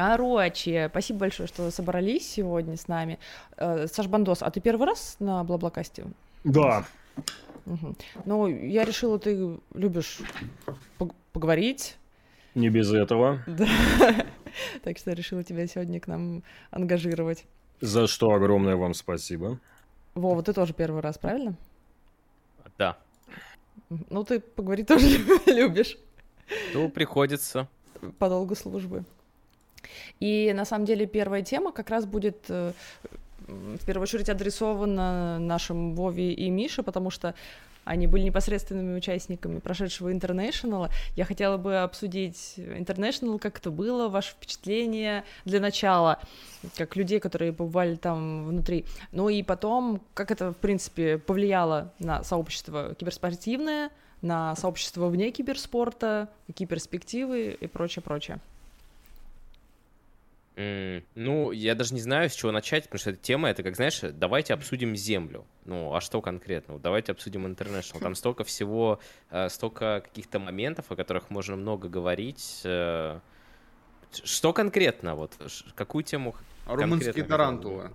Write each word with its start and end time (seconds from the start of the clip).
Короче, 0.00 0.88
спасибо 0.88 1.18
большое, 1.18 1.46
что 1.46 1.70
собрались 1.70 2.26
сегодня 2.26 2.78
с 2.78 2.88
нами. 2.88 3.18
Э, 3.58 3.86
Саш 3.86 4.06
Бандос, 4.06 4.42
а 4.42 4.50
ты 4.50 4.58
первый 4.58 4.86
раз 4.86 5.16
на 5.18 5.44
Блаблакасте? 5.44 6.06
Да. 6.42 6.86
Угу. 7.66 7.96
Ну, 8.24 8.46
я 8.46 8.86
решила, 8.86 9.18
ты 9.18 9.58
любишь 9.74 10.20
поговорить. 11.34 11.98
Не 12.54 12.70
без 12.70 12.92
этого. 12.92 13.42
Да. 13.46 13.68
Так 14.82 14.96
что 14.96 15.12
решила 15.12 15.44
тебя 15.44 15.66
сегодня 15.66 16.00
к 16.00 16.08
нам 16.08 16.42
ангажировать. 16.70 17.44
За 17.82 18.06
что 18.06 18.30
огромное 18.30 18.76
вам 18.76 18.94
спасибо. 18.94 19.60
Вова, 20.14 20.42
ты 20.42 20.54
тоже 20.54 20.72
первый 20.72 21.02
раз, 21.02 21.18
правильно? 21.18 21.56
Да. 22.78 22.96
Ну, 24.08 24.24
ты 24.24 24.40
поговорить 24.40 24.88
тоже 24.88 25.18
любишь. 25.46 25.98
Ну, 26.72 26.88
приходится. 26.88 27.68
По 28.18 28.30
долгу 28.30 28.54
службы. 28.54 29.04
И 30.20 30.52
на 30.54 30.64
самом 30.64 30.84
деле 30.84 31.06
первая 31.06 31.42
тема 31.42 31.72
как 31.72 31.90
раз 31.90 32.06
будет 32.06 32.44
э, 32.48 32.72
в 33.46 33.84
первую 33.84 34.02
очередь 34.04 34.28
адресована 34.28 35.38
нашим 35.38 35.94
Вове 35.94 36.32
и 36.32 36.50
Мише, 36.50 36.82
потому 36.82 37.10
что 37.10 37.34
они 37.84 38.06
были 38.06 38.22
непосредственными 38.22 38.96
участниками 38.96 39.58
прошедшего 39.58 40.12
International. 40.12 40.90
Я 41.16 41.24
хотела 41.24 41.56
бы 41.56 41.78
обсудить 41.78 42.54
International, 42.56 43.38
как 43.38 43.58
это 43.58 43.70
было, 43.70 44.08
ваше 44.08 44.32
впечатление 44.32 45.24
для 45.44 45.60
начала, 45.60 46.20
как 46.76 46.94
людей, 46.96 47.20
которые 47.20 47.52
побывали 47.52 47.96
там 47.96 48.46
внутри. 48.46 48.84
Ну 49.12 49.28
и 49.28 49.42
потом, 49.42 50.00
как 50.14 50.30
это, 50.30 50.52
в 50.52 50.56
принципе, 50.56 51.18
повлияло 51.18 51.92
на 51.98 52.22
сообщество 52.22 52.94
киберспортивное, 52.94 53.90
на 54.22 54.54
сообщество 54.56 55.08
вне 55.08 55.30
киберспорта, 55.30 56.28
какие 56.46 56.68
перспективы 56.68 57.56
и 57.58 57.66
прочее, 57.66 58.02
прочее. 58.02 58.38
Mm, 60.60 61.04
ну, 61.14 61.52
я 61.52 61.74
даже 61.74 61.94
не 61.94 62.00
знаю, 62.00 62.28
с 62.28 62.34
чего 62.34 62.52
начать, 62.52 62.84
потому 62.84 62.98
что 62.98 63.10
эта 63.10 63.18
тема, 63.18 63.48
это 63.48 63.62
как, 63.62 63.76
знаешь, 63.76 64.00
давайте 64.02 64.52
обсудим 64.52 64.94
Землю. 64.94 65.46
Ну, 65.64 65.94
а 65.94 66.00
что 66.02 66.20
конкретно? 66.20 66.78
Давайте 66.78 67.12
обсудим 67.12 67.46
International. 67.46 68.00
Там 68.00 68.14
столько 68.14 68.44
всего, 68.44 69.00
э, 69.30 69.48
столько 69.48 70.02
каких-то 70.04 70.38
моментов, 70.38 70.86
о 70.90 70.96
которых 70.96 71.30
можно 71.30 71.56
много 71.56 71.88
говорить. 71.88 72.60
Э. 72.64 73.20
Что 74.12 74.52
конкретно? 74.52 75.14
Вот, 75.14 75.32
какую 75.74 76.04
тему 76.04 76.34
Румынские 76.66 77.24
тарантулы. 77.24 77.92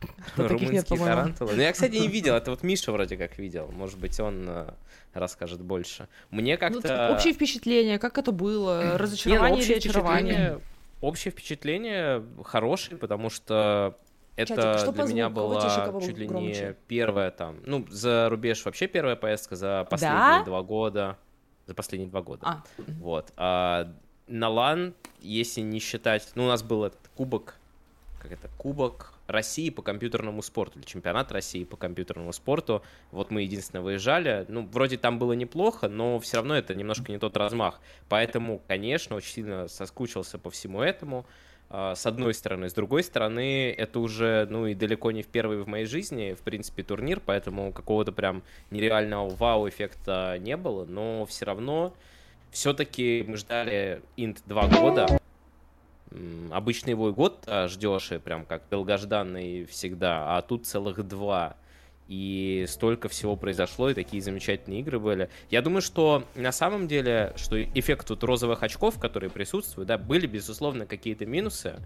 Румынские 0.36 0.98
тарантулы. 0.98 1.52
Ну, 1.54 1.60
я, 1.60 1.72
кстати, 1.72 1.96
не 1.96 2.08
видел. 2.16 2.34
Это 2.34 2.50
вот 2.50 2.62
Миша 2.62 2.92
вроде 2.92 3.18
как 3.18 3.38
видел. 3.38 3.70
Может 3.72 3.98
быть, 3.98 4.18
он 4.20 4.46
э, 4.48 4.72
расскажет 5.12 5.60
больше. 5.60 6.08
Мне 6.30 6.54
ну, 6.54 6.60
как-то... 6.60 7.08
Ну, 7.08 7.14
общее 7.14 7.34
впечатление, 7.34 7.98
как 7.98 8.16
это 8.16 8.32
было? 8.32 8.96
Разочарование 8.96 9.58
не, 9.58 9.66
ну, 9.66 9.70
или 9.70 9.74
очарование? 9.74 10.60
Общее 11.00 11.32
впечатление 11.32 12.24
хорошее, 12.44 12.98
потому 12.98 13.30
что 13.30 13.98
это 14.36 14.54
Чатик, 14.54 14.80
что 14.80 14.92
для 14.92 15.04
меня 15.04 15.28
была 15.28 16.00
чуть 16.00 16.16
ли 16.16 16.26
громче? 16.26 16.66
не 16.68 16.74
первая 16.88 17.30
там, 17.30 17.58
ну, 17.66 17.86
за 17.88 18.28
рубеж 18.28 18.64
вообще 18.64 18.86
первая 18.86 19.16
поездка 19.16 19.56
за 19.56 19.86
последние 19.88 20.38
да? 20.38 20.44
два 20.44 20.62
года. 20.62 21.18
За 21.66 21.74
последние 21.74 22.10
два 22.10 22.22
года. 22.22 22.46
А. 22.46 22.64
Вот. 23.00 23.32
А 23.36 23.92
на 24.26 24.48
лан, 24.48 24.94
если 25.20 25.60
не 25.60 25.78
считать, 25.78 26.28
ну, 26.34 26.44
у 26.44 26.48
нас 26.48 26.62
был 26.62 26.84
этот 26.84 27.00
кубок, 27.14 27.56
как 28.20 28.32
это, 28.32 28.48
кубок 28.58 29.14
России 29.30 29.70
по 29.70 29.82
компьютерному 29.82 30.42
спорту, 30.42 30.78
или 30.78 30.86
чемпионат 30.86 31.32
России 31.32 31.64
по 31.64 31.76
компьютерному 31.76 32.32
спорту. 32.32 32.82
Вот 33.10 33.30
мы 33.30 33.42
единственно 33.42 33.82
выезжали. 33.82 34.44
Ну, 34.48 34.68
вроде 34.72 34.96
там 34.96 35.18
было 35.18 35.32
неплохо, 35.32 35.88
но 35.88 36.18
все 36.20 36.38
равно 36.38 36.56
это 36.56 36.74
немножко 36.74 37.12
не 37.12 37.18
тот 37.18 37.36
размах. 37.36 37.80
Поэтому, 38.08 38.62
конечно, 38.68 39.16
очень 39.16 39.32
сильно 39.32 39.68
соскучился 39.68 40.38
по 40.38 40.50
всему 40.50 40.82
этому 40.82 41.26
а, 41.68 41.94
с 41.94 42.04
одной 42.04 42.34
стороны. 42.34 42.68
С 42.68 42.74
другой 42.74 43.04
стороны, 43.04 43.70
это 43.70 44.00
уже, 44.00 44.46
ну, 44.50 44.66
и 44.66 44.74
далеко 44.74 45.12
не 45.12 45.22
в 45.22 45.28
первый 45.28 45.62
в 45.62 45.68
моей 45.68 45.86
жизни, 45.86 46.34
в 46.34 46.42
принципе, 46.42 46.82
турнир, 46.82 47.20
поэтому 47.24 47.72
какого-то 47.72 48.10
прям 48.10 48.42
нереального 48.70 49.28
вау-эффекта 49.28 50.36
не 50.40 50.56
было, 50.56 50.84
но 50.84 51.24
все 51.26 51.44
равно 51.44 51.94
все-таки 52.50 53.24
мы 53.26 53.36
ждали 53.36 54.02
Инт 54.16 54.42
два 54.46 54.66
года, 54.66 55.19
Обычно 56.50 56.90
его 56.90 57.10
и 57.10 57.12
год 57.12 57.44
а, 57.46 57.68
ждешь, 57.68 58.10
и 58.10 58.18
прям 58.18 58.44
как 58.44 58.62
долгожданный 58.68 59.64
всегда, 59.66 60.36
а 60.36 60.42
тут 60.42 60.66
целых 60.66 61.06
два. 61.06 61.56
И 62.08 62.64
столько 62.68 63.08
всего 63.08 63.36
произошло, 63.36 63.88
и 63.88 63.94
такие 63.94 64.20
замечательные 64.20 64.80
игры 64.80 64.98
были. 64.98 65.30
Я 65.48 65.62
думаю, 65.62 65.80
что 65.80 66.24
на 66.34 66.50
самом 66.50 66.88
деле, 66.88 67.32
что 67.36 67.62
эффект 67.62 68.08
тут 68.08 68.24
розовых 68.24 68.64
очков, 68.64 68.98
которые 68.98 69.30
присутствуют, 69.30 69.86
да, 69.86 69.96
были, 69.96 70.26
безусловно, 70.26 70.86
какие-то 70.86 71.26
минусы. 71.26 71.76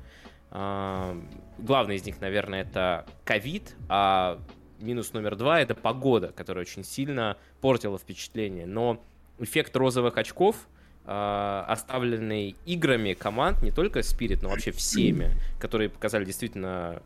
А, 0.50 1.14
главный 1.58 1.96
из 1.96 2.06
них, 2.06 2.22
наверное, 2.22 2.62
это 2.62 3.04
ковид, 3.26 3.76
а 3.90 4.40
минус 4.80 5.12
номер 5.12 5.36
два— 5.36 5.60
это 5.60 5.74
погода, 5.74 6.28
которая 6.28 6.62
очень 6.62 6.84
сильно 6.84 7.36
портила 7.60 7.98
впечатление. 7.98 8.64
Но 8.64 9.04
эффект 9.38 9.76
розовых 9.76 10.16
очков— 10.16 10.56
оставленный 11.06 12.56
играми 12.64 13.12
команд, 13.14 13.62
не 13.62 13.70
только 13.70 14.00
Spirit, 14.00 14.40
но 14.42 14.48
вообще 14.48 14.70
всеми, 14.70 15.30
которые 15.60 15.90
показали 15.90 16.24
действительно 16.24 17.02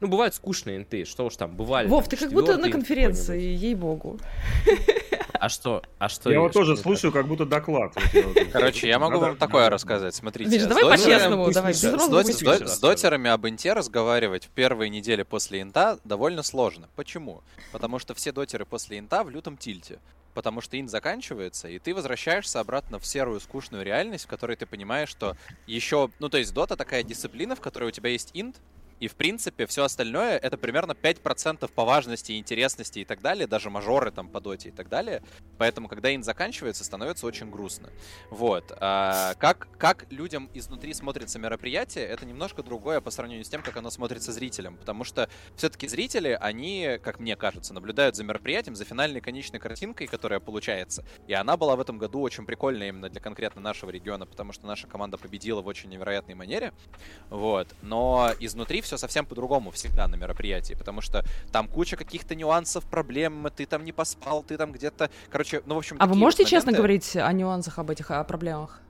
ну, 0.00 0.08
бывают 0.08 0.34
скучные 0.34 0.76
инты, 0.76 1.04
что 1.04 1.26
уж 1.26 1.36
там, 1.36 1.56
бывали. 1.56 1.88
Вов, 1.88 2.08
ты 2.08 2.16
как 2.16 2.32
будто 2.32 2.56
на 2.56 2.70
конференции, 2.70 3.40
ей-богу. 3.40 4.18
А 5.40 5.48
что? 5.48 5.82
А 5.98 6.08
что? 6.08 6.30
Я 6.30 6.40
вот 6.40 6.52
тоже 6.52 6.76
слушаю, 6.76 7.12
как 7.12 7.26
будто 7.26 7.46
доклад. 7.46 7.94
Короче, 8.52 8.88
я 8.88 8.98
могу 8.98 9.18
вам 9.18 9.36
такое 9.36 9.70
рассказать. 9.70 10.14
Смотрите. 10.14 10.66
Давай 10.66 10.84
по-честному, 10.84 11.50
давай. 11.52 11.74
С 11.74 12.78
дотерами 12.80 13.30
об 13.30 13.46
инте 13.46 13.72
разговаривать 13.72 14.46
в 14.46 14.48
первые 14.50 14.90
недели 14.90 15.22
после 15.22 15.62
инта 15.62 15.98
довольно 16.04 16.42
сложно. 16.42 16.88
Почему? 16.96 17.42
Потому 17.72 17.98
что 17.98 18.14
все 18.14 18.32
дотеры 18.32 18.64
после 18.64 18.98
инта 18.98 19.22
в 19.24 19.30
лютом 19.30 19.56
тильте 19.56 19.98
потому 20.34 20.60
что 20.60 20.78
инт 20.78 20.88
заканчивается, 20.88 21.66
и 21.66 21.80
ты 21.80 21.92
возвращаешься 21.92 22.60
обратно 22.60 23.00
в 23.00 23.06
серую 23.06 23.40
скучную 23.40 23.84
реальность, 23.84 24.26
в 24.26 24.28
которой 24.28 24.54
ты 24.54 24.66
понимаешь, 24.66 25.08
что 25.08 25.36
еще, 25.66 26.10
ну 26.20 26.28
то 26.28 26.38
есть 26.38 26.54
дота 26.54 26.76
такая 26.76 27.02
дисциплина, 27.02 27.56
в 27.56 27.60
которой 27.60 27.88
у 27.88 27.90
тебя 27.90 28.10
есть 28.10 28.30
инт, 28.34 28.54
и, 29.00 29.08
в 29.08 29.14
принципе, 29.14 29.66
все 29.66 29.84
остальное— 29.84 30.36
это 30.42 30.56
примерно 30.56 30.92
5% 30.92 31.70
по 31.72 31.84
важности, 31.84 32.38
интересности 32.38 33.00
и 33.00 33.04
так 33.04 33.20
далее, 33.20 33.46
даже 33.46 33.70
мажоры 33.70 34.10
там 34.10 34.28
по 34.28 34.40
доте 34.40 34.70
и 34.70 34.72
так 34.72 34.88
далее. 34.88 35.22
Поэтому, 35.56 35.88
когда 35.88 36.14
ин 36.14 36.22
заканчивается, 36.22 36.84
становится 36.84 37.26
очень 37.26 37.50
грустно. 37.50 37.90
Вот. 38.30 38.72
А, 38.80 39.34
как, 39.34 39.68
как 39.78 40.10
людям 40.10 40.50
изнутри 40.54 40.94
смотрится 40.94 41.38
мероприятие, 41.38 42.06
это 42.06 42.26
немножко 42.26 42.62
другое 42.62 43.00
по 43.00 43.10
сравнению 43.10 43.44
с 43.44 43.48
тем, 43.48 43.62
как 43.62 43.76
оно 43.76 43.90
смотрится 43.90 44.32
зрителям. 44.32 44.76
Потому 44.76 45.04
что 45.04 45.28
все-таки 45.56 45.86
зрители, 45.88 46.36
они, 46.40 46.98
как 47.02 47.20
мне 47.20 47.36
кажется, 47.36 47.74
наблюдают 47.74 48.16
за 48.16 48.24
мероприятием, 48.24 48.74
за 48.74 48.84
финальной 48.84 49.20
конечной 49.20 49.60
картинкой, 49.60 50.06
которая 50.06 50.40
получается. 50.40 51.04
И 51.26 51.32
она 51.32 51.56
была 51.56 51.76
в 51.76 51.80
этом 51.80 51.98
году 51.98 52.20
очень 52.20 52.46
прикольная 52.46 52.88
именно 52.88 53.08
для 53.08 53.20
конкретно 53.20 53.60
нашего 53.60 53.90
региона, 53.90 54.26
потому 54.26 54.52
что 54.52 54.66
наша 54.66 54.86
команда 54.86 55.18
победила 55.18 55.62
в 55.62 55.66
очень 55.66 55.88
невероятной 55.90 56.34
манере. 56.34 56.72
Вот. 57.30 57.68
Но 57.82 58.32
изнутри 58.40 58.80
все 58.88 58.96
совсем 58.96 59.26
по-другому 59.26 59.70
всегда 59.70 60.08
на 60.08 60.16
мероприятии, 60.16 60.74
потому 60.74 61.00
что 61.02 61.24
там 61.52 61.68
куча 61.68 61.96
каких-то 61.96 62.34
нюансов, 62.34 62.84
проблем, 62.84 63.46
ты 63.54 63.66
там 63.66 63.84
не 63.84 63.92
поспал, 63.92 64.42
ты 64.42 64.56
там 64.56 64.72
где-то, 64.72 65.10
короче, 65.30 65.62
ну, 65.66 65.74
в 65.74 65.78
общем... 65.78 65.96
А 66.00 66.06
вы 66.06 66.14
можете 66.14 66.44
вот 66.44 66.50
честно 66.50 66.72
говорить 66.72 67.16
о 67.16 67.32
нюансах, 67.32 67.78
об 67.78 67.90
этих, 67.90 68.10
о 68.10 68.24
проблемах? 68.24 68.80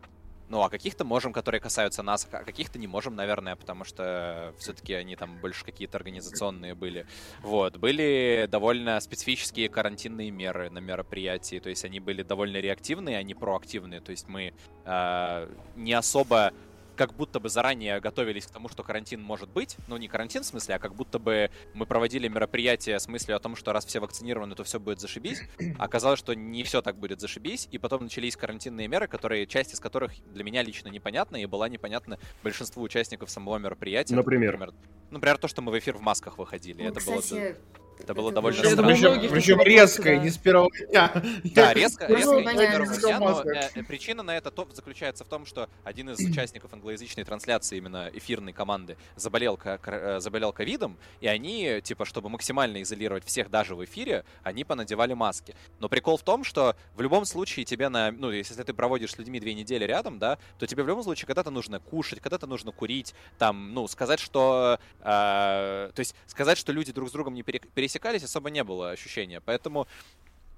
Ну, 0.48 0.62
а 0.62 0.70
каких-то 0.70 1.04
можем, 1.04 1.32
которые 1.32 1.60
касаются 1.60 2.02
нас, 2.02 2.26
а 2.30 2.42
каких-то 2.42 2.78
не 2.78 2.86
можем, 2.86 3.14
наверное, 3.14 3.54
потому 3.54 3.84
что 3.84 4.54
все-таки 4.58 4.94
они 4.94 5.14
там 5.14 5.36
больше 5.40 5.64
какие-то 5.64 5.98
организационные 5.98 6.74
были. 6.74 7.06
Вот. 7.42 7.76
Были 7.76 8.48
довольно 8.50 8.98
специфические 9.00 9.68
карантинные 9.68 10.30
меры 10.30 10.70
на 10.70 10.78
мероприятии, 10.78 11.58
то 11.58 11.68
есть 11.68 11.84
они 11.84 12.00
были 12.00 12.22
довольно 12.22 12.58
реактивные, 12.58 13.18
а 13.18 13.22
не 13.22 13.34
проактивные. 13.34 14.00
То 14.00 14.12
есть 14.12 14.26
мы 14.28 14.54
э, 14.84 15.48
не 15.76 15.92
особо 15.92 16.52
как 16.98 17.14
будто 17.14 17.38
бы 17.38 17.48
заранее 17.48 18.00
готовились 18.00 18.46
к 18.46 18.50
тому, 18.50 18.68
что 18.68 18.82
карантин 18.82 19.22
может 19.22 19.48
быть. 19.48 19.76
Ну, 19.86 19.96
не 19.96 20.08
карантин 20.08 20.42
в 20.42 20.46
смысле, 20.46 20.74
а 20.74 20.78
как 20.80 20.94
будто 20.94 21.20
бы 21.20 21.50
мы 21.72 21.86
проводили 21.86 22.26
мероприятие 22.26 22.98
с 22.98 23.06
мыслью 23.06 23.36
о 23.36 23.38
том, 23.38 23.54
что 23.54 23.72
раз 23.72 23.86
все 23.86 24.00
вакцинированы, 24.00 24.56
то 24.56 24.64
все 24.64 24.80
будет 24.80 25.00
зашибись. 25.00 25.42
Оказалось, 25.78 26.18
что 26.18 26.34
не 26.34 26.64
все 26.64 26.82
так 26.82 26.96
будет 26.96 27.20
зашибись. 27.20 27.68
И 27.70 27.78
потом 27.78 28.02
начались 28.02 28.36
карантинные 28.36 28.88
меры, 28.88 29.06
которые, 29.06 29.46
часть 29.46 29.72
из 29.72 29.80
которых 29.80 30.12
для 30.32 30.42
меня 30.42 30.62
лично 30.62 30.88
непонятна 30.88 31.36
и 31.36 31.46
была 31.46 31.68
непонятна 31.68 32.18
большинству 32.42 32.82
участников 32.82 33.30
самого 33.30 33.58
мероприятия. 33.58 34.16
Например? 34.16 34.52
Например, 34.54 34.74
например 35.10 35.38
то, 35.38 35.46
что 35.46 35.62
мы 35.62 35.70
в 35.70 35.78
эфир 35.78 35.96
в 35.96 36.00
масках 36.00 36.36
выходили. 36.36 36.82
Ну, 36.82 36.88
Это 36.88 36.98
кстати, 36.98 37.32
было 37.32 37.54
Это 38.00 38.14
было 38.14 38.32
довольно 38.32 38.58
странно. 38.58 38.88
Причем, 38.88 39.30
причем 39.30 39.60
резко, 39.60 40.16
не 40.16 40.30
с 40.30 40.38
первого 40.38 40.70
дня. 40.88 41.22
Да, 41.44 41.74
резко, 41.74 42.06
резко, 42.06 42.40
не 42.40 42.56
с 42.56 42.58
первого 42.58 42.96
дня, 42.96 43.18
но 43.20 43.42
э, 43.42 43.82
причина 43.84 44.22
на 44.22 44.36
это 44.36 44.52
заключается 44.72 45.24
в 45.24 45.28
том, 45.28 45.46
что 45.46 45.68
один 45.84 46.10
из 46.10 46.18
участников 46.18 46.72
англоязычной 46.72 47.24
трансляции, 47.24 47.78
именно 47.78 48.10
эфирной 48.12 48.52
команды, 48.52 48.96
заболел, 49.16 49.58
э, 49.64 50.20
заболел 50.20 50.52
ковидом, 50.52 50.96
и 51.20 51.26
они, 51.26 51.80
типа, 51.82 52.04
чтобы 52.04 52.28
максимально 52.28 52.82
изолировать 52.82 53.24
всех 53.24 53.50
даже 53.50 53.74
в 53.74 53.84
эфире, 53.84 54.24
они 54.42 54.64
понадевали 54.64 55.14
маски. 55.14 55.54
Но 55.80 55.88
прикол 55.88 56.16
в 56.16 56.22
том, 56.22 56.44
что 56.44 56.76
в 56.94 57.00
любом 57.00 57.24
случае 57.24 57.64
тебе 57.64 57.88
на, 57.88 58.10
ну, 58.10 58.30
если 58.30 58.62
ты 58.62 58.72
проводишь 58.72 59.12
с 59.12 59.18
людьми 59.18 59.40
две 59.40 59.54
недели 59.54 59.84
рядом, 59.84 60.18
да, 60.18 60.38
то 60.58 60.66
тебе 60.66 60.82
в 60.82 60.88
любом 60.88 61.02
случае 61.02 61.26
когда-то 61.26 61.50
нужно 61.50 61.80
кушать, 61.80 62.20
когда-то 62.20 62.46
нужно 62.46 62.72
курить, 62.72 63.14
там, 63.38 63.74
ну, 63.74 63.88
сказать, 63.88 64.20
что, 64.20 64.78
э, 65.00 65.02
то 65.02 66.00
есть 66.00 66.14
сказать, 66.26 66.58
что 66.58 66.72
люди 66.72 66.92
друг 66.92 67.08
с 67.08 67.12
другом 67.12 67.34
не 67.34 67.42
пересекаются, 67.42 67.87
пересекались, 67.88 68.22
особо 68.22 68.50
не 68.50 68.62
было 68.64 68.90
ощущения. 68.90 69.40
Поэтому 69.40 69.86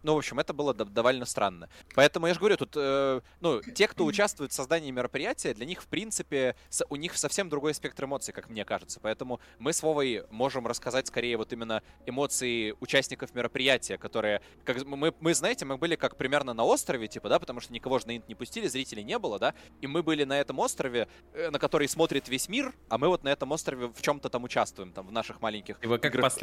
ну, 0.03 0.15
в 0.15 0.19
общем, 0.19 0.39
это 0.39 0.53
было 0.53 0.75
довольно 0.75 1.25
странно. 1.25 1.69
Поэтому 1.95 2.27
я 2.27 2.35
же 2.35 2.41
говорю, 2.41 2.57
тут, 2.57 2.73
э, 2.77 3.21
ну, 3.41 3.61
те, 3.61 3.87
кто 3.89 4.05
участвует 4.05 4.53
в 4.53 4.55
создании 4.55 4.91
мероприятия, 4.91 5.55
для 5.55 5.67
них, 5.67 5.83
в 5.83 5.87
принципе, 5.87 6.57
у 6.89 6.97
них 6.97 7.17
совсем 7.17 7.49
другой 7.49 7.75
спектр 7.75 8.05
эмоций, 8.05 8.33
как 8.33 8.49
мне 8.49 8.65
кажется. 8.65 9.01
Поэтому 9.01 9.41
мы 9.59 9.73
с 9.73 9.83
Вовой 9.83 10.25
можем 10.31 10.67
рассказать 10.67 11.07
скорее 11.07 11.37
вот 11.37 11.53
именно 11.53 11.83
эмоции 12.07 12.75
участников 12.81 13.35
мероприятия, 13.35 13.99
которые, 13.99 14.41
как 14.65 14.85
мы, 14.87 15.13
мы, 15.21 15.35
знаете, 15.35 15.65
мы 15.65 15.77
были 15.77 15.97
как 15.97 16.17
примерно 16.17 16.55
на 16.55 16.65
острове, 16.65 17.09
типа, 17.09 17.29
да, 17.29 17.39
потому 17.39 17.61
что 17.61 17.73
никого 17.73 17.99
же 17.99 18.07
на 18.07 18.17
Инт 18.17 18.29
не 18.29 18.35
пустили, 18.35 18.67
зрителей 18.69 19.05
не 19.05 19.19
было, 19.19 19.39
да, 19.39 19.55
и 19.81 19.87
мы 19.87 20.03
были 20.03 20.25
на 20.25 20.39
этом 20.41 20.59
острове, 20.59 21.09
э, 21.35 21.51
на 21.51 21.59
который 21.59 21.89
смотрит 21.89 22.29
весь 22.29 22.49
мир, 22.49 22.73
а 22.89 22.99
мы 22.99 23.09
вот 23.09 23.25
на 23.25 23.29
этом 23.29 23.53
острове 23.53 23.89
в 23.89 24.01
чем-то 24.01 24.29
там 24.29 24.45
участвуем, 24.45 24.93
там, 24.93 25.07
в 25.07 25.13
наших 25.13 25.41
маленьких 25.41 25.79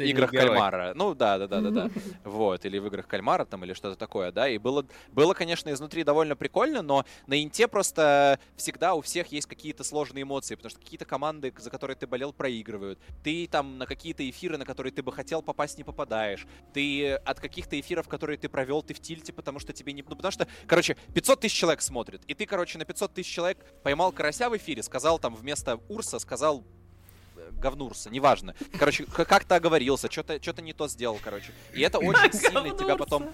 играх 0.00 0.30
кальмара. 0.30 0.92
Ну, 0.94 1.14
да, 1.14 1.38
да, 1.38 1.46
да, 1.46 1.60
да, 1.60 1.70
да. 1.70 1.90
Вот, 2.24 2.64
или 2.64 2.78
в 2.78 2.86
играх 2.86 3.06
кальмара 3.06 3.44
там 3.48 3.64
или 3.64 3.72
что-то 3.72 3.96
такое, 3.96 4.32
да, 4.32 4.48
и 4.48 4.58
было, 4.58 4.86
было, 5.12 5.34
конечно, 5.34 5.72
изнутри 5.72 6.04
довольно 6.04 6.36
прикольно, 6.36 6.82
но 6.82 7.04
на 7.26 7.42
Инте 7.42 7.68
просто 7.68 8.38
всегда 8.56 8.94
у 8.94 9.00
всех 9.00 9.28
есть 9.28 9.46
какие-то 9.46 9.84
сложные 9.84 10.22
эмоции, 10.22 10.54
потому 10.54 10.70
что 10.70 10.80
какие-то 10.80 11.04
команды, 11.04 11.52
за 11.58 11.70
которые 11.70 11.96
ты 11.96 12.06
болел, 12.06 12.32
проигрывают, 12.32 12.98
ты 13.22 13.46
там 13.46 13.78
на 13.78 13.86
какие-то 13.86 14.28
эфиры, 14.28 14.56
на 14.58 14.64
которые 14.64 14.92
ты 14.92 15.02
бы 15.02 15.12
хотел 15.12 15.42
попасть, 15.42 15.78
не 15.78 15.84
попадаешь, 15.84 16.46
ты 16.72 17.14
от 17.14 17.40
каких-то 17.40 17.78
эфиров, 17.78 18.08
которые 18.08 18.38
ты 18.38 18.48
провел, 18.48 18.82
ты 18.82 18.94
в 18.94 19.00
тильте, 19.00 19.32
потому 19.32 19.58
что 19.58 19.72
тебе 19.72 19.92
не... 19.92 20.02
Ну, 20.02 20.16
потому 20.16 20.32
что, 20.32 20.46
короче, 20.66 20.96
500 21.14 21.40
тысяч 21.40 21.56
человек 21.56 21.82
смотрит, 21.82 22.24
и 22.26 22.34
ты, 22.34 22.46
короче, 22.46 22.78
на 22.78 22.84
500 22.84 23.14
тысяч 23.14 23.32
человек 23.32 23.58
поймал 23.82 24.12
карася 24.12 24.48
в 24.50 24.56
эфире, 24.56 24.82
сказал 24.82 25.18
там 25.18 25.34
вместо 25.34 25.76
Урса, 25.88 26.18
сказал 26.18 26.64
говнурса, 27.58 28.10
неважно. 28.10 28.54
Короче, 28.78 29.04
как-то 29.04 29.56
оговорился, 29.56 30.10
что-то 30.10 30.40
что 30.42 30.62
не 30.62 30.72
то 30.72 30.88
сделал, 30.88 31.18
короче. 31.22 31.52
И 31.72 31.80
это 31.82 31.98
очень 31.98 32.32
сильно 32.32 32.70
тебя 32.70 32.96
потом 32.96 33.28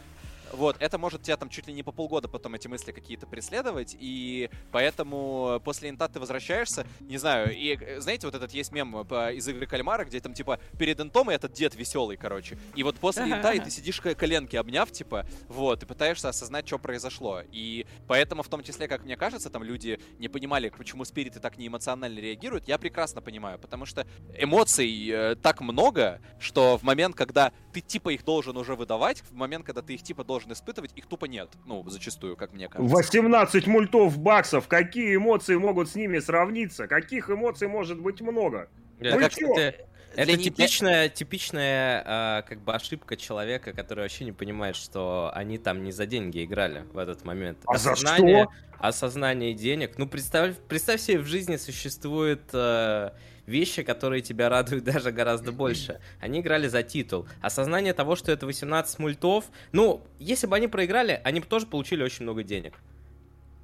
вот, 0.55 0.77
это 0.81 0.99
может 0.99 1.23
тебя 1.23 1.37
там 1.37 1.49
чуть 1.49 1.67
ли 1.67 1.73
не 1.73 1.83
по 1.83 1.93
полгода 1.93 2.29
потом 2.29 2.55
эти 2.55 2.69
мысли 2.69 2.93
какие-то 2.93 3.27
преследовать, 3.27 3.97
и 3.99 4.51
поэтому 4.73 5.61
после 5.65 5.91
инта 5.91 6.09
ты 6.09 6.21
возвращаешься, 6.21 6.87
не 7.01 7.19
знаю, 7.19 7.55
и 7.55 8.01
знаете, 8.01 8.27
вот 8.27 8.35
этот 8.35 8.53
есть 8.53 8.73
мем 8.73 8.95
из 9.03 9.49
игры 9.49 9.67
Кальмара, 9.67 10.05
где 10.05 10.21
там 10.21 10.35
типа 10.35 10.59
перед 10.79 11.01
интом 11.01 11.31
и 11.31 11.35
этот 11.35 11.53
дед 11.53 11.75
веселый, 11.75 12.17
короче, 12.17 12.59
и 12.75 12.83
вот 12.83 12.97
после 12.97 13.25
инта 13.25 13.53
и 13.53 13.61
ты 13.61 13.71
сидишь 13.71 14.01
коленки 14.01 14.57
обняв, 14.57 14.91
типа, 14.91 15.27
вот, 15.49 15.83
и 15.83 15.87
пытаешься 15.87 16.29
осознать, 16.29 16.67
что 16.67 16.79
произошло, 16.79 17.43
и 17.53 17.87
поэтому 18.07 18.43
в 18.43 18.49
том 18.49 18.63
числе, 18.63 18.89
как 18.89 19.05
мне 19.05 19.17
кажется, 19.17 19.51
там 19.51 19.63
люди 19.63 20.01
не 20.19 20.29
понимали, 20.29 20.69
почему 20.69 21.05
спириты 21.05 21.41
так 21.41 21.59
неэмоционально 21.59 22.19
реагируют, 22.19 22.69
я 22.69 22.79
прекрасно 22.79 23.21
понимаю, 23.21 23.59
потому 23.59 23.87
что 23.87 24.07
эмоций 24.37 25.09
э, 25.11 25.37
так 25.37 25.61
много, 25.61 26.21
что 26.39 26.79
в 26.79 26.83
момент, 26.83 27.17
когда 27.17 27.53
ты 27.73 27.81
типа 27.81 28.11
их 28.11 28.25
должен 28.25 28.57
уже 28.57 28.75
выдавать, 28.75 29.23
в 29.23 29.35
момент, 29.35 29.65
когда 29.65 29.83
ты 29.83 29.95
их 29.95 30.03
типа 30.03 30.25
должен 30.25 30.44
должен 30.45 30.53
испытывать, 30.53 30.93
их 30.95 31.07
тупо 31.07 31.27
нет. 31.27 31.51
Ну, 31.67 31.83
зачастую, 31.89 32.37
как 32.37 32.53
мне 32.53 32.69
кажется. 32.69 32.95
18 32.95 33.67
мультов 33.67 34.19
баксов, 34.19 34.69
какие 34.69 35.17
эмоции 35.17 35.57
могут 35.57 35.89
с 35.89 35.95
ними 35.95 36.19
сравниться? 36.19 36.87
Каких 36.87 37.31
эмоций 37.31 37.69
может 37.69 38.01
быть 38.01 38.21
много? 38.21 38.69
Это, 39.01 39.19
как, 39.19 39.33
это, 39.39 39.87
это 40.15 40.37
типичная, 40.37 41.09
типичная 41.09 42.41
э, 42.41 42.43
как 42.49 42.61
бы 42.61 42.75
ошибка 42.75 43.17
человека, 43.17 43.73
который 43.73 44.01
вообще 44.01 44.25
не 44.25 44.33
понимает, 44.33 44.77
что 44.77 45.31
они 45.35 45.59
там 45.59 45.83
не 45.83 45.93
за 45.93 46.07
деньги 46.07 46.45
играли 46.45 46.85
в 46.93 46.99
этот 46.99 47.25
момент. 47.25 47.59
А 47.67 47.75
Осознание, 47.75 48.45
за 48.45 48.51
что? 48.51 48.87
Осознание 48.87 49.55
денег. 49.55 49.99
Ну, 49.99 50.07
представь, 50.07 50.57
представь 50.69 51.01
себе, 51.01 51.19
в 51.19 51.27
жизни 51.27 51.57
существует... 51.57 52.43
Э, 52.53 53.11
вещи, 53.47 53.83
которые 53.83 54.23
тебя 54.23 54.49
радуют 54.49 54.85
даже 54.93 55.13
гораздо 55.13 55.53
больше. 55.53 56.01
Они 56.21 56.41
играли 56.41 56.69
за 56.69 56.83
титул. 56.83 57.27
Осознание 57.41 57.93
того, 57.93 58.17
что 58.17 58.33
это 58.33 58.47
18 58.47 58.99
мультов, 58.99 59.47
ну, 59.73 60.03
если 60.19 60.47
бы 60.47 60.57
они 60.57 60.69
проиграли, 60.69 61.21
они 61.25 61.41
бы 61.41 61.47
тоже 61.47 61.67
получили 61.67 62.03
очень 62.03 62.25
много 62.25 62.43
денег. 62.43 62.75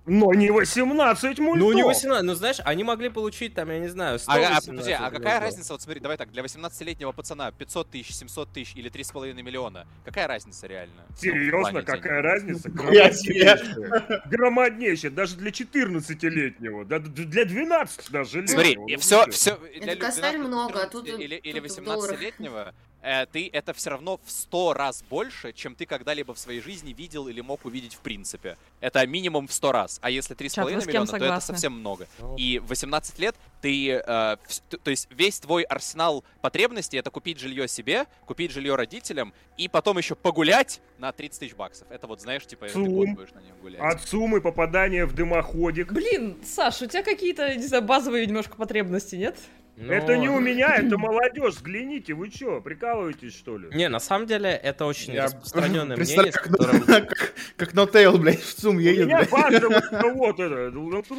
Но 0.07 0.33
не 0.33 0.51
18 0.51 1.39
мультов. 1.39 1.69
Ну, 1.69 1.73
не 1.73 1.83
18, 1.83 2.25
ну, 2.25 2.35
знаешь, 2.35 2.57
они 2.65 2.85
могли 2.85 3.11
получить, 3.11 3.55
там, 3.55 3.71
я 3.71 3.79
не 3.79 3.89
знаю, 3.89 4.19
100 4.19 4.33
А, 4.33 4.57
а, 4.57 4.61
подожди, 4.67 4.93
а 4.93 5.11
какая 5.11 5.41
разница, 5.41 5.75
вот 5.75 5.83
смотри, 5.83 6.01
давай 6.01 6.17
так, 6.17 6.31
для 6.31 6.43
18-летнего 6.43 7.13
пацана 7.13 7.53
500 7.53 7.91
тысяч, 7.91 8.15
700 8.15 8.51
тысяч 8.51 8.77
или 8.77 8.91
3,5 8.91 9.43
миллиона, 9.43 9.87
какая 10.05 10.27
разница 10.27 10.67
реально? 10.67 11.03
Серьезно, 11.17 11.83
какая 11.83 12.23
разница? 12.23 12.71
Громаднейшая. 12.71 14.23
Громаднейшая, 14.27 15.11
даже 15.11 15.37
для 15.37 15.51
14-летнего, 15.51 16.85
да, 16.85 16.99
для 16.99 17.45
12 17.45 18.11
даже 18.11 18.41
лет. 18.41 18.51
Смотри, 18.51 18.79
и 18.87 18.97
все, 18.97 19.27
все... 19.31 19.59
Это 19.75 19.97
косарь 19.97 20.39
много, 20.39 20.83
а 20.83 20.87
тут... 20.89 21.09
Или 21.09 21.41
18-летнего, 21.43 22.75
э, 23.03 23.27
ты 23.27 23.51
это 23.53 23.73
все 23.73 23.91
равно 23.91 24.19
в 24.25 24.31
100 24.31 24.75
раз 24.75 25.05
больше, 25.09 25.53
чем 25.53 25.75
ты 25.75 25.87
когда-либо 25.87 26.35
в 26.35 26.39
своей 26.39 26.61
жизни 26.61 26.93
видел 26.93 27.29
или 27.29 27.41
мог 27.41 27.65
увидеть 27.65 27.95
в 27.95 28.01
принципе. 28.01 28.57
Это 28.81 29.07
минимум 29.07 29.47
в 29.47 29.53
100 29.53 29.73
раз. 29.73 29.99
А 30.03 30.11
если 30.11 30.37
3,5 30.37 30.87
миллиона, 30.87 31.07
то 31.07 31.17
это 31.17 31.41
совсем 31.41 31.73
много. 31.73 32.07
Ну. 32.19 32.37
И 32.37 32.59
в 32.59 32.69
18 32.69 33.19
лет 33.19 33.37
ты, 33.61 33.91
э, 33.91 34.03
то 34.03 34.91
есть 34.91 35.09
весь 35.11 35.39
твой 35.41 35.63
арсенал 35.63 36.25
потребностей 36.41 36.97
это 36.97 37.11
купить 37.11 37.39
жилье 37.39 37.69
себе, 37.69 38.07
купить 38.27 38.53
жилье 38.53 38.75
родителям 38.75 39.33
и 39.57 39.69
потом 39.69 39.99
еще 39.99 40.15
погулять 40.15 40.81
на 40.99 41.13
30 41.13 41.41
тысяч 41.41 41.55
баксов. 41.55 41.91
Это 41.91 42.07
вот, 42.07 42.21
знаешь, 42.21 42.47
типа, 42.47 42.69
Цум. 42.69 42.85
ты 42.85 42.91
год 42.91 43.09
будешь 43.11 43.33
на 43.33 43.41
нем 43.41 43.57
гулять. 43.61 43.81
От 43.81 44.03
суммы 44.03 44.41
попадания 44.41 45.05
в 45.05 45.15
дымоходик. 45.15 45.93
Блин, 45.93 46.39
Саш, 46.45 46.83
у 46.83 46.87
тебя 46.87 47.03
какие-то, 47.03 47.55
не 47.55 47.67
знаю, 47.67 47.83
базовые 47.83 48.27
немножко 48.27 48.57
потребности, 48.57 49.17
нет? 49.17 49.37
Но... 49.81 49.95
Это 49.95 50.19
не 50.19 50.29
у 50.29 50.39
меня, 50.41 50.77
это 50.77 50.99
молодежь. 50.99 51.55
Взгляните, 51.55 52.13
вы 52.13 52.31
что, 52.31 52.61
прикалываетесь, 52.61 53.35
что 53.35 53.57
ли? 53.57 53.69
Не, 53.75 53.89
на 53.89 53.99
самом 53.99 54.27
деле, 54.27 54.51
это 54.51 54.85
очень 54.85 55.15
Я... 55.15 55.25
распространенное 55.25 55.97
мнение, 55.97 56.33
с 56.33 56.37
которым... 56.37 56.81
Как, 56.91 57.35
как 57.57 57.75
Нотейл, 57.75 58.19
блядь, 58.19 58.43
в 58.43 58.55
ЦУМ 58.55 58.79
едет, 58.79 59.07
блядь. 59.07 59.31
вот 59.31 60.41
это. 60.41 60.73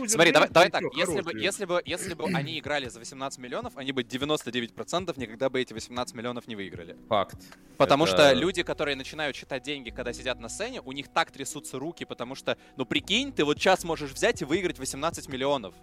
Смотри, 0.08 0.31
давай, 0.31 0.50
давай 0.50 0.69
так, 0.69 0.84
если 0.96 1.22
бы, 1.22 1.31
если, 1.40 1.66
бы, 1.66 1.81
если 1.86 2.13
бы 2.13 2.25
они 2.34 2.60
играли 2.60 2.90
за 2.90 3.00
18 3.00 3.40
миллионов, 3.40 3.74
они 3.75 3.92
бы 3.92 4.04
99% 4.04 5.13
никогда 5.18 5.50
бы 5.50 5.62
эти 5.62 5.74
18 5.74 6.16
миллионов 6.16 6.48
не 6.48 6.56
выиграли. 6.56 6.98
Факт. 7.10 7.38
Потому 7.78 8.06
это... 8.06 8.13
что 8.13 8.34
люди, 8.34 8.63
которые 8.63 8.96
начинают 8.96 9.36
считать 9.36 9.63
деньги, 9.63 9.90
когда 9.90 10.13
сидят 10.13 10.40
на 10.40 10.50
сцене, 10.50 10.81
у 10.81 10.92
них 10.92 11.08
так 11.08 11.31
трясутся 11.31 11.80
руки, 11.80 12.06
потому 12.06 12.36
что, 12.36 12.58
ну 12.75 12.86
прикинь, 12.86 13.31
ты 13.31 13.44
вот 13.46 13.58
сейчас 13.58 13.84
можешь 13.84 14.12
взять 14.12 14.42
и 14.42 14.46
выиграть 14.46 14.78
18 14.78 15.30
миллионов. 15.30 15.74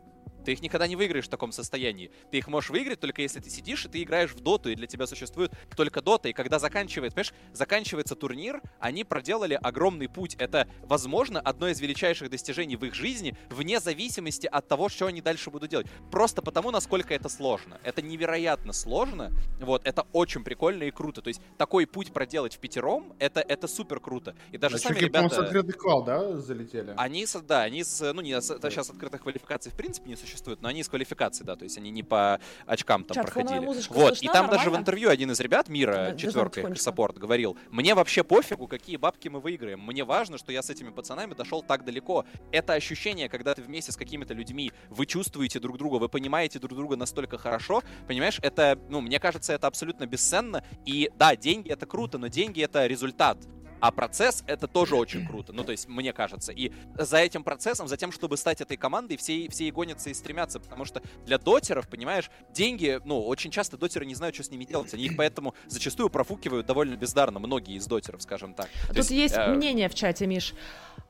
Ты 0.44 0.52
их 0.52 0.62
никогда 0.62 0.86
не 0.86 0.96
выиграешь 0.96 1.26
в 1.26 1.28
таком 1.28 1.52
состоянии. 1.52 2.10
Ты 2.30 2.38
их 2.38 2.48
можешь 2.48 2.70
выиграть 2.70 3.00
только 3.00 3.22
если 3.22 3.40
ты 3.40 3.50
сидишь 3.50 3.84
и 3.84 3.88
ты 3.88 4.02
играешь 4.02 4.30
в 4.32 4.40
доту, 4.40 4.70
и 4.70 4.74
для 4.74 4.86
тебя 4.86 5.06
существует 5.06 5.52
только 5.76 6.00
дота. 6.00 6.28
И 6.28 6.32
когда 6.32 6.58
заканчивается, 6.58 7.14
понимаешь, 7.14 7.34
заканчивается 7.52 8.14
турнир, 8.14 8.62
они 8.80 9.04
проделали 9.04 9.58
огромный 9.60 10.08
путь. 10.08 10.36
Это, 10.38 10.68
возможно, 10.82 11.40
одно 11.40 11.68
из 11.68 11.80
величайших 11.80 12.30
достижений 12.30 12.76
в 12.76 12.84
их 12.84 12.94
жизни, 12.94 13.36
вне 13.50 13.80
зависимости 13.80 14.46
от 14.46 14.66
того, 14.68 14.88
что 14.88 15.06
они 15.06 15.20
дальше 15.20 15.50
будут 15.50 15.70
делать. 15.70 15.86
Просто 16.10 16.42
потому, 16.42 16.70
насколько 16.70 17.14
это 17.14 17.28
сложно. 17.28 17.78
Это 17.82 18.02
невероятно 18.02 18.72
сложно. 18.72 19.32
Вот, 19.60 19.86
это 19.86 20.06
очень 20.12 20.44
прикольно 20.44 20.84
и 20.84 20.90
круто. 20.90 21.22
То 21.22 21.28
есть 21.28 21.40
такой 21.56 21.86
путь 21.86 22.12
проделать 22.12 22.54
в 22.54 22.58
пятером, 22.58 23.12
это, 23.18 23.40
это 23.40 23.68
супер 23.68 24.00
круто. 24.00 24.34
И 24.52 24.58
даже 24.58 24.76
а 24.76 24.78
сами 24.78 24.98
ребята... 24.98 25.34
с 25.34 25.38
открытых 25.38 25.76
квал, 25.76 26.04
да, 26.04 26.36
залетели? 26.36 26.94
Они, 26.96 27.26
да, 27.46 27.62
они 27.62 27.84
с, 27.84 28.12
ну, 28.12 28.20
не, 28.20 28.40
сейчас 28.40 28.90
открытых 28.90 29.22
квалификаций 29.22 29.72
в 29.72 29.74
принципе 29.74 30.08
не 30.08 30.16
существует 30.16 30.27
существуют, 30.28 30.62
но 30.62 30.68
они 30.68 30.80
из 30.80 30.88
квалификации, 30.88 31.44
да, 31.44 31.56
то 31.56 31.64
есть 31.64 31.76
они 31.78 31.90
не 31.90 32.02
по 32.02 32.40
очкам 32.66 33.04
там 33.04 33.16
Чат, 33.16 33.24
проходили. 33.24 33.64
Вот, 33.64 33.76
слышна, 33.82 34.24
и 34.24 34.28
там 34.28 34.48
даже 34.48 34.70
в 34.70 34.76
интервью 34.76 35.10
один 35.10 35.30
из 35.30 35.40
ребят 35.40 35.68
мира, 35.68 36.14
четверка, 36.16 36.74
саппорт, 36.76 37.18
говорил, 37.18 37.56
мне 37.70 37.94
вообще 37.94 38.22
пофигу, 38.22 38.66
какие 38.66 38.96
бабки 38.96 39.28
мы 39.28 39.40
выиграем, 39.40 39.80
мне 39.80 40.04
важно, 40.04 40.38
что 40.38 40.52
я 40.52 40.62
с 40.62 40.70
этими 40.70 40.90
пацанами 40.90 41.34
дошел 41.34 41.62
так 41.62 41.84
далеко. 41.84 42.24
Это 42.52 42.74
ощущение, 42.74 43.28
когда 43.28 43.54
ты 43.54 43.62
вместе 43.62 43.92
с 43.92 43.96
какими-то 43.96 44.34
людьми, 44.34 44.72
вы 44.88 45.06
чувствуете 45.06 45.60
друг 45.60 45.78
друга, 45.78 45.96
вы 45.96 46.08
понимаете 46.08 46.58
друг 46.58 46.76
друга 46.76 46.96
настолько 46.96 47.38
хорошо, 47.38 47.82
понимаешь, 48.06 48.38
это, 48.42 48.78
ну, 48.88 49.00
мне 49.00 49.18
кажется, 49.18 49.52
это 49.52 49.66
абсолютно 49.66 50.06
бесценно, 50.06 50.62
и 50.84 51.10
да, 51.16 51.36
деньги 51.36 51.70
это 51.70 51.86
круто, 51.86 52.18
но 52.18 52.28
деньги 52.28 52.62
это 52.62 52.86
результат. 52.86 53.38
А 53.80 53.90
процесс— 53.90 54.44
это 54.46 54.66
тоже 54.66 54.96
очень 54.96 55.26
круто, 55.26 55.52
ну, 55.52 55.64
то 55.64 55.72
есть, 55.72 55.88
мне 55.88 56.12
кажется. 56.12 56.52
И 56.52 56.72
за 56.96 57.18
этим 57.18 57.44
процессом, 57.44 57.88
за 57.88 57.96
тем, 57.96 58.12
чтобы 58.12 58.36
стать 58.36 58.60
этой 58.60 58.76
командой, 58.76 59.16
все, 59.16 59.48
все 59.48 59.68
и 59.68 59.70
гонятся 59.70 60.10
и 60.10 60.14
стремятся, 60.14 60.60
потому 60.60 60.84
что 60.84 61.02
для 61.26 61.38
дотеров, 61.38 61.88
понимаешь, 61.88 62.30
деньги, 62.52 63.00
ну, 63.04 63.24
очень 63.24 63.50
часто 63.50 63.76
дотеры 63.76 64.06
не 64.06 64.14
знают, 64.14 64.34
что 64.34 64.44
с 64.44 64.50
ними 64.50 64.64
делать. 64.64 64.92
Они 64.94 65.04
их 65.04 65.16
поэтому 65.16 65.54
зачастую 65.66 66.10
профукивают 66.10 66.66
довольно 66.66 66.96
бездарно, 66.96 67.38
многие 67.38 67.76
из 67.76 67.86
дотеров, 67.86 68.22
скажем 68.22 68.54
так. 68.54 68.68
Тут 68.88 68.96
есть, 68.96 69.10
есть 69.10 69.34
э... 69.36 69.54
мнение 69.54 69.88
в 69.88 69.94
чате, 69.94 70.26
Миш. 70.26 70.54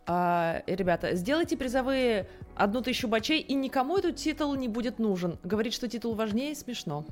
А, 0.06 0.62
ребята, 0.66 1.14
сделайте 1.14 1.56
призовые 1.56 2.28
одну 2.56 2.80
тысячу 2.80 3.08
бачей, 3.08 3.40
и 3.40 3.54
никому 3.54 3.98
этот 3.98 4.16
титул 4.16 4.54
не 4.54 4.68
будет 4.68 4.98
нужен. 4.98 5.38
Говорит, 5.42 5.74
что 5.74 5.88
титул 5.88 6.14
важнее, 6.14 6.54
смешно. 6.54 7.04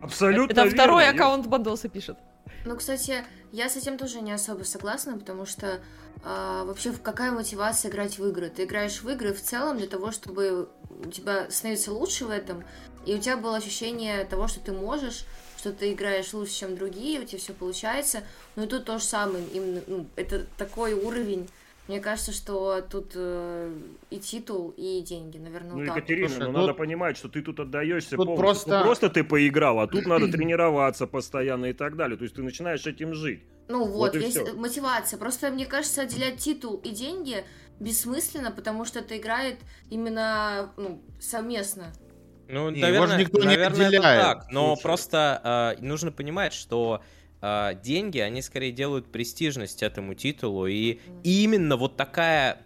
Абсолютно 0.00 0.52
Это 0.52 0.62
верно. 0.64 0.76
второй 0.76 1.08
аккаунт 1.08 1.46
Бандоса 1.46 1.88
пишет. 1.88 2.18
Ну, 2.64 2.76
кстати, 2.76 3.24
я 3.52 3.68
с 3.68 3.76
этим 3.76 3.98
тоже 3.98 4.20
не 4.20 4.32
особо 4.32 4.64
согласна, 4.64 5.18
потому 5.18 5.44
что 5.44 5.80
а, 6.22 6.64
вообще 6.64 6.92
какая 6.92 7.30
мотивация 7.30 7.90
играть 7.90 8.18
в 8.18 8.26
игры? 8.26 8.48
Ты 8.48 8.64
играешь 8.64 9.02
в 9.02 9.08
игры 9.10 9.34
в 9.34 9.42
целом 9.42 9.76
для 9.76 9.86
того, 9.86 10.12
чтобы 10.12 10.68
у 10.88 11.10
тебя 11.10 11.50
становится 11.50 11.92
лучше 11.92 12.24
в 12.24 12.30
этом, 12.30 12.64
и 13.04 13.14
у 13.14 13.18
тебя 13.18 13.36
было 13.36 13.58
ощущение 13.58 14.24
того, 14.24 14.48
что 14.48 14.60
ты 14.60 14.72
можешь, 14.72 15.26
что 15.58 15.72
ты 15.72 15.92
играешь 15.92 16.32
лучше, 16.32 16.54
чем 16.54 16.76
другие, 16.76 17.20
у 17.20 17.24
тебя 17.24 17.38
все 17.38 17.52
получается. 17.52 18.22
Ну 18.56 18.64
и 18.64 18.66
тут 18.66 18.86
то 18.86 18.98
же 18.98 19.04
самое, 19.04 19.44
именно, 19.48 19.82
ну, 19.86 20.06
это 20.16 20.46
такой 20.56 20.94
уровень 20.94 21.48
мне 21.88 22.00
кажется, 22.00 22.32
что 22.32 22.80
тут 22.80 23.12
э, 23.14 23.72
и 24.10 24.18
титул, 24.18 24.72
и 24.76 25.02
деньги, 25.02 25.36
наверное, 25.38 25.72
Ну, 25.72 25.82
Екатерина, 25.82 26.28
так. 26.28 26.38
ну, 26.38 26.46
ну, 26.52 26.58
надо 26.60 26.74
понимать, 26.74 27.16
что 27.18 27.28
ты 27.28 27.42
тут 27.42 27.60
отдаешься 27.60 28.16
тут 28.16 28.26
полностью. 28.26 28.36
просто- 28.44 28.78
Ну, 28.78 28.84
просто 28.84 29.10
ты 29.10 29.22
поиграл, 29.24 29.80
а 29.80 29.86
тут 29.86 30.06
надо 30.06 30.28
тренироваться 30.32 31.06
постоянно 31.06 31.66
и 31.66 31.72
так 31.74 31.96
далее. 31.96 32.16
То 32.16 32.24
есть 32.24 32.36
ты 32.36 32.42
начинаешь 32.42 32.86
этим 32.86 33.14
жить. 33.14 33.42
Ну 33.68 33.84
Вот 33.84 34.14
вот, 34.14 34.16
и 34.16 34.18
есть 34.20 34.36
всё. 34.38 34.54
мотивация. 34.56 35.18
Просто 35.18 35.50
мне 35.50 35.66
кажется, 35.66 36.02
отделять 36.02 36.38
титул 36.38 36.76
и 36.84 36.90
деньги 36.90 37.44
бессмысленно, 37.80 38.50
потому 38.50 38.84
что 38.84 39.00
это 39.00 39.16
играет 39.18 39.58
именно 39.90 40.72
ну, 40.76 41.02
совместно. 41.20 41.92
Ну, 42.48 42.68
Не, 42.70 42.76
же 42.76 42.82
наверное, 42.82 43.18
никто 43.18 43.40
не 43.40 43.46
наверное, 43.46 43.76
это 43.88 43.96
отделяет, 43.96 44.22
так. 44.22 44.46
Но 44.50 44.68
слушай. 44.74 44.82
просто 44.82 45.74
э, 45.78 45.82
нужно 45.82 46.12
понимать, 46.12 46.52
что 46.52 47.02
э, 47.44 47.74
деньги, 47.82 48.18
они 48.18 48.40
скорее 48.40 48.72
делают 48.72 49.12
престижность 49.12 49.82
этому 49.82 50.14
титулу. 50.14 50.66
И 50.66 50.98
именно 51.22 51.76
вот 51.76 51.96
такая... 51.96 52.62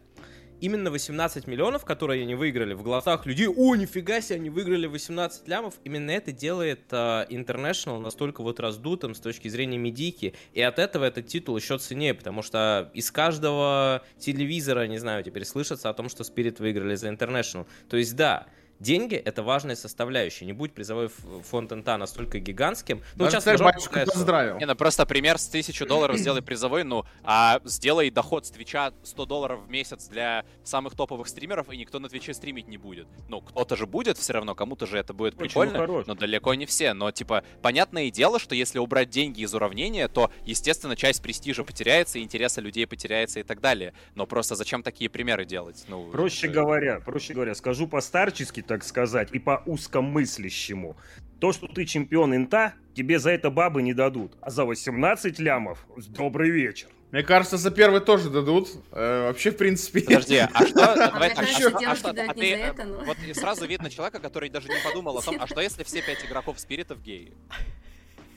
Именно 0.61 0.91
18 0.91 1.47
миллионов, 1.47 1.85
которые 1.85 2.23
они 2.25 2.35
выиграли 2.35 2.75
в 2.75 2.83
глазах 2.83 3.27
людей, 3.27 3.47
о, 3.47 3.77
нифига 3.77 4.21
себе, 4.21 4.41
они 4.41 4.51
выиграли 4.51 4.87
18 4.87 5.47
лямов, 5.47 5.75
именно 5.85 6.11
это 6.11 6.33
делает 6.33 6.81
э, 6.91 7.27
International 7.31 8.01
настолько 8.01 8.43
вот 8.43 8.59
раздутым 8.59 9.15
с 9.15 9.21
точки 9.21 9.47
зрения 9.47 9.79
медики, 9.79 10.35
и 10.55 10.61
от 10.61 10.81
этого 10.81 11.05
этот 11.05 11.29
титул 11.29 11.57
еще 11.57 11.79
ценнее, 11.79 12.13
потому 12.13 12.43
что 12.43 12.91
из 12.93 13.13
каждого 13.13 14.03
телевизора, 14.19 14.89
не 14.89 14.99
знаю, 14.99 15.23
теперь 15.23 15.45
слышится 15.45 15.91
о 15.91 15.95
том, 15.95 16.09
что 16.09 16.25
Spirit 16.25 16.57
выиграли 16.59 16.97
за 16.97 17.07
International. 17.09 17.69
То 17.89 17.97
есть 17.97 18.17
да, 18.17 18.49
Деньги— 18.81 19.15
это 19.25 19.43
важная 19.43 19.75
составляющая. 19.75 20.45
Не 20.47 20.53
будь 20.53 20.73
призовой 20.73 21.09
фонд 21.09 21.73
НТ 21.73 21.87
настолько 21.99 22.39
гигантским. 22.39 23.03
Ну, 23.17 23.25
Даже 23.25 23.41
сейчас 23.41 23.61
батюшка 23.61 23.91
пытается- 23.91 24.15
поздравил. 24.15 24.59
Не, 24.59 24.67
ну 24.67 24.77
просто 24.77 25.05
пример 25.05 25.39
с 25.39 25.47
тысячу 25.49 25.85
долларов 25.87 26.17
сделай 26.17 26.43
призовой, 26.43 26.85
ну, 26.85 27.05
а 27.25 27.61
сделай 27.65 28.11
доход 28.11 28.47
с 28.47 28.51
Твича 28.51 28.93
100 29.03 29.27
долларов 29.27 29.61
в 29.67 29.71
месяц 29.71 30.07
для 30.09 30.45
самых 30.63 30.95
топовых 30.95 31.27
стримеров, 31.27 31.71
и 31.71 31.77
никто 31.77 31.99
на 31.99 32.09
Твиче 32.09 32.35
стримить 32.35 32.69
не 32.69 32.77
будет. 32.79 33.09
Ну, 33.29 33.41
кто-то 33.41 33.75
же 33.77 33.87
будет 33.87 34.17
все 34.17 34.33
равно, 34.35 34.55
кому-то 34.55 34.87
же 34.87 34.97
это 34.99 35.13
будет 35.13 35.37
прикольно, 35.37 35.85
но 36.07 36.15
далеко 36.15 36.55
не 36.55 36.67
все. 36.67 36.93
Но, 36.95 37.11
типа, 37.11 37.43
понятное 37.63 38.11
дело, 38.11 38.39
что 38.39 38.55
если 38.55 38.79
убрать 38.79 39.11
деньги 39.11 39.41
из 39.43 39.53
уравнения, 39.55 40.07
то, 40.09 40.31
естественно, 40.45 40.95
часть 40.95 41.21
престижа 41.23 41.65
потеряется, 41.65 42.23
интереса 42.23 42.61
людей 42.61 42.87
потеряется 42.87 43.41
и 43.41 43.43
так 43.43 43.61
далее. 43.61 43.93
Но 44.15 44.27
просто 44.27 44.55
зачем 44.55 44.83
такие 44.85 45.11
примеры 45.11 45.45
делать? 45.45 45.85
Ну, 45.89 46.11
Проще 46.11 46.47
это- 46.47 46.55
говоря, 46.55 47.01
проще 47.01 47.35
говоря, 47.35 47.55
скажу 47.57 47.89
по-старчески, 47.89 48.63
так 48.69 48.85
сказать, 48.85 49.31
и 49.33 49.39
по 49.41 49.63
узкомыслящему. 49.67 50.97
То, 51.41 51.53
что 51.53 51.67
ты 51.67 51.85
чемпион 51.85 52.35
инта, 52.37 52.75
тебе 52.95 53.19
за 53.19 53.31
это 53.31 53.51
бабы 53.51 53.83
не 53.83 53.95
дадут. 53.95 54.37
А 54.41 54.51
за 54.51 54.65
18 54.65 55.39
лямов 55.39 55.87
добрый 56.09 56.51
вечер. 56.51 56.89
Мне 57.11 57.23
кажется, 57.23 57.57
за 57.57 57.71
первый 57.71 58.01
тоже 58.01 58.29
дадут. 58.29 58.69
Э, 58.93 59.29
вообще, 59.29 59.51
в 59.51 59.57
принципе... 59.57 60.03
Подожди, 60.03 60.37
а 60.37 60.67
что? 60.67 60.75
давай 60.97 61.35
так, 61.35 61.47
а 61.49 61.91
а 61.91 62.31
а 62.31 62.35
ты, 62.35 62.75
Вот 63.07 63.17
сразу 63.35 63.67
видно 63.67 63.89
человека, 63.89 64.19
который 64.21 64.51
даже 64.51 64.69
не 64.69 64.77
подумал 64.85 65.17
о 65.17 65.23
том, 65.23 65.37
а 65.41 65.47
что 65.47 65.61
если 65.63 65.85
все 65.85 66.03
пять 66.03 66.23
игроков 66.25 66.61
спиритов 66.61 67.01
геи? 67.03 67.33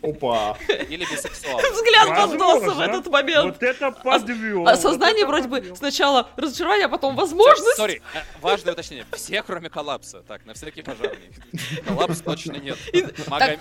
Опа. 0.03 0.57
Или 0.89 1.05
бисексуалы? 1.05 1.61
Взгляд. 1.71 2.09
Бандоса 2.09 2.71
в 2.71 2.79
этот 2.79 3.07
момент. 3.07 3.45
Вот 3.45 3.63
это 3.63 3.91
подвел. 3.91 4.67
Осознание 4.67 5.25
вроде 5.25 5.47
бы 5.47 5.75
сначала 5.75 6.29
разочарование, 6.35 6.85
а 6.85 6.89
потом 6.89 7.15
возможность. 7.15 7.77
Sorry, 7.77 8.01
э, 8.13 8.19
важное 8.41 8.73
уточнение. 8.73 9.05
Все, 9.13 9.43
кроме 9.43 9.69
коллапса. 9.69 10.23
Так, 10.27 10.45
на 10.45 10.53
всякий 10.53 10.81
пожарный. 10.81 11.31
Коллапс 11.87 12.21
точно 12.21 12.57
нет. 12.57 12.77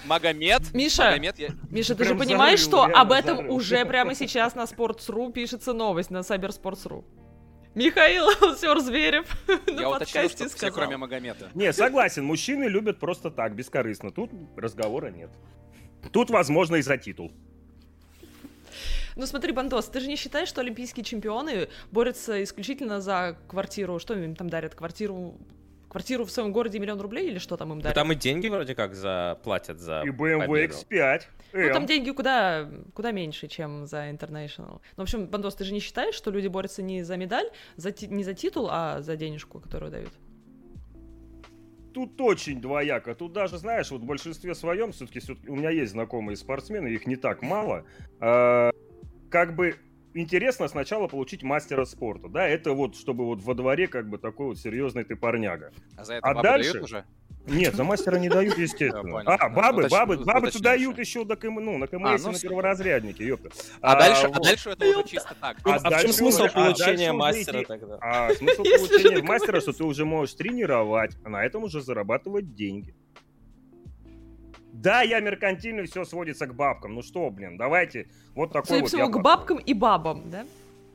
Магомед. 0.05 0.73
Миша, 0.75 1.21
Миша, 1.71 1.95
ты 1.95 2.05
же 2.05 2.15
понимаешь, 2.15 2.61
что 2.61 2.85
об 2.85 3.13
этом 3.13 3.51
уже 3.51 3.85
прямо 3.85 4.15
сейчас 4.15 4.55
на 4.55 4.63
Sports.ru 4.63 5.33
пишется 5.33 5.73
новость, 5.73 6.11
на 6.11 6.19
Cybersports.ru. 6.19 7.05
Михаил 7.75 8.27
Сёр-Зверев 8.57 9.27
на 9.67 9.81
я 9.81 9.91
уточнил, 9.91 10.23
подкасте 10.23 10.49
что 10.49 10.57
все, 10.57 10.71
кроме 10.73 10.97
Магомеда. 10.97 11.51
Не, 11.55 11.73
согласен, 11.73 12.25
мужчины 12.25 12.65
любят 12.65 12.99
просто 12.99 13.31
так, 13.31 13.55
бескорыстно. 13.55 14.11
Тут 14.11 14.31
разговора 14.57 15.11
нет. 15.11 15.31
Тут, 16.13 16.31
возможно, 16.31 16.77
и 16.77 16.83
за 16.83 16.97
титул. 16.97 17.33
Ну 19.17 19.27
смотри, 19.27 19.53
Бандос, 19.53 19.87
ты 19.87 20.01
же 20.01 20.09
не 20.09 20.17
считаешь, 20.17 20.49
что 20.49 20.61
олимпийские 20.61 21.05
чемпионы 21.05 21.69
борются 21.91 22.43
исключительно 22.43 23.01
за 23.01 23.37
квартиру? 23.49 23.99
Что 23.99 24.15
им 24.15 24.35
там 24.35 24.49
дарят? 24.49 24.75
Квартиру 24.75 25.39
квартиру 25.91 26.25
в 26.25 26.31
своем 26.31 26.53
городе 26.53 26.79
миллион 26.79 27.01
рублей 27.01 27.29
или 27.29 27.39
что 27.39 27.57
там 27.57 27.73
им 27.73 27.81
дарят? 27.81 27.97
там 27.97 28.13
и 28.13 28.15
деньги 28.15 28.47
вроде 28.49 28.75
как 28.75 28.95
заплатят 28.95 29.81
за 29.81 30.03
И 30.07 30.11
BMW 30.11 30.47
победу. 30.47 30.75
X5. 30.75 31.23
Ну, 31.53 31.73
там 31.73 31.87
деньги 31.87 32.11
куда, 32.13 32.71
куда 32.95 33.11
меньше, 33.11 33.49
чем 33.49 33.87
за 33.87 34.09
International. 34.09 34.81
Ну, 34.97 34.99
в 34.99 35.01
общем, 35.01 35.27
Бандос, 35.27 35.57
ты 35.57 35.65
же 35.65 35.73
не 35.73 35.81
считаешь, 35.81 36.15
что 36.15 36.31
люди 36.31 36.47
борются 36.47 36.81
не 36.81 37.03
за 37.03 37.17
медаль, 37.17 37.51
за 37.77 37.93
не 38.07 38.23
за 38.23 38.35
титул, 38.35 38.69
а 38.71 39.03
за 39.03 39.17
денежку, 39.17 39.59
которую 39.59 39.91
дают? 39.91 40.13
Тут 41.93 42.21
очень 42.21 42.61
двояко. 42.61 43.15
Тут 43.15 43.33
даже, 43.33 43.59
знаешь, 43.59 43.91
вот 43.91 44.03
в 44.03 44.05
большинстве 44.05 44.55
своем, 44.55 44.93
все-таки 44.93 45.21
у 45.49 45.57
меня 45.57 45.71
есть 45.71 45.93
знакомые 45.93 46.37
спортсмены, 46.37 46.89
их 46.89 47.07
не 47.07 47.17
так 47.17 47.43
мало. 47.43 47.85
А, 48.21 48.71
как 49.31 49.55
бы 49.57 49.77
интересно 50.15 50.69
сначала 50.69 51.09
получить 51.09 51.43
мастера 51.43 51.85
спорта, 51.85 52.29
да, 52.29 52.47
это 52.47 52.73
вот, 52.73 52.97
чтобы 52.97 53.25
вот 53.25 53.43
во 53.43 53.55
дворе 53.55 53.87
как 53.87 54.09
бы 54.09 54.19
такой 54.19 54.47
вот 54.47 54.59
серьезный 54.59 55.05
ты 55.05 55.17
парняга. 55.17 55.73
А 55.97 56.05
за 56.05 56.15
это 56.15 56.27
А 56.29 56.43
дальше? 56.43 56.81
уже? 56.81 57.05
Нет, 57.47 57.75
за 57.75 57.85
мастера 57.85 58.17
не 58.17 58.29
дают, 58.29 58.59
естественно. 58.59 59.23
А, 59.25 59.49
бабы, 59.49 59.83
Уточ- 59.83 59.91
бабы, 59.91 60.15
уточнил 60.15 60.35
бабы-то 60.35 60.63
дают 60.63 60.99
еще. 60.99 61.25
КМ, 61.25 61.55
ну, 61.57 61.79
на 61.79 61.87
КМС 61.87 62.07
А, 62.07 62.17
и 62.17 62.21
ну, 62.21 62.33
на 62.33 62.39
перворазряднике, 62.39 63.27
ёпта. 63.27 63.51
А 63.81 63.99
дальше, 63.99 64.27
а 64.33 64.41
дальше 64.41 64.71
это 64.71 64.87
уже 64.87 65.09
чисто 65.09 65.35
так. 65.41 65.57
Ну, 65.65 65.73
А 65.73 65.77
а 65.77 65.99
в 65.99 66.03
чем 66.03 66.13
смысл 66.13 66.45
а 66.45 66.49
получения 66.49 67.13
мастера 67.13 67.65
тогда? 67.65 67.99
А 68.01 68.35
смысл 68.35 68.63
получения 68.63 69.19
на 69.19 69.25
мастера, 69.29 69.53
КМС. 69.55 69.63
что 69.63 69.73
ты 69.73 69.85
уже 69.85 70.05
можешь 70.05 70.35
тренировать, 70.35 71.17
а 71.25 71.31
на 71.31 71.45
этом 71.45 71.65
уже 71.65 71.81
зарабатывать 71.81 72.55
деньги. 72.55 72.95
Да, 74.73 75.03
я 75.03 75.21
меркантильный, 75.21 75.87
все 75.87 76.05
сводится 76.05 76.47
к 76.47 76.55
бабкам. 76.55 76.95
Ну 76.95 77.03
что, 77.03 77.29
блин, 77.31 77.57
давайте 77.57 78.09
вот 78.35 78.53
такой 78.53 78.69
Судя 78.69 78.81
вот 78.81 78.89
всему, 78.89 79.03
я 79.05 79.09
к 79.11 79.21
бабкам 79.23 79.59
и 79.59 79.75
бабам, 79.75 80.31
да? 80.31 80.47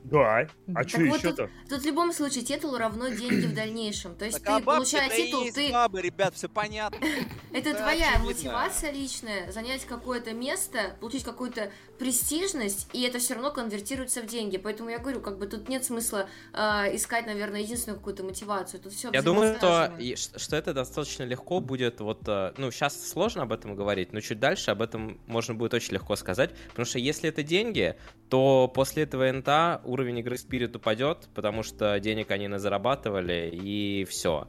Да. 0.09 0.47
А 0.67 0.73
Так 0.73 0.89
что 0.89 0.99
вот 0.99 1.17
еще-то? 1.17 1.49
Тут 1.67 1.81
в 1.81 1.85
любом 1.85 2.13
случае 2.13 2.43
титул 2.43 2.77
равно 2.77 3.09
деньги 3.09 3.45
в 3.45 3.55
дальнейшем. 3.55 4.15
То 4.15 4.25
есть 4.25 4.43
Так, 4.43 4.47
а 4.47 4.59
ты, 4.59 4.65
бабки 4.65 4.77
получая 4.77 5.09
титул, 5.09 5.45
ты... 5.51 5.71
бабы, 5.71 6.01
ребят, 6.01 6.35
все 6.35 6.47
понятно. 6.47 6.97
Это 7.53 7.73
Да, 7.73 7.79
твоя 7.79 8.09
очевидно. 8.09 8.25
мотивация 8.25 8.91
личная, 8.91 9.51
занять 9.51 9.85
какое-то 9.85 10.33
место, 10.33 10.95
получить 10.99 11.23
какую-то 11.23 11.71
престижность, 11.97 12.87
и 12.93 13.01
это 13.03 13.19
все 13.19 13.35
равно 13.35 13.51
конвертируется 13.51 14.21
в 14.21 14.25
деньги. 14.25 14.57
Поэтому 14.57 14.89
я 14.89 14.99
говорю, 14.99 15.21
как 15.21 15.37
бы 15.37 15.47
тут 15.47 15.69
нет 15.69 15.85
смысла 15.85 16.27
э, 16.53 16.95
искать, 16.95 17.25
наверное, 17.25 17.61
единственную 17.61 17.97
какую-то 17.97 18.23
мотивацию. 18.23 18.81
Тут 18.81 18.93
все 18.93 19.09
Я 19.11 19.21
думаю, 19.21 19.55
что, 19.55 19.93
что 20.35 20.55
это 20.55 20.73
достаточно 20.73 21.23
легко 21.23 21.59
будет, 21.61 22.01
вот, 22.01 22.27
э, 22.27 22.53
ну, 22.57 22.71
сейчас 22.71 23.09
сложно 23.09 23.43
об 23.43 23.53
этом 23.53 23.75
говорить, 23.75 24.11
но 24.11 24.19
чуть 24.19 24.39
дальше 24.39 24.71
об 24.71 24.81
этом 24.81 25.19
можно 25.25 25.53
будет 25.53 25.73
очень 25.73 25.93
легко 25.93 26.15
сказать, 26.15 26.51
потому 26.69 26.85
что 26.85 26.99
если 26.99 27.29
это 27.29 27.43
деньги, 27.43 27.95
то 28.29 28.71
после 28.73 29.03
этого 29.03 29.31
НТА 29.31 29.81
уровень 29.95 30.19
игры 30.19 30.35
Spirit 30.35 30.75
упадет, 30.77 31.27
потому 31.33 31.63
что 31.63 31.99
денег 31.99 32.29
они 32.31 32.47
зарабатывали, 32.57 33.49
и 33.51 34.05
все. 34.09 34.47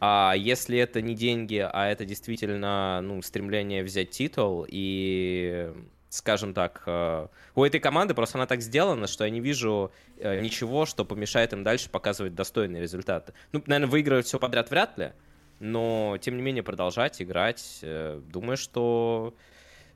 А 0.00 0.34
если 0.36 0.78
это 0.78 1.00
не 1.00 1.14
деньги, 1.14 1.66
а 1.72 1.88
это 1.88 2.04
действительно, 2.04 3.00
ну, 3.02 3.22
стремление 3.22 3.82
взять 3.82 4.10
титул 4.10 4.66
и 4.68 5.72
скажем 6.08 6.52
так, 6.52 6.82
э, 6.86 7.28
у 7.54 7.64
этой 7.64 7.80
команды 7.80 8.12
просто 8.12 8.36
она 8.36 8.46
так 8.46 8.60
сделана, 8.60 9.06
что 9.06 9.24
я 9.24 9.30
не 9.30 9.40
вижу 9.40 9.92
э, 10.18 10.40
ничего, 10.42 10.84
что 10.84 11.06
помешает 11.06 11.54
им 11.54 11.64
дальше 11.64 11.88
показывать 11.88 12.34
достойные 12.34 12.82
результаты. 12.82 13.32
Ну, 13.52 13.62
наверное, 13.66 13.90
выигрывать 13.90 14.26
все 14.26 14.38
подряд 14.38 14.70
вряд 14.70 14.98
ли, 14.98 15.12
но 15.58 16.18
тем 16.20 16.36
не 16.36 16.42
менее 16.42 16.62
продолжать 16.62 17.22
играть. 17.22 17.78
э, 17.82 18.20
Думаю, 18.28 18.58
что 18.58 19.34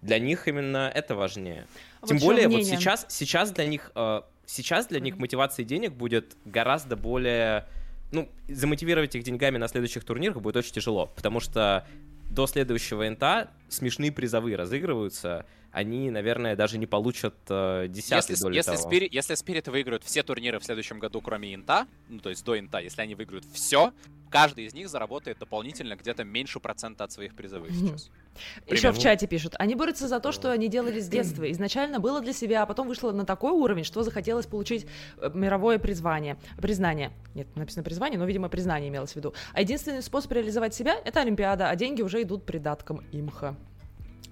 Для 0.00 0.18
них 0.18 0.48
именно 0.48 0.90
это 0.94 1.14
важнее. 1.14 1.66
Вот 2.00 2.08
Тем 2.08 2.18
более, 2.18 2.48
мнение. 2.48 2.70
вот 2.72 2.78
сейчас, 2.78 3.06
сейчас 3.08 3.50
для 3.50 3.66
них, 3.66 3.90
сейчас 4.46 4.86
для 4.86 5.00
них 5.00 5.18
мотивация 5.18 5.64
денег 5.64 5.92
будет 5.92 6.36
гораздо 6.44 6.96
более 6.96 7.66
ну, 8.12 8.28
замотивировать 8.48 9.14
их 9.16 9.24
деньгами 9.24 9.58
на 9.58 9.68
следующих 9.68 10.04
турнирах 10.04 10.40
будет 10.40 10.56
очень 10.56 10.72
тяжело, 10.72 11.06
потому 11.16 11.40
что 11.40 11.86
до 12.30 12.46
следующего 12.46 13.08
инта 13.08 13.50
смешные 13.68 14.12
призовые 14.12 14.56
разыгрываются, 14.56 15.46
они, 15.72 16.10
наверное, 16.10 16.56
даже 16.56 16.78
не 16.78 16.86
получат 16.86 17.34
э, 17.48 17.86
десятый 17.88 18.32
если, 18.32 18.42
доли 18.42 18.56
если 18.56 18.72
того. 18.72 18.82
Спирит, 18.82 19.12
если 19.12 19.34
Спирит 19.34 19.68
выиграют 19.68 20.04
все 20.04 20.22
турниры 20.22 20.58
в 20.58 20.64
следующем 20.64 20.98
году, 20.98 21.20
кроме 21.20 21.54
инта, 21.54 21.86
ну, 22.08 22.18
то 22.18 22.30
есть 22.30 22.44
до 22.44 22.58
инта, 22.58 22.78
если 22.78 23.02
они 23.02 23.14
выиграют 23.14 23.44
все, 23.52 23.92
каждый 24.30 24.64
из 24.64 24.74
них 24.74 24.88
заработает 24.88 25.38
дополнительно 25.38 25.96
где-то 25.96 26.24
меньше 26.24 26.60
процента 26.60 27.04
от 27.04 27.12
своих 27.12 27.34
призовых 27.34 27.70
сейчас. 27.72 28.10
Еще 28.66 28.92
в 28.92 28.98
чате 28.98 29.26
пишут. 29.26 29.54
Они 29.58 29.74
борются 29.74 30.08
за 30.08 30.20
то, 30.20 30.32
что 30.32 30.50
они 30.50 30.68
делали 30.68 31.00
с 31.00 31.08
детства. 31.08 31.50
Изначально 31.52 32.00
было 32.00 32.20
для 32.20 32.32
себя, 32.32 32.62
а 32.62 32.66
потом 32.66 32.88
вышло 32.88 33.12
на 33.12 33.24
такой 33.24 33.52
уровень, 33.52 33.84
что 33.84 34.02
захотелось 34.02 34.46
получить 34.46 34.86
э, 35.18 35.30
мировое 35.34 35.78
призвание. 35.78 36.36
Признание. 36.60 37.12
Нет, 37.34 37.48
написано 37.56 37.82
призвание, 37.82 38.18
но, 38.18 38.24
видимо, 38.24 38.48
признание 38.48 38.88
имелось 38.88 39.12
в 39.12 39.16
виду. 39.16 39.34
А 39.52 39.60
единственный 39.60 40.02
способ 40.02 40.32
реализовать 40.32 40.74
себя— 40.74 40.96
это 41.04 41.20
Олимпиада, 41.20 41.68
а 41.68 41.76
деньги 41.76 42.02
уже 42.02 42.22
идут 42.22 42.44
придатком 42.44 43.02
имха. 43.12 43.56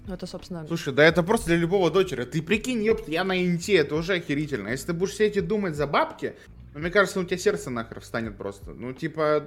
Ну, 0.06 0.14
это, 0.14 0.26
собственно... 0.26 0.66
Слушай, 0.66 0.92
да 0.92 1.04
это 1.04 1.22
просто 1.22 1.46
для 1.46 1.56
любого 1.56 1.90
дочери. 1.90 2.24
Ты 2.24 2.42
прикинь, 2.42 2.84
ёпт, 2.84 3.08
я 3.08 3.24
на 3.24 3.42
инте, 3.42 3.76
это 3.76 3.94
уже 3.94 4.14
охерительно. 4.14 4.68
Если 4.68 4.88
ты 4.88 4.92
будешь 4.92 5.12
все 5.12 5.26
эти 5.26 5.40
думать 5.40 5.76
за 5.76 5.86
бабки, 5.86 6.34
ну, 6.74 6.80
мне 6.80 6.90
кажется, 6.90 7.20
у 7.20 7.24
тебя 7.24 7.38
сердце 7.38 7.70
нахер 7.70 8.00
встанет 8.00 8.36
просто. 8.36 8.72
Ну, 8.72 8.92
типа, 8.92 9.46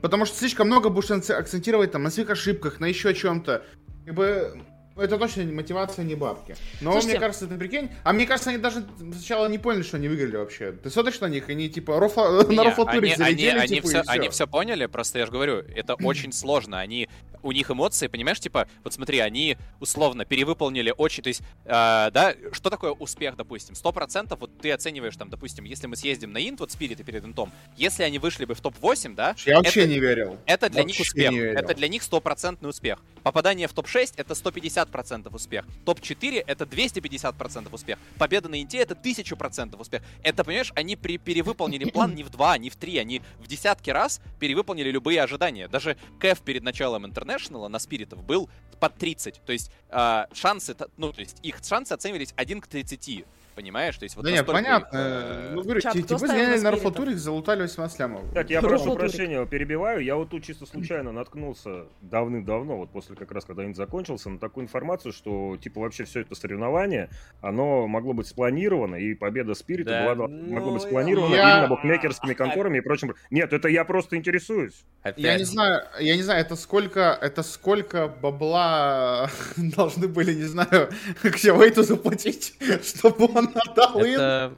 Потому 0.00 0.26
что 0.26 0.36
слишком 0.36 0.66
много 0.66 0.88
будешь 0.88 1.10
акцентировать 1.30 1.92
там 1.92 2.02
на 2.02 2.10
своих 2.10 2.30
ошибках, 2.30 2.80
на 2.80 2.86
еще 2.86 3.14
чем-то. 3.14 3.64
Как 4.04 4.14
бы 4.14 4.62
это 4.96 5.18
точно 5.18 5.42
не 5.42 5.52
мотивация, 5.52 6.04
не 6.04 6.14
бабки. 6.14 6.54
Но 6.80 6.92
Слушайте, 6.92 7.16
мне 7.16 7.20
кажется, 7.20 7.46
ты 7.46 7.56
прикинь. 7.56 7.90
А 8.04 8.12
мне 8.12 8.26
кажется, 8.26 8.50
они 8.50 8.58
даже 8.58 8.84
сначала 8.98 9.46
не 9.46 9.58
поняли, 9.58 9.82
что 9.82 9.96
они 9.96 10.08
выиграли 10.08 10.36
вообще. 10.36 10.72
Ты 10.72 10.90
смотришь 10.90 11.20
на 11.20 11.28
них, 11.28 11.48
они 11.48 11.68
типа 11.68 11.98
рофла, 11.98 12.46
не, 12.48 12.56
на 12.56 12.64
рофлатуре 12.64 13.14
они, 13.14 13.22
они, 13.22 13.46
они, 13.48 13.76
типа, 13.76 13.88
все, 13.88 14.02
они 14.06 14.28
все 14.28 14.46
поняли, 14.46 14.86
просто 14.86 15.18
я 15.18 15.26
же 15.26 15.32
говорю, 15.32 15.56
это 15.56 15.94
очень 15.94 16.32
сложно. 16.32 16.78
Они 16.78 17.08
у 17.42 17.52
них 17.52 17.70
эмоции, 17.70 18.06
понимаешь, 18.06 18.40
типа, 18.40 18.68
вот 18.84 18.92
смотри, 18.92 19.18
они 19.18 19.56
условно 19.80 20.24
перевыполнили 20.24 20.92
очень, 20.96 21.22
то 21.22 21.28
есть, 21.28 21.42
э, 21.64 21.68
да, 21.68 22.34
что 22.52 22.70
такое 22.70 22.92
успех, 22.92 23.36
допустим? 23.36 23.74
Сто 23.74 23.92
процентов, 23.92 24.40
вот 24.40 24.58
ты 24.58 24.72
оцениваешь 24.72 25.16
там, 25.16 25.30
допустим, 25.30 25.64
если 25.64 25.86
мы 25.86 25.96
съездим 25.96 26.32
на 26.32 26.38
инт, 26.38 26.60
вот 26.60 26.72
Спирит 26.72 27.00
и 27.00 27.04
перед 27.04 27.24
интом, 27.24 27.52
если 27.76 28.02
они 28.02 28.18
вышли 28.18 28.44
бы 28.44 28.54
в 28.54 28.60
топ-8, 28.60 29.14
да? 29.14 29.34
Я 29.44 29.56
вообще 29.56 29.82
это, 29.82 29.88
не 29.88 29.98
верил. 29.98 30.38
Это 30.46 30.70
для 30.70 30.82
вообще 30.82 30.98
них 30.98 31.06
успех. 31.06 31.34
Это 31.34 31.74
для 31.74 31.88
них 31.88 32.02
стопроцентный 32.02 32.70
успех. 32.70 32.98
Попадание 33.22 33.68
в 33.68 33.72
топ-6 33.72 34.14
это 34.16 34.34
150% 34.34 35.34
успех. 35.34 35.64
Топ-4 35.84 36.44
это 36.46 36.64
250% 36.64 37.68
успех. 37.72 37.98
Победа 38.18 38.48
на 38.48 38.60
инте 38.60 38.78
это 38.78 38.94
1000% 38.94 39.80
успех. 39.80 40.02
Это, 40.22 40.44
понимаешь, 40.44 40.72
они 40.74 40.96
при, 40.96 41.18
перевыполнили 41.18 41.90
план 41.90 42.14
не 42.14 42.22
в 42.22 42.30
два, 42.30 42.56
не 42.58 42.70
в 42.70 42.76
три, 42.76 42.98
они 42.98 43.22
в 43.38 43.46
десятки 43.46 43.90
раз 43.90 44.20
перевыполнили 44.38 44.90
любые 44.90 45.22
ожидания. 45.22 45.68
Даже 45.68 45.96
Кэф 46.18 46.40
перед 46.40 46.62
началом 46.62 47.04
интернета 47.04 47.25
International 47.26 47.68
на 47.68 47.78
спиритов 47.78 48.22
был 48.24 48.48
под 48.80 48.94
30. 48.96 49.40
То 49.44 49.52
есть 49.52 49.70
э, 49.90 50.24
шансы, 50.32 50.76
ну, 50.96 51.12
то 51.12 51.20
есть 51.20 51.38
их 51.42 51.58
шансы 51.64 51.92
оценивались 51.92 52.32
1 52.36 52.60
к 52.60 52.66
30 52.66 53.24
понимаешь? 53.56 53.96
То 53.96 54.04
есть 54.04 54.14
вот 54.14 54.24
да 54.24 54.30
нет, 54.30 54.46
понятно. 54.46 54.96
Их, 54.96 55.02
э... 55.02 55.50
Ну, 55.54 55.62
говорю, 55.62 55.80
Чат, 55.80 55.94
типа 55.94 56.18
сгоняли 56.18 56.60
на 56.60 56.70
Рафлатуре, 56.70 57.16
залутали 57.16 57.62
18 57.62 57.98
лямов. 57.98 58.22
Так, 58.32 58.50
я 58.50 58.60
прошу 58.60 58.94
прощения, 58.94 59.44
перебиваю. 59.46 60.04
Я 60.04 60.14
вот 60.16 60.30
тут 60.30 60.44
чисто 60.44 60.66
случайно 60.66 61.10
наткнулся 61.10 61.86
давным-давно, 62.02 62.76
вот 62.76 62.90
после 62.90 63.16
как 63.16 63.32
раз, 63.32 63.44
когда 63.44 63.64
он 63.64 63.74
закончился, 63.74 64.28
на 64.28 64.38
такую 64.38 64.64
информацию, 64.64 65.12
что, 65.12 65.56
типа, 65.56 65.80
вообще 65.80 66.04
все 66.04 66.20
это 66.20 66.34
соревнование, 66.34 67.08
оно 67.40 67.86
могло 67.88 68.12
быть 68.12 68.26
спланировано, 68.26 68.96
и 68.96 69.14
победа 69.14 69.54
Спирита 69.54 69.90
да, 69.90 70.14
была, 70.14 70.28
ну, 70.28 70.54
могло 70.54 70.72
быть 70.74 70.82
спланировано 70.82 71.34
я... 71.34 71.58
именно 71.58 71.68
букмекерскими 71.68 72.34
конторами 72.34 72.78
и 72.78 72.80
прочим. 72.82 73.14
Нет, 73.30 73.52
это 73.52 73.68
я 73.68 73.84
просто 73.84 74.16
интересуюсь. 74.16 74.84
Опять. 75.02 75.24
Я 75.24 75.38
не 75.38 75.44
знаю, 75.44 75.82
я 75.98 76.16
не 76.16 76.22
знаю, 76.22 76.42
это 76.42 76.56
сколько, 76.56 77.18
это 77.22 77.42
сколько 77.42 78.08
бабла 78.08 79.30
должны 79.56 80.08
были, 80.08 80.34
не 80.34 80.44
знаю, 80.44 80.90
Ксявейту 81.22 81.82
заплатить, 81.82 82.54
чтобы 82.84 83.28
он 83.34 83.45
это... 83.94 84.56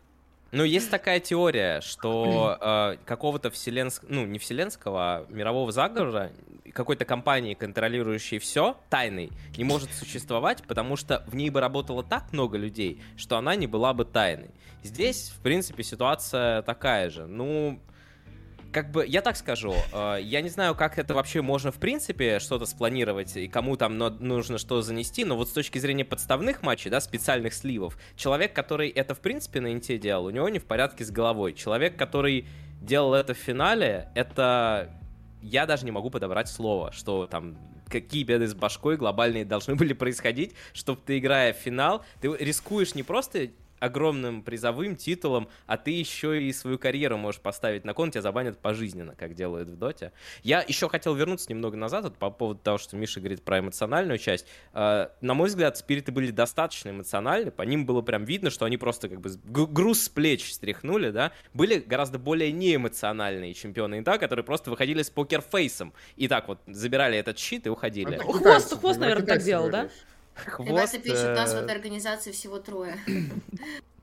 Ну, 0.51 0.65
есть 0.65 0.91
такая 0.91 1.21
теория, 1.21 1.83
что 1.83 2.57
э, 2.59 2.97
какого-то 3.05 3.51
вселенского, 3.51 4.09
ну, 4.11 4.25
не 4.25 4.39
вселенского, 4.39 5.01
а 5.01 5.27
мирового 5.29 5.73
заговора, 5.73 6.33
какой-то 6.73 7.05
компании, 7.05 7.53
контролирующей 7.53 8.39
все, 8.39 8.79
тайной, 8.89 9.31
не 9.59 9.65
может 9.65 9.93
существовать, 9.93 10.63
потому 10.67 10.97
что 10.97 11.23
в 11.27 11.35
ней 11.35 11.51
бы 11.51 11.61
работало 11.61 12.03
так 12.03 12.33
много 12.33 12.57
людей, 12.57 13.03
что 13.17 13.37
она 13.37 13.57
не 13.57 13.67
была 13.67 13.93
бы 13.93 14.07
тайной. 14.07 14.51
Здесь, 14.83 15.33
в 15.37 15.41
принципе, 15.43 15.83
ситуация 15.83 16.63
такая 16.63 17.11
же. 17.11 17.27
Ну, 17.27 17.79
как 18.73 18.91
бы, 18.91 19.07
я 19.07 19.23
так 19.23 19.37
скажу, 19.37 19.75
э, 19.93 20.19
я 20.23 20.41
не 20.41 20.49
знаю, 20.49 20.75
как 20.75 20.99
это 20.99 21.15
вообще 21.15 21.43
можно, 21.43 21.73
в 21.73 21.79
принципе, 21.79 22.39
что-то 22.39 22.67
спланировать, 22.67 23.37
и 23.37 23.49
кому 23.49 23.77
там 23.77 23.97
нужно 23.99 24.59
что 24.59 24.83
занести, 24.83 25.25
но 25.25 25.37
вот 25.37 25.49
с 25.49 25.53
точки 25.53 25.79
зрения 25.79 26.05
подставных 26.05 26.63
матчей, 26.63 26.91
да, 26.91 27.01
специальных 27.01 27.55
сливов, 27.55 27.99
человек, 28.17 28.53
который 28.53 28.89
это, 28.89 29.15
в 29.15 29.21
принципе, 29.21 29.61
на 29.61 29.73
инте 29.73 29.99
делал, 29.99 30.27
у 30.27 30.31
него 30.31 30.49
не 30.49 30.59
в 30.59 30.65
порядке 30.65 31.05
с 31.05 31.11
головой. 31.11 31.55
Человек, 31.55 31.97
который 31.97 32.47
делал 32.81 33.15
это 33.15 33.35
в 33.35 33.39
финале, 33.39 34.11
это... 34.15 34.95
Я 35.41 35.67
даже 35.67 35.85
не 35.85 35.93
могу 35.93 36.11
подобрать 36.11 36.49
слово, 36.49 36.91
что 36.93 37.27
там 37.27 37.57
какие 37.89 38.25
беды 38.25 38.47
с 38.47 38.55
башкой 38.55 38.97
глобальные 38.97 39.45
должны 39.45 39.75
были 39.77 39.93
происходить, 39.93 40.55
чтобы 40.73 41.01
ты, 41.05 41.19
играя 41.19 41.53
в 41.53 41.57
финал, 41.57 42.05
ты 42.21 42.29
рискуешь 42.37 42.95
не 42.95 43.03
просто 43.03 43.49
огромным 43.81 44.43
призовым 44.43 44.97
титулом, 44.97 45.49
а 45.67 45.77
ты 45.77 45.91
еще 45.91 46.43
и 46.43 46.53
свою 46.53 46.79
карьеру 46.79 47.17
можешь 47.17 47.41
поставить 47.41 47.85
на 47.85 47.95
кон, 47.95 48.11
тебя 48.11 48.23
забанят 48.23 48.59
пожизненно, 48.59 49.15
как 49.15 49.35
делают 49.35 49.69
в 49.69 49.77
Доте. 49.77 50.13
Я 50.43 50.63
еще 50.67 50.89
хотел 50.89 51.15
вернуться 51.15 51.51
немного 51.51 51.77
назад 51.77 52.05
вот, 52.05 52.17
по 52.17 52.31
поводу 52.31 52.61
того, 52.61 52.79
что 52.79 52.97
Миша 52.97 53.21
говорит 53.21 53.43
про 53.43 53.61
эмоциональную 53.61 54.19
часть. 54.19 54.47
Э, 54.73 55.09
на 55.21 55.35
мой 55.35 55.49
взгляд, 55.49 55.77
спириты 55.77 56.13
были 56.13 56.31
достаточно 56.31 56.91
эмоциональны, 56.91 57.51
по 57.51 57.63
ним 57.63 57.87
было 57.87 58.03
прям 58.03 58.25
видно, 58.25 58.51
что 58.51 58.65
они 58.65 58.77
просто 58.77 59.09
как 59.09 59.21
бы 59.21 59.31
груз 59.45 60.05
с 60.05 60.09
плеч 60.09 60.53
стряхнули, 60.53 61.11
да. 61.11 61.33
Были 61.55 61.79
гораздо 61.79 62.19
более 62.19 62.53
неэмоциональные 62.53 63.55
чемпионы 63.55 63.99
да, 64.03 64.19
которые 64.19 64.45
просто 64.45 64.71
выходили 64.71 65.03
с 65.03 65.11
покерфейсом 65.11 65.93
и 66.17 66.29
так 66.29 66.49
вот 66.49 66.61
забирали 66.67 67.19
этот 67.19 67.39
щит 67.39 67.67
и 67.67 67.71
уходили. 67.71 68.17
Хвост, 68.17 68.79
хвост, 68.79 68.99
наверное, 68.99 69.27
так 69.27 69.43
делал, 69.43 69.71
да? 69.71 69.89
Хвост, 70.47 70.71
Ребята 70.71 70.99
пишут, 70.99 71.37
нас 71.37 71.53
в 71.53 71.57
этой 71.57 71.75
организации 71.75 72.33
всего 72.33 72.59
трое. 72.59 72.97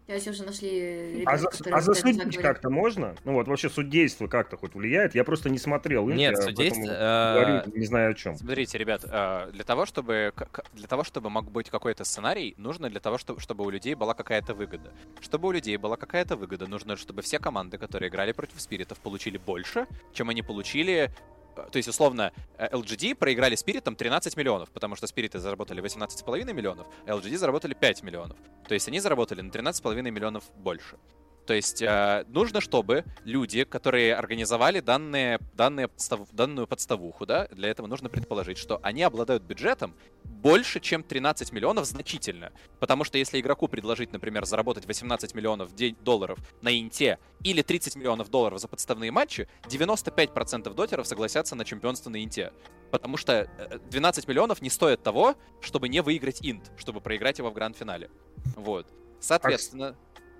Сейчас 0.08 0.28
уже 0.36 0.43
нашли 0.43 1.19
ребят, 1.19 1.34
а, 1.34 1.38
за, 1.38 1.50
а 1.71 1.82
засудить 1.82 2.38
как-то 2.38 2.69
можно? 2.69 3.15
Ну 3.24 3.34
вот 3.34 3.48
вообще 3.48 3.71
судейство 3.71 4.28
как-то 4.28 4.56
хоть 4.56 4.76
влияет? 4.76 5.15
Я 5.15 5.24
просто 5.24 5.50
не 5.50 5.58
смотрел. 5.58 6.08
Нет, 6.08 6.38
судейство... 6.38 6.84
Говорю, 6.86 7.71
не 7.76 7.86
знаю 7.88 8.12
о 8.12 8.13
чем. 8.13 8.38
Смотрите, 8.38 8.78
ребят, 8.78 9.02
э, 9.04 9.50
для 9.52 9.63
того, 9.63 9.88
чтобы 9.88 10.32
для 10.74 10.88
того, 10.88 11.04
чтобы 11.04 11.32
мог 11.32 11.50
быть 11.50 11.71
какой-то 11.71 12.04
сценарий, 12.04 12.54
нужно 12.58 12.91
для 12.91 13.00
того, 13.00 13.17
чтобы, 13.17 13.39
чтобы 13.41 13.65
у 13.65 13.69
людей 13.71 13.95
была 13.95 14.13
какая-то 14.13 14.54
выгода. 14.54 14.91
Чтобы 15.21 15.48
у 15.48 15.52
людей 15.52 15.76
была 15.78 15.98
какая-то 15.98 16.36
выгода, 16.36 16.67
нужно, 16.67 16.98
чтобы 16.98 17.24
все 17.24 17.39
команды, 17.39 17.80
которые 17.80 18.10
играли 18.10 18.32
против 18.32 18.62
спиритов, 18.62 19.00
получили 19.00 19.38
больше, 19.38 19.88
чем 20.13 20.30
они 20.30 20.43
получили 20.43 21.10
то 21.56 21.78
есть, 21.78 21.88
условно, 21.88 22.32
LGD 22.58 23.15
проиграли 23.15 23.56
Спиритом 23.56 23.96
13 23.96 24.38
миллионов, 24.38 24.70
потому 24.72 24.96
что 24.96 25.08
Спириты 25.08 25.39
заработали 25.39 25.82
18,5 25.82 26.54
миллионов, 26.54 26.88
а 27.06 27.12
LGD 27.12 27.38
заработали 27.38 27.74
5 27.74 28.04
миллионов. 28.04 28.38
То 28.68 28.74
есть 28.74 28.88
они 28.88 29.00
заработали 29.00 29.41
на 29.41 29.50
13,5 29.50 30.02
миллионов 30.12 30.44
больше. 30.56 30.98
То 31.45 31.53
есть 31.53 31.81
э, 31.81 32.25
нужно, 32.27 32.60
чтобы 32.60 33.05
люди, 33.23 33.63
которые 33.63 34.15
организовали 34.15 34.79
данные, 34.79 35.39
данные 35.53 35.88
подстав, 35.88 36.27
данную 36.31 36.67
подставуху, 36.67 37.25
да, 37.25 37.47
для 37.47 37.69
этого 37.69 37.88
нужно 37.88 38.10
предположить, 38.10 38.58
что 38.58 38.79
они 38.81 39.03
обладают 39.03 39.43
бюджетом 39.43 39.95
больше, 40.23 40.79
чем 40.79 41.03
13 41.03 41.51
миллионов 41.51 41.86
значительно. 41.86 42.51
Потому 42.79 43.03
что 43.03 43.17
если 43.17 43.39
игроку 43.39 43.67
предложить, 43.67 44.12
например, 44.12 44.45
заработать 44.45 44.86
18 44.86 45.36
миллионов 45.36 45.71
долларов 46.03 46.39
на 46.62 46.77
инте 46.77 47.19
или 47.43 47.62
30 47.62 47.95
миллионов 47.95 48.29
долларов 48.29 48.60
за 48.60 48.67
подставные 48.67 49.12
матчи, 49.12 49.47
95% 49.67 50.73
дотеров 50.73 51.08
согласятся 51.08 51.55
на 51.55 51.63
чемпионство 51.63 52.10
на 52.10 52.23
инте. 52.23 52.53
Потому 52.91 53.17
что 53.17 53.47
12 53.89 54.25
э, 54.25 54.27
миллионов 54.27 54.62
не 54.62 54.69
стоит 54.69 55.03
того, 55.03 55.36
чтобы 55.62 55.89
не 55.89 56.01
выиграть 56.01 56.39
инт, 56.41 56.71
чтобы 56.77 57.01
проиграть 57.01 57.38
его 57.38 57.51
в 57.51 57.53
гранд-финале. 57.53 58.10
Вот. 58.55 58.88
Соответственно, 59.19 59.95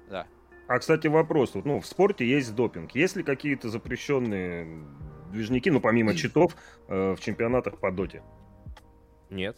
а, 0.08 0.10
да. 0.10 0.28
А, 0.68 0.80
кстати, 0.80 1.08
вопрос. 1.08 1.54
Вот, 1.54 1.66
ну, 1.66 1.80
в 1.80 1.86
спорте 1.86 2.28
есть 2.28 2.56
допинг. 2.56 2.96
Есть 2.96 3.16
ли 3.16 3.24
какие-то 3.24 3.70
запрещенные 3.70 4.68
движники, 5.32 5.70
ну, 5.70 5.80
помимо 5.80 6.16
читов, 6.16 6.56
э, 6.88 7.14
в 7.14 7.20
чемпионатах 7.20 7.80
по 7.80 7.92
доте? 7.92 8.24
Нет. 9.30 9.58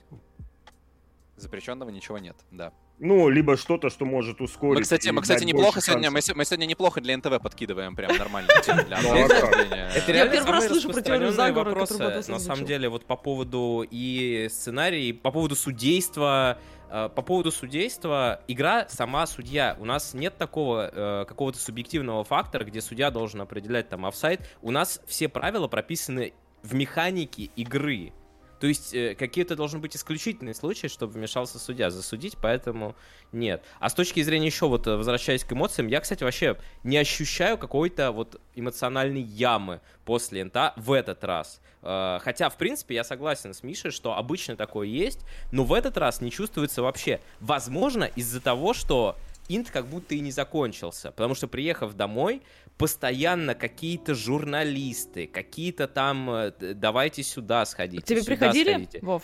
Запрещенного 1.38 1.89
ничего 1.89 2.17
нет, 2.17 2.36
да. 2.52 2.74
Ну, 3.00 3.30
либо 3.30 3.58
что-то, 3.58 3.91
что 3.91 4.06
может 4.06 4.41
ускорить. 4.41 4.80
Мы, 4.80 4.82
кстати, 4.82 5.10
мы, 5.10 5.22
кстати 5.22 5.43
неплохо 5.43 5.82
сегодня, 5.82 6.10
мы, 6.10 6.20
мы 6.34 6.46
сегодня 6.46 6.65
неплохо 6.65 7.00
для 7.00 7.15
НТВ 7.15 7.39
подкидываем 7.43 7.96
прям 7.96 8.17
нормально. 8.17 8.50
Это 8.58 10.12
реально 10.12 10.32
первый 10.32 10.52
раз 10.52 10.67
слышу 10.67 10.91
про 10.91 11.02
теорию 11.02 11.32
заговора, 11.32 11.70
вопросы, 11.70 12.32
на 12.32 12.39
самом 12.39 12.65
деле, 12.65 12.89
вот 12.89 13.06
по 13.06 13.15
поводу 13.15 13.86
и 13.89 14.48
сценария, 14.50 15.10
и 15.10 15.13
по 15.13 15.30
поводу 15.30 15.56
судейства, 15.56 16.58
по 16.89 17.21
поводу 17.21 17.52
судейства, 17.52 18.41
игра 18.47 18.88
сама 18.89 19.26
судья. 19.28 19.76
У 19.80 19.86
нас 19.86 20.13
нет 20.13 20.38
такого 20.38 20.89
э, 20.91 21.26
какого-то 21.26 21.60
субъективного 21.60 22.23
фактора, 22.23 22.63
где 22.63 22.82
судья 22.82 23.12
должен 23.12 23.41
определять 23.41 23.89
там 23.89 24.06
офсайд. 24.06 24.41
У 24.62 24.71
нас 24.71 25.02
все 25.08 25.28
правила 25.30 25.67
прописаны 25.67 26.34
в 26.63 26.73
механике 26.73 27.43
игры. 27.56 28.13
То 28.60 28.67
есть 28.67 28.93
э, 28.93 29.15
какие-то 29.15 29.56
должны 29.56 29.80
быть 29.80 29.96
исключительные 29.96 30.56
случаи, 30.56 30.88
чтобы 30.88 31.13
вмешался 31.13 31.60
судья 31.60 31.89
засудить, 31.89 32.38
поэтому 32.41 32.96
нет. 33.32 33.63
А 33.80 33.89
с 33.89 33.93
точки 33.93 34.22
зрения 34.22 34.48
еще 34.48 34.67
вот, 34.67 34.88
э, 34.88 34.96
возвращаясь 34.96 35.43
к 35.43 35.54
эмоциям, 35.54 35.88
я, 35.88 36.02
кстати, 36.02 36.24
вообще 36.24 36.58
не 36.84 36.98
ощущаю 36.98 37.58
какой-то 37.58 38.12
вот 38.12 38.41
эмоциональной 38.56 39.22
ямы 39.22 39.82
после 40.06 40.43
НТА 40.43 40.74
в 40.76 40.91
этот 40.91 41.24
раз. 41.24 41.62
Э, 41.84 42.20
хотя, 42.22 42.50
в 42.50 42.58
принципе, 42.58 42.96
я 42.96 43.04
согласен 43.04 43.54
с 43.54 43.63
Мишей, 43.63 43.91
что 43.91 44.17
обычно 44.17 44.56
такое 44.56 44.88
есть, 44.88 45.26
но 45.52 45.63
в 45.63 45.74
этот 45.74 45.98
раз 45.98 46.22
не 46.22 46.32
чувствуется 46.32 46.82
вообще. 46.82 47.22
Возможно, 47.39 48.06
из-за 48.06 48.41
того, 48.41 48.74
что 48.74 49.15
инт 49.50 49.70
как 49.70 49.86
будто 49.86 50.15
и 50.15 50.20
не 50.20 50.32
закончился, 50.32 51.12
потому 51.12 51.36
что 51.36 51.48
приехав 51.48 51.96
домой, 51.96 52.41
постоянно 52.78 53.56
какие-то 53.56 54.13
журналисты, 54.13 55.28
какие-то 55.28 55.88
там 55.88 56.30
э, 56.30 56.52
«давайте 56.76 57.24
сюда 57.24 57.66
сходите». 57.66 58.04
К 58.04 58.06
тебе 58.06 58.22
сюда 58.22 58.36
приходили, 58.36 58.70
сходите. 58.72 59.00
Вов? 59.02 59.24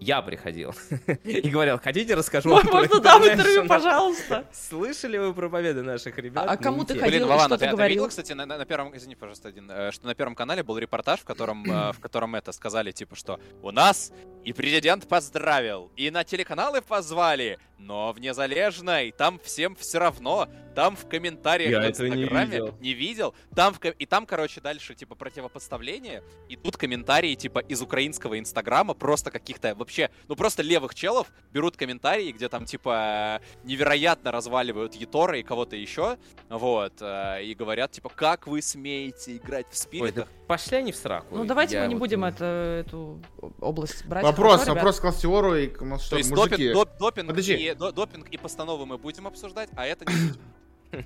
Я 0.00 0.20
приходил 0.22 0.74
и 1.24 1.48
говорил, 1.48 1.78
хотите 1.78 2.14
расскажу 2.14 2.50
вам 2.50 2.66
Можно 2.66 3.00
дам 3.00 3.22
интервью, 3.22 3.66
пожалуйста. 3.66 4.44
Слышали 4.52 5.16
вы 5.18 5.32
про 5.32 5.48
победы 5.48 5.82
наших 5.82 6.18
ребят? 6.18 6.44
А 6.48 6.56
кому 6.56 6.84
ты 6.84 6.98
ходил 6.98 7.26
что 7.38 7.56
ты 7.56 7.68
говорил? 7.68 8.08
кстати, 8.08 8.32
на, 8.32 8.44
на 8.44 8.64
первом, 8.66 8.94
извини, 8.96 9.14
пожалуйста, 9.14 9.48
один, 9.48 9.70
э, 9.70 9.92
что 9.92 10.06
на 10.06 10.14
первом 10.14 10.34
канале 10.34 10.62
был 10.62 10.76
репортаж, 10.78 11.20
в 11.20 11.24
котором, 11.24 11.64
э, 11.64 11.92
в 11.92 12.00
котором 12.00 12.34
это 12.34 12.52
сказали, 12.52 12.90
типа, 12.90 13.14
что 13.14 13.40
у 13.62 13.70
нас 13.70 14.12
и 14.44 14.52
президент 14.52 15.08
поздравил, 15.08 15.90
и 15.96 16.10
на 16.10 16.22
телеканалы 16.22 16.82
позвали, 16.82 17.58
но 17.78 18.12
в 18.12 18.20
Незалежной 18.20 19.10
там 19.12 19.38
всем 19.42 19.74
все 19.74 19.98
равно. 19.98 20.48
Там 20.74 20.96
в 20.96 21.08
комментариях 21.08 21.70
Я 21.70 21.80
в 21.80 21.86
Инстаграме 21.88 22.26
не 22.26 22.50
видел. 22.50 22.78
не 22.80 22.92
видел. 22.94 23.34
Там 23.54 23.74
в, 23.74 23.84
и 23.84 24.06
там, 24.06 24.26
короче, 24.26 24.60
дальше, 24.60 24.94
типа, 24.94 25.14
противопоставление. 25.14 26.22
И 26.48 26.56
тут 26.56 26.76
комментарии, 26.76 27.34
типа, 27.36 27.60
из 27.60 27.80
украинского 27.80 28.38
Инстаграма, 28.38 28.94
просто 28.94 29.30
каких-то 29.30 29.74
вообще, 29.76 30.10
ну 30.28 30.34
просто 30.34 30.62
левых 30.62 30.94
челов 30.94 31.28
берут 31.52 31.76
комментарии, 31.76 32.32
где 32.32 32.48
там, 32.48 32.64
типа, 32.64 33.40
невероятно 33.62 34.32
разваливают 34.32 34.94
Етора 34.94 35.38
и 35.38 35.42
кого-то 35.42 35.76
еще. 35.76 36.18
Вот. 36.48 36.94
Э, 37.00 37.42
и 37.42 37.54
говорят, 37.54 37.92
типа, 37.92 38.08
как 38.08 38.46
вы 38.46 38.60
смеете 38.62 39.36
играть 39.36 39.66
в 39.70 39.76
спиритах? 39.76 40.26
Ой, 40.26 40.32
да 40.32 40.43
пошли 40.46 40.78
они 40.78 40.92
в 40.92 40.96
сраку. 40.96 41.36
Ну 41.36 41.44
давайте 41.44 41.80
мы 41.80 41.88
не 41.88 41.94
вот... 41.94 42.00
будем 42.00 42.24
это, 42.24 42.84
эту 42.86 43.20
область 43.60 44.04
брать. 44.06 44.24
Вопрос, 44.24 44.62
хорошо, 44.62 44.74
вопрос 44.74 45.00
к 45.00 45.12
Теору 45.20 45.54
и 45.56 45.68
к 45.68 45.78
То 45.78 46.16
есть 46.16 46.30
мужики. 46.30 46.72
допинг, 46.72 46.98
допинг, 46.98 47.28
Подожди. 47.28 47.54
и, 47.54 47.74
допинг 47.74 48.28
и 48.28 48.36
постановы 48.36 48.86
мы 48.86 48.98
будем 48.98 49.26
обсуждать, 49.26 49.68
а 49.76 49.86
это 49.86 50.04
не 50.04 50.12
будем. 50.28 50.40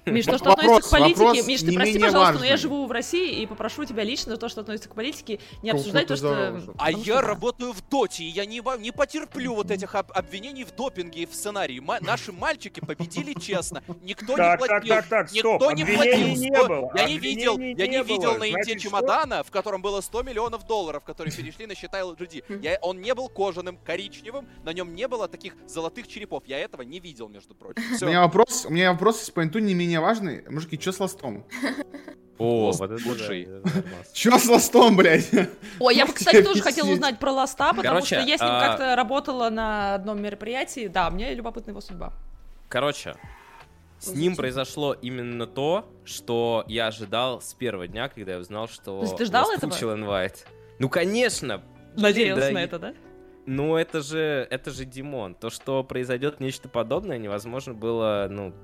Миш, 0.06 0.26
то, 0.26 0.38
что 0.38 0.50
вопрос, 0.50 0.66
относится 0.66 0.88
к 0.88 1.00
политике, 1.00 1.46
Миш, 1.46 1.60
ты 1.60 1.72
прости, 1.72 1.98
пожалуйста, 1.98 2.18
важный. 2.18 2.40
но 2.40 2.46
я 2.46 2.56
живу 2.56 2.86
в 2.86 2.92
России 2.92 3.42
и 3.42 3.46
попрошу 3.46 3.84
тебя 3.84 4.04
лично 4.04 4.32
за 4.32 4.38
то, 4.38 4.48
что 4.48 4.60
относится 4.60 4.88
к 4.88 4.94
политике, 4.94 5.40
не 5.62 5.70
обсуждать 5.70 6.06
то, 6.06 6.16
что... 6.16 6.62
А 6.78 6.90
я 6.90 7.18
что, 7.18 7.20
работаю 7.20 7.72
в 7.72 7.88
доте, 7.88 8.24
и 8.24 8.28
я 8.28 8.46
не, 8.46 8.62
не 8.80 8.90
потерплю 8.90 9.54
вот 9.54 9.70
этих 9.70 9.94
об, 9.94 10.12
обвинений 10.12 10.64
в 10.64 10.74
допинге 10.74 11.22
и 11.22 11.26
в 11.26 11.34
сценарии. 11.34 11.78
Ма- 11.80 11.98
наши 12.00 12.32
мальчики 12.32 12.80
победили 12.80 13.34
честно, 13.38 13.82
никто 14.02 14.36
так, 14.36 14.60
не 14.60 14.66
платил. 14.66 14.88
Так, 14.88 15.08
так, 15.08 15.28
так, 15.28 15.32
никто 15.32 15.72
не 15.72 15.84
платил. 15.84 16.28
Не 16.28 16.50
было. 16.50 16.92
Я 16.94 17.04
не 17.06 17.18
видел, 17.18 17.58
я 17.58 17.86
не 17.86 18.02
видел 18.02 18.36
на 18.36 18.50
инте 18.50 18.78
чемодана, 18.78 19.42
в 19.42 19.50
котором 19.50 19.82
было 19.82 20.00
100 20.00 20.22
миллионов 20.22 20.66
долларов, 20.66 21.04
которые 21.04 21.34
перешли 21.34 21.66
на 21.66 21.74
счета 21.74 22.00
LGD. 22.00 22.60
Я, 22.62 22.78
он 22.82 23.00
не 23.00 23.14
был 23.14 23.28
кожаным, 23.28 23.78
коричневым, 23.84 24.46
на 24.64 24.72
нем 24.72 24.94
не 24.94 25.08
было 25.08 25.28
таких 25.28 25.54
золотых 25.66 26.08
черепов. 26.08 26.44
Я 26.46 26.58
этого 26.58 26.82
не 26.82 27.00
видел, 27.00 27.28
между 27.28 27.54
прочим. 27.54 27.82
Все. 27.94 28.06
У 28.06 28.08
меня 28.08 28.22
вопрос, 28.22 28.66
у 28.66 28.70
меня 28.70 28.92
вопрос 28.92 29.22
с 29.22 29.30
поинту 29.30 29.58
не 29.58 29.74
менее 29.78 30.00
важный. 30.00 30.44
Мужики, 30.48 30.78
что 30.80 30.92
с 30.92 31.00
ластом? 31.00 31.44
О, 32.38 32.70
вот 32.70 32.90
это 32.90 33.08
лучший. 33.08 33.48
Что 34.12 34.38
с 34.38 34.48
ластом, 34.48 34.96
блядь? 34.96 35.28
Ой, 35.80 35.96
я 35.96 36.06
бы, 36.06 36.12
кстати, 36.12 36.42
тоже 36.42 36.62
хотела 36.62 36.90
узнать 36.90 37.18
про 37.18 37.32
ласта, 37.32 37.72
потому 37.72 38.00
что 38.04 38.20
я 38.20 38.38
с 38.38 38.40
ним 38.40 38.50
а, 38.50 38.60
как-то 38.60 38.96
работала 38.96 39.50
на 39.50 39.94
одном 39.94 40.22
мероприятии. 40.22 40.86
Да, 40.88 41.10
мне 41.10 41.34
любопытна 41.34 41.70
его 41.70 41.80
судьба. 41.80 42.12
Короче, 42.68 43.16
с 43.98 44.14
ним 44.14 44.36
произошло 44.36 44.94
именно 44.94 45.46
то, 45.46 45.90
что 46.04 46.64
я 46.68 46.86
ожидал 46.86 47.40
с 47.40 47.54
первого 47.54 47.88
дня, 47.88 48.08
когда 48.08 48.32
я 48.32 48.38
узнал, 48.38 48.68
что... 48.68 48.98
То 48.98 49.02
есть 49.02 49.16
ты 49.16 49.24
ждал 49.24 49.50
этого? 49.50 49.72
Invite. 49.72 50.46
Ну, 50.78 50.88
конечно! 50.88 51.62
Надеялся 51.96 52.52
на 52.52 52.62
это, 52.62 52.78
да? 52.78 52.94
Ну, 53.46 53.76
это 53.76 54.02
же, 54.02 54.46
это 54.50 54.70
же 54.70 54.84
Димон. 54.84 55.34
То, 55.34 55.48
что 55.48 55.82
произойдет 55.82 56.38
нечто 56.38 56.68
подобное, 56.68 57.16
невозможно 57.18 57.72
было, 57.72 58.28
ну, 58.30 58.54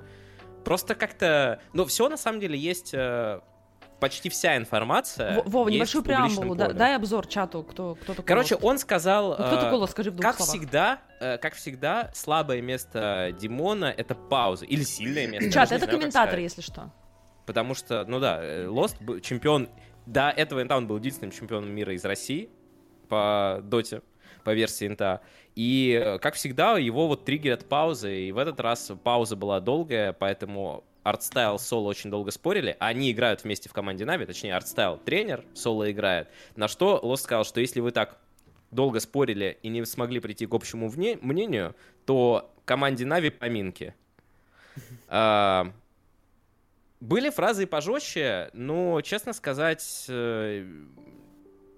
Просто 0.64 0.94
как-то... 0.94 1.60
Ну, 1.72 1.84
все 1.84 2.08
на 2.08 2.16
самом 2.16 2.40
деле 2.40 2.58
есть... 2.58 2.94
Э, 2.94 3.40
почти 4.00 4.28
вся 4.28 4.56
информация. 4.56 5.42
Вова, 5.44 5.68
небольшую 5.68 6.04
преамбулу, 6.04 6.54
да, 6.54 6.72
дай 6.72 6.94
обзор 6.94 7.26
чату, 7.26 7.62
кто, 7.62 7.94
кто 7.94 8.12
такой 8.12 8.26
Короче, 8.26 8.54
Лост. 8.56 8.64
он 8.64 8.78
сказал... 8.78 9.30
Ну, 9.30 9.46
кто 9.46 9.56
такой 9.56 9.78
Лост, 9.78 9.92
скажи 9.92 10.10
в 10.10 10.14
двух 10.14 10.24
как 10.24 10.36
словах. 10.36 10.54
Всегда, 10.54 10.98
э, 11.20 11.38
как 11.38 11.54
всегда, 11.54 12.10
слабое 12.14 12.60
место 12.60 13.34
Димона— 13.40 13.86
это 13.96 14.14
пауза. 14.14 14.66
Или 14.66 14.82
сильное 14.82 15.26
место. 15.26 15.50
Чат, 15.50 15.72
это 15.72 15.86
комментатор, 15.86 16.38
если 16.38 16.60
что. 16.60 16.92
Потому 17.46 17.74
что, 17.74 18.04
ну 18.06 18.20
да, 18.20 18.42
Лост 18.68 18.96
э, 19.00 19.20
чемпион... 19.20 19.68
До 20.06 20.28
этого 20.28 20.60
инта 20.60 20.76
он 20.76 20.86
был 20.86 20.98
единственным 20.98 21.30
чемпионом 21.30 21.70
мира 21.70 21.94
из 21.94 22.04
России 22.04 22.50
по 23.08 23.60
доте, 23.62 24.02
по 24.44 24.52
версии 24.52 24.86
инта. 24.86 25.22
И, 25.54 26.00
э, 26.02 26.18
как 26.18 26.34
всегда, 26.34 26.78
его 26.78 27.06
вот 27.06 27.24
триггерят 27.24 27.66
паузы, 27.66 28.26
и 28.26 28.32
в 28.32 28.38
этот 28.38 28.58
раз 28.60 28.90
пауза 29.02 29.36
была 29.36 29.60
долгая, 29.60 30.12
поэтому 30.12 30.84
Artstyle 31.04 31.58
Solo 31.58 31.88
очень 31.88 32.10
долго 32.10 32.30
спорили. 32.30 32.76
Они 32.80 33.12
играют 33.12 33.44
вместе 33.44 33.68
в 33.68 33.72
команде 33.72 34.04
Navi, 34.04 34.26
точнее, 34.26 34.56
Artstyle 34.56 34.96
тренер, 34.96 35.44
Соло 35.54 35.90
играет. 35.90 36.28
На 36.56 36.66
что 36.66 36.98
Lost 37.02 37.24
сказал, 37.24 37.44
что 37.44 37.60
если 37.60 37.80
вы 37.80 37.92
так 37.92 38.18
долго 38.70 38.98
спорили 38.98 39.58
и 39.62 39.68
не 39.68 39.84
смогли 39.84 40.18
прийти 40.18 40.46
к 40.46 40.54
общему 40.54 40.90
мнению, 40.90 41.76
то 42.06 42.52
команде 42.64 43.04
Navi 43.06 43.30
поминки. 43.30 43.94
А, 45.06 45.70
были 46.98 47.30
фразы 47.30 47.66
пожестче, 47.66 48.50
но, 48.54 49.00
честно 49.02 49.34
сказать, 49.34 50.06
э, 50.08 50.66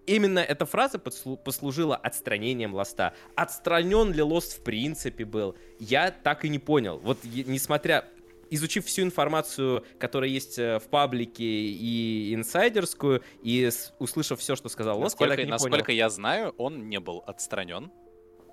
именно 0.07 0.39
эта 0.39 0.67
фраза 0.67 0.99
послужила 0.99 1.97
отстранением 1.97 2.75
Лоста. 2.75 3.15
Отстранен 3.35 4.13
ли 4.13 4.23
Лост 4.23 4.59
в 4.59 4.63
принципе 4.63 5.25
был? 5.25 5.57
Я 5.79 6.11
так 6.11 6.45
и 6.45 6.49
не 6.49 6.59
понял. 6.59 6.99
Вот 6.99 7.19
несмотря 7.25 8.05
изучив 8.51 8.87
всю 8.87 9.03
информацию, 9.03 9.85
которая 9.99 10.31
есть 10.31 10.59
э, 10.59 10.79
в 10.79 10.85
паблике 10.85 11.45
и 11.45 12.35
инсайдерскую, 12.35 13.23
и 13.43 13.71
услышав 13.99 14.41
все, 14.41 14.57
что 14.57 14.69
сказал 14.69 14.99
Лост, 14.99 15.15
насколько, 15.15 15.33
я 15.33 15.37
так 15.37 15.41
и 15.41 15.47
не 15.47 15.51
Насколько 15.51 15.85
понял. 15.87 15.99
я 15.99 16.09
знаю, 16.09 16.55
он 16.57 16.89
не 16.89 17.01
был 17.01 17.23
отстранен. 17.27 17.91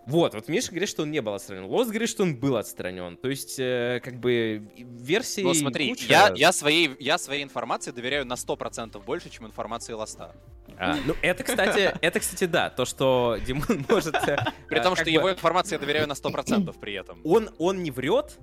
Вот, 0.06 0.34
вот 0.34 0.50
Миша 0.50 0.72
говорит, 0.72 0.90
что 0.90 1.04
он 1.04 1.12
не 1.12 1.22
был 1.22 1.34
отстранен. 1.34 1.66
Лос 1.66 1.88
говорит, 1.88 2.10
что 2.10 2.24
он 2.24 2.36
был 2.36 2.58
отстранен. 2.58 3.16
То 3.16 3.30
есть, 3.30 3.58
э, 3.58 4.02
как 4.04 4.20
бы, 4.20 4.70
версии 4.78 5.42
Ну 5.42 5.54
смотри, 5.54 5.90
куча... 5.90 6.06
я, 6.10 6.34
я, 6.36 6.52
своей, 6.52 6.96
я 7.00 7.18
своей 7.18 7.44
информации 7.44 7.92
доверяю 7.92 8.26
на 8.26 8.34
100% 8.34 9.02
больше, 9.04 9.30
чем 9.30 9.46
информации 9.46 9.94
Лоста. 9.94 10.36
А, 10.78 10.98
ну, 11.06 11.16
это, 11.22 11.44
кстати, 11.44 11.98
это, 12.02 12.20
кстати, 12.20 12.46
да, 12.46 12.70
то, 12.70 12.84
что 12.84 13.38
Димон 13.46 13.86
может... 13.90 14.16
Э, 14.28 14.38
при 14.68 14.80
том, 14.82 14.96
что 14.96 15.10
его 15.10 15.32
информации 15.32 15.76
я 15.76 15.80
доверяю 15.80 16.08
на 16.08 16.14
100% 16.14 16.78
при 16.80 16.94
этом. 16.94 17.22
Он, 17.24 17.50
он 17.58 17.84
не 17.84 17.92
врет, 17.92 18.38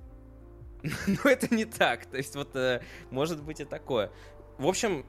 но 1.06 1.30
это 1.30 1.54
не 1.54 1.66
так. 1.66 2.06
То 2.06 2.16
есть, 2.16 2.34
вот, 2.36 2.56
э, 2.56 2.82
может 3.10 3.42
быть 3.42 3.60
и 3.60 3.64
такое. 3.64 4.10
В 4.58 4.66
общем, 4.66 5.04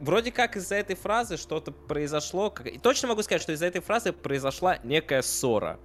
вроде 0.00 0.32
как 0.32 0.56
из-за 0.56 0.76
этой 0.76 0.96
фразы 0.96 1.36
что-то 1.36 1.72
произошло. 1.72 2.54
И 2.64 2.78
точно 2.78 3.08
могу 3.08 3.22
сказать, 3.22 3.42
что 3.42 3.52
из-за 3.52 3.66
этой 3.66 3.82
фразы 3.82 4.12
произошла 4.12 4.78
некая 4.82 5.22
ссора. 5.22 5.78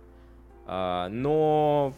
А, 0.66 1.10
но, 1.10 1.94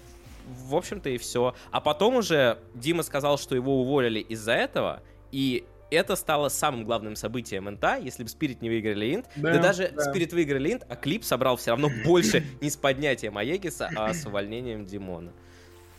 в 0.67 0.75
общем-то, 0.75 1.09
и 1.09 1.17
все. 1.17 1.55
А 1.71 1.81
потом 1.81 2.15
уже 2.15 2.59
Дима 2.73 3.03
сказал, 3.03 3.37
что 3.37 3.55
его 3.55 3.81
уволили 3.81 4.19
из-за 4.19 4.53
этого, 4.53 5.01
и 5.31 5.65
это 5.89 6.15
стало 6.15 6.49
самым 6.49 6.83
главным 6.83 7.15
событием 7.15 7.69
инта, 7.69 7.97
если 7.97 8.23
бы 8.23 8.29
Спирит 8.29 8.61
не 8.61 8.69
выиграли 8.69 9.15
инт. 9.15 9.25
Да, 9.35 9.53
да 9.53 9.59
даже 9.59 9.89
да. 9.89 10.03
Спирит 10.03 10.33
выиграли 10.33 10.73
инт, 10.73 10.85
а 10.89 10.95
клип 10.95 11.23
собрал 11.23 11.57
все 11.57 11.71
равно 11.71 11.89
больше 12.05 12.45
не 12.61 12.69
с 12.69 12.75
поднятием 12.75 13.37
Аегиса, 13.37 13.89
а 13.95 14.13
с 14.13 14.25
увольнением 14.25 14.85
Димона. 14.85 15.31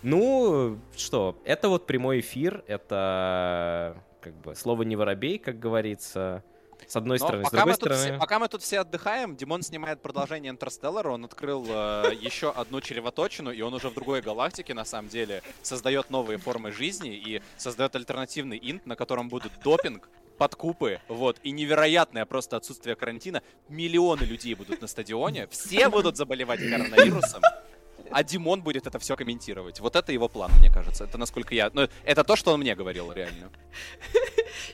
Ну, 0.02 0.78
что, 0.96 1.40
это 1.44 1.68
вот 1.68 1.86
прямой 1.86 2.20
эфир, 2.20 2.62
это 2.66 3.96
как 4.20 4.34
бы 4.40 4.54
слово 4.54 4.82
не 4.82 4.96
воробей, 4.96 5.38
как 5.38 5.58
говорится. 5.58 6.44
С 6.88 6.96
одной 6.96 7.18
Но 7.18 7.26
стороны, 7.26 7.44
с 7.44 7.50
другой 7.50 7.74
стороны... 7.74 8.02
Все, 8.02 8.18
пока 8.18 8.38
мы 8.38 8.48
тут 8.48 8.62
все 8.62 8.80
отдыхаем, 8.80 9.36
Димон 9.36 9.62
снимает 9.62 10.00
продолжение 10.00 10.50
Интерстеллара, 10.50 11.10
он 11.10 11.26
открыл 11.26 11.66
э, 11.68 12.14
еще 12.18 12.50
одну 12.50 12.80
червоточину, 12.80 13.50
и 13.50 13.60
он 13.60 13.74
уже 13.74 13.90
в 13.90 13.94
другой 13.94 14.22
галактике, 14.22 14.72
на 14.72 14.86
самом 14.86 15.10
деле, 15.10 15.42
создает 15.60 16.08
новые 16.08 16.38
формы 16.38 16.72
жизни 16.72 17.14
и 17.14 17.42
создает 17.58 17.94
альтернативный 17.94 18.58
инт, 18.62 18.86
на 18.86 18.96
котором 18.96 19.28
будет 19.28 19.52
допинг, 19.62 20.08
подкупы, 20.38 21.02
вот, 21.08 21.38
и 21.42 21.50
невероятное 21.50 22.24
просто 22.24 22.56
отсутствие 22.56 22.96
карантина. 22.96 23.42
Миллионы 23.68 24.22
людей 24.22 24.54
будут 24.54 24.80
на 24.80 24.86
стадионе, 24.86 25.46
все 25.48 25.90
будут 25.90 26.16
заболевать 26.16 26.60
коронавирусом 26.60 27.42
а 28.10 28.24
Димон 28.24 28.62
будет 28.62 28.86
это 28.86 28.98
все 28.98 29.16
комментировать. 29.16 29.80
Вот 29.80 29.96
это 29.96 30.12
его 30.12 30.28
план, 30.28 30.50
мне 30.58 30.70
кажется. 30.70 31.04
Это 31.04 31.18
насколько 31.18 31.54
я... 31.54 31.70
Ну, 31.72 31.88
это 32.04 32.24
то, 32.24 32.36
что 32.36 32.52
он 32.52 32.60
мне 32.60 32.74
говорил, 32.74 33.12
реально. 33.12 33.50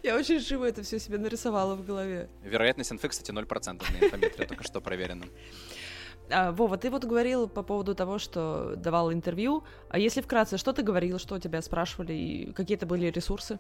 Я 0.03 0.17
очень 0.17 0.41
живо 0.41 0.65
это 0.65 0.83
все 0.83 0.99
себе 0.99 1.19
нарисовала 1.19 1.75
в 1.75 1.85
голове. 1.85 2.29
Вероятность 2.43 2.93
инфы, 2.93 3.09
кстати, 3.09 3.31
0% 3.31 3.83
на 3.93 4.07
инфометре, 4.07 4.47
только 4.47 4.65
что 4.65 4.81
проверено. 4.81 5.27
А, 6.31 6.53
Вова, 6.53 6.77
ты 6.77 6.91
вот 6.91 7.05
говорил 7.05 7.49
по 7.49 7.63
поводу 7.63 7.95
того, 7.95 8.19
что 8.19 8.75
давал 8.77 9.13
интервью. 9.13 9.65
А 9.89 9.99
если 9.99 10.21
вкратце, 10.21 10.57
что 10.57 10.73
ты 10.73 10.83
говорил, 10.83 11.19
что 11.19 11.39
тебя 11.39 11.61
спрашивали, 11.63 12.13
и 12.13 12.53
какие 12.53 12.77
это 12.77 12.87
были 12.87 13.07
ресурсы? 13.07 13.59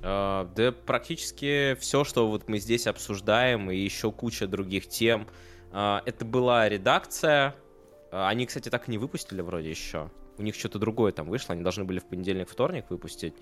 Uh, 0.00 0.48
да 0.54 0.70
практически 0.70 1.76
все, 1.80 2.04
что 2.04 2.28
вот 2.28 2.48
мы 2.48 2.60
здесь 2.60 2.86
обсуждаем, 2.86 3.68
и 3.68 3.76
еще 3.76 4.12
куча 4.12 4.46
других 4.46 4.88
тем. 4.88 5.26
Uh, 5.72 6.00
это 6.06 6.24
была 6.24 6.68
редакция, 6.68 7.56
а, 8.10 8.28
они, 8.28 8.46
кстати, 8.46 8.68
так 8.68 8.88
и 8.88 8.90
не 8.90 8.98
выпустили 8.98 9.40
вроде 9.40 9.70
еще. 9.70 10.10
У 10.38 10.42
них 10.42 10.54
что-то 10.54 10.78
другое 10.78 11.12
там 11.12 11.28
вышло, 11.28 11.52
они 11.54 11.62
должны 11.62 11.84
были 11.84 11.98
в 11.98 12.06
понедельник, 12.06 12.48
вторник 12.48 12.86
выпустить. 12.90 13.34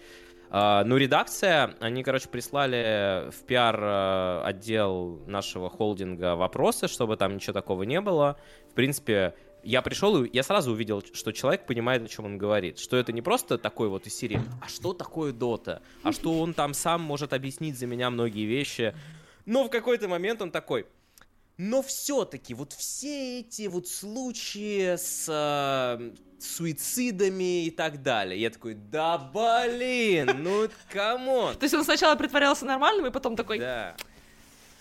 Uh, 0.49 0.85
ну, 0.85 0.97
редакция, 0.97 1.75
они, 1.81 2.05
короче, 2.05 2.29
прислали 2.29 3.31
в 3.31 3.45
пиар-отдел 3.47 5.23
нашего 5.27 5.69
холдинга 5.69 6.37
вопросы, 6.37 6.87
чтобы 6.87 7.17
там 7.17 7.35
ничего 7.35 7.53
такого 7.53 7.83
не 7.83 8.01
было. 8.01 8.37
В 8.71 8.75
принципе, 8.75 9.35
я 9.67 9.83
пришел, 9.83 10.23
и 10.23 10.31
я 10.33 10.45
сразу 10.45 10.71
увидел, 10.71 11.03
что 11.13 11.33
человек 11.33 11.67
понимает, 11.67 12.05
о 12.05 12.09
чем 12.09 12.27
он 12.27 12.39
говорит. 12.39 12.79
Что 12.79 12.97
это 12.97 13.13
не 13.13 13.23
просто 13.23 13.59
такой 13.59 13.89
вот 13.89 14.07
из 14.07 14.17
серии, 14.17 14.41
а 14.63 14.69
что 14.69 14.93
такое 14.93 15.33
Дота? 15.33 15.83
А 16.05 16.13
что 16.13 16.41
он 16.41 16.55
там 16.55 16.73
сам 16.73 17.01
может 17.01 17.33
объяснить 17.33 17.77
за 17.77 17.87
меня 17.87 18.11
многие 18.11 18.45
вещи? 18.45 18.95
Но 19.45 19.65
в 19.65 19.71
какой-то 19.71 20.09
момент 20.09 20.41
он 20.43 20.53
такой, 20.53 20.87
но 21.59 21.83
все-таки 21.83 22.55
вот 22.55 22.73
все 22.73 23.41
эти 23.41 23.67
вот 23.67 23.89
случаи 23.89 24.97
с 24.97 25.27
э, 25.29 26.15
суицидами 26.39 27.65
и 27.65 27.71
так 27.71 28.03
далее. 28.03 28.41
Я 28.41 28.51
такой, 28.51 28.75
да 28.75 29.19
блин, 29.19 30.43
ну 30.43 30.69
come 30.93 31.29
on. 31.29 31.57
То 31.57 31.65
есть 31.65 31.75
он 31.75 31.85
сначала 31.85 32.15
притворялся 32.17 32.65
нормальным, 32.65 33.07
и 33.07 33.11
потом 33.11 33.37
такой... 33.37 33.59
Да. 33.59 33.97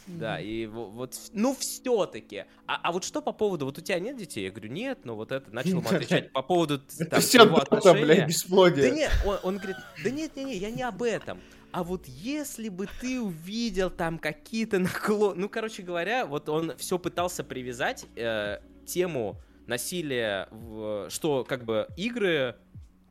Да, 0.07 0.39
и 0.39 0.67
вот, 0.67 1.19
ну 1.33 1.55
все-таки. 1.55 2.45
А, 2.67 2.79
а 2.83 2.91
вот 2.91 3.03
что 3.03 3.23
по 3.23 3.31
поводу, 3.31 3.65
вот 3.65 3.79
у 3.79 3.81
тебя 3.81 3.99
нет 3.99 4.17
детей? 4.17 4.43
Я 4.43 4.51
говорю, 4.51 4.69
нет, 4.69 4.99
но 5.03 5.15
вот 5.15 5.31
это 5.31 5.49
начал 5.51 5.79
ему 5.79 5.89
отвечать 5.89 6.31
по 6.33 6.43
поводу 6.43 6.77
там, 6.79 7.19
его 7.19 7.57
отношения. 7.57 8.05
блядь, 8.05 8.27
бесплодие. 8.27 8.89
Да 8.89 8.95
нет, 8.95 9.11
он, 9.25 9.39
он 9.41 9.57
говорит, 9.57 9.77
да 10.03 10.11
нет, 10.11 10.35
нет, 10.35 10.45
нет, 10.45 10.61
я 10.61 10.69
не 10.69 10.83
об 10.83 11.01
этом. 11.01 11.41
А 11.75 11.83
вот 11.83 12.07
если 12.07 12.69
бы 12.69 12.87
ты 13.01 13.19
увидел 13.19 13.89
там 13.89 14.17
какие-то 14.17 14.79
наклоны... 14.79 15.41
Ну, 15.41 15.49
короче 15.49 15.83
говоря, 15.83 16.25
вот 16.25 16.47
он 16.47 16.71
все 16.77 16.97
пытался 16.97 17.43
привязать 17.43 18.05
э, 18.15 18.59
тему 18.85 19.41
насилия, 19.67 20.47
в, 20.51 21.09
что 21.09 21.43
как 21.43 21.65
бы 21.65 21.89
игры 21.97 22.55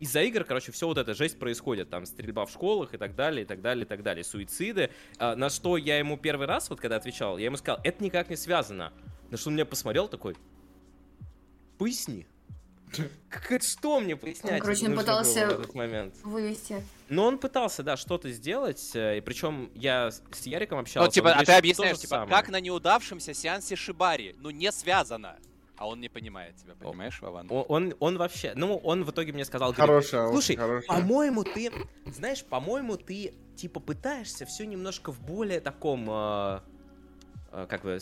из-за 0.00 0.22
игр, 0.22 0.44
короче, 0.44 0.72
все 0.72 0.86
вот 0.86 0.96
эта 0.96 1.12
жесть 1.12 1.38
происходит, 1.38 1.90
там, 1.90 2.06
стрельба 2.06 2.46
в 2.46 2.50
школах 2.50 2.94
и 2.94 2.96
так 2.96 3.14
далее, 3.14 3.42
и 3.42 3.46
так 3.46 3.60
далее, 3.60 3.84
и 3.84 3.86
так 3.86 4.02
далее, 4.02 4.24
суициды, 4.24 4.88
а, 5.18 5.36
на 5.36 5.50
что 5.50 5.76
я 5.76 5.98
ему 5.98 6.16
первый 6.16 6.46
раз, 6.46 6.70
вот 6.70 6.80
когда 6.80 6.96
отвечал, 6.96 7.36
я 7.36 7.44
ему 7.44 7.58
сказал, 7.58 7.82
это 7.84 8.02
никак 8.02 8.30
не 8.30 8.36
связано, 8.36 8.94
на 9.30 9.36
что 9.36 9.50
он 9.50 9.56
меня 9.56 9.66
посмотрел 9.66 10.08
такой, 10.08 10.36
поясни, 11.76 12.26
как, 13.28 13.62
что 13.62 14.00
мне 14.00 14.16
пояснять? 14.16 14.54
Он, 14.54 14.60
короче, 14.60 14.86
он 14.88 14.96
пытался 14.96 15.46
в 15.46 15.50
этот 15.50 15.74
момент. 15.74 16.14
вывести. 16.22 16.82
Но 17.08 17.26
он 17.26 17.38
пытался, 17.38 17.82
да, 17.82 17.96
что-то 17.96 18.30
сделать, 18.30 18.90
э, 18.94 19.18
и 19.18 19.20
причем 19.20 19.70
я 19.74 20.10
с 20.10 20.46
Яриком 20.46 20.78
общался. 20.78 21.06
Ну, 21.06 21.12
типа, 21.12 21.32
а 21.32 21.44
ты 21.44 21.52
объясняешь, 21.52 21.98
типа, 21.98 22.16
самое. 22.16 22.30
как 22.30 22.48
на 22.48 22.60
неудавшемся 22.60 23.34
сеансе 23.34 23.76
Шибари, 23.76 24.34
ну, 24.38 24.50
не 24.50 24.72
связано. 24.72 25.36
А 25.76 25.88
он 25.88 26.00
не 26.00 26.08
понимает 26.08 26.56
тебя, 26.56 26.74
понимаешь, 26.74 27.20
Вован? 27.20 27.48
Он, 27.50 27.64
он, 27.68 27.94
он 27.98 28.16
вообще, 28.16 28.52
ну, 28.54 28.76
он 28.76 29.04
в 29.04 29.10
итоге 29.10 29.32
мне 29.32 29.44
сказал, 29.44 29.74
хорошая, 29.74 30.28
слушай, 30.28 30.56
по-моему, 30.86 31.42
ты, 31.42 31.72
знаешь, 32.06 32.44
по-моему, 32.44 32.96
ты, 32.96 33.34
типа, 33.56 33.80
пытаешься 33.80 34.46
все 34.46 34.66
немножко 34.66 35.10
в 35.10 35.20
более 35.20 35.60
таком, 35.60 36.06
э, 36.08 36.60
э, 37.50 37.66
как 37.68 37.82
бы, 37.82 37.98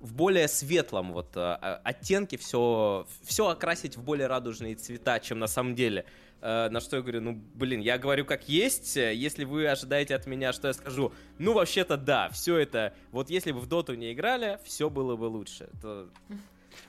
в 0.00 0.14
более 0.14 0.48
светлом 0.48 1.12
вот 1.12 1.36
э, 1.36 1.54
оттенке 1.84 2.36
все, 2.36 3.06
все 3.22 3.48
окрасить 3.48 3.96
в 3.96 4.02
более 4.02 4.26
радужные 4.26 4.74
цвета, 4.74 5.18
чем 5.20 5.38
на 5.38 5.46
самом 5.46 5.74
деле. 5.74 6.04
Э, 6.40 6.68
на 6.70 6.80
что 6.80 6.96
я 6.96 7.02
говорю, 7.02 7.20
ну, 7.20 7.40
блин, 7.54 7.80
я 7.80 7.98
говорю 7.98 8.24
как 8.24 8.48
есть, 8.48 8.96
если 8.96 9.44
вы 9.44 9.66
ожидаете 9.66 10.14
от 10.14 10.26
меня, 10.26 10.52
что 10.52 10.68
я 10.68 10.74
скажу, 10.74 11.12
ну, 11.38 11.52
вообще-то 11.52 11.96
да, 11.96 12.28
все 12.30 12.58
это, 12.58 12.94
вот 13.10 13.30
если 13.30 13.52
бы 13.52 13.60
в 13.60 13.66
доту 13.66 13.94
не 13.94 14.12
играли, 14.12 14.58
все 14.64 14.88
было 14.88 15.16
бы 15.16 15.24
лучше. 15.24 15.68
То... 15.82 16.08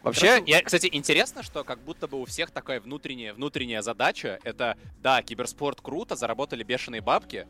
Вообще, 0.04 0.42
я, 0.46 0.62
кстати, 0.62 0.88
интересно, 0.92 1.44
что 1.44 1.64
как 1.64 1.84
будто 1.84 2.08
бы 2.08 2.22
у 2.22 2.26
всех 2.26 2.52
такая 2.52 2.80
внутренняя, 2.80 3.34
внутренняя 3.34 3.82
задача, 3.82 4.40
это, 4.44 4.78
да, 5.02 5.22
киберспорт 5.22 5.82
круто, 5.82 6.16
заработали 6.16 6.64
бешеные 6.64 7.02
бабки, 7.02 7.48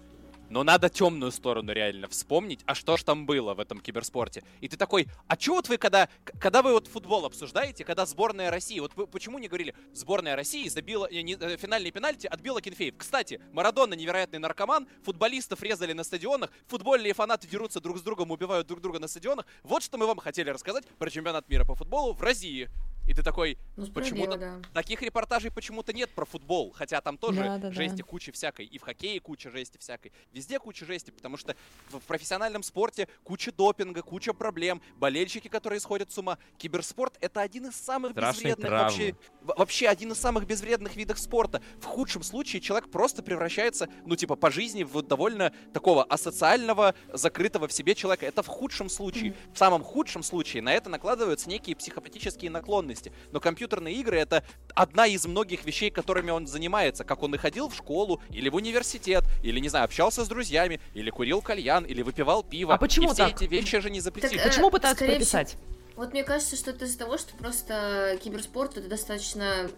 но 0.49 0.63
надо 0.63 0.89
темную 0.89 1.31
сторону 1.31 1.71
реально 1.71 2.07
вспомнить, 2.07 2.61
а 2.65 2.75
что 2.75 2.97
ж 2.97 3.03
там 3.03 3.25
было 3.25 3.53
в 3.53 3.59
этом 3.59 3.79
киберспорте. 3.79 4.43
И 4.61 4.67
ты 4.67 4.77
такой, 4.77 5.07
а 5.27 5.37
чё 5.37 5.55
вот 5.55 5.69
вы, 5.69 5.77
когда, 5.77 6.09
когда 6.39 6.61
вы 6.61 6.73
вот 6.73 6.87
футбол 6.87 7.25
обсуждаете, 7.25 7.83
когда 7.83 8.05
сборная 8.05 8.51
России, 8.51 8.79
вот 8.79 8.93
вы 8.95 9.07
почему 9.07 9.39
не 9.39 9.47
говорили, 9.47 9.75
сборная 9.93 10.35
России 10.35 10.67
забила, 10.67 11.07
э, 11.09 11.21
не, 11.21 11.35
э, 11.35 11.57
финальный 11.57 11.91
пенальти 11.91 12.27
отбила 12.27 12.61
Кенфеев. 12.61 12.95
Кстати, 12.97 13.41
Марадона 13.51 13.93
невероятный 13.93 14.39
наркоман, 14.39 14.87
футболистов 15.03 15.61
резали 15.63 15.93
на 15.93 16.03
стадионах, 16.03 16.51
футбольные 16.67 17.13
фанаты 17.13 17.47
дерутся 17.47 17.79
друг 17.79 17.97
с 17.97 18.01
другом, 18.01 18.31
убивают 18.31 18.67
друг 18.67 18.81
друга 18.81 18.99
на 18.99 19.07
стадионах. 19.07 19.45
Вот 19.63 19.83
что 19.83 19.97
мы 19.97 20.07
вам 20.07 20.17
хотели 20.17 20.49
рассказать 20.49 20.85
про 20.97 21.09
чемпионат 21.09 21.47
мира 21.49 21.65
по 21.65 21.75
футболу 21.75 22.13
в 22.13 22.21
России. 22.21 22.69
И 23.09 23.13
ты 23.15 23.23
такой, 23.23 23.57
ну, 23.75 23.87
почему-то 23.87 24.37
да. 24.37 24.61
таких 24.71 25.01
репортажей 25.01 25.49
почему-то 25.49 25.93
нет 25.93 26.11
про 26.11 26.25
футбол, 26.25 26.71
хотя 26.71 27.01
там 27.01 27.17
тоже 27.17 27.39
да, 27.41 27.57
да, 27.57 27.71
жести 27.71 27.97
да. 27.97 28.03
куча 28.03 28.31
всякой, 28.31 28.67
и 28.67 28.77
в 28.77 28.83
хоккее 28.83 29.19
куча 29.19 29.49
жести 29.49 29.79
всякой, 29.79 30.11
везде 30.31 30.59
куча 30.59 30.85
жести, 30.85 31.09
потому 31.09 31.35
что 31.35 31.55
в 31.89 32.01
профессиональном 32.01 32.61
спорте 32.61 33.07
куча 33.23 33.51
допинга, 33.51 34.03
куча 34.03 34.31
проблем, 34.31 34.79
болельщики, 34.97 35.47
которые 35.47 35.79
сходят 35.79 36.11
с 36.11 36.19
ума. 36.19 36.37
Киберспорт 36.59 37.17
это 37.19 37.41
один 37.41 37.69
из 37.69 37.75
самых 37.77 38.11
Страшные 38.11 38.53
безвредных 38.53 38.67
травмы. 38.67 38.85
вообще, 38.85 39.15
вообще 39.41 39.87
один 39.87 40.11
из 40.11 40.19
самых 40.19 40.45
безвредных 40.45 40.95
видов 40.95 41.17
спорта. 41.17 41.63
В 41.79 41.85
худшем 41.85 42.21
случае 42.21 42.61
человек 42.61 42.91
просто 42.91 43.23
превращается, 43.23 43.89
ну 44.05 44.15
типа 44.15 44.35
по 44.35 44.51
жизни 44.51 44.83
в 44.83 45.01
довольно 45.01 45.51
такого 45.73 46.03
асоциального, 46.03 46.93
закрытого 47.11 47.67
в 47.67 47.73
себе 47.73 47.95
человека. 47.95 48.27
Это 48.27 48.43
в 48.43 48.47
худшем 48.47 48.87
случае. 48.87 49.31
Mm-hmm. 49.31 49.53
В 49.55 49.57
самом 49.57 49.83
худшем 49.83 50.21
случае 50.21 50.61
на 50.61 50.71
это 50.71 50.91
накладываются 50.91 51.49
некие 51.49 51.75
психопатические 51.75 52.51
наклонности 52.51 52.98
деятельности. 52.99 53.11
Но 53.31 53.39
компьютерные 53.39 53.95
игры 53.95 54.17
это 54.17 54.43
одна 54.75 55.07
из 55.07 55.25
многих 55.25 55.65
вещей, 55.65 55.89
которыми 55.89 56.31
он 56.31 56.47
занимается. 56.47 57.03
Как 57.03 57.23
он 57.23 57.35
и 57.35 57.37
ходил 57.37 57.69
в 57.69 57.75
школу, 57.75 58.21
или 58.29 58.49
в 58.49 58.55
университет, 58.55 59.23
или, 59.43 59.59
не 59.59 59.69
знаю, 59.69 59.85
общался 59.85 60.23
с 60.23 60.27
друзьями, 60.27 60.79
или 60.93 61.09
курил 61.09 61.41
кальян, 61.41 61.85
или 61.85 62.01
выпивал 62.01 62.43
пиво. 62.43 62.73
А 62.73 62.77
почему 62.77 63.11
и 63.11 63.13
все 63.13 63.27
так? 63.27 63.35
эти 63.35 63.45
вещи 63.45 63.79
же 63.79 63.89
не 63.89 64.01
запретили. 64.01 64.37
Так, 64.37 64.47
э, 64.47 64.49
почему 64.49 64.69
пытаются 64.69 65.05
прописать? 65.05 65.49
Всего... 65.49 65.61
Вот 65.95 66.13
мне 66.13 66.23
кажется, 66.23 66.55
что 66.55 66.71
это 66.71 66.85
из-за 66.85 66.99
того, 66.99 67.17
что 67.17 67.35
просто 67.35 68.17
киберспорт 68.23 68.77
это 68.77 68.87
достаточно 68.87 69.69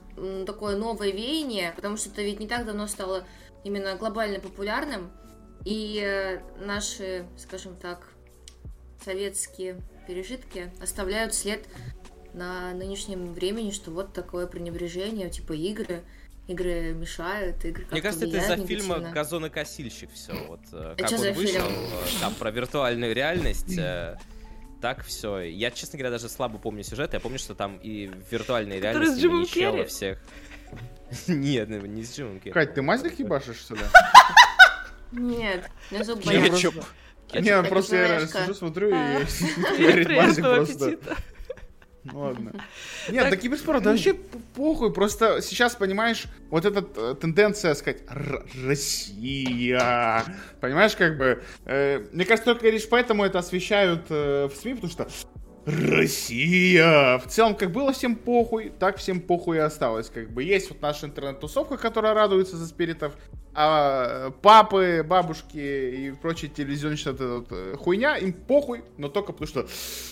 такое 0.45 0.77
новое 0.77 1.11
веяние, 1.11 1.73
потому 1.75 1.97
что 1.97 2.09
это 2.09 2.21
ведь 2.21 2.39
не 2.39 2.47
так 2.47 2.65
давно 2.65 2.85
стало 2.85 3.25
именно 3.63 3.95
глобально 3.95 4.39
популярным, 4.39 5.11
и 5.65 5.99
э, 6.03 6.41
наши, 6.63 7.25
скажем 7.37 7.75
так, 7.75 8.07
советские 9.03 9.81
пережитки 10.07 10.71
оставляют 10.79 11.33
след 11.33 11.65
на 12.33 12.73
нынешнем 12.73 13.33
времени, 13.33 13.71
что 13.71 13.91
вот 13.91 14.13
такое 14.13 14.47
пренебрежение, 14.47 15.29
типа 15.29 15.53
игры, 15.53 16.03
игры 16.47 16.93
мешают, 16.93 17.63
игры 17.65 17.85
Мне 17.91 18.01
кажется, 18.01 18.25
это 18.25 18.37
из-за 18.37 18.65
фильма 18.65 18.99
«Газонокосильщик» 18.99 20.11
все. 20.13 20.33
Вот 20.47 20.61
э, 20.71 20.95
как 20.97 21.11
он 21.11 21.33
вышел, 21.33 21.35
фильм? 21.35 21.65
Э, 21.65 22.19
там 22.19 22.33
про 22.35 22.51
виртуальную 22.51 23.13
реальность, 23.13 23.77
э, 23.77 24.17
так 24.81 25.03
все. 25.05 25.39
Я, 25.39 25.71
честно 25.71 25.97
говоря, 25.97 26.11
даже 26.11 26.29
слабо 26.29 26.57
помню 26.57 26.83
сюжет. 26.83 27.13
Я 27.13 27.19
помню, 27.19 27.39
что 27.39 27.55
там 27.55 27.77
и 27.77 28.07
в 28.07 28.31
виртуальной 28.31 28.79
реальности 28.79 29.25
маничело 29.25 29.85
всех. 29.85 30.19
Нет, 31.27 31.69
ну, 31.69 31.85
не 31.85 32.03
с 32.03 32.15
Джимом 32.15 32.39
Керри. 32.39 32.53
Кать, 32.53 32.73
ты 32.73 32.81
мазик 32.81 33.19
ебашишь 33.19 33.65
сюда? 33.65 33.89
Нет, 35.11 35.69
мне 35.89 36.03
зуб 36.03 36.21
Кетчуп. 36.21 36.75
Не, 37.33 37.63
просто 37.63 37.95
я 37.95 38.27
сижу, 38.27 38.53
смотрю, 38.53 38.89
и 38.89 38.93
говорит 38.93 39.27
Ну 42.03 42.19
ладно. 42.19 42.53
Нет, 43.09 43.29
да 43.29 43.35
киберспорт 43.35 43.85
вообще 43.85 44.13
похуй. 44.55 44.91
Просто 44.93 45.41
сейчас, 45.41 45.75
понимаешь, 45.75 46.25
вот 46.49 46.65
эта 46.65 46.85
э, 46.95 47.15
тенденция 47.19 47.73
сказать 47.75 48.03
Россия. 48.65 50.23
Понимаешь, 50.59 50.95
как 50.95 51.17
бы. 51.17 51.43
Э, 51.65 51.99
мне 52.11 52.25
кажется, 52.25 52.53
только 52.53 52.69
лишь 52.69 52.87
поэтому 52.89 53.23
это 53.23 53.39
освещают 53.39 54.05
э, 54.09 54.47
в 54.47 54.55
СМИ, 54.55 54.75
потому 54.75 54.91
что 54.91 55.07
Россия! 55.65 57.19
В 57.19 57.27
целом, 57.27 57.55
как 57.55 57.71
было 57.71 57.93
всем 57.93 58.15
похуй, 58.15 58.71
так 58.79 58.97
всем 58.97 59.21
похуй 59.21 59.57
и 59.57 59.59
осталось. 59.59 60.09
Как 60.09 60.31
бы 60.31 60.43
есть 60.43 60.69
вот 60.69 60.81
наша 60.81 61.05
интернет-тусовка, 61.05 61.77
которая 61.77 62.15
радуется 62.15 62.57
за 62.57 62.65
спиритов, 62.65 63.13
а 63.53 64.31
папы, 64.41 65.03
бабушки 65.05 65.57
и 65.57 66.11
прочие 66.11 66.49
телевизионные 66.49 66.91
вот, 67.05 67.51
вот, 67.51 67.79
хуйня, 67.79 68.17
им 68.17 68.33
похуй, 68.33 68.83
но 68.97 69.09
только 69.09 69.33
потому 69.33 69.47
что 69.47 69.67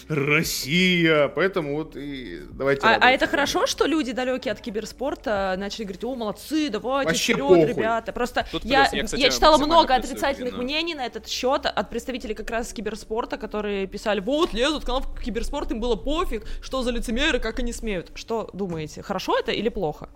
Россия, 0.08 1.30
поэтому 1.30 1.76
вот 1.76 1.96
и 1.96 2.42
давайте. 2.52 2.86
А, 2.86 2.98
а 3.00 3.12
это 3.12 3.28
хорошо, 3.28 3.66
что 3.66 3.86
люди 3.86 4.12
далекие 4.12 4.52
от 4.52 4.60
киберспорта 4.60 5.56
начали 5.58 5.84
говорить, 5.84 6.04
о, 6.04 6.16
молодцы, 6.16 6.70
давайте 6.70 7.10
Вообще 7.10 7.34
вперед, 7.34 7.48
похуй. 7.48 7.66
ребята. 7.66 8.12
Просто 8.12 8.46
Тут 8.52 8.66
я, 8.66 8.90
я, 8.92 9.04
кстати, 9.04 9.22
я 9.22 9.30
читала 9.30 9.58
много 9.58 9.96
отрицательных 9.96 10.54
вина. 10.54 10.64
мнений 10.64 10.96
на 10.96 11.06
этот 11.06 11.28
счет 11.28 11.66
от 11.66 11.90
представителей 11.90 12.36
как 12.36 12.50
раз 12.50 12.74
киберспорта, 12.74 13.38
которые 13.38 13.88
писали, 13.88 14.20
вот 14.20 14.54
лезут 14.54 14.84
к 14.84 14.88
нам 14.88 15.02
в 15.02 15.20
киберспорт, 15.22 15.72
им 15.72 15.80
было 15.80 15.96
пофиг, 15.96 16.46
что 16.62 16.82
за 16.82 16.92
лицемеры, 16.92 17.40
как 17.40 17.60
они 17.60 17.72
смеют. 17.72 18.12
Что 18.16 18.50
думаете, 18.54 19.02
хорошо 19.02 19.38
это 19.38 19.52
или 19.52 19.70
плохо? 19.70 20.10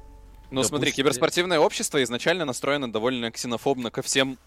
Ну, 0.54 0.62
да 0.62 0.68
смотри, 0.68 0.92
киберспортивное 0.92 1.58
общество 1.60 2.02
изначально 2.04 2.46
настроено 2.46 2.92
довольно 2.92 3.32
ксенофобно 3.32 3.89
ко 3.89 4.04
всем 4.04 4.38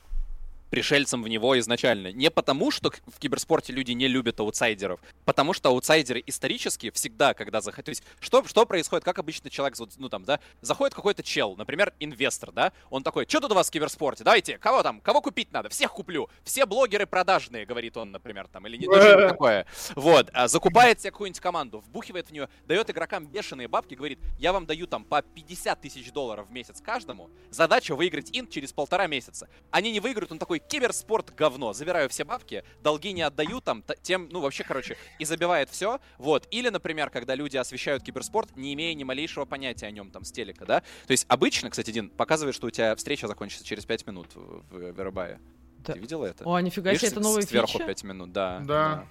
пришельцам 0.70 1.22
в 1.22 1.28
него 1.28 1.58
изначально. 1.58 2.12
Не 2.12 2.30
потому, 2.30 2.70
что 2.70 2.92
в 3.06 3.18
киберспорте 3.18 3.72
люди 3.72 3.92
не 3.92 4.08
любят 4.08 4.40
аутсайдеров, 4.40 5.00
потому 5.24 5.52
что 5.52 5.68
аутсайдеры 5.68 6.22
исторически 6.26 6.90
всегда, 6.90 7.34
когда 7.34 7.60
заходят... 7.60 7.86
То 7.86 7.90
есть, 7.90 8.02
что, 8.20 8.44
что 8.44 8.66
происходит, 8.66 9.04
как 9.04 9.18
обычно 9.18 9.50
человек, 9.50 9.76
ну 9.98 10.08
там, 10.08 10.24
да, 10.24 10.40
заходит 10.60 10.94
какой-то 10.94 11.22
чел, 11.22 11.56
например, 11.56 11.92
инвестор, 12.00 12.52
да, 12.52 12.72
он 12.90 13.02
такой, 13.02 13.26
что 13.28 13.40
тут 13.40 13.52
у 13.52 13.54
вас 13.54 13.68
в 13.68 13.70
киберспорте, 13.70 14.24
давайте, 14.24 14.58
кого 14.58 14.82
там, 14.82 15.00
кого 15.00 15.20
купить 15.20 15.52
надо, 15.52 15.68
всех 15.68 15.92
куплю, 15.92 16.28
все 16.44 16.66
блогеры 16.66 17.06
продажные, 17.06 17.66
говорит 17.66 17.96
он, 17.96 18.10
например, 18.10 18.48
там, 18.48 18.66
или 18.66 18.76
не 18.76 18.86
ну, 18.86 19.28
такое. 19.28 19.66
Вот, 19.94 20.30
а, 20.32 20.48
закупает 20.48 21.00
себе 21.00 21.10
какую-нибудь 21.10 21.40
команду, 21.40 21.80
вбухивает 21.80 22.28
в 22.28 22.32
нее, 22.32 22.48
дает 22.66 22.90
игрокам 22.90 23.26
бешеные 23.26 23.68
бабки, 23.68 23.94
говорит, 23.94 24.18
я 24.38 24.52
вам 24.52 24.66
даю 24.66 24.86
там 24.86 25.04
по 25.04 25.22
50 25.22 25.80
тысяч 25.80 26.12
долларов 26.12 26.48
в 26.48 26.52
месяц 26.52 26.80
каждому, 26.80 27.30
задача 27.50 27.94
выиграть 27.94 28.30
инт 28.32 28.50
через 28.50 28.72
полтора 28.72 29.06
месяца. 29.06 29.48
Они 29.70 29.92
не 29.92 30.00
выиграют, 30.00 30.32
он 30.32 30.38
такой, 30.38 30.55
такой, 30.56 30.68
киберспорт 30.68 31.34
говно, 31.34 31.72
забираю 31.72 32.08
все 32.08 32.24
бабки, 32.24 32.64
долги 32.82 33.12
не 33.12 33.22
отдаю 33.22 33.60
там, 33.60 33.84
тем, 34.02 34.28
ну, 34.30 34.40
вообще, 34.40 34.64
короче, 34.64 34.96
и 35.18 35.24
забивает 35.24 35.70
все, 35.70 36.00
вот. 36.18 36.46
Или, 36.50 36.68
например, 36.68 37.10
когда 37.10 37.34
люди 37.34 37.56
освещают 37.56 38.02
киберспорт, 38.02 38.56
не 38.56 38.74
имея 38.74 38.94
ни 38.94 39.04
малейшего 39.04 39.44
понятия 39.44 39.86
о 39.86 39.90
нем 39.90 40.10
там 40.10 40.24
с 40.24 40.32
телека, 40.32 40.64
да. 40.64 40.80
То 41.06 41.12
есть 41.12 41.26
обычно, 41.28 41.70
кстати, 41.70 41.90
Дин, 41.90 42.10
показывает, 42.10 42.54
что 42.54 42.66
у 42.66 42.70
тебя 42.70 42.94
встреча 42.96 43.28
закончится 43.28 43.64
через 43.64 43.84
5 43.84 44.06
минут 44.06 44.28
в 44.34 44.90
Вербае. 44.90 45.40
Да. 45.78 45.92
Ты 45.92 45.98
видела 45.98 46.26
это? 46.26 46.44
О, 46.44 46.58
нифига 46.60 46.94
себе, 46.94 47.08
это 47.08 47.20
новая 47.20 47.42
сверху 47.42 47.72
фича? 47.72 47.84
5 47.84 48.04
минут, 48.04 48.32
да. 48.32 48.58
Да. 48.60 48.66
да. 48.66 49.06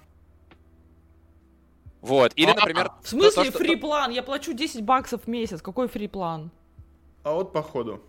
Вот, 2.02 2.32
или, 2.36 2.50
а, 2.50 2.54
например... 2.54 2.92
В 3.02 3.08
смысле 3.08 3.44
то, 3.44 3.50
что... 3.50 3.58
фри-план? 3.58 4.10
Я 4.12 4.22
плачу 4.22 4.52
10 4.52 4.82
баксов 4.82 5.24
в 5.24 5.26
месяц, 5.26 5.60
какой 5.62 5.88
фри-план? 5.88 6.50
А 7.24 7.32
вот 7.32 7.52
походу. 7.52 8.02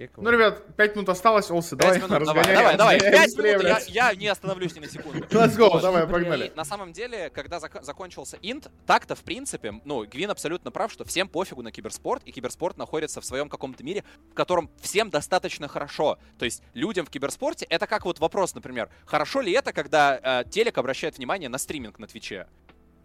Кекова. 0.00 0.24
Ну, 0.24 0.30
ребят, 0.30 0.62
5 0.76 0.96
минут 0.96 1.08
осталось, 1.10 1.50
Олси, 1.50 1.74
давай 1.74 1.98
минут, 1.98 2.10
разгоняем. 2.10 2.76
Давай, 2.76 2.76
давай, 2.76 3.00
5 3.00 3.36
минут, 3.38 3.62
я, 3.62 4.10
я 4.10 4.14
не 4.14 4.28
остановлюсь 4.28 4.74
ни 4.74 4.80
на 4.80 4.88
секунду. 4.88 5.18
Let's 5.30 5.56
go, 5.56 5.68
вот. 5.68 5.82
давай, 5.82 6.06
погнали. 6.06 6.46
И 6.46 6.56
на 6.56 6.64
самом 6.64 6.92
деле, 6.92 7.30
когда 7.30 7.58
зак- 7.58 7.82
закончился 7.82 8.38
инт, 8.40 8.70
так-то, 8.86 9.14
в 9.14 9.22
принципе, 9.22 9.74
ну, 9.84 10.06
Гвин 10.06 10.30
абсолютно 10.30 10.70
прав, 10.70 10.90
что 10.90 11.04
всем 11.04 11.28
пофигу 11.28 11.62
на 11.62 11.70
киберспорт, 11.70 12.22
и 12.24 12.32
киберспорт 12.32 12.78
находится 12.78 13.20
в 13.20 13.24
своем 13.24 13.48
каком-то 13.48 13.84
мире, 13.84 14.04
в 14.30 14.34
котором 14.34 14.70
всем 14.80 15.10
достаточно 15.10 15.68
хорошо. 15.68 16.18
То 16.38 16.46
есть 16.46 16.62
людям 16.72 17.04
в 17.04 17.10
киберспорте, 17.10 17.66
это 17.68 17.86
как 17.86 18.06
вот 18.06 18.20
вопрос, 18.20 18.54
например, 18.54 18.88
хорошо 19.04 19.42
ли 19.42 19.52
это, 19.52 19.72
когда 19.72 20.18
э, 20.22 20.48
телек 20.48 20.78
обращает 20.78 21.18
внимание 21.18 21.48
на 21.48 21.58
стриминг 21.58 21.98
на 21.98 22.06
Твиче? 22.06 22.46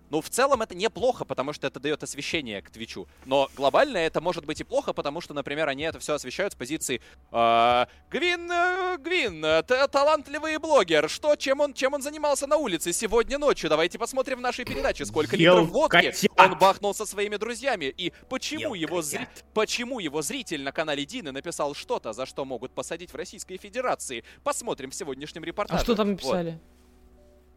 Ну, 0.10 0.22
в 0.22 0.30
целом 0.30 0.62
это 0.62 0.76
неплохо, 0.76 1.26
потому 1.26 1.54
что 1.54 1.68
это 1.68 1.80
дает 1.80 2.04
освещение 2.04 2.62
к 2.62 2.70
Твичу. 2.70 3.08
Но 3.26 3.50
глобально 3.56 3.98
это 3.98 4.22
может 4.22 4.46
быть 4.46 4.62
и 4.62 4.64
плохо, 4.64 4.94
потому 4.94 5.22
что, 5.22 5.34
например, 5.34 5.68
они 5.68 5.84
это 5.84 6.00
все 6.00 6.14
освещают 6.14 6.54
с 6.54 6.56
позиции 6.56 7.02
э, 7.32 7.86
Гвин, 8.12 8.52
э, 8.52 8.98
Гвин, 9.00 9.44
это 9.44 9.88
талантливый 9.88 10.58
блогер. 10.58 11.10
Что, 11.10 11.36
чем 11.36 11.60
он, 11.60 11.74
чем 11.74 11.94
он 11.94 12.02
занимался 12.02 12.48
на 12.48 12.58
улице 12.58 12.94
сегодня 12.94 13.38
ночью? 13.38 13.70
Давайте 13.70 13.98
посмотрим 13.98 14.38
в 14.38 14.42
нашей 14.42 14.66
передаче, 14.66 15.06
сколько 15.06 15.36
литров 15.36 15.70
водки 15.70 16.14
он 16.38 16.58
бахнул 16.58 16.94
со 16.94 17.06
своими 17.06 17.38
друзьями. 17.38 17.86
И 17.86 18.14
почему 18.30 18.76
его, 18.76 19.02
зри... 19.02 19.28
почему 19.54 20.00
его 20.00 20.22
зритель 20.22 20.64
на 20.64 20.72
канале 20.72 21.06
Дины 21.06 21.32
написал 21.32 21.74
что-то, 21.74 22.14
за 22.14 22.26
что 22.26 22.46
могут 22.46 22.74
посадить 22.74 23.12
в 23.12 23.16
Российской 23.16 23.58
Федерации. 23.58 24.24
Посмотрим 24.44 24.92
в 24.92 24.96
сегодняшнем 24.96 25.44
репортаже. 25.44 25.82
А 25.82 25.84
что 25.84 25.96
там 25.96 26.12
написали? 26.12 26.60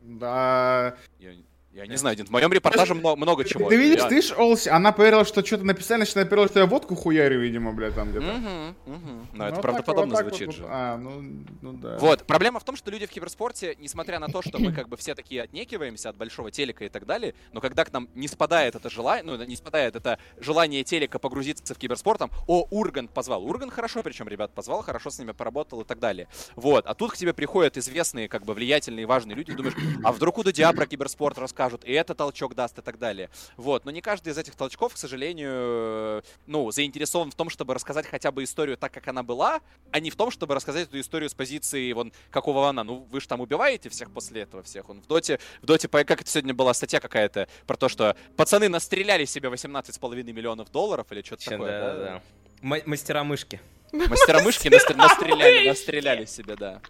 Вот. 0.01 0.19
Да... 0.19 0.97
Я... 1.19 1.33
Я 1.73 1.87
не 1.87 1.97
знаю, 1.97 2.17
в 2.25 2.31
моем 2.31 2.53
репортаже 2.53 2.95
много, 2.95 3.17
много 3.17 3.45
чего. 3.45 3.69
Ты 3.69 3.77
видишь, 3.77 4.01
я... 4.01 4.09
ты 4.09 4.23
ж, 4.23 4.33
Олси, 4.37 4.69
она 4.69 4.91
поверила, 4.91 5.25
что 5.25 5.45
что-то 5.45 5.65
написали, 5.65 5.99
значит, 5.99 6.17
она 6.17 6.27
поверила, 6.27 6.49
что 6.49 6.61
я 6.61 6.67
водку 6.67 6.95
хуярю, 6.95 7.41
видимо, 7.41 7.73
блядь, 7.73 7.95
там 7.95 8.11
где-то. 8.11 8.27
Угу, 8.27 8.95
угу. 8.97 9.27
Но 9.35 9.45
ну, 9.45 9.45
это 9.45 9.61
правдоподобно 9.61 10.15
вот 10.15 10.27
звучит 10.27 10.47
вот, 10.47 10.57
же. 10.57 10.65
А, 10.67 10.97
ну, 10.97 11.45
ну 11.61 11.73
да. 11.75 11.99
Вот, 11.99 12.27
проблема 12.27 12.59
в 12.59 12.65
том, 12.65 12.75
что 12.75 12.91
люди 12.91 13.07
в 13.07 13.11
киберспорте, 13.11 13.77
несмотря 13.79 14.19
на 14.19 14.29
то, 14.29 14.41
что 14.41 14.59
мы 14.59 14.73
как 14.73 14.89
бы 14.89 14.97
все 14.97 15.15
такие 15.15 15.43
отнекиваемся 15.43 16.09
от 16.09 16.17
большого 16.17 16.51
телека 16.51 16.85
и 16.87 16.89
так 16.89 17.05
далее, 17.05 17.35
но 17.53 17.61
когда 17.61 17.85
к 17.85 17.93
нам 17.93 18.09
не 18.15 18.29
спадает 18.29 18.75
это 18.75 18.89
желание, 18.89 19.37
ну, 19.37 19.45
не 19.45 19.57
спадает 19.57 19.95
это 19.95 20.19
желание 20.39 20.85
телека 20.85 21.19
погрузиться 21.19 21.75
в 21.75 21.79
киберспорт, 21.79 22.19
там, 22.19 22.31
о, 22.47 22.67
Урган 22.71 23.09
позвал. 23.09 23.45
Урган 23.45 23.71
хорошо, 23.71 24.03
причем 24.03 24.27
ребят 24.27 24.53
позвал, 24.55 24.83
хорошо 24.83 25.11
с 25.11 25.19
ними 25.19 25.33
поработал 25.33 25.83
и 25.83 25.85
так 25.85 25.99
далее. 25.99 26.29
Вот, 26.57 26.87
а 26.87 26.95
тут 26.95 27.13
к 27.13 27.17
тебе 27.17 27.35
приходят 27.35 27.77
известные, 27.77 28.27
как 28.27 28.45
бы, 28.45 28.55
влиятельные, 28.55 29.07
важные 29.07 29.37
люди, 29.37 29.53
думаешь, 29.53 29.77
а 30.03 30.13
вдруг 30.13 30.39
у 30.39 30.43
Дудя 30.43 30.73
про 30.73 30.87
киберспорт 30.87 31.37
расскажут, 31.59 31.85
и 31.85 31.93
это 31.93 32.15
толчок 32.15 32.39
толчок 32.39 32.55
даст 32.55 32.79
и 32.79 32.83
так 32.83 32.99
далее. 32.99 33.31
Вот, 33.57 33.85
но 33.85 33.91
не 33.91 34.01
каждый 34.01 34.33
из 34.33 34.39
этих 34.39 34.55
толчков, 34.55 34.95
к 34.95 34.97
сожалению, 34.97 36.23
ну, 36.47 36.71
заинтересован 36.71 37.31
в 37.31 37.35
том, 37.35 37.51
чтобы 37.51 37.75
рассказать 37.75 38.07
хотя 38.07 38.31
бы 38.31 38.45
историю 38.45 38.77
так, 38.77 38.93
как 38.93 39.09
она 39.09 39.23
была, 39.23 39.61
а 39.91 40.01
не 40.01 40.11
в 40.11 40.17
том, 40.17 40.31
чтобы 40.31 40.55
рассказать 40.55 40.89
эту 40.89 41.01
историю 41.01 41.29
с 41.29 41.35
позиции, 41.35 41.93
вон, 41.93 42.13
какого 42.31 42.69
она. 42.69 42.85
Ну, 42.85 43.07
вы 43.11 43.21
же 43.21 43.29
там 43.29 43.41
убиваете 43.41 43.89
всех 43.89 44.11
после 44.11 44.43
этого 44.43 44.63
всех. 44.63 44.89
Он 44.89 45.01
в 45.01 45.07
доте, 45.07 45.39
в 45.63 45.67
доте, 45.67 45.89
как 45.89 46.21
это 46.21 46.31
сегодня 46.31 46.55
была 46.55 46.75
статья 46.75 47.01
какая-то 47.01 47.49
про 47.67 47.77
то, 47.77 47.89
что 47.89 48.17
пацаны 48.37 48.69
настреляли 48.69 49.25
себе 49.25 49.49
18,5 49.49 50.33
миллионов 50.33 50.71
долларов 50.71 51.07
или 51.11 51.23
что-то 51.23 51.45
такое. 51.45 51.81
Да, 51.81 51.95
да, 51.95 52.05
да. 52.05 52.83
Мастера 52.87 53.25
мышки. 53.25 53.61
Мастера 53.93 54.41
мышки 54.43 54.69
настреляли, 54.95 55.69
настреляли 55.69 56.25
себе, 56.27 56.57
да. 56.57 56.81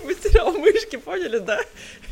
Потерял 0.06 0.52
мышки, 0.52 0.96
поняли, 0.96 1.38
да? 1.38 1.60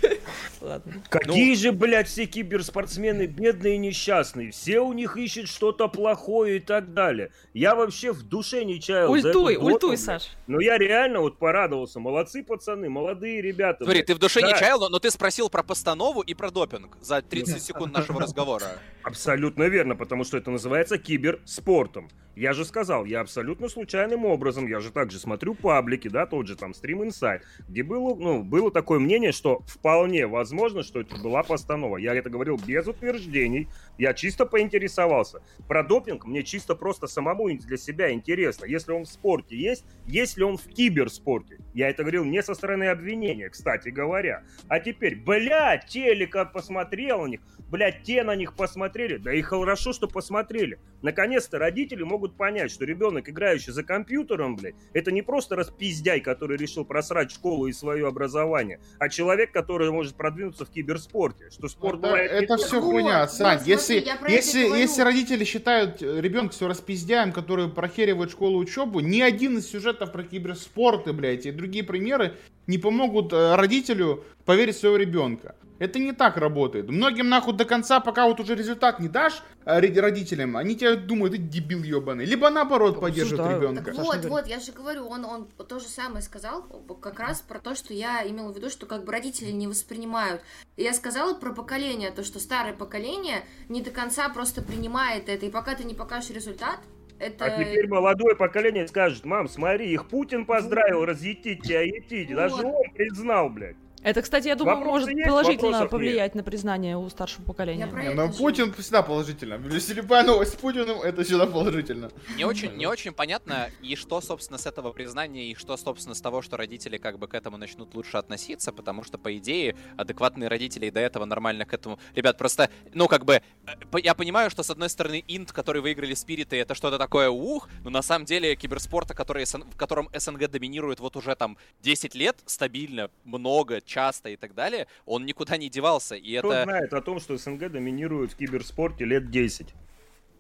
Ладно. 0.61 1.03
Какие 1.09 1.51
ну... 1.51 1.57
же, 1.57 1.73
блядь, 1.73 2.09
все 2.09 2.27
киберспортсмены 2.27 3.27
бедные 3.27 3.77
и 3.77 3.79
несчастные. 3.79 4.51
Все 4.51 4.81
у 4.81 4.93
них 4.93 5.17
ищут 5.17 5.49
что-то 5.49 5.89
плохое 5.89 6.57
и 6.57 6.61
так 6.61 6.93
далее. 6.95 7.31
Я 7.53 7.75
вообще 7.75 8.13
в 8.13 8.23
душе 8.23 8.65
не 8.65 8.81
чаял 8.81 9.11
Ультуй, 9.11 9.57
за 9.57 9.61
ультуй, 9.61 9.97
Саш. 9.97 10.31
Но 10.47 10.61
я 10.61 10.79
реально 10.79 11.21
вот 11.21 11.39
порадовался. 11.39 12.01
Молодцы, 12.01 12.43
пацаны, 12.43 12.89
молодые 12.89 13.41
ребята. 13.41 13.85
Смотри, 13.85 14.03
ты 14.03 14.15
в 14.15 14.19
душе 14.19 14.41
да. 14.41 14.49
не 14.49 14.59
чаял, 14.59 14.81
но, 14.81 14.89
но 14.89 14.99
ты 14.99 15.11
спросил 15.11 15.49
про 15.49 15.63
постанову 15.63 16.21
и 16.23 16.35
про 16.35 16.51
допинг 16.51 16.97
за 17.01 17.23
30 17.23 17.63
секунд 17.63 17.93
нашего 17.93 18.21
разговора. 18.21 18.79
Абсолютно 19.05 19.65
верно, 19.65 19.97
потому 19.97 20.25
что 20.25 20.39
это 20.39 20.51
называется 20.51 20.97
киберспортом. 20.97 22.09
Я 22.37 22.53
же 22.53 22.65
сказал, 22.65 23.05
я 23.05 23.21
абсолютно 23.21 23.69
случайным 23.69 24.25
образом, 24.25 24.67
я 24.67 24.81
же 24.81 24.91
также 24.91 25.19
смотрю 25.19 25.55
паблики, 25.55 26.09
да, 26.09 26.27
тот 26.27 26.49
же 26.49 26.57
там 26.57 26.73
Stream 26.73 27.07
Insight, 27.07 27.43
где 27.69 27.85
было, 27.85 28.17
ну, 28.17 28.43
было 28.43 28.73
такое 28.73 28.99
мнение, 28.99 29.31
что 29.31 29.61
вполне 29.69 30.27
возможно, 30.27 30.83
что 30.83 31.01
это 31.01 31.17
была 31.17 31.45
постанова. 31.45 31.99
Я 31.99 32.15
это 32.15 32.31
говорил 32.31 32.59
без 32.67 32.89
утверждений, 32.89 33.69
я 33.99 34.15
чисто 34.15 34.47
поинтересовался. 34.47 35.43
Про 35.69 35.85
допинг 35.85 36.25
мне 36.25 36.43
чисто 36.43 36.75
просто 36.75 37.07
самому 37.07 37.55
для 37.57 37.77
себя 37.77 38.11
интересно. 38.11 38.65
Если 38.65 38.91
он 38.91 39.05
в 39.05 39.09
спорте 39.09 39.57
есть, 39.57 39.85
есть 40.07 40.37
ли 40.37 40.45
он 40.45 40.57
в 40.57 40.67
киберспорте? 40.67 41.59
Я 41.75 41.91
это 41.91 42.03
говорил 42.03 42.25
не 42.25 42.43
со 42.43 42.55
стороны 42.55 42.85
обвинения, 42.85 43.49
кстати 43.51 43.91
говоря. 43.91 44.43
А 44.69 44.81
теперь, 44.81 45.15
блядь, 45.15 45.87
телека 45.87 46.47
посмотрел 46.47 47.23
на 47.23 47.29
них, 47.29 47.41
блядь, 47.69 48.03
те 48.03 48.25
на 48.25 48.35
них 48.35 48.55
посмотрели. 48.55 48.94
Да 48.95 49.35
и 49.35 49.43
хорошо, 49.43 49.93
что 49.93 50.09
посмотрели. 50.09 50.79
Наконец-то 51.03 51.59
родители 51.59 52.03
могут 52.03 52.37
понять, 52.37 52.71
что 52.71 52.85
ребенок, 52.85 53.29
играющий 53.29 53.73
за 53.73 53.83
компьютером, 53.83 54.57
блядь, 54.57 54.75
это 54.93 55.11
не 55.11 55.23
просто 55.23 55.57
распиздяй, 55.57 56.21
который 56.21 56.57
решил 56.57 56.85
просрать 56.85 57.31
школу 57.31 57.67
и 57.67 57.73
свое 57.73 58.07
образование, 58.07 58.81
а 58.99 59.09
человек, 59.09 59.53
который 59.53 59.91
может 59.91 60.15
продвинуться 60.15 60.65
в 60.65 60.71
киберспорте. 60.71 61.51
Что 61.51 61.69
спорт 61.69 62.05
это, 62.05 62.17
это 62.17 62.57
все 62.57 62.81
хуйня, 62.81 63.27
Сань. 63.29 63.59
Ну, 63.61 63.67
если, 63.67 64.05
если, 64.29 64.61
если 64.61 65.03
родители 65.03 65.45
считают 65.45 66.01
ребенка 66.01 66.55
все 66.55 66.69
распиздяем, 66.69 67.33
который 67.33 67.69
прохеривает 67.69 68.31
школу 68.31 68.59
учебу, 68.59 69.01
ни 69.01 69.21
один 69.21 69.59
из 69.59 69.69
сюжетов 69.69 70.13
про 70.13 70.23
киберспорты, 70.23 71.13
блядь, 71.13 71.47
и 71.47 71.51
другие 71.51 71.85
примеры 71.85 72.35
не 72.67 72.79
помогут 72.79 73.33
э, 73.33 73.55
родителю 73.57 74.25
поверить 74.45 74.77
в 74.77 74.81
своего 74.81 74.97
ребенка. 74.97 75.55
Это 75.79 75.99
не 75.99 76.13
так 76.13 76.37
работает. 76.37 76.89
Многим 76.89 77.29
нахуй 77.29 77.55
до 77.55 77.65
конца, 77.65 78.01
пока 78.01 78.27
вот 78.27 78.39
уже 78.39 78.55
результат 78.55 79.01
не 79.01 79.09
дашь 79.09 79.43
э, 79.65 79.81
родителям, 80.01 80.57
они 80.57 80.77
тебя 80.77 80.95
думают, 80.95 81.35
ты 81.35 81.39
дебил 81.39 81.83
ебаный. 81.83 82.25
Либо 82.25 82.49
наоборот 82.51 83.01
поддерживают 83.01 83.57
ребенка. 83.57 83.93
вот, 83.93 84.25
вот, 84.25 84.47
я 84.47 84.61
же 84.61 84.73
говорю, 84.73 85.07
он, 85.09 85.25
он 85.25 85.47
то 85.47 85.81
же 85.81 85.87
самое 85.87 86.23
сказал, 86.23 86.63
как 87.01 87.19
раз 87.19 87.41
про 87.41 87.59
то, 87.59 87.75
что 87.75 87.93
я 87.93 88.27
имела 88.27 88.53
в 88.53 88.57
виду, 88.57 88.71
что 88.71 88.87
как 88.87 89.05
бы 89.05 89.13
родители 89.13 89.51
не 89.51 89.67
воспринимают. 89.67 90.43
Я 90.77 90.93
сказала 90.93 91.35
про 91.35 91.53
поколение, 91.53 92.11
то, 92.13 92.23
что 92.23 92.39
старое 92.39 92.75
поколение 92.75 93.45
не 93.69 93.83
до 93.83 93.91
конца 93.91 94.29
просто 94.29 94.63
принимает 94.63 95.29
это, 95.29 95.47
и 95.47 95.51
пока 95.51 95.75
ты 95.75 95.85
не 95.85 95.95
покажешь 95.95 96.31
результат, 96.31 96.79
это... 97.19 97.45
А 97.47 97.51
теперь 97.51 97.89
молодое 97.89 98.37
поколение 98.37 98.87
скажет, 98.87 99.25
мам, 99.25 99.49
смотри, 99.49 99.93
их 99.93 100.09
Путин 100.09 100.47
поздравил, 100.47 101.05
разъетить 101.05 101.63
тебя, 101.63 101.83
етить. 101.83 102.29
Вот. 102.29 102.37
Даже 102.37 102.67
он 102.67 102.91
признал, 102.95 103.49
блядь. 103.49 103.77
Это, 104.05 104.21
кстати, 104.21 104.49
я 104.49 104.55
думаю, 104.55 104.77
Вопросы 104.77 105.07
может 105.07 105.17
есть, 105.17 105.29
положительно 105.29 105.87
повлиять 105.87 106.35
нет. 106.35 106.45
на 106.45 106.51
признание 106.51 106.99
у 106.99 107.09
старшего 107.09 107.43
поколения. 107.43 107.87
Не, 107.87 108.11
но 108.11 108.31
Путин 108.31 108.67
же. 108.67 108.83
всегда 108.83 109.03
положительно. 109.03 109.59
Если 109.73 109.95
любая 109.95 110.23
новость 110.25 110.53
с 110.53 110.57
Путиным, 110.57 111.01
это 111.01 111.25
всегда 111.25 111.47
положительно. 111.47 112.11
Не 112.37 112.45
очень, 112.45 112.77
не 112.77 112.87
очень 112.87 113.13
понятно, 113.13 113.71
и 113.81 113.97
что, 113.97 114.21
собственно, 114.21 114.59
с 114.59 114.67
этого 114.67 114.93
признания, 114.93 115.51
и 115.51 115.55
что, 115.55 115.79
собственно, 115.79 116.15
с 116.15 116.21
того, 116.21 116.43
что 116.43 116.59
родители 116.59 116.99
как 116.99 117.19
бы 117.19 117.29
к 117.29 117.35
этому 117.35 117.57
начнут 117.57 117.95
лучше 117.95 118.19
относиться, 118.19 118.73
потому 118.73 119.05
что, 119.05 119.17
по 119.17 119.35
идее, 119.39 119.75
адекватные 119.97 120.49
родители 120.49 120.87
и 120.87 120.91
до 120.91 121.01
этого 121.01 121.25
нормально 121.25 121.65
к 121.65 121.73
этому... 121.73 121.99
Ребят, 122.15 122.37
просто, 122.37 122.69
ну, 122.93 123.09
как 123.09 123.25
бы, 123.25 123.41
э, 123.67 123.99
я 124.03 124.15
понимаю, 124.15 124.51
что, 124.51 124.63
с 124.63 124.69
одной 124.69 124.91
стороны, 124.91 125.25
Инт, 125.29 125.51
который 125.51 125.81
выиграли 125.81 126.13
Спириты, 126.13 126.57
это 126.57 126.75
что-то 126.75 126.99
такое 126.99 127.31
ух, 127.31 127.71
но 127.83 127.89
на 127.89 128.03
самом 128.03 128.27
деле 128.27 128.55
киберспорта, 128.55 129.15
который, 129.15 129.47
в 129.47 129.77
котором 129.79 130.11
СНГ 130.15 130.51
доминирует 130.51 131.01
вот 131.01 131.17
уже 131.17 131.35
там 131.37 131.57
10 131.81 132.15
лет, 132.15 132.37
стабильно, 132.45 133.11
много, 133.25 133.81
часто 133.95 134.31
и 134.31 134.37
так 134.37 134.55
далее, 134.55 134.87
он 135.07 135.25
никуда 135.25 135.57
не 135.57 135.69
девался. 135.71 136.17
И 136.17 136.39
Кто 136.39 136.53
это... 136.53 136.65
знает 136.65 136.93
о 136.93 137.01
том, 137.01 137.21
что 137.21 137.37
СНГ 137.37 137.71
доминирует 137.71 138.33
в 138.33 138.37
киберспорте 138.37 139.05
лет 139.05 139.31
10? 139.31 139.69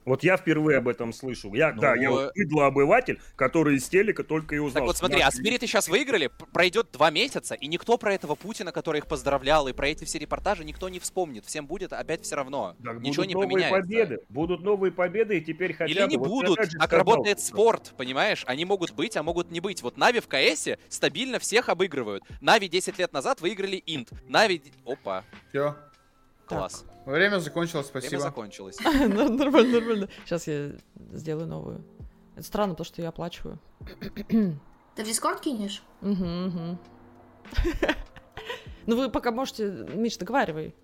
Вот 0.04 0.22
я 0.22 0.36
впервые 0.36 0.78
об 0.78 0.88
этом 0.88 1.12
слышу. 1.12 1.54
Я, 1.54 1.72
ну, 1.72 1.80
да, 1.80 1.94
я 1.94 2.10
вот 2.10 2.32
обыватель, 2.60 3.20
который 3.36 3.76
из 3.76 3.88
телека 3.88 4.22
только 4.22 4.54
и 4.54 4.58
узнал. 4.58 4.82
Так 4.82 4.86
вот 4.86 4.96
смотри, 4.96 5.20
а 5.20 5.30
Спириты 5.30 5.66
сейчас 5.66 5.88
выиграли, 5.88 6.30
пройдет 6.52 6.88
два 6.92 7.10
месяца, 7.10 7.54
и 7.54 7.66
никто 7.66 7.96
про 7.96 8.14
этого 8.14 8.34
Путина, 8.34 8.72
который 8.72 8.98
их 8.98 9.06
поздравлял, 9.06 9.66
и 9.68 9.72
про 9.72 9.88
эти 9.88 10.04
все 10.04 10.18
репортажи 10.18 10.64
никто 10.64 10.88
не 10.88 10.98
вспомнит. 10.98 11.44
Всем 11.46 11.66
будет 11.66 11.92
опять 11.92 12.22
все 12.22 12.36
равно. 12.36 12.76
Так 12.84 13.00
Ничего 13.00 13.24
не 13.24 13.34
новые 13.34 13.50
поменяется. 13.50 13.80
победы. 13.80 14.20
Будут 14.28 14.62
новые 14.62 14.92
победы, 14.92 15.38
и 15.38 15.40
теперь 15.40 15.74
хотя 15.74 15.90
Или 15.90 16.02
бы... 16.02 16.08
не 16.08 16.16
вот 16.16 16.28
будут. 16.28 16.58
Так 16.78 16.92
работает 16.92 17.40
спорт, 17.40 17.94
понимаешь? 17.96 18.44
Они 18.46 18.64
могут 18.64 18.92
быть, 18.92 19.16
а 19.16 19.22
могут 19.22 19.50
не 19.50 19.60
быть. 19.60 19.82
Вот 19.82 19.96
Navi 19.96 20.20
в 20.20 20.28
CS 20.28 20.61
е 20.61 20.78
стабильно 20.88 21.38
всех 21.38 21.68
обыгрывают. 21.68 22.24
Navi 22.40 22.68
10 22.68 22.98
лет 22.98 23.12
назад 23.12 23.40
выиграли 23.40 23.82
Инт. 23.86 24.10
Navi... 24.28 24.62
Опа. 24.84 25.24
Все. 25.50 25.76
Класс. 26.46 26.84
Время 27.06 27.38
закончилось, 27.38 27.86
спасибо. 27.86 28.10
Время 28.10 28.22
закончилось. 28.22 28.80
Нормально, 28.84 29.80
нормально. 29.80 30.08
Сейчас 30.24 30.46
я 30.46 30.72
сделаю 31.12 31.46
новую. 31.46 31.84
Это 32.34 32.44
странно, 32.44 32.74
то, 32.74 32.84
что 32.84 33.02
я 33.02 33.08
оплачиваю. 33.10 33.58
Ты 34.94 35.02
в 35.02 35.06
Discord 35.06 35.40
кинешь? 35.40 35.82
Угу, 36.02 36.24
Ну 38.86 38.96
вы 38.96 39.10
пока 39.10 39.30
можете... 39.32 39.68
Миш, 39.94 40.16
договаривай. 40.16 40.74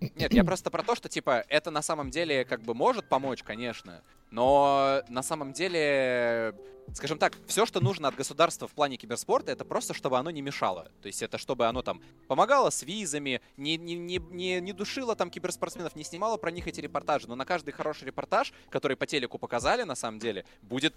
Нет, 0.00 0.32
я 0.32 0.44
просто 0.44 0.70
про 0.70 0.82
то, 0.82 0.94
что, 0.94 1.08
типа, 1.08 1.44
это 1.48 1.70
на 1.70 1.82
самом 1.82 2.10
деле 2.10 2.44
как 2.44 2.62
бы 2.62 2.74
может 2.74 3.08
помочь, 3.08 3.42
конечно, 3.42 4.02
но 4.30 5.02
на 5.08 5.22
самом 5.22 5.52
деле, 5.52 6.54
скажем 6.94 7.18
так, 7.18 7.34
все, 7.46 7.66
что 7.66 7.80
нужно 7.80 8.08
от 8.08 8.16
государства 8.16 8.66
в 8.68 8.72
плане 8.72 8.96
киберспорта, 8.96 9.52
это 9.52 9.64
просто, 9.64 9.94
чтобы 9.94 10.18
оно 10.18 10.30
не 10.30 10.42
мешало. 10.42 10.90
То 11.02 11.06
есть 11.06 11.22
это 11.22 11.38
чтобы 11.38 11.66
оно 11.66 11.82
там 11.82 12.02
помогало 12.28 12.70
с 12.70 12.82
визами, 12.82 13.40
не, 13.56 13.76
не, 13.76 13.94
не, 13.94 14.18
не, 14.18 14.60
не 14.60 14.72
душило 14.72 15.14
там 15.14 15.30
киберспортсменов, 15.30 15.96
не 15.96 16.04
снимало 16.04 16.36
про 16.36 16.50
них 16.50 16.66
эти 16.66 16.80
репортажи. 16.80 17.28
Но 17.28 17.36
на 17.36 17.44
каждый 17.44 17.72
хороший 17.72 18.04
репортаж, 18.06 18.52
который 18.70 18.96
по 18.96 19.06
телеку 19.06 19.38
показали, 19.38 19.82
на 19.82 19.94
самом 19.94 20.18
деле, 20.18 20.44
будет 20.62 20.94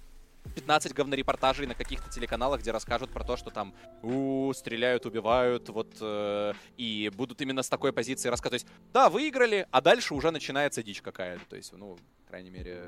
15 0.55 0.93
говнорепортажей 0.93 1.67
на 1.67 1.75
каких-то 1.75 2.09
телеканалах, 2.09 2.61
где 2.61 2.71
расскажут 2.71 3.11
про 3.11 3.23
то, 3.23 3.37
что 3.37 3.49
там 3.49 3.73
у 4.01 4.51
стреляют, 4.53 5.05
убивают, 5.05 5.69
вот, 5.69 5.95
э, 6.01 6.53
и 6.77 7.11
будут 7.15 7.41
именно 7.41 7.63
с 7.63 7.69
такой 7.69 7.93
позиции 7.93 8.29
рассказывать. 8.29 8.63
То 8.63 8.65
есть, 8.65 8.81
да, 8.93 9.09
выиграли, 9.09 9.67
а 9.71 9.81
дальше 9.81 10.13
уже 10.13 10.31
начинается 10.31 10.83
дичь 10.83 11.01
какая-то. 11.01 11.45
То 11.49 11.55
есть, 11.55 11.73
ну, 11.73 11.97
крайней 12.29 12.51
мере, 12.51 12.83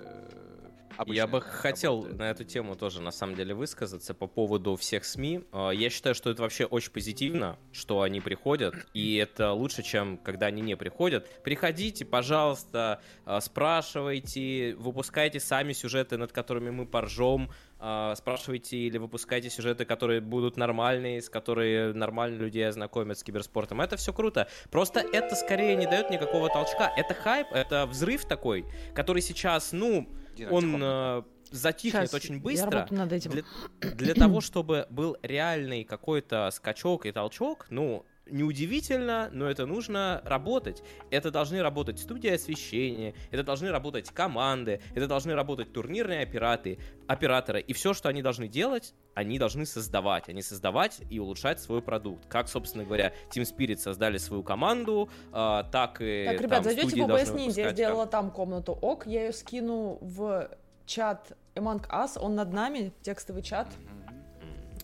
Я 1.07 1.25
бы 1.25 1.41
хотел 1.41 1.95
работает. 1.95 2.19
на 2.19 2.29
эту 2.29 2.43
тему 2.43 2.75
тоже, 2.75 3.01
на 3.01 3.11
самом 3.11 3.35
деле, 3.35 3.55
высказаться 3.55 4.13
по 4.13 4.27
поводу 4.27 4.75
всех 4.75 5.03
СМИ. 5.03 5.45
А, 5.51 5.71
я 5.71 5.89
считаю, 5.89 6.13
что 6.13 6.29
это 6.29 6.43
вообще 6.43 6.65
очень 6.65 6.91
позитивно, 6.91 7.57
что 7.71 8.01
они 8.01 8.21
приходят, 8.21 8.75
и 8.93 9.15
это 9.15 9.53
лучше, 9.53 9.81
чем 9.81 10.17
когда 10.17 10.45
они 10.47 10.61
не 10.61 10.77
приходят. 10.77 11.27
Приходите, 11.43 12.05
пожалуйста, 12.05 13.01
а, 13.25 13.41
спрашивайте, 13.41 14.75
выпускайте 14.75 15.39
сами 15.39 15.73
сюжеты, 15.73 16.17
над 16.17 16.31
которыми 16.31 16.69
мы 16.69 16.85
поржем, 16.85 17.40
а, 17.79 18.13
спрашивайте 18.15 18.77
или 18.77 18.97
выпускайте 18.97 19.49
сюжеты, 19.49 19.85
которые 19.85 20.21
будут 20.21 20.57
нормальные, 20.57 21.21
с 21.21 21.29
которые 21.29 21.93
нормально 21.93 22.37
людей 22.37 22.67
ознакомят 22.67 23.17
с 23.17 23.23
киберспортом. 23.23 23.81
Это 23.81 23.97
все 23.97 24.13
круто. 24.13 24.47
Просто 24.69 24.99
это 24.99 25.35
скорее 25.35 25.75
не 25.75 25.87
дает 25.87 26.09
никакого 26.09 26.49
толчка. 26.49 26.91
Это 26.95 27.13
хайп, 27.13 27.47
это 27.51 27.85
взрыв 27.87 28.25
такой, 28.25 28.65
который 28.93 29.21
сейчас, 29.21 29.71
ну, 29.71 30.07
Дина, 30.35 30.51
он 30.51 30.79
э, 30.81 31.23
затихнет 31.51 32.03
Сейчас, 32.03 32.13
очень 32.13 32.39
быстро. 32.39 32.87
над 32.89 33.11
этим. 33.11 33.31
Для, 33.31 33.43
для 33.79 34.13
того, 34.13 34.41
чтобы 34.41 34.87
был 34.89 35.17
реальный 35.21 35.83
какой-то 35.83 36.49
скачок 36.51 37.05
и 37.05 37.11
толчок, 37.11 37.67
ну, 37.69 38.05
неудивительно, 38.31 39.29
но 39.31 39.49
это 39.49 39.65
нужно 39.65 40.21
работать. 40.25 40.83
Это 41.09 41.31
должны 41.31 41.61
работать 41.61 41.99
студии 41.99 42.29
освещения, 42.29 43.13
это 43.29 43.43
должны 43.43 43.71
работать 43.71 44.09
команды, 44.09 44.81
это 44.95 45.07
должны 45.07 45.35
работать 45.35 45.71
турнирные 45.73 46.23
операторы, 46.23 46.79
операторы. 47.07 47.61
И 47.61 47.73
все, 47.73 47.93
что 47.93 48.09
они 48.09 48.21
должны 48.21 48.47
делать, 48.47 48.93
они 49.13 49.37
должны 49.37 49.65
создавать. 49.65 50.29
Они 50.29 50.41
создавать 50.41 51.01
и 51.09 51.19
улучшать 51.19 51.59
свой 51.59 51.81
продукт. 51.81 52.25
Как, 52.27 52.47
собственно 52.47 52.85
говоря, 52.85 53.13
Team 53.29 53.43
Spirit 53.43 53.77
создали 53.77 54.17
свою 54.17 54.43
команду, 54.43 55.09
э, 55.33 55.63
так 55.71 56.01
и 56.01 56.25
Так, 56.25 56.41
ребят, 56.41 56.49
там, 56.49 56.63
зайдете 56.63 57.03
в 57.03 57.09
OBS 57.09 57.35
Ninja, 57.35 57.61
я 57.61 57.71
сделала 57.71 58.07
там 58.07 58.31
комнату 58.31 58.73
ок, 58.73 59.05
я 59.05 59.25
ее 59.25 59.33
скину 59.33 59.97
в 60.01 60.49
чат 60.85 61.37
Among 61.55 61.87
Us, 61.89 62.19
он 62.19 62.35
над 62.35 62.53
нами, 62.53 62.93
текстовый 63.01 63.43
чат. 63.43 63.67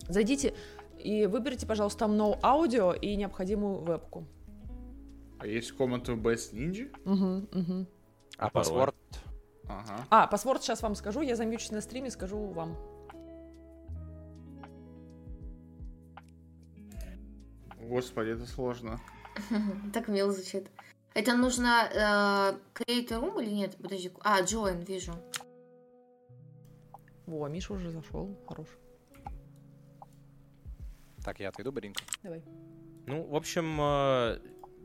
Зайдите, 0.08 0.54
и 0.98 1.26
выберите, 1.26 1.66
пожалуйста, 1.66 2.00
там 2.00 2.12
No 2.12 2.38
аудио 2.42 2.92
и 2.92 3.16
необходимую 3.16 3.80
вебку. 3.80 4.26
А 5.38 5.46
есть 5.46 5.72
комната 5.72 6.14
в 6.14 6.20
Best 6.20 6.52
Ninja? 6.52 6.90
Угу, 7.04 7.60
угу. 7.60 7.86
А 8.38 8.50
паспорт? 8.50 8.96
Ага. 9.68 10.06
А, 10.10 10.26
паспорт 10.26 10.62
сейчас 10.62 10.82
вам 10.82 10.94
скажу, 10.94 11.20
я 11.20 11.36
замьючу 11.36 11.74
на 11.74 11.80
стриме, 11.80 12.10
скажу 12.10 12.38
вам. 12.38 12.76
Господи, 17.80 18.30
это 18.30 18.46
сложно. 18.46 19.00
Так 19.92 20.08
мило 20.08 20.32
звучит. 20.32 20.68
Это 21.14 21.36
нужно 21.36 21.88
э, 21.92 22.58
create 22.74 23.08
room 23.08 23.42
или 23.42 23.50
нет? 23.50 23.76
Подожди. 23.76 24.12
А, 24.20 24.42
join, 24.42 24.84
вижу. 24.84 25.12
Во, 27.26 27.48
Миша 27.48 27.74
уже 27.74 27.90
зашел, 27.90 28.36
хорош. 28.46 28.68
Так, 31.24 31.40
я 31.40 31.48
отойду, 31.48 31.72
Баринка. 31.72 32.02
Давай. 32.22 32.42
Ну, 33.06 33.24
в 33.24 33.36
общем, 33.36 33.78
э, 33.80 34.38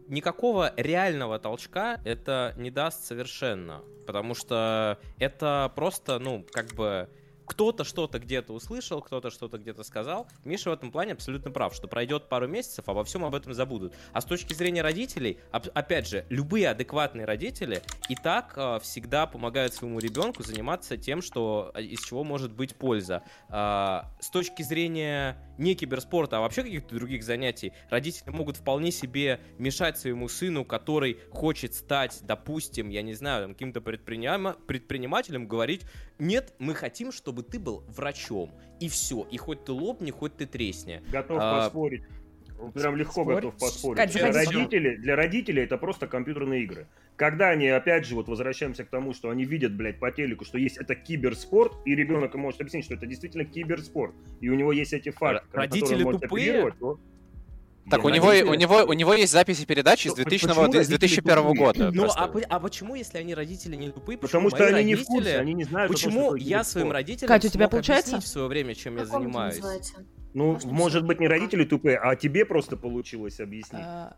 никакого 0.07 0.73
реального 0.77 1.39
толчка 1.39 2.01
это 2.05 2.53
не 2.57 2.71
даст 2.71 3.05
совершенно. 3.05 3.83
Потому 4.05 4.35
что 4.35 4.99
это 5.17 5.71
просто, 5.75 6.19
ну, 6.19 6.45
как 6.51 6.73
бы 6.73 7.09
кто-то 7.45 7.83
что-то 7.83 8.19
где-то 8.19 8.53
услышал, 8.53 9.01
кто-то 9.01 9.29
что-то 9.29 9.57
где-то 9.57 9.83
сказал. 9.83 10.27
Миша 10.43 10.69
в 10.69 10.73
этом 10.73 10.91
плане 10.91 11.13
абсолютно 11.13 11.51
прав, 11.51 11.73
что 11.73 11.87
пройдет 11.87 12.29
пару 12.29 12.47
месяцев, 12.47 12.87
обо 12.87 13.03
всем 13.03 13.25
об 13.25 13.35
этом 13.35 13.53
забудут. 13.53 13.93
А 14.11 14.21
с 14.21 14.25
точки 14.25 14.53
зрения 14.53 14.81
родителей, 14.81 15.37
опять 15.51 16.07
же, 16.07 16.25
любые 16.29 16.69
адекватные 16.69 17.25
родители 17.25 17.81
и 18.09 18.15
так 18.15 18.53
э, 18.55 18.79
всегда 18.81 19.27
помогают 19.27 19.73
своему 19.73 19.99
ребенку 19.99 20.43
заниматься 20.43 20.97
тем, 20.97 21.21
что 21.21 21.71
э, 21.75 21.81
из 21.83 22.03
чего 22.03 22.23
может 22.23 22.53
быть 22.53 22.75
польза. 22.75 23.23
Э, 23.49 24.03
с 24.19 24.29
точки 24.29 24.63
зрения 24.63 25.37
не 25.57 25.75
киберспорта, 25.75 26.37
а 26.37 26.39
вообще 26.41 26.63
каких-то 26.63 26.95
других 26.95 27.23
занятий, 27.23 27.73
родители 27.89 28.29
могут 28.29 28.57
вполне 28.57 28.91
себе 28.91 29.39
мешать 29.57 29.97
своему 29.97 30.27
сыну, 30.27 30.65
который 30.65 31.19
хочет 31.31 31.73
стать, 31.73 32.19
допустим, 32.23 32.89
я 32.89 33.01
не 33.01 33.13
знаю, 33.13 33.49
каким-то 33.49 33.79
предпринима- 33.79 34.57
предпринимателем, 34.65 35.47
говорить, 35.47 35.83
нет, 36.19 36.53
мы 36.59 36.73
хотим, 36.73 37.11
чтобы 37.11 37.43
ты 37.43 37.59
был 37.59 37.83
врачом. 37.87 38.51
И 38.79 38.89
все. 38.89 39.27
И 39.31 39.37
хоть 39.37 39.65
ты 39.65 39.71
лопни, 39.71 40.11
хоть 40.11 40.35
ты 40.37 40.45
тресни. 40.45 41.01
Готов 41.11 41.37
а, 41.41 41.61
поспорить. 41.61 42.03
Прям 42.71 42.95
легко 42.95 43.23
Спорь. 43.23 43.35
готов 43.35 43.57
поспорить. 43.57 43.97
Кать, 43.97 44.11
для, 44.13 44.31
родителей, 44.31 44.97
для 44.97 45.15
родителей 45.15 45.63
это 45.63 45.77
просто 45.77 46.07
компьютерные 46.07 46.63
игры. 46.63 46.87
Когда 47.15 47.49
они, 47.49 47.67
опять 47.67 48.05
же, 48.05 48.15
вот 48.15 48.27
возвращаемся 48.27 48.83
к 48.83 48.89
тому, 48.89 49.13
что 49.13 49.29
они 49.29 49.45
видят, 49.45 49.75
блядь, 49.75 49.99
по 49.99 50.11
телеку, 50.11 50.45
что 50.45 50.57
есть 50.57 50.77
это 50.77 50.95
киберспорт, 50.95 51.73
и 51.85 51.95
ребенок 51.95 52.33
может 52.35 52.61
объяснить, 52.61 52.85
что 52.85 52.95
это 52.95 53.05
действительно 53.05 53.45
киберспорт, 53.45 54.13
и 54.41 54.49
у 54.49 54.55
него 54.55 54.71
есть 54.71 54.93
эти 54.93 55.11
факты, 55.11 55.47
Родители 55.51 56.03
тупые? 56.03 56.71
То... 56.79 56.99
Так, 57.89 58.05
у 58.05 58.09
него, 58.09 58.29
у, 58.29 58.53
него, 58.53 58.83
у 58.87 58.93
него 58.93 59.13
есть 59.13 59.33
записи 59.33 59.65
передач 59.65 60.05
из, 60.05 60.13
2000, 60.13 60.79
из 60.79 60.87
2001 60.87 61.53
года. 61.53 61.91
Ну, 61.91 62.05
а, 62.15 62.31
а 62.49 62.59
почему, 62.59 62.95
если 62.95 63.17
они 63.17 63.35
родители 63.35 63.75
не 63.75 63.91
тупые, 63.91 64.17
Потому 64.17 64.49
что 64.49 64.65
они 64.65 64.83
не 64.83 64.95
в 64.95 65.03
курсе, 65.03 65.37
они 65.37 65.53
не 65.53 65.65
знают, 65.65 65.91
Почему 65.91 66.29
том, 66.29 66.35
я 66.37 66.63
своим 66.63 66.91
родителям 66.91 67.27
Катя, 67.27 67.47
у 67.47 67.51
тебя 67.51 67.67
получается? 67.67 68.21
в 68.21 68.27
свое 68.27 68.47
время, 68.47 68.73
чем 68.73 68.97
я 68.97 69.05
занимаюсь? 69.05 69.61
Ну, 70.33 70.59
может 70.63 71.05
быть, 71.05 71.19
не 71.19 71.27
родители 71.27 71.63
тупые, 71.63 71.97
а 71.97 72.15
тебе 72.15 72.45
просто 72.45 72.75
получилось 72.75 73.39
объяснить. 73.39 73.83
А, 73.83 74.17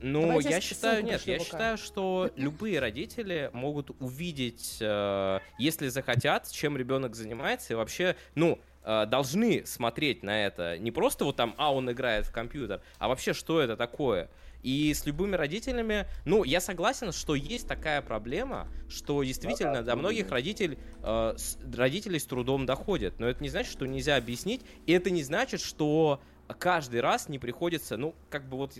ну, 0.00 0.22
Давайте 0.22 0.50
я 0.50 0.60
считаю, 0.60 1.02
нет, 1.02 1.22
я 1.22 1.38
считаю, 1.38 1.78
что 1.78 2.30
любые 2.36 2.78
родители 2.78 3.48
могут 3.54 3.90
увидеть, 4.00 4.76
э, 4.80 5.38
если 5.58 5.88
захотят, 5.88 6.50
чем 6.50 6.76
ребенок 6.76 7.14
занимается, 7.14 7.72
и 7.72 7.76
вообще, 7.76 8.14
ну, 8.34 8.58
э, 8.82 9.06
должны 9.06 9.64
смотреть 9.64 10.22
на 10.22 10.44
это. 10.44 10.76
Не 10.78 10.90
просто 10.90 11.24
вот 11.24 11.36
там, 11.36 11.54
а, 11.56 11.72
он 11.72 11.90
играет 11.90 12.26
в 12.26 12.32
компьютер, 12.32 12.82
а 12.98 13.08
вообще, 13.08 13.32
что 13.32 13.60
это 13.60 13.78
такое. 13.78 14.28
И 14.64 14.94
с 14.94 15.04
любыми 15.04 15.36
родителями, 15.36 16.06
ну, 16.24 16.42
я 16.42 16.60
согласен, 16.60 17.12
что 17.12 17.34
есть 17.34 17.68
такая 17.68 18.00
проблема, 18.00 18.66
что 18.88 19.22
действительно 19.22 19.74
да, 19.74 19.82
да, 19.82 19.92
до 19.92 19.96
многих 19.96 20.30
родителей, 20.30 20.78
э, 21.02 21.34
с, 21.36 21.58
родителей 21.76 22.18
с 22.18 22.24
трудом 22.24 22.64
доходит. 22.64 23.20
Но 23.20 23.28
это 23.28 23.42
не 23.42 23.50
значит, 23.50 23.70
что 23.70 23.86
нельзя 23.86 24.16
объяснить, 24.16 24.62
и 24.86 24.92
это 24.92 25.10
не 25.10 25.22
значит, 25.22 25.60
что 25.60 26.22
каждый 26.58 27.02
раз 27.02 27.28
не 27.28 27.38
приходится, 27.38 27.98
ну, 27.98 28.14
как 28.30 28.48
бы 28.48 28.56
вот 28.56 28.72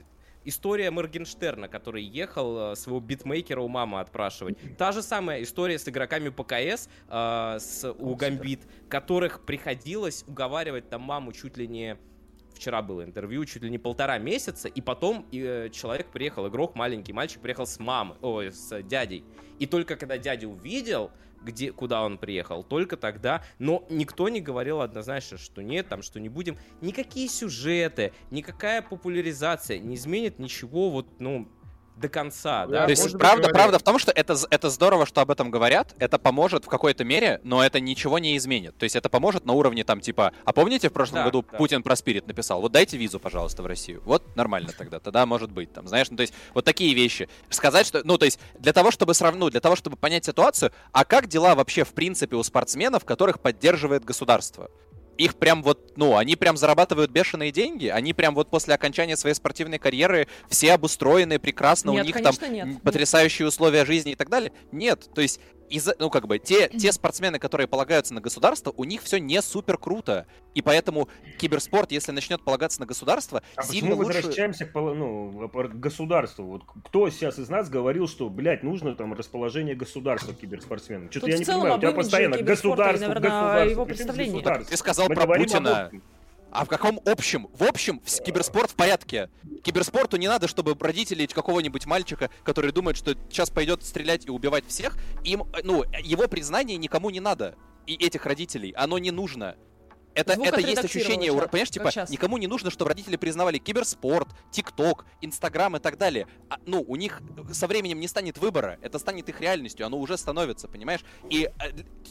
история 0.45 0.91
Моргенштерна, 0.91 1.69
который 1.69 2.03
ехал 2.03 2.73
э, 2.73 2.77
своего 2.77 3.01
битмейкера 3.01 3.61
у 3.61 3.69
мамы 3.69 4.01
отпрашивать. 4.01 4.57
Та 4.79 4.93
же 4.93 5.03
самая 5.03 5.43
история 5.43 5.79
с 5.79 5.87
игроками 5.87 6.31
ПКС, 6.31 6.89
э, 7.09 7.57
с, 7.61 7.93
у 7.93 8.15
Гамбит, 8.15 8.61
которых 8.89 9.45
приходилось 9.45 10.25
уговаривать 10.27 10.89
там 10.89 11.03
маму 11.03 11.33
чуть 11.33 11.59
ли 11.59 11.69
не 11.69 11.99
вчера 12.55 12.83
было 12.83 13.05
интервью, 13.05 13.45
чуть 13.45 13.63
ли 13.63 13.71
не 13.71 13.79
полтора 13.79 14.19
месяца, 14.19 14.69
и 14.69 14.81
потом 14.81 15.27
э, 15.33 15.69
человек 15.71 16.09
приехал, 16.11 16.49
игрок, 16.49 16.75
маленький 16.75 17.13
мальчик, 17.13 17.41
приехал 17.41 17.67
с 17.67 17.79
мамой, 17.79 18.17
ой, 18.23 18.53
с 18.53 18.83
дядей. 18.83 19.25
И 19.59 19.67
только 19.67 19.97
когда 19.97 20.19
дядя 20.19 20.49
увидел, 20.49 21.11
где, 21.45 21.73
куда 21.73 22.03
он 22.03 22.19
приехал, 22.19 22.65
только 22.65 22.97
тогда. 22.97 23.45
Но 23.59 23.85
никто 23.91 24.29
не 24.29 24.41
говорил 24.41 24.81
однозначно, 24.81 25.39
что 25.39 25.63
нет, 25.63 25.89
там, 25.89 26.03
что 26.03 26.19
не 26.19 26.29
будем. 26.29 26.57
Никакие 26.81 27.29
сюжеты, 27.29 28.13
никакая 28.31 28.83
популяризация 28.83 29.79
не 29.79 29.95
изменит 29.95 30.39
ничего, 30.39 30.91
вот, 30.91 31.21
ну, 31.21 31.49
до 31.97 32.09
конца, 32.09 32.67
да? 32.67 32.85
То 32.85 32.91
есть, 32.91 33.17
правда, 33.19 33.49
правда 33.49 33.79
в 33.79 33.83
том, 33.83 33.99
что 33.99 34.11
это, 34.11 34.37
это 34.51 34.71
здорово, 34.71 35.07
что 35.07 35.21
об 35.21 35.31
этом 35.31 35.51
говорят, 35.51 35.95
это 35.99 36.19
поможет 36.19 36.65
в 36.65 36.69
какой-то 36.69 37.05
мере, 37.05 37.41
но 37.45 37.65
это 37.65 37.81
ничего 37.81 38.19
не 38.19 38.37
изменит. 38.37 38.77
То 38.77 38.85
есть 38.85 38.97
это 38.97 39.09
поможет 39.09 39.45
на 39.45 39.53
уровне 39.53 39.85
там 39.85 40.01
типа, 40.01 40.33
а 40.45 40.53
помните 40.53 40.89
в 40.89 40.93
прошлом 40.93 41.21
да, 41.21 41.25
году 41.25 41.45
да. 41.51 41.57
Путин 41.57 41.83
про 41.83 41.95
Спирит 41.97 42.27
написал, 42.27 42.61
вот 42.61 42.73
дайте 42.73 42.97
визу, 42.97 43.21
пожалуйста, 43.21 43.63
в 43.63 43.67
Россию. 43.67 44.03
Вот 44.05 44.37
нормально 44.37 44.71
тогда, 44.77 44.99
тогда 44.99 45.25
может 45.25 45.53
быть 45.53 45.73
там, 45.73 45.87
знаешь, 45.87 46.11
ну 46.11 46.17
то 46.17 46.23
есть 46.23 46.35
вот 46.53 46.65
такие 46.65 46.95
вещи. 46.95 47.29
Сказать, 47.49 47.87
что, 47.87 48.03
ну 48.05 48.19
то 48.19 48.25
есть 48.25 48.41
для 48.59 48.73
того, 48.73 48.91
чтобы 48.91 49.15
сравнить, 49.15 49.53
для 49.53 49.61
того, 49.61 49.77
чтобы 49.77 49.97
понять 49.97 50.25
ситуацию, 50.25 50.73
а 50.93 51.05
как 51.05 51.29
дела 51.29 51.55
вообще 51.55 51.85
в 51.85 51.93
принципе 51.93 52.37
у 52.37 52.43
спортсменов, 52.43 53.05
которых 53.05 53.41
поддерживает 53.41 54.05
государство? 54.05 54.71
Их 55.19 55.37
прям 55.37 55.63
вот, 55.63 55.97
ну, 55.97 56.17
они 56.17 56.37
прям 56.37 56.57
зарабатывают 56.57 57.11
бешеные 57.11 57.53
деньги, 57.53 57.87
они 57.87 58.13
прям 58.13 58.35
вот 58.35 58.51
после 58.51 58.75
окончания 58.75 59.17
своей 59.17 59.35
спортивной 59.35 59.79
карьеры 59.79 60.29
все 60.49 60.73
обустроены 60.73 61.39
прекрасно, 61.39 61.91
нет, 61.91 62.05
у 62.05 62.07
них 62.07 62.23
там 62.23 62.35
нет. 62.53 62.83
потрясающие 62.83 63.47
условия 63.47 63.85
жизни 63.85 64.13
и 64.13 64.17
так 64.17 64.29
далее. 64.29 64.53
Нет, 64.73 65.09
то 65.15 65.21
есть 65.21 65.41
из 65.71 65.89
ну, 65.99 66.11
как 66.11 66.27
бы, 66.27 66.39
те, 66.39 66.69
те 66.69 66.93
спортсмены, 66.93 67.39
которые 67.39 67.67
полагаются 67.67 68.15
на 68.15 68.21
государство, 68.21 68.73
у 68.77 68.85
них 68.85 69.03
все 69.03 69.19
не 69.19 69.41
супер 69.43 69.79
круто. 69.79 70.27
И 70.55 70.63
поэтому 70.63 71.09
киберспорт, 71.39 71.93
если 71.93 72.13
начнет 72.13 72.43
полагаться 72.43 72.81
на 72.81 72.87
государство, 72.87 73.43
а 73.57 73.63
сильно 73.63 73.91
почему 73.91 74.05
лучше... 74.05 74.19
возвращаемся 74.19 74.67
к, 74.67 74.75
ну, 74.75 75.51
к 75.53 75.81
государству? 75.81 76.45
Вот 76.45 76.63
кто 76.65 77.11
сейчас 77.11 77.39
из 77.39 77.49
нас 77.49 77.69
говорил, 77.69 78.07
что, 78.07 78.29
блядь, 78.29 78.63
нужно 78.63 78.95
там 78.95 79.15
расположение 79.15 79.75
государства 79.75 80.35
киберспортсменам? 80.35 81.11
Что-то 81.11 81.29
я 81.29 81.39
не 81.39 81.45
понимаю, 81.45 81.77
у 81.77 81.79
тебя 81.79 81.93
постоянно 81.93 82.39
государство, 82.39 83.09
наверное, 83.09 83.31
государство, 83.31 83.71
его 83.71 83.87
представление. 83.87 84.65
Ты 84.69 84.77
сказал 84.77 85.09
Мы 85.09 85.15
про 85.15 85.27
Путина. 85.27 85.91
А 86.55 86.65
в 86.65 86.69
каком 86.69 87.01
общем? 87.05 87.49
В 87.53 87.65
общем, 87.65 88.01
киберспорт 88.25 88.71
в 88.71 88.77
порядке. 88.77 89.29
Киберспорту 89.65 90.17
не 90.17 90.29
надо, 90.29 90.47
чтобы 90.47 90.77
родители 90.79 91.27
какого-нибудь 91.27 91.85
мальчика, 91.85 92.31
который 92.45 92.71
думает, 92.71 92.97
что 92.97 93.17
сейчас 93.29 93.51
пойдет 93.51 93.83
стрелять 93.83 94.27
и 94.27 94.31
убивать 94.31 94.65
всех, 94.69 94.97
им, 95.25 95.45
ну, 95.65 95.85
его 96.03 96.29
признание 96.29 96.77
никому 96.77 97.11
не 97.11 97.19
надо. 97.19 97.57
И 97.87 97.95
этих 97.95 98.25
родителей. 98.25 98.73
Оно 98.77 98.99
не 98.99 99.11
нужно. 99.11 99.57
Это, 100.15 100.35
это 100.35 100.61
есть 100.61 100.85
ощущение, 100.85 101.33
сейчас. 101.33 101.49
понимаешь, 101.49 101.71
типа, 101.71 101.91
сейчас. 101.91 102.09
никому 102.09 102.39
не 102.39 102.47
нужно, 102.47 102.71
чтобы 102.71 102.91
родители 102.91 103.17
признавали 103.17 103.59
киберспорт, 103.59 104.29
тикток, 104.53 105.07
инстаграм 105.21 105.77
и 105.77 105.81
так 105.81 105.99
далее. 105.99 106.29
А, 106.49 106.59
ну, 106.67 106.85
у 106.87 106.95
них 106.95 107.21
со 107.53 107.67
временем 107.67 107.99
не 107.99 108.07
станет 108.07 108.39
выбора, 108.39 108.79
это 108.81 109.01
станет 109.01 109.29
их 109.29 109.41
реальностью, 109.41 109.85
оно 109.85 109.99
уже 109.99 110.17
становится, 110.17 110.69
понимаешь? 110.69 111.01
И, 111.31 111.51
а, 111.59 111.65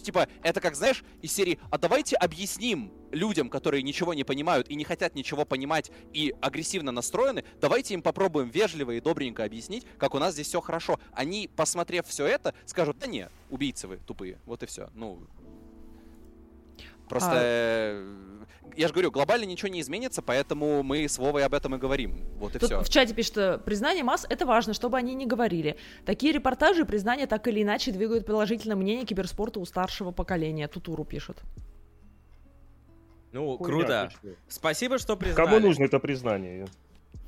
типа, 0.04 0.28
это 0.44 0.60
как, 0.60 0.76
знаешь, 0.76 1.02
из 1.22 1.32
серии, 1.32 1.60
а 1.72 1.78
давайте 1.78 2.18
объясним 2.18 2.92
людям, 3.14 3.50
которые 3.50 3.84
ничего 3.84 4.14
не 4.14 4.24
понимают 4.24 4.70
и 4.70 4.76
не 4.76 4.84
хотят 4.84 5.16
ничего 5.16 5.46
понимать 5.46 5.92
и 6.12 6.34
агрессивно 6.42 6.92
настроены, 6.92 7.44
давайте 7.62 7.94
им 7.94 8.02
попробуем 8.02 8.50
вежливо 8.50 8.92
и 8.92 9.00
добренько 9.00 9.44
объяснить, 9.44 9.86
как 9.98 10.16
у 10.16 10.20
нас 10.20 10.34
здесь 10.34 10.48
все 10.48 10.62
хорошо. 10.62 11.00
Они, 11.14 11.50
посмотрев 11.56 12.08
все 12.08 12.26
это, 12.26 12.54
скажут, 12.66 12.98
да 13.00 13.08
не, 13.08 13.30
убийцы 13.50 13.88
вы 13.88 13.98
тупые, 13.98 14.40
вот 14.46 14.64
и 14.64 14.66
все. 14.66 14.90
Ну, 14.94 15.20
Просто, 17.10 17.32
а... 17.36 18.46
я 18.76 18.88
же 18.88 18.94
говорю, 18.94 19.12
глобально 19.12 19.44
ничего 19.44 19.68
не 19.68 19.82
изменится, 19.82 20.22
поэтому 20.22 20.84
мы 20.84 21.08
с 21.08 21.18
Вовой 21.18 21.44
об 21.46 21.54
этом 21.54 21.76
и 21.76 21.78
говорим. 21.78 22.26
Вот 22.38 22.56
и 22.56 22.60
Тут 22.60 22.70
все. 22.70 22.82
в 22.82 22.90
чате 22.90 23.14
пишет, 23.14 23.64
признание 23.66 24.04
масс— 24.04 24.26
это 24.30 24.46
важно, 24.46 24.74
чтобы 24.74 24.98
они 24.98 25.14
не 25.14 25.26
говорили. 25.26 25.78
Такие 26.06 26.34
репортажи 26.34 26.82
и 26.82 26.86
признания 26.86 27.28
так 27.28 27.48
или 27.48 27.62
иначе 27.62 27.92
двигают 27.92 28.26
положительное 28.26 28.78
мнение 28.78 29.06
киберспорта 29.06 29.60
у 29.60 29.66
старшего 29.66 30.12
поколения. 30.12 30.68
Тутуру 30.68 31.04
пишет. 31.04 31.38
Ну, 33.34 33.58
Хуйня, 33.58 33.66
круто. 33.66 34.12
Спасибо, 34.48 34.98
что 34.98 35.18
признали. 35.18 35.46
Кому 35.46 35.60
нужно 35.60 35.84
это 35.84 36.00
признание? 36.00 36.68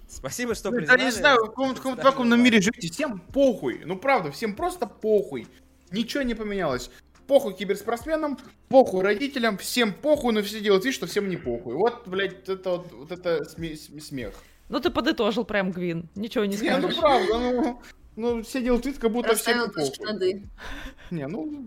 Спасибо, 0.07 0.55
что 0.55 0.69
ну, 0.69 0.77
признали. 0.77 0.99
Я 0.99 1.05
не 1.05 1.11
знаю, 1.11 1.45
в 1.45 1.49
каком-то 1.49 2.03
вакуумном 2.03 2.41
мире 2.41 2.61
живете, 2.61 2.89
всем 2.91 3.19
похуй. 3.19 3.81
Ну, 3.83 3.97
правда, 3.97 4.31
всем 4.31 4.55
просто 4.55 4.87
похуй. 4.87 5.47
Ничего 5.91 6.23
не 6.23 6.35
поменялось 6.35 6.89
похуй 7.27 7.53
киберспортсменам, 7.53 8.37
похуй 8.69 9.03
родителям, 9.03 9.57
всем 9.57 9.93
похуй, 9.93 10.33
но 10.33 10.41
все 10.41 10.61
делают 10.61 10.85
вид, 10.85 10.93
что 10.93 11.07
всем 11.07 11.29
не 11.29 11.37
похуй. 11.37 11.75
Вот, 11.75 12.07
блядь, 12.07 12.47
это 12.47 12.69
вот, 12.71 12.91
вот 12.91 13.11
это 13.11 13.43
смех. 13.45 14.33
Ну 14.69 14.79
ты 14.79 14.89
подытожил 14.89 15.45
прям, 15.45 15.71
Гвин, 15.71 16.09
ничего 16.15 16.45
не 16.45 16.57
скажешь. 16.57 16.83
Не, 16.83 16.95
ну 16.95 17.01
правда, 17.01 17.39
ну, 17.39 17.81
ну 18.15 18.43
все 18.43 18.61
делают 18.61 18.85
вид, 18.85 18.97
как 18.97 19.11
будто 19.11 19.35
всем 19.35 19.71
похуй. 19.71 20.43
Не, 21.11 21.27
ну... 21.27 21.65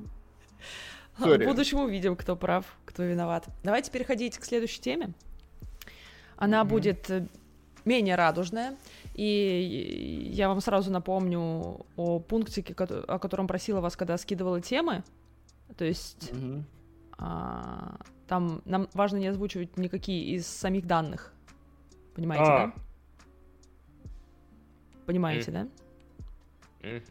Sorry. 1.26 1.44
В 1.44 1.46
будущем 1.46 1.80
увидим, 1.80 2.16
кто 2.16 2.36
прав, 2.36 2.64
кто 2.84 3.02
виноват. 3.02 3.46
Давайте 3.62 3.90
переходить 3.90 4.38
к 4.38 4.44
следующей 4.44 4.80
теме. 4.80 5.12
Она 6.36 6.60
mm-hmm. 6.60 6.64
будет 6.64 7.10
э, 7.10 7.26
менее 7.84 8.14
радужная. 8.14 8.76
И 9.14 10.30
я 10.32 10.48
вам 10.48 10.60
сразу 10.60 10.92
напомню 10.92 11.84
о 11.96 12.20
пунктике, 12.20 12.74
о 12.74 13.18
котором 13.18 13.48
просила 13.48 13.80
вас, 13.80 13.96
когда 13.96 14.16
скидывала 14.16 14.60
темы. 14.60 15.02
То 15.76 15.84
есть 15.84 16.32
угу. 16.32 16.64
а, 17.18 17.98
там 18.26 18.62
нам 18.64 18.88
важно 18.94 19.16
не 19.16 19.26
озвучивать 19.26 19.76
никакие 19.76 20.36
из 20.36 20.46
самих 20.46 20.86
данных. 20.86 21.32
Понимаете, 22.14 22.44
а. 22.44 22.66
да? 22.66 22.72
Понимаете, 25.06 25.50
mm. 25.50 25.54
да? 25.54 25.68
Mm. 26.88 27.02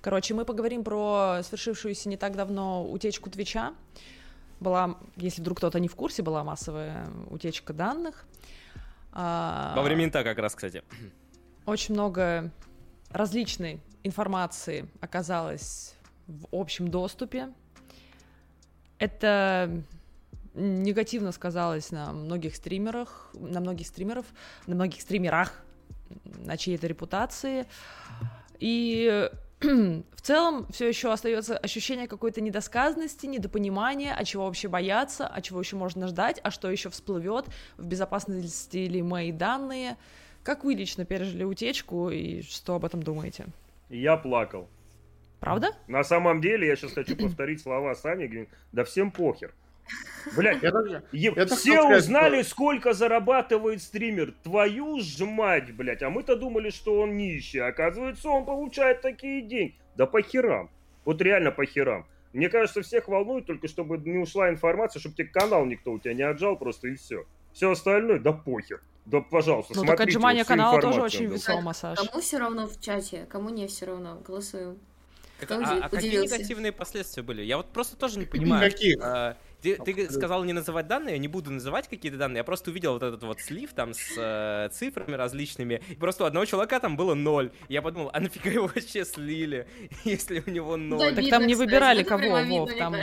Короче, 0.00 0.34
мы 0.34 0.44
поговорим 0.44 0.84
про 0.84 1.40
свершившуюся 1.42 2.08
не 2.08 2.16
так 2.16 2.36
давно 2.36 2.84
утечку 2.84 3.30
Твича. 3.30 3.74
Была, 4.60 4.98
если 5.16 5.42
вдруг 5.42 5.58
кто-то 5.58 5.78
не 5.80 5.88
в 5.88 5.94
курсе, 5.94 6.22
была 6.22 6.44
массовая 6.44 7.08
утечка 7.30 7.72
данных. 7.72 8.26
А... 9.12 9.74
Во 9.76 9.82
время 9.82 10.04
инта 10.04 10.24
как 10.24 10.38
раз, 10.38 10.54
кстати. 10.54 10.82
Очень 11.66 11.94
много 11.94 12.50
различной 13.10 13.80
информации 14.02 14.88
оказалось 15.00 15.94
в 16.26 16.46
общем 16.52 16.88
доступе. 16.88 17.52
Это 18.98 19.82
негативно 20.54 21.32
сказалось 21.32 21.90
на 21.90 22.12
многих 22.12 22.56
стримерах, 22.56 23.30
на 23.34 23.60
многих 23.60 23.86
стримеров, 23.86 24.24
на 24.66 24.74
многих 24.74 25.02
стримерах, 25.02 25.52
на 26.24 26.56
чьей-то 26.56 26.86
репутации. 26.86 27.66
И 28.58 29.30
в 29.60 30.20
целом 30.20 30.66
все 30.70 30.88
еще 30.88 31.12
остается 31.12 31.56
ощущение 31.56 32.08
какой-то 32.08 32.40
недосказанности, 32.40 33.26
недопонимания, 33.26 34.14
а 34.14 34.24
чего 34.24 34.44
вообще 34.44 34.68
бояться, 34.68 35.26
а 35.26 35.40
чего 35.40 35.60
еще 35.60 35.76
можно 35.76 36.08
ждать, 36.08 36.40
а 36.42 36.50
что 36.50 36.70
еще 36.70 36.90
всплывет, 36.90 37.46
в 37.78 37.86
безопасности 37.86 38.78
ли 38.78 39.02
мои 39.02 39.32
данные. 39.32 39.96
Как 40.42 40.64
вы 40.64 40.74
лично 40.74 41.04
пережили 41.04 41.44
утечку 41.44 42.10
и 42.10 42.42
что 42.42 42.74
об 42.74 42.84
этом 42.84 43.02
думаете? 43.02 43.46
Я 43.88 44.16
плакал. 44.16 44.68
Правда? 45.40 45.70
На 45.86 46.04
самом 46.04 46.40
деле, 46.40 46.66
я 46.66 46.76
сейчас 46.76 46.92
хочу 46.92 47.16
повторить 47.16 47.62
слова 47.62 47.94
Сани, 47.94 48.48
да 48.72 48.84
всем 48.84 49.10
похер. 49.10 49.54
Блять, 50.34 50.62
это, 50.62 51.02
это 51.12 51.56
все 51.56 51.96
узнали, 51.96 52.42
что... 52.42 52.50
сколько 52.50 52.92
зарабатывает 52.94 53.80
стример. 53.82 54.34
Твою 54.42 55.00
ж 55.00 55.24
мать, 55.24 55.72
блядь. 55.74 56.02
А 56.02 56.10
мы-то 56.10 56.36
думали, 56.36 56.70
что 56.70 57.00
он 57.00 57.16
нищий. 57.16 57.60
Оказывается, 57.60 58.28
он 58.28 58.44
получает 58.44 59.02
такие 59.02 59.42
деньги. 59.42 59.76
Да 59.96 60.06
по 60.06 60.20
херам. 60.22 60.70
Вот 61.04 61.22
реально 61.22 61.52
по 61.52 61.64
херам. 61.64 62.06
Мне 62.32 62.48
кажется, 62.48 62.82
всех 62.82 63.08
волнует 63.08 63.46
только, 63.46 63.68
чтобы 63.68 63.98
не 63.98 64.18
ушла 64.18 64.50
информация, 64.50 65.00
чтобы 65.00 65.14
тебе 65.14 65.28
канал 65.28 65.64
никто 65.64 65.92
у 65.92 65.98
тебя 65.98 66.12
не 66.12 66.22
отжал 66.22 66.56
просто 66.56 66.88
и 66.88 66.96
все. 66.96 67.24
Все 67.52 67.70
остальное, 67.70 68.18
да 68.18 68.32
похер. 68.32 68.82
Да, 69.06 69.20
пожалуйста, 69.20 69.72
ну, 69.74 69.82
смотрите. 69.82 69.96
так 69.96 70.08
отжимание 70.08 70.44
канала 70.44 70.80
тоже 70.80 71.00
очень 71.00 71.26
весомо, 71.26 71.72
Саша. 71.72 72.04
Кому 72.06 72.20
все 72.20 72.38
равно 72.38 72.66
в 72.66 72.80
чате, 72.80 73.26
кому 73.30 73.50
не 73.50 73.68
все 73.68 73.86
равно, 73.86 74.20
голосуем. 74.26 74.78
Как, 75.38 75.50
а, 75.52 75.78
а 75.84 75.88
какие 75.88 76.22
негативные 76.22 76.72
последствия 76.72 77.22
были? 77.22 77.42
Я 77.42 77.58
вот 77.58 77.68
просто 77.68 77.96
тоже 77.96 78.18
не 78.18 78.24
понимаю. 78.24 78.66
Никаких. 78.66 78.96
А, 79.00 79.36
ты, 79.62 79.76
ты 79.76 80.10
сказал 80.10 80.44
не 80.44 80.52
называть 80.52 80.86
данные, 80.86 81.14
я 81.14 81.18
не 81.18 81.28
буду 81.28 81.50
называть 81.50 81.88
какие-то 81.88 82.18
данные, 82.18 82.38
я 82.38 82.44
просто 82.44 82.70
увидел 82.70 82.92
вот 82.92 83.02
этот 83.02 83.22
вот 83.22 83.40
слив 83.40 83.72
там 83.72 83.94
с 83.94 84.14
э, 84.16 84.68
цифрами 84.72 85.14
различными, 85.14 85.82
и 85.88 85.94
просто 85.94 86.24
у 86.24 86.26
одного 86.26 86.46
чувака 86.46 86.80
там 86.80 86.96
было 86.96 87.14
ноль. 87.14 87.50
Я 87.68 87.82
подумал, 87.82 88.10
а 88.12 88.20
нафига 88.20 88.50
его 88.50 88.66
вообще 88.66 89.04
слили, 89.04 89.66
если 90.04 90.42
у 90.46 90.50
него 90.50 90.76
ноль? 90.76 91.14
Да, 91.14 91.22
так 91.22 91.30
там 91.30 91.46
не 91.46 91.54
выбирали 91.54 92.02
кого, 92.02 92.42
Вов, 92.44 92.70
там... 92.78 92.94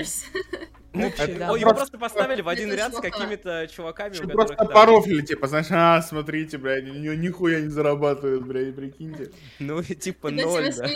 Ну, 0.94 1.08
Общий, 1.08 1.34
да. 1.34 1.48
Его 1.58 1.74
просто 1.74 1.98
поставили 1.98 2.42
в 2.42 2.48
один 2.48 2.72
ряд 2.72 2.94
с 2.94 3.00
какими-то 3.00 3.68
чуваками, 3.68 4.16
у 4.24 4.28
Просто 4.30 4.56
порофили, 4.56 5.22
типа, 5.22 5.48
знаешь, 5.48 5.68
а, 5.72 6.02
смотрите, 6.02 6.60
бля, 6.60 6.82
нихуя 6.82 7.62
не 7.62 7.70
зарабатывают, 7.70 8.46
бля, 8.46 8.72
прикиньте. 8.72 9.32
Ну, 9.60 9.82
типа 9.82 10.30
ноль, 10.30 10.72
да. 10.76 10.88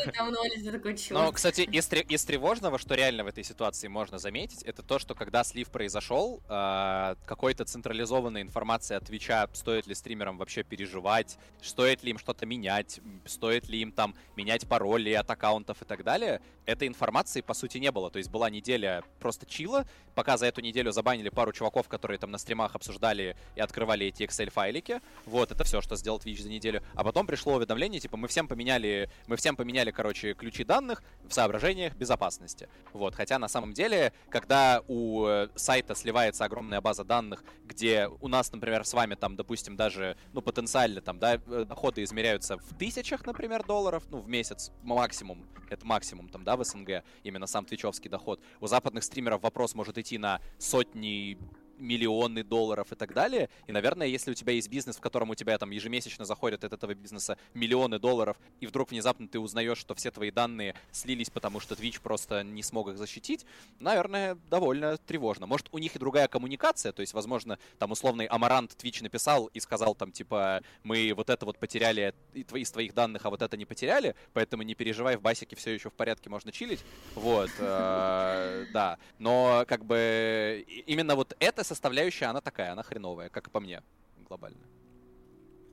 Но, 1.10 1.32
кстати, 1.32 1.62
из 1.62 2.26
тревожного, 2.26 2.78
что 2.78 2.93
реально 2.93 3.24
в 3.24 3.28
этой 3.28 3.43
ситуации 3.43 3.88
можно 3.88 4.20
заметить, 4.20 4.62
это 4.64 4.84
то, 4.84 5.00
что 5.00 5.16
когда 5.16 5.43
слив 5.43 5.70
произошел, 5.70 6.43
а, 6.48 7.16
какой-то 7.26 7.66
централизованной 7.66 8.41
информации 8.41 8.95
от 8.95 9.06
Твича, 9.06 9.48
стоит 9.54 9.88
ли 9.88 9.95
стримерам 9.95 10.38
вообще 10.38 10.64
переживать, 10.64 11.38
стоит 11.62 12.04
ли 12.04 12.12
им 12.12 12.20
что-то 12.20 12.45
менять, 12.45 13.00
стоит 13.26 13.68
ли 13.68 13.80
им 13.80 13.91
там 13.91 14.14
менять 14.36 14.68
пароли 14.68 15.14
от 15.14 15.30
аккаунтов 15.30 15.82
и 15.82 15.86
так 15.86 16.04
далее, 16.04 16.39
этой 16.68 16.88
информации, 16.88 17.41
по 17.41 17.54
сути, 17.54 17.78
не 17.80 17.91
было. 17.91 18.12
То 18.12 18.18
есть 18.18 18.30
была 18.30 18.50
неделя 18.50 19.04
просто 19.20 19.45
чила, 19.45 19.86
пока 20.17 20.38
за 20.38 20.47
эту 20.47 20.61
неделю 20.61 20.91
забанили 20.91 21.29
пару 21.29 21.51
чуваков, 21.51 21.88
которые 21.88 22.17
там 22.17 22.31
на 22.31 22.39
стримах 22.39 22.75
обсуждали 22.75 23.35
и 23.55 23.61
открывали 23.61 24.07
эти 24.07 24.23
Excel-файлики. 24.23 25.01
Вот, 25.25 25.51
это 25.51 25.63
все, 25.63 25.79
что 25.79 25.95
сделал 25.95 26.17
Twitch 26.17 26.41
за 26.41 26.49
неделю. 26.49 26.81
А 26.95 27.03
потом 27.03 27.27
пришло 27.27 27.53
уведомление, 27.55 27.99
типа, 27.99 28.17
мы 28.17 28.27
всем 28.27 28.47
поменяли, 28.47 29.09
мы 29.27 29.35
всем 29.38 29.55
поменяли, 29.55 29.91
короче, 29.91 30.33
ключи 30.33 30.63
данных 30.63 31.03
в 31.27 31.33
соображениях 31.33 31.95
безопасности. 31.95 32.67
Вот, 32.93 33.13
хотя 33.13 33.38
на 33.38 33.47
самом 33.47 33.73
деле, 33.73 34.11
когда 34.29 34.81
у 34.88 35.27
э, 35.27 35.49
сайта 35.55 35.93
сливается 35.93 36.45
огромная 36.45 36.81
база 36.81 37.03
данных, 37.03 37.43
где 37.65 38.09
у 38.21 38.27
нас, 38.27 38.51
например, 38.51 38.85
с 38.85 38.93
вами 38.93 39.13
там, 39.13 39.35
допустим, 39.35 39.75
даже, 39.75 40.17
ну, 40.33 40.41
потенциально 40.41 40.99
там, 40.99 41.19
да, 41.19 41.35
э, 41.35 41.65
доходы 41.67 42.03
измеряются 42.03 42.57
в 42.57 42.75
тысячах, 42.79 43.23
например, 43.25 43.63
долларов, 43.63 44.03
ну, 44.09 44.19
в 44.19 44.27
месяц 44.27 44.71
максимум, 44.81 45.45
это 45.72 45.86
максимум 45.86 46.30
там, 46.30 46.43
да, 46.43 46.55
в 46.55 46.63
СНГ, 46.63 47.03
именно 47.24 47.47
сам 47.47 47.65
твичевский 47.65 48.09
доход. 48.09 48.41
У 48.59 48.68
западных 48.68 49.03
стримеров 49.03 49.43
вопрос 49.43 49.76
может 49.76 49.97
идти 49.97 50.18
на 50.18 50.41
сотни 50.57 51.38
миллионы 51.78 52.43
долларов 52.43 52.91
и 52.91 52.95
так 52.95 53.13
далее. 53.13 53.49
И, 53.67 53.71
наверное, 53.71 54.07
если 54.07 54.32
у 54.32 54.34
тебя 54.34 54.53
есть 54.53 54.69
бизнес, 54.69 54.97
в 54.97 55.01
котором 55.01 55.30
у 55.30 55.36
тебя 55.36 55.57
там 55.57 55.71
ежемесячно 55.71 56.25
заходят 56.25 56.63
от 56.63 56.73
этого 56.73 56.93
бизнеса 56.93 57.38
миллионы 57.53 57.99
долларов, 57.99 58.38
и 58.59 58.67
вдруг 58.67 58.91
внезапно 58.91 59.28
ты 59.28 59.39
узнаешь, 59.39 59.78
что 59.78 59.95
все 59.95 60.11
твои 60.11 60.32
данные 60.32 60.75
слились, 60.91 61.30
потому 61.30 61.59
что 61.59 61.75
Twitch 61.75 62.01
просто 62.01 62.43
не 62.43 62.63
смог 62.63 62.89
их 62.89 62.97
защитить, 62.97 63.45
наверное, 63.80 64.36
довольно 64.49 64.97
тревожно. 64.97 65.45
Может, 65.45 65.67
у 65.71 65.78
них 65.78 65.95
и 65.95 65.99
другая 65.99 66.28
коммуникация, 66.28 66.91
то 66.91 67.01
есть, 67.01 67.13
возможно, 67.13 67.59
там 67.80 67.91
условный 67.91 68.25
Амарант 68.25 68.75
Twitch 68.78 69.03
написал 69.03 69.47
и 69.47 69.59
сказал 69.59 69.95
там, 69.95 70.11
типа, 70.11 70.61
мы 70.84 71.13
вот 71.15 71.30
это 71.30 71.45
вот 71.45 71.57
потеряли 71.57 72.13
из 72.34 72.71
твоих 72.71 72.93
данных, 72.93 73.25
а 73.25 73.30
вот 73.30 73.41
это 73.41 73.57
не 73.57 73.65
потеряли, 73.65 74.15
поэтому 74.34 74.63
не 74.63 74.75
переживай, 74.75 75.17
в 75.17 75.21
басике 75.21 75.55
все 75.55 75.71
еще 75.71 75.89
в 75.89 75.93
порядке, 75.93 76.30
можно 76.30 76.51
чилить. 76.51 76.80
Вот, 77.15 77.49
э, 77.59 78.65
да. 78.73 78.97
Но, 79.19 79.65
как 79.67 79.86
бы, 79.86 80.65
именно 80.86 81.15
вот 81.15 81.36
это 81.39 81.63
составляющая, 81.68 82.26
она 82.26 82.41
такая, 82.41 82.72
она 82.72 82.84
хреновая, 82.84 83.30
как 83.30 83.47
и 83.47 83.51
по 83.51 83.59
мне, 83.59 83.84
глобально. 84.28 84.65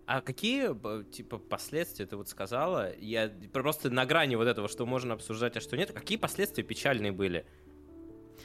А 0.06 0.20
какие, 0.20 0.68
типа, 1.10 1.38
последствия 1.38 2.04
ты 2.04 2.16
вот 2.16 2.28
сказала? 2.28 2.94
Я 2.98 3.30
просто 3.52 3.88
на 3.88 4.04
грани 4.04 4.36
вот 4.36 4.46
этого, 4.46 4.68
что 4.68 4.84
можно 4.84 5.14
обсуждать, 5.14 5.56
а 5.56 5.60
что 5.60 5.76
нет. 5.76 5.92
Какие 5.92 6.18
последствия 6.18 6.62
печальные 6.62 7.12
были? 7.12 7.46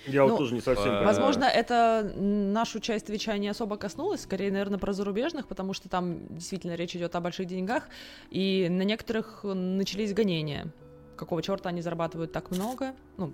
Я 0.05 0.23
ну, 0.23 0.29
вот 0.29 0.37
тоже 0.37 0.55
не 0.55 0.61
совсем. 0.61 0.89
Э... 0.89 1.03
Возможно, 1.03 1.43
это 1.43 2.13
нашу 2.15 2.79
часть 2.79 3.07
Твича 3.07 3.37
не 3.37 3.49
особо 3.49 3.75
коснулось, 3.75 4.21
скорее, 4.21 4.51
наверное, 4.51 4.79
про 4.79 4.93
зарубежных, 4.93 5.47
потому 5.47 5.73
что 5.73 5.89
там 5.89 6.27
действительно 6.33 6.75
речь 6.75 6.95
идет 6.95 7.15
о 7.15 7.19
больших 7.19 7.47
деньгах, 7.47 7.89
и 8.29 8.67
на 8.69 8.83
некоторых 8.83 9.41
начались 9.43 10.13
гонения. 10.13 10.71
Какого 11.17 11.41
черта 11.41 11.69
они 11.69 11.81
зарабатывают 11.81 12.31
так 12.31 12.51
много? 12.51 12.95
Ну, 13.17 13.33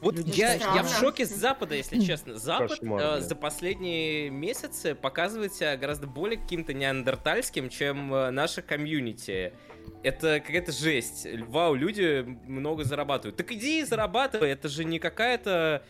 вот 0.00 0.18
я, 0.18 0.54
я 0.54 0.82
в 0.82 0.88
шоке 0.88 1.24
с 1.24 1.30
Запада, 1.30 1.74
если 1.74 2.00
честно. 2.00 2.36
Запад 2.36 2.70
Кошмар, 2.70 3.00
э, 3.00 3.20
за 3.20 3.34
последние 3.34 4.30
месяцы 4.30 4.94
показывает 4.94 5.54
себя 5.54 5.76
гораздо 5.76 6.06
более 6.06 6.38
каким-то 6.38 6.74
неандертальским, 6.74 7.70
чем 7.70 8.12
э, 8.12 8.30
наша 8.30 8.60
комьюнити. 8.62 9.54
Это 10.02 10.40
какая-то 10.40 10.72
жесть. 10.72 11.26
Вау, 11.48 11.74
люди 11.74 12.24
много 12.46 12.84
зарабатывают. 12.84 13.36
Так 13.36 13.50
иди 13.52 13.80
и 13.80 13.84
зарабатывай, 13.84 14.50
это 14.50 14.68
же 14.68 14.84
не 14.84 14.98
какая-то 14.98 15.82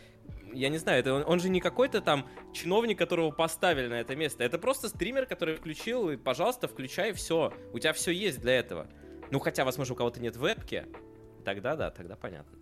я 0.53 0.69
не 0.71 0.79
знаю, 0.79 1.01
это 1.01 1.13
он, 1.13 1.25
он 1.27 1.41
же 1.41 1.49
не 1.49 1.61
какой-то 1.61 2.01
там 2.01 2.27
чиновник, 2.55 2.97
которого 2.99 3.31
поставили 3.31 3.89
на 3.89 4.01
это 4.01 4.17
место. 4.17 4.45
Это 4.45 4.59
просто 4.59 4.89
стример, 4.89 5.27
который 5.27 5.57
включил, 5.57 6.11
и, 6.11 6.17
пожалуйста, 6.17 6.69
включай 6.69 7.13
все. 7.13 7.53
У 7.73 7.79
тебя 7.79 7.93
все 7.93 8.13
есть 8.13 8.41
для 8.41 8.55
этого. 8.55 8.87
Ну, 9.31 9.39
хотя, 9.41 9.65
возможно, 9.65 9.95
у 9.95 9.97
кого-то 9.97 10.21
нет 10.21 10.37
вебки. 10.37 10.87
Тогда 11.45 11.77
да, 11.77 11.91
тогда 11.91 12.17
понятно 12.17 12.57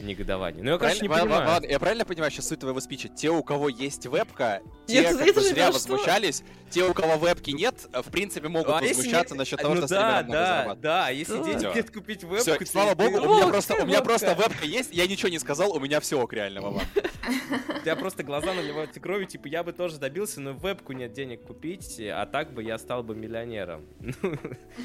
негодование. 0.00 0.62
Ну, 0.62 0.72
я, 0.72 0.78
конечно, 0.78 1.02
не 1.02 1.08
понимаю. 1.08 1.48
Ладно, 1.48 1.66
я 1.66 1.78
правильно 1.78 2.04
понимаю 2.04 2.30
сейчас 2.30 2.48
суть 2.48 2.60
твоего 2.60 2.80
спича? 2.80 3.08
Те, 3.08 3.30
у 3.30 3.42
кого 3.42 3.68
есть 3.68 4.06
вебка, 4.06 4.62
те 4.86 5.00
нет, 5.02 5.16
как 5.16 5.34
бы 5.34 5.40
зря 5.40 5.70
возмущались, 5.70 6.42
те, 6.70 6.84
у 6.84 6.94
кого 6.94 7.16
вебки 7.16 7.50
нет, 7.50 7.88
в 7.92 8.10
принципе, 8.10 8.48
могут 8.48 8.74
а 8.74 8.80
возмущаться 8.80 9.34
не... 9.34 9.38
насчет 9.38 9.60
того, 9.60 9.74
ну, 9.74 9.80
что 9.82 9.88
да, 9.88 10.22
стримерам 10.22 10.30
да, 10.30 10.62
много 10.64 10.80
Да, 10.80 11.08
если 11.10 11.42
дети 11.44 11.64
хотят 11.64 11.90
купить 11.90 12.24
вебку... 12.24 12.42
Все, 12.42 12.66
слава 12.66 12.94
богу, 12.94 13.18
у 13.18 13.34
меня, 13.34 13.46
просто, 13.46 13.82
у 13.82 13.86
меня 13.86 14.02
просто 14.02 14.34
вебка 14.34 14.64
есть, 14.64 14.92
я 14.92 15.06
ничего 15.06 15.28
не 15.28 15.38
сказал, 15.38 15.74
у 15.74 15.80
меня 15.80 16.00
все 16.00 16.20
ок 16.20 16.32
реально, 16.32 16.62
мама. 16.62 16.82
У 17.68 17.80
тебя 17.80 17.96
просто 17.96 18.22
глаза 18.22 18.52
наливаются 18.52 19.00
кровью, 19.00 19.26
типа, 19.26 19.48
я 19.48 19.62
бы 19.62 19.72
тоже 19.72 19.98
добился, 19.98 20.40
но 20.40 20.52
вебку 20.52 20.92
нет 20.92 21.12
денег 21.12 21.42
купить, 21.42 22.00
а 22.00 22.26
так 22.26 22.52
бы 22.52 22.62
я 22.62 22.78
стал 22.78 23.02
бы 23.02 23.14
миллионером. 23.14 23.86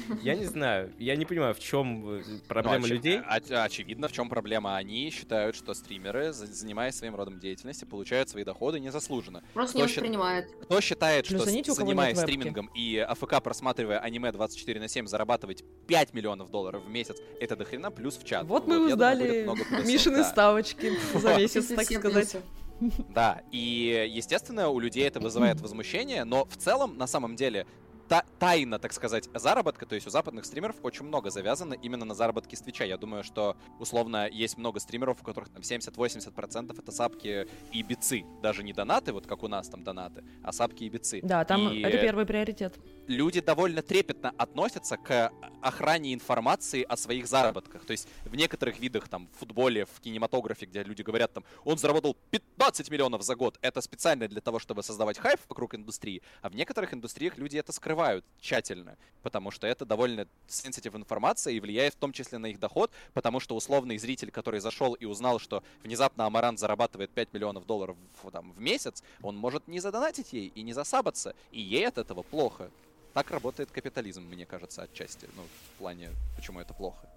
Ну, 0.08 0.18
я 0.22 0.34
не 0.34 0.44
знаю, 0.44 0.92
я 0.98 1.16
не 1.16 1.24
понимаю, 1.24 1.54
в 1.54 1.58
чем 1.58 2.18
э, 2.18 2.22
проблема 2.48 2.86
людей. 2.86 3.20
Очевидно, 3.20 4.08
в 4.08 4.12
чем 4.12 4.28
проблема. 4.28 4.76
Они 4.76 5.10
считают, 5.10 5.56
что 5.56 5.74
стримеры, 5.74 6.32
занимаясь 6.32 6.96
своим 6.96 7.14
родом 7.14 7.38
деятельности, 7.38 7.84
получают 7.84 8.28
свои 8.28 8.44
доходы 8.44 8.78
незаслуженно. 8.80 9.42
Просто 9.54 9.78
не 9.78 9.84
воспринимают. 9.84 10.46
Кто 10.62 10.80
считает, 10.80 11.26
что 11.26 11.38
занимаясь 11.72 12.18
стримингом 12.18 12.70
и 12.74 12.98
АФК 12.98 13.42
просматривая 13.42 13.98
аниме 13.98 14.32
24 14.32 14.80
на 14.80 14.88
7, 14.88 15.06
зарабатывать 15.06 15.64
5 15.86 16.14
миллионов 16.14 16.50
долларов 16.50 16.84
в 16.84 16.88
месяц, 16.88 17.16
это 17.40 17.56
дохрена 17.56 17.90
плюс 17.90 18.16
в 18.16 18.24
чат. 18.24 18.46
Вот, 18.46 18.66
мы 18.66 18.86
узнали 18.86 19.48
Мишины 19.86 20.24
ставочки 20.24 20.92
за 21.14 21.36
месяц, 21.36 21.66
так 21.68 21.84
сказать. 21.84 22.36
Да, 23.14 23.42
и, 23.52 24.10
естественно, 24.10 24.68
у 24.68 24.80
людей 24.80 25.06
это 25.06 25.20
вызывает 25.20 25.60
возмущение, 25.60 26.24
но 26.24 26.46
в 26.46 26.56
целом, 26.56 26.96
на 26.98 27.06
самом 27.06 27.36
деле, 27.36 27.66
та 28.08 28.22
тайна, 28.38 28.78
так 28.78 28.92
сказать, 28.92 29.28
заработка, 29.34 29.86
то 29.86 29.94
есть 29.94 30.06
у 30.06 30.10
западных 30.10 30.44
стримеров 30.44 30.76
очень 30.82 31.04
много 31.04 31.30
завязано 31.30 31.74
именно 31.74 32.04
на 32.04 32.14
заработке 32.14 32.56
с 32.56 32.60
Твича. 32.60 32.84
Я 32.84 32.96
думаю, 32.96 33.24
что, 33.24 33.56
условно, 33.78 34.28
есть 34.28 34.58
много 34.58 34.80
стримеров, 34.80 35.20
у 35.22 35.24
которых 35.24 35.48
там 35.48 35.62
70-80% 35.62 36.78
это 36.78 36.92
сапки 36.92 37.46
и 37.72 37.82
бицы. 37.82 38.24
Даже 38.42 38.62
не 38.62 38.72
донаты, 38.72 39.12
вот 39.12 39.26
как 39.26 39.42
у 39.42 39.48
нас 39.48 39.68
там 39.68 39.84
донаты, 39.84 40.24
а 40.42 40.52
сапки 40.52 40.84
и 40.84 40.88
бицы. 40.88 41.20
Да, 41.22 41.44
там 41.44 41.72
и 41.72 41.80
это 41.80 41.98
первый 41.98 42.26
приоритет. 42.26 42.78
Люди 43.12 43.42
довольно 43.42 43.82
трепетно 43.82 44.32
относятся 44.38 44.96
к 44.96 45.30
охране 45.60 46.14
информации 46.14 46.82
о 46.82 46.96
своих 46.96 47.26
заработках. 47.26 47.84
То 47.84 47.90
есть 47.90 48.08
в 48.24 48.34
некоторых 48.34 48.80
видах, 48.80 49.06
там, 49.06 49.28
в 49.34 49.38
футболе, 49.38 49.84
в 49.84 50.00
кинематографе, 50.00 50.64
где 50.64 50.82
люди 50.82 51.02
говорят, 51.02 51.30
там, 51.30 51.44
он 51.66 51.76
заработал 51.76 52.16
15 52.30 52.90
миллионов 52.90 53.22
за 53.22 53.36
год, 53.36 53.58
это 53.60 53.82
специально 53.82 54.28
для 54.28 54.40
того, 54.40 54.58
чтобы 54.58 54.82
создавать 54.82 55.18
хайп 55.18 55.38
вокруг 55.46 55.74
индустрии, 55.74 56.22
а 56.40 56.48
в 56.48 56.54
некоторых 56.54 56.94
индустриях 56.94 57.36
люди 57.36 57.58
это 57.58 57.70
скрывают 57.72 58.24
тщательно, 58.40 58.96
потому 59.22 59.50
что 59.50 59.66
это 59.66 59.84
довольно 59.84 60.26
сенситив 60.48 60.94
информация 60.94 61.52
и 61.52 61.60
влияет 61.60 61.92
в 61.92 61.98
том 61.98 62.14
числе 62.14 62.38
на 62.38 62.46
их 62.46 62.58
доход, 62.58 62.90
потому 63.12 63.40
что 63.40 63.54
условный 63.54 63.98
зритель, 63.98 64.30
который 64.30 64.60
зашел 64.60 64.94
и 64.94 65.04
узнал, 65.04 65.38
что 65.38 65.62
внезапно 65.82 66.24
Амарант 66.24 66.58
зарабатывает 66.58 67.10
5 67.10 67.34
миллионов 67.34 67.66
долларов 67.66 67.98
там, 68.32 68.52
в 68.52 68.60
месяц, 68.60 69.02
он 69.20 69.36
может 69.36 69.68
не 69.68 69.80
задонатить 69.80 70.32
ей 70.32 70.50
и 70.54 70.62
не 70.62 70.72
засабаться, 70.72 71.36
и 71.50 71.60
ей 71.60 71.86
от 71.86 71.98
этого 71.98 72.22
плохо. 72.22 72.70
Так 73.14 73.30
работает 73.30 73.70
капитализм, 73.70 74.22
мне 74.22 74.46
кажется, 74.46 74.82
отчасти. 74.82 75.28
Ну, 75.36 75.42
в 75.42 75.78
плане, 75.78 76.10
почему 76.36 76.60
это 76.60 76.72
плохо. 76.74 77.08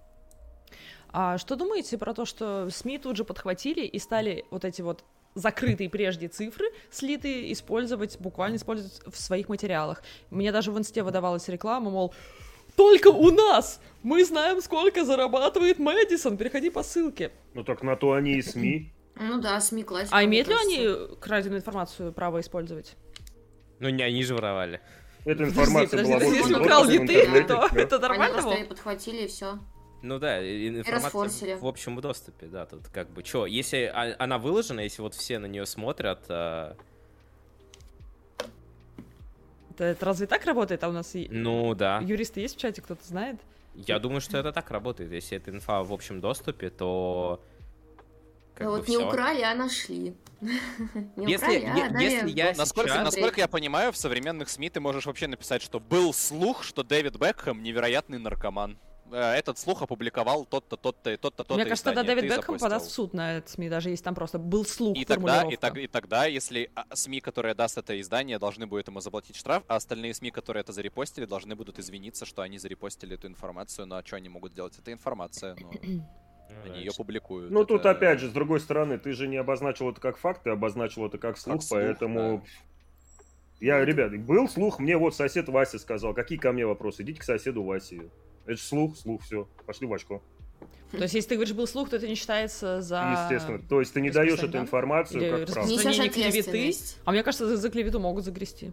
А 1.09 1.37
что 1.37 1.55
думаете 1.55 1.97
про 1.97 2.13
то, 2.13 2.25
что 2.25 2.69
СМИ 2.69 2.97
тут 2.97 3.15
же 3.15 3.23
подхватили 3.23 3.85
и 3.85 3.99
стали 3.99 4.45
вот 4.51 4.65
эти 4.65 4.81
вот 4.81 5.03
закрытые 5.35 5.89
прежде 5.89 6.27
цифры, 6.27 6.65
слитые, 6.91 7.51
использовать, 7.53 8.19
буквально 8.19 8.55
использовать 8.55 9.01
в 9.05 9.15
своих 9.17 9.47
материалах. 9.49 10.01
Мне 10.29 10.51
даже 10.51 10.71
в 10.71 10.77
инсте 10.77 11.03
выдавалась 11.03 11.47
реклама, 11.47 11.89
мол, 11.91 12.13
только 12.75 13.07
у 13.07 13.31
нас! 13.31 13.79
Мы 14.03 14.25
знаем, 14.25 14.61
сколько 14.61 15.05
зарабатывает 15.05 15.79
Мэдисон, 15.79 16.37
переходи 16.37 16.69
по 16.69 16.83
ссылке. 16.83 17.31
Ну 17.53 17.63
так 17.63 17.83
на 17.83 17.95
то 17.95 18.13
они 18.13 18.33
и 18.33 18.41
СМИ. 18.41 18.91
Ну 19.15 19.39
да, 19.39 19.61
СМИ 19.61 19.83
классика. 19.83 20.17
А 20.17 20.23
имеют 20.25 20.47
ли 20.47 20.53
они 20.53 21.15
краденую 21.19 21.59
информацию 21.59 22.11
право 22.11 22.41
использовать? 22.41 22.95
Ну 23.79 23.89
не, 23.89 24.03
они 24.03 24.23
же 24.23 24.35
воровали. 24.35 24.81
Эта 25.25 25.43
информация 25.43 25.89
подожди, 25.89 26.11
была 26.11 26.19
подожди, 26.19 26.37
если 26.37 26.53
украл 26.53 26.85
не 26.85 26.97
ты, 26.99 27.03
интернете, 27.03 27.47
то 27.47 27.69
это 27.75 27.95
Они 27.95 28.01
нормально 28.01 28.33
просто 28.33 28.49
было? 28.49 28.57
ее 28.59 28.65
подхватили 28.65 29.23
и 29.23 29.27
все. 29.27 29.59
Ну 30.03 30.19
да, 30.19 30.39
информация 30.67 31.57
в 31.57 31.65
общем 31.65 31.99
доступе, 31.99 32.45
да, 32.45 32.67
тут 32.67 32.87
как 32.89 33.09
бы, 33.09 33.23
чё, 33.23 33.47
если 33.47 33.91
а- 33.91 34.15
она 34.19 34.37
выложена, 34.37 34.81
если 34.81 35.01
вот 35.01 35.15
все 35.15 35.39
на 35.39 35.47
нее 35.47 35.65
смотрят, 35.65 36.25
а, 36.29 36.77
Это, 39.71 39.83
это 39.83 40.05
разве 40.05 40.27
так 40.27 40.45
работает? 40.45 40.83
А 40.83 40.89
у 40.89 40.91
нас 40.91 41.15
и... 41.15 41.27
ну 41.31 41.73
да, 41.73 41.99
юристы 42.03 42.41
есть 42.41 42.55
в 42.55 42.59
чате, 42.59 42.81
кто-то 42.81 43.03
знает? 43.05 43.39
я 43.73 43.99
думаю, 43.99 44.21
что 44.21 44.37
это 44.37 44.53
так 44.53 44.71
работает, 44.71 45.11
если 45.11 45.37
это 45.37 45.51
инфа 45.51 45.83
в 45.83 45.91
общем 45.91 46.21
доступе, 46.21 46.69
то 46.69 47.43
как 48.55 48.65
Ну 48.67 48.71
бы 48.73 48.77
вот 48.79 48.87
не 48.87 48.95
всё. 48.97 49.07
украли, 49.07 49.41
а 49.41 49.53
нашли. 49.55 50.15
Не 51.15 51.31
Если- 51.31 51.35
украли, 51.59 51.65
а 51.65 51.89
дали 51.91 52.03
если 52.03 52.29
я 52.29 52.45
доступ 52.45 52.57
Насколько, 52.59 52.89
Сейчас- 52.91 53.03
насколько 53.05 53.39
я 53.41 53.47
понимаю, 53.47 53.91
в 53.91 53.97
современных 53.97 54.49
СМИ 54.49 54.69
ты 54.69 54.79
можешь 54.79 55.05
вообще 55.05 55.27
написать, 55.27 55.61
что 55.61 55.79
был 55.79 56.13
слух, 56.13 56.63
что 56.63 56.83
Дэвид 56.83 57.15
Бекхэм 57.17 57.61
невероятный 57.63 58.17
наркоман. 58.19 58.77
Э, 59.11 59.33
Этот 59.35 59.57
слух 59.59 59.81
опубликовал 59.83 60.45
тот-то, 60.45 60.77
тот-то 60.77 61.11
и 61.11 61.17
тот-то, 61.17 61.43
тот-то 61.43 61.53
Мне 61.55 61.63
кажется, 61.65 61.83
тогда 61.85 62.01
издание. 62.01 62.21
Дэвид 62.21 62.31
Ты 62.31 62.37
Бекхэм 62.41 62.57
подаст 62.59 62.87
в 62.87 62.91
суд 62.91 63.13
на 63.13 63.37
это 63.37 63.49
СМИ, 63.51 63.69
даже 63.69 63.89
если 63.91 64.03
там 64.03 64.15
просто 64.15 64.39
был 64.39 64.65
слух, 64.65 64.97
И 64.97 65.05
тогда, 65.05 65.43
и, 65.43 65.55
так, 65.57 65.77
и 65.77 65.87
тогда, 65.87 66.25
если 66.25 66.71
а, 66.75 66.85
СМИ, 66.95 67.21
которое 67.21 67.53
даст 67.53 67.77
это 67.77 67.99
издание, 68.01 68.39
должны 68.39 68.65
будут 68.67 68.87
ему 68.87 68.99
заплатить 69.01 69.35
штраф, 69.35 69.63
а 69.67 69.75
остальные 69.75 70.13
СМИ, 70.15 70.31
которые 70.31 70.61
это 70.61 70.73
зарепостили, 70.73 71.25
должны 71.25 71.55
будут 71.55 71.77
извиниться, 71.79 72.25
что 72.25 72.41
они 72.41 72.57
зарепостили 72.57 73.15
эту 73.15 73.27
информацию. 73.27 73.85
Ну 73.85 73.95
а 73.95 74.03
что 74.03 74.15
они 74.15 74.27
могут 74.29 74.53
делать? 74.53 74.77
Это 74.79 74.91
информация, 74.91 75.55
ну, 75.59 75.71
Ну, 75.83 76.03
они 76.63 76.69
да, 76.73 76.75
ее 76.79 76.91
публикуют. 76.95 77.51
Ну 77.51 77.65
тут 77.65 77.81
Это- 77.81 77.91
опять 77.91 78.19
же, 78.19 78.29
с 78.29 78.31
другой 78.31 78.59
стороны, 78.59 78.97
ты 78.97 79.13
же 79.13 79.27
не 79.27 79.37
обозначил 79.37 79.89
это 79.89 79.99
как 80.01 80.17
факт, 80.17 80.43
ты 80.43 80.49
обозначил 80.49 81.05
это 81.05 81.17
как 81.17 81.37
слух, 81.37 81.61
слух, 81.63 81.79
поэтому... 81.79 82.45
Я, 83.61 83.83
ребят, 83.85 84.15
был 84.19 84.49
слух, 84.49 84.79
мне 84.79 84.97
вот 84.97 85.15
сосед 85.15 85.47
Вася 85.47 85.79
сказал, 85.79 86.13
какие 86.13 86.37
ко 86.37 86.51
мне 86.51 86.65
вопросы, 86.65 87.03
идите 87.03 87.21
к 87.21 87.23
соседу 87.23 87.63
Васе. 87.63 88.09
Это 88.45 88.57
же 88.57 88.63
слух, 88.63 88.97
слух, 88.97 89.21
все, 89.23 89.47
пошли 89.65 89.87
в 89.87 89.93
очко. 89.93 90.21
То 90.91 90.97
есть, 90.97 91.13
если 91.13 91.29
ты 91.29 91.35
говоришь, 91.35 91.55
был 91.55 91.65
слух, 91.67 91.89
то 91.89 91.95
это 91.95 92.07
не 92.07 92.15
считается 92.15 92.81
за... 92.81 93.23
Естественно. 93.23 93.59
То 93.67 93.79
есть 93.79 93.93
ты 93.93 94.01
не 94.01 94.11
даешь 94.11 94.39
эту 94.39 94.57
информацию 94.59 95.21
Или 95.21 95.29
как 95.45 95.53
правду. 95.53 95.71
Несешь 95.71 96.13
клеветы. 96.13 96.73
А 97.05 97.11
мне 97.11 97.23
кажется, 97.23 97.47
за, 97.47 97.57
за 97.57 97.69
клевету 97.69 97.99
могут 97.99 98.23
загрести. 98.23 98.71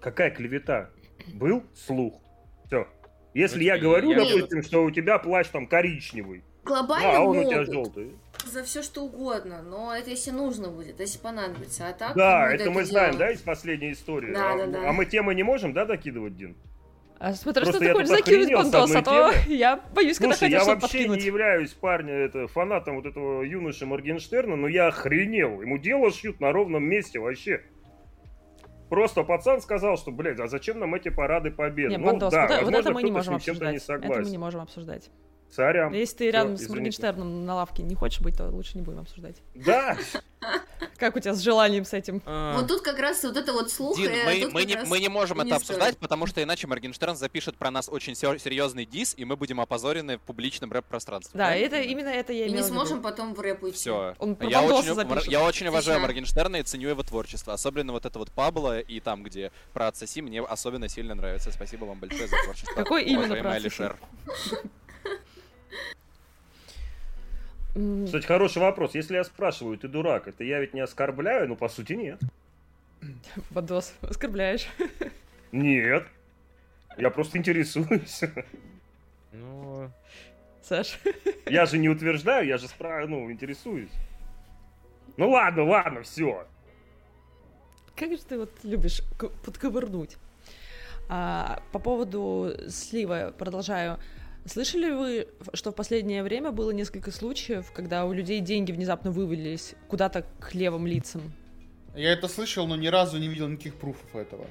Какая 0.00 0.30
клевета? 0.30 0.90
Был 1.34 1.64
слух. 1.74 2.20
Все. 2.66 2.86
Если 3.34 3.58
Ну, 3.58 3.64
я 3.64 3.74
я- 3.74 3.80
говорю, 3.80 4.10
я- 4.12 4.18
допустим, 4.24 4.62
что 4.62 4.84
у 4.84 4.90
тебя 4.90 5.18
плащ 5.18 5.48
там 5.48 5.66
коричневый, 5.66 6.44
Глобально 6.64 7.16
а 7.16 7.20
он 7.20 7.38
у 7.38 7.44
тебя 7.44 7.58
могут. 7.58 7.72
желтый. 7.72 8.12
За 8.46 8.62
все 8.64 8.82
что 8.82 9.02
угодно, 9.02 9.62
но 9.62 9.94
это 9.94 10.10
если 10.10 10.30
нужно 10.30 10.68
будет, 10.68 10.98
если 11.00 11.18
понадобится. 11.18 11.88
А 11.88 11.92
так 11.92 12.14
Да, 12.16 12.44
кому 12.48 12.54
это 12.54 12.70
мы 12.70 12.84
знаем, 12.84 13.12
делать? 13.12 13.18
да, 13.28 13.32
из 13.32 13.40
последней 13.40 13.92
истории. 13.92 14.32
Да, 14.32 14.52
а, 14.54 14.56
да, 14.56 14.66
да. 14.66 14.88
а 14.88 14.92
мы 14.92 15.04
темы 15.04 15.34
не 15.34 15.42
можем, 15.42 15.72
да, 15.72 15.84
докидывать, 15.84 16.36
Дин? 16.36 16.56
А 17.18 17.34
смотри, 17.34 17.64
что 17.64 17.72
Просто 17.72 17.78
ты 17.80 17.84
я 17.84 17.92
хочешь 17.92 18.08
закинуть, 18.08 18.52
Бандос, 18.54 18.94
а 18.94 19.02
то 19.02 19.32
темы. 19.32 19.34
я 19.54 19.76
боюсь, 19.94 20.16
когда 20.18 20.34
Слушай, 20.34 20.52
хотел 20.52 20.66
я 20.66 20.74
вообще 20.74 20.98
подкинуть. 20.98 21.20
не 21.20 21.26
являюсь, 21.26 21.72
парня, 21.74 22.14
это, 22.14 22.46
фанатом 22.48 22.96
вот 22.96 23.04
этого 23.04 23.42
юноши 23.42 23.84
Моргенштерна, 23.84 24.56
но 24.56 24.68
я 24.68 24.86
охренел. 24.86 25.60
Ему 25.60 25.76
дело 25.76 26.10
шьют 26.10 26.40
на 26.40 26.50
ровном 26.50 26.82
месте 26.84 27.18
вообще. 27.18 27.62
Просто 28.88 29.22
пацан 29.22 29.60
сказал, 29.60 29.98
что, 29.98 30.10
блядь, 30.10 30.40
а 30.40 30.48
зачем 30.48 30.78
нам 30.80 30.94
эти 30.94 31.10
парады 31.10 31.50
победы? 31.50 31.90
Не, 31.90 31.98
ну, 31.98 32.06
Бандос, 32.06 32.32
да, 32.32 32.42
вот, 32.42 32.50
это- 32.50 32.64
вот 32.64 32.72
возможно, 32.72 32.88
это 32.88 32.92
мы 32.94 33.02
не 33.02 33.10
кто-то 33.10 33.18
можем 33.18 33.34
с 33.34 33.46
ним 33.46 33.54
чем-то 33.54 33.68
обсуждать. 33.68 33.72
не 33.72 33.76
это 33.76 33.92
мы 33.92 34.14
согласен. 34.14 34.32
не 34.32 34.38
можем 34.38 34.60
обсуждать. 34.62 35.10
Царям. 35.50 35.92
Если 35.92 36.16
ты 36.16 36.24
Всё, 36.24 36.32
рядом 36.32 36.56
с 36.56 36.60
извините. 36.60 36.74
Моргенштерном 36.74 37.44
на 37.44 37.54
лавке 37.56 37.82
не 37.82 37.94
хочешь 37.94 38.20
быть, 38.20 38.36
то 38.36 38.48
лучше 38.48 38.76
не 38.76 38.82
будем 38.82 39.00
обсуждать. 39.00 39.36
Да, 39.54 39.96
Как 40.96 41.16
у 41.16 41.20
тебя 41.20 41.34
с 41.34 41.40
желанием 41.40 41.84
с 41.84 41.92
этим? 41.92 42.22
А, 42.24 42.56
Вот 42.56 42.68
тут 42.68 42.82
как 42.82 42.98
раз 42.98 43.22
вот 43.22 43.36
это 43.36 43.52
вот 43.52 43.70
слух. 43.70 43.96
Дин, 43.96 44.10
мы, 44.52 44.64
не, 44.64 44.74
раз 44.74 44.88
мы 44.88 44.98
не 45.00 45.08
можем 45.08 45.40
это 45.40 45.56
обсуждать, 45.56 45.98
потому 45.98 46.26
что 46.26 46.42
иначе 46.42 46.66
Моргенштерн 46.66 47.16
запишет 47.16 47.56
про 47.56 47.70
нас 47.70 47.88
очень 47.88 48.14
сер- 48.14 48.38
серьезный 48.38 48.86
дис, 48.86 49.14
и 49.16 49.24
мы 49.24 49.36
будем 49.36 49.60
опозорены 49.60 50.18
в 50.18 50.20
публичном 50.22 50.72
рэп-пространстве. 50.72 51.36
Да, 51.36 51.54
это 51.54 51.80
именно 51.80 52.08
это 52.08 52.32
я 52.32 52.46
И 52.46 52.52
не 52.52 52.62
сможем 52.62 53.02
потом 53.02 53.34
в 53.34 53.40
рэп 53.40 53.62
уйти. 53.62 53.76
Все. 53.76 54.14
Я 54.40 54.62
очень, 54.62 55.30
я 55.30 55.42
очень 55.44 55.68
уважаю. 55.68 56.00
Моргенштерна 56.00 56.56
и 56.56 56.62
ценю 56.62 56.88
его 56.90 57.02
творчество. 57.02 57.52
Особенно 57.52 57.92
вот 57.92 58.06
это 58.06 58.18
вот 58.18 58.30
Пабло 58.30 58.80
и 58.80 59.00
там, 59.00 59.22
где 59.22 59.52
про 59.72 59.88
отсоси, 59.88 60.22
мне 60.22 60.40
особенно 60.40 60.88
сильно 60.88 61.14
нравится. 61.14 61.50
Спасибо 61.50 61.84
вам 61.84 61.98
большое 61.98 62.28
за 62.28 62.36
творчество. 62.44 62.74
Какой 62.74 63.04
именно 63.04 63.36
про 63.36 63.60
кстати, 68.04 68.26
хороший 68.26 68.60
вопрос. 68.60 68.94
Если 68.94 69.14
я 69.14 69.24
спрашиваю, 69.24 69.78
ты 69.78 69.88
дурак, 69.88 70.28
это 70.28 70.44
я 70.44 70.60
ведь 70.60 70.74
не 70.74 70.80
оскорбляю? 70.80 71.48
Ну, 71.48 71.56
по 71.56 71.68
сути, 71.68 71.92
нет. 71.92 72.20
Бандос, 73.50 73.94
оскорбляешь. 74.02 74.66
Нет. 75.52 76.06
Я 76.96 77.10
просто 77.10 77.38
интересуюсь. 77.38 78.20
Ну, 79.32 79.90
Саш. 80.62 80.98
Я 81.46 81.66
же 81.66 81.78
не 81.78 81.88
утверждаю, 81.88 82.46
я 82.46 82.58
же 82.58 82.68
спра... 82.68 83.06
ну, 83.06 83.30
интересуюсь. 83.30 83.92
Ну 85.16 85.30
ладно, 85.30 85.64
ладно, 85.64 86.02
все. 86.02 86.46
Как 87.96 88.10
же 88.10 88.18
ты 88.18 88.38
вот 88.38 88.50
любишь 88.62 89.02
подковырнуть? 89.44 90.16
А, 91.08 91.62
по 91.72 91.78
поводу 91.78 92.52
слива 92.68 93.34
продолжаю. 93.36 93.98
Слышали 94.46 94.90
вы, 94.90 95.28
что 95.54 95.70
в 95.70 95.74
последнее 95.74 96.22
время 96.22 96.50
было 96.50 96.70
несколько 96.70 97.10
случаев, 97.10 97.70
когда 97.72 98.06
у 98.06 98.12
людей 98.12 98.40
деньги 98.40 98.72
внезапно 98.72 99.10
вывалились 99.10 99.74
куда-то 99.88 100.24
к 100.40 100.54
левым 100.54 100.86
лицам? 100.86 101.32
Я 101.94 102.12
это 102.12 102.28
слышал, 102.28 102.66
но 102.66 102.76
ни 102.76 102.86
разу 102.86 103.18
не 103.18 103.28
видел 103.28 103.48
никаких 103.48 103.74
пруфов 103.74 104.14
этого. 104.14 104.46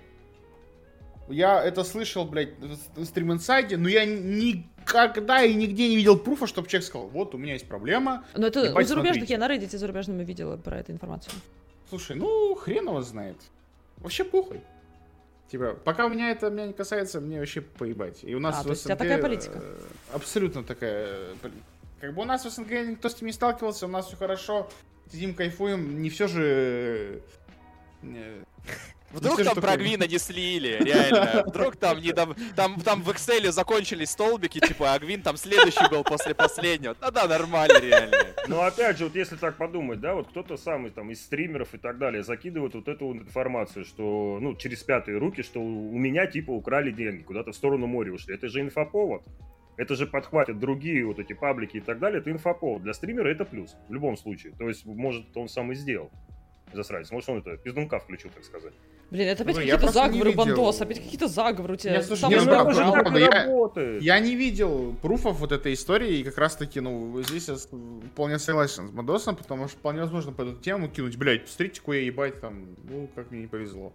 Я 1.30 1.64
это 1.64 1.84
слышал, 1.84 2.26
блядь, 2.26 2.58
в 2.96 3.06
стрим 3.06 3.32
инсайде, 3.34 3.78
но 3.78 3.88
я 3.88 4.06
никогда 4.06 5.44
и 5.44 5.54
нигде 5.54 5.88
не 5.88 5.96
видел 5.96 6.18
пруфа, 6.18 6.48
чтобы 6.48 6.68
человек 6.68 6.88
сказал, 6.88 7.08
вот, 7.08 7.36
у 7.36 7.38
меня 7.38 7.54
есть 7.54 7.68
проблема. 7.68 8.26
Но 8.36 8.48
это 8.48 8.62
у 8.62 8.64
зарубежных, 8.64 9.28
смотрите. 9.28 9.34
я 9.34 9.40
на 9.40 9.48
Reddit 9.48 9.78
зарубежном 9.78 10.18
видела 10.20 10.58
про 10.58 10.80
эту 10.80 10.92
информацию. 10.92 11.34
Слушай, 11.90 12.16
ну, 12.16 12.56
хрен 12.56 12.86
его 12.86 13.02
знает. 13.02 13.38
Вообще 13.98 14.24
похуй. 14.24 14.62
Типа, 15.50 15.76
пока 15.84 16.06
у 16.06 16.10
меня 16.10 16.30
это 16.32 16.50
меня 16.50 16.68
не 16.68 16.74
касается, 16.74 17.20
мне 17.20 17.40
вообще 17.40 17.62
поебать. 17.62 18.24
И 18.24 18.36
у 18.36 18.40
нас 18.40 18.58
А, 18.58 18.62
в 18.62 18.64
то 18.66 18.70
есть 18.70 18.84
СНГ, 18.84 18.98
такая 18.98 19.18
политика? 19.22 19.60
э, 19.62 19.80
Абсолютно 20.14 20.64
такая. 20.64 21.08
э, 21.44 21.50
Как 22.00 22.14
бы 22.14 22.22
у 22.22 22.26
нас 22.26 22.46
в 22.46 22.50
СНГ 22.52 22.70
никто 22.88 23.10
с 23.10 23.16
этим 23.16 23.28
не 23.28 23.34
сталкивался, 23.34 23.86
у 23.88 23.90
нас 23.90 24.08
все 24.08 24.16
хорошо, 24.16 24.70
сидим, 25.12 25.34
кайфуем, 25.34 26.02
не 26.02 26.10
все 26.12 26.28
же... 26.28 27.22
Вдруг 29.12 29.38
там 29.38 29.56
такое. 29.56 29.62
про 29.62 29.78
Гвина 29.78 30.08
не 30.08 30.18
слили, 30.18 30.78
реально. 30.82 31.44
Вдруг 31.48 31.76
там 31.78 32.00
не 32.00 32.12
дом- 32.12 32.36
там, 32.56 32.80
там 32.82 33.02
в 33.02 33.10
Excel 33.10 33.52
закончились 33.52 34.12
столбики, 34.12 34.60
типа, 34.60 34.94
а 34.94 35.00
Гвин 35.00 35.22
там 35.22 35.38
следующий 35.38 35.90
был 35.90 36.04
после 36.04 36.36
последнего. 36.36 36.96
Да 37.00 37.12
да, 37.12 37.28
нормально, 37.28 37.80
реально. 37.80 38.18
Но 38.48 38.62
опять 38.64 38.98
же, 38.98 39.06
вот 39.06 39.16
если 39.16 39.36
так 39.36 39.58
подумать, 39.58 40.00
да, 40.00 40.14
вот 40.14 40.28
кто-то 40.30 40.58
самый 40.58 40.92
там 40.92 41.12
из 41.12 41.22
стримеров 41.24 41.74
и 41.74 41.78
так 41.78 41.98
далее 41.98 42.24
закидывает 42.24 42.74
вот 42.76 42.88
эту 42.88 43.12
информацию, 43.14 43.86
что, 43.86 44.38
ну, 44.42 44.56
через 44.56 44.84
пятые 44.84 45.18
руки, 45.18 45.42
что 45.42 45.60
у 45.60 45.98
меня 45.98 46.28
типа 46.28 46.52
украли 46.52 46.92
деньги, 46.92 47.24
куда-то 47.24 47.52
в 47.52 47.56
сторону 47.56 47.88
моря 47.88 48.14
ушли. 48.14 48.36
Это 48.36 48.48
же 48.48 48.62
инфоповод. 48.62 49.24
Это 49.78 49.96
же 49.96 50.06
подхватят 50.08 50.60
другие 50.60 51.06
вот 51.06 51.20
эти 51.20 51.32
паблики 51.34 51.78
и 51.78 51.80
так 51.80 52.00
далее. 52.00 52.20
Это 52.20 52.30
инфоповод. 52.32 52.84
Для 52.84 52.94
стримера 52.94 53.30
это 53.30 53.46
плюс. 53.46 53.76
В 53.88 53.94
любом 53.94 54.18
случае. 54.18 54.54
То 54.60 54.68
есть, 54.68 54.86
может, 54.86 55.36
он 55.38 55.48
сам 55.48 55.72
и 55.72 55.76
сделал. 55.76 56.12
Засранец. 56.74 57.12
Может, 57.12 57.30
он 57.30 57.40
это 57.40 57.58
пиздунка 57.58 58.00
включил, 58.00 58.30
так 58.34 58.44
сказать. 58.44 58.74
Блин, 59.12 59.28
это 59.28 59.44
опять 59.44 59.56
Ну, 59.56 59.62
какие-то 59.62 59.92
заговоры. 59.92 60.34
Бандос, 60.34 60.82
опять 60.82 61.00
какие-то 61.00 61.28
заговоры 61.28 61.74
у 61.74 61.78
тебя. 61.78 61.96
Я, 61.96 62.04
слушай, 62.04 62.22
Сам 62.22 62.30
не, 62.32 62.40
же 62.40 62.46
ну, 62.46 62.92
правда, 62.92 63.20
и 63.20 63.24
я-. 63.24 64.16
Я 64.16 64.20
не 64.20 64.36
видел 64.36 64.96
пруфов 65.02 65.40
вот 65.40 65.52
этой 65.52 65.74
истории, 65.74 66.20
и 66.20 66.24
как 66.24 66.38
раз 66.38 66.56
таки, 66.56 66.80
ну, 66.80 67.22
здесь 67.24 67.48
я 67.48 67.56
вполне 68.14 68.38
согласен 68.38 68.90
с 68.90 68.92
Мадосом, 68.92 69.36
потому 69.36 69.68
что 69.68 69.78
вполне 69.78 70.02
возможно 70.02 70.32
по 70.32 70.44
эту 70.44 70.56
тему 70.58 70.90
кинуть, 70.90 71.18
блядь, 71.18 71.46
посмотрите, 71.46 71.82
кое 71.82 72.02
ебать 72.02 72.40
там, 72.40 72.76
ну, 72.88 73.10
как 73.16 73.32
мне 73.32 73.42
не 73.42 73.48
повезло. 73.48 73.92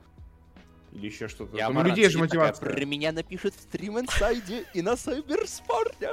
Или 0.93 1.07
еще 1.07 1.29
что-то. 1.29 1.57
Я 1.57 1.67
Там 1.67 1.79
у 1.79 1.83
людей 1.83 2.05
же 2.05 2.13
Сидит 2.13 2.31
такая, 2.31 2.47
мотивация. 2.49 2.73
Про 2.73 2.85
меня 2.85 3.13
напишут 3.13 3.55
в 3.55 3.61
стрим 3.61 3.99
инсайде 3.99 4.65
и 4.75 4.83
на 4.83 4.97
сайберспорте. 4.97 6.11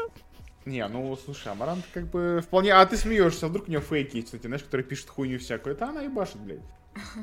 Не, 0.66 0.88
ну 0.88 1.18
слушай, 1.18 1.52
Амарант 1.52 1.86
как 1.94 2.08
бы 2.08 2.42
вполне... 2.44 2.74
А 2.74 2.86
ты 2.86 2.98
смеешься, 2.98 3.48
а 3.48 3.50
вдруг 3.50 3.68
у 3.68 3.72
нее 3.72 3.82
фейки 3.82 4.18
есть, 4.18 4.28
кстати, 4.28 4.46
знаешь, 4.46 4.64
которые 4.64 4.86
пишут 4.86 5.10
хуйню 5.10 5.40
всякую. 5.40 5.76
Это 5.76 5.90
она 5.90 6.04
и 6.04 6.08
башит, 6.08 6.38
блядь. 6.38 6.60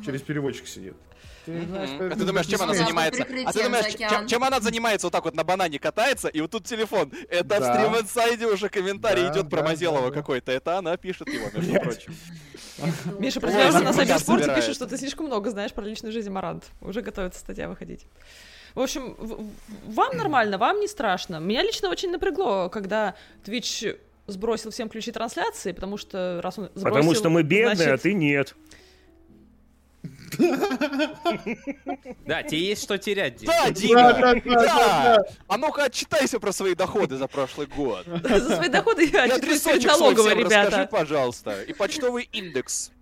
Через 0.04 0.22
переводчик 0.22 0.66
сидит. 0.66 0.96
Ты, 1.44 1.64
знаешь, 1.66 1.90
а 1.98 2.16
ты 2.16 2.24
думаешь, 2.24 2.46
чем 2.46 2.62
она 2.62 2.74
занимается? 2.74 3.22
А 3.22 3.52
ты 3.52 3.62
думаешь, 3.62 3.94
чем, 3.94 4.26
чем 4.26 4.44
она 4.44 4.60
занимается? 4.60 5.06
Вот 5.06 5.12
так 5.12 5.24
вот 5.24 5.34
на 5.34 5.44
банане 5.44 5.78
катается, 5.78 6.28
и 6.28 6.40
вот 6.40 6.50
тут 6.50 6.64
телефон. 6.64 7.12
Это 7.30 7.44
да. 7.44 7.60
в 7.60 7.64
стрим 7.64 8.00
инсайде 8.00 8.46
уже 8.46 8.68
комментарий 8.68 9.22
да, 9.22 9.32
идет 9.32 9.48
да, 9.48 9.56
про 9.56 9.62
Мазелова 9.62 10.10
да, 10.10 10.14
какой-то. 10.14 10.52
Это 10.52 10.78
она 10.78 10.96
пишет 10.96 11.28
его, 11.28 11.46
между 11.54 11.80
прочим. 11.80 12.14
Миша, 13.18 13.40
про 13.40 13.50
тебя 13.50 13.68
уже 13.68 13.80
на 13.80 13.92
Сайберспорте 13.92 14.54
пишет, 14.54 14.74
что 14.74 14.86
ты 14.86 14.98
слишком 14.98 15.26
много 15.26 15.50
знаешь 15.50 15.72
про 15.72 15.84
личную 15.84 16.12
жизнь 16.12 16.30
Марант. 16.30 16.64
Уже 16.80 17.00
готовится 17.00 17.40
статья 17.40 17.68
выходить. 17.68 18.06
В 18.78 18.82
общем, 18.82 19.16
вам 19.86 20.16
нормально, 20.16 20.56
вам 20.56 20.78
не 20.78 20.86
страшно. 20.86 21.40
Меня 21.40 21.64
лично 21.64 21.88
очень 21.88 22.12
напрягло, 22.12 22.68
когда 22.68 23.16
Twitch 23.44 23.98
сбросил 24.28 24.70
всем 24.70 24.88
ключи 24.88 25.10
трансляции, 25.10 25.72
потому 25.72 25.96
что 25.96 26.38
раз 26.44 26.60
он 26.60 26.70
сбросил... 26.76 26.88
Потому 26.88 27.14
что 27.16 27.28
мы 27.28 27.42
бедные, 27.42 27.72
а 27.72 27.74
значит... 27.74 27.94
а 27.94 27.98
ты 27.98 28.12
нет. 28.12 28.54
Да, 32.24 32.44
тебе 32.44 32.60
есть 32.68 32.84
что 32.84 32.98
терять, 32.98 33.38
Дима. 33.38 33.52
Да, 33.52 33.70
Дима, 33.70 34.12
да. 34.44 35.24
А 35.48 35.56
ну-ка, 35.56 35.86
отчитайся 35.86 36.38
про 36.38 36.52
свои 36.52 36.76
доходы 36.76 37.16
за 37.16 37.26
прошлый 37.26 37.66
год. 37.66 38.06
За 38.06 38.56
свои 38.56 38.68
доходы 38.68 39.10
я 39.12 39.24
отчитаюсь 39.24 39.84
налоговой, 39.86 40.36
ребята. 40.36 40.66
Расскажи, 40.66 40.88
пожалуйста. 40.88 41.62
И 41.64 41.72
почтовый 41.72 42.28
индекс. 42.30 42.92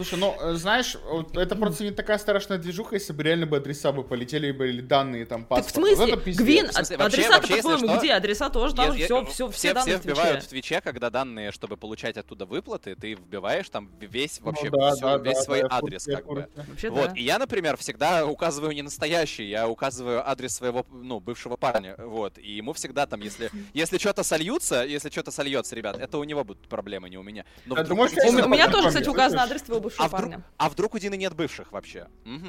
Слушай, 0.00 0.18
ну, 0.18 0.34
э, 0.40 0.54
знаешь, 0.54 0.96
это 1.34 1.56
просто 1.56 1.84
не 1.84 1.90
такая 1.90 2.16
страшная 2.16 2.56
движуха, 2.56 2.94
если 2.94 3.12
бы 3.12 3.22
реально 3.22 3.44
бы 3.44 3.58
адреса 3.58 3.92
бы 3.92 4.02
полетели, 4.02 4.50
были 4.50 4.80
данные 4.80 5.26
там 5.26 5.44
паспорт. 5.44 5.66
Так 5.66 5.74
в 5.74 5.76
смысле? 5.76 6.14
Вот 6.14 6.24
Гвин, 6.24 6.70
адреса 6.74 7.38
по-твоему, 7.38 7.98
где? 7.98 8.14
Адреса 8.14 8.48
тоже 8.48 8.74
там 8.74 8.94
все, 8.94 9.26
все, 9.26 9.50
все 9.50 9.74
данные 9.74 9.98
Все 9.98 10.08
вбивают 10.08 10.44
в 10.44 10.48
Твиче, 10.48 10.80
когда 10.80 11.10
данные, 11.10 11.52
чтобы 11.52 11.76
получать 11.76 12.16
оттуда 12.16 12.46
выплаты, 12.46 12.94
ты 12.94 13.12
вбиваешь 13.12 13.68
там 13.68 13.90
весь 14.00 14.40
ну 14.40 14.46
вообще, 14.46 14.70
ну, 14.70 14.78
да, 14.78 15.18
весь 15.18 15.36
да, 15.36 15.42
свой 15.42 15.60
да, 15.60 15.68
адрес, 15.70 16.06
как 16.06 16.26
бы. 16.26 16.48
Вообще, 16.54 16.88
вот, 16.88 17.10
да. 17.10 17.14
и 17.14 17.22
я, 17.22 17.38
например, 17.38 17.76
всегда 17.76 18.26
указываю 18.26 18.72
не 18.72 18.80
настоящий, 18.80 19.50
я 19.50 19.68
указываю 19.68 20.26
адрес 20.26 20.54
своего, 20.54 20.86
ну, 20.90 21.20
бывшего 21.20 21.56
парня, 21.56 21.96
вот, 21.98 22.38
и 22.38 22.52
ему 22.52 22.72
всегда 22.72 23.04
там, 23.04 23.20
если, 23.20 23.50
если 23.74 23.98
что-то 23.98 24.22
сольются, 24.22 24.82
если 24.82 25.10
что-то 25.10 25.30
сольется, 25.30 25.76
ребят, 25.76 25.98
это 25.98 26.16
у 26.16 26.24
него 26.24 26.42
будут 26.42 26.66
проблемы, 26.68 27.10
не 27.10 27.18
у 27.18 27.22
меня. 27.22 27.44
Но 27.66 27.74
вдруг... 27.74 27.98
У 27.98 28.48
меня 28.48 28.70
тоже, 28.70 28.88
кстати, 28.88 29.06
указан 29.06 29.40
адрес 29.40 29.60
твоего 29.60 29.89
бывшего 29.90 30.06
а 30.06 30.08
парня. 30.08 30.36
Вдруг, 30.36 30.44
а 30.56 30.68
вдруг 30.68 30.94
у 30.94 30.98
Дины 30.98 31.16
нет 31.16 31.34
бывших 31.34 31.72
вообще? 31.72 32.08
Угу. 32.24 32.48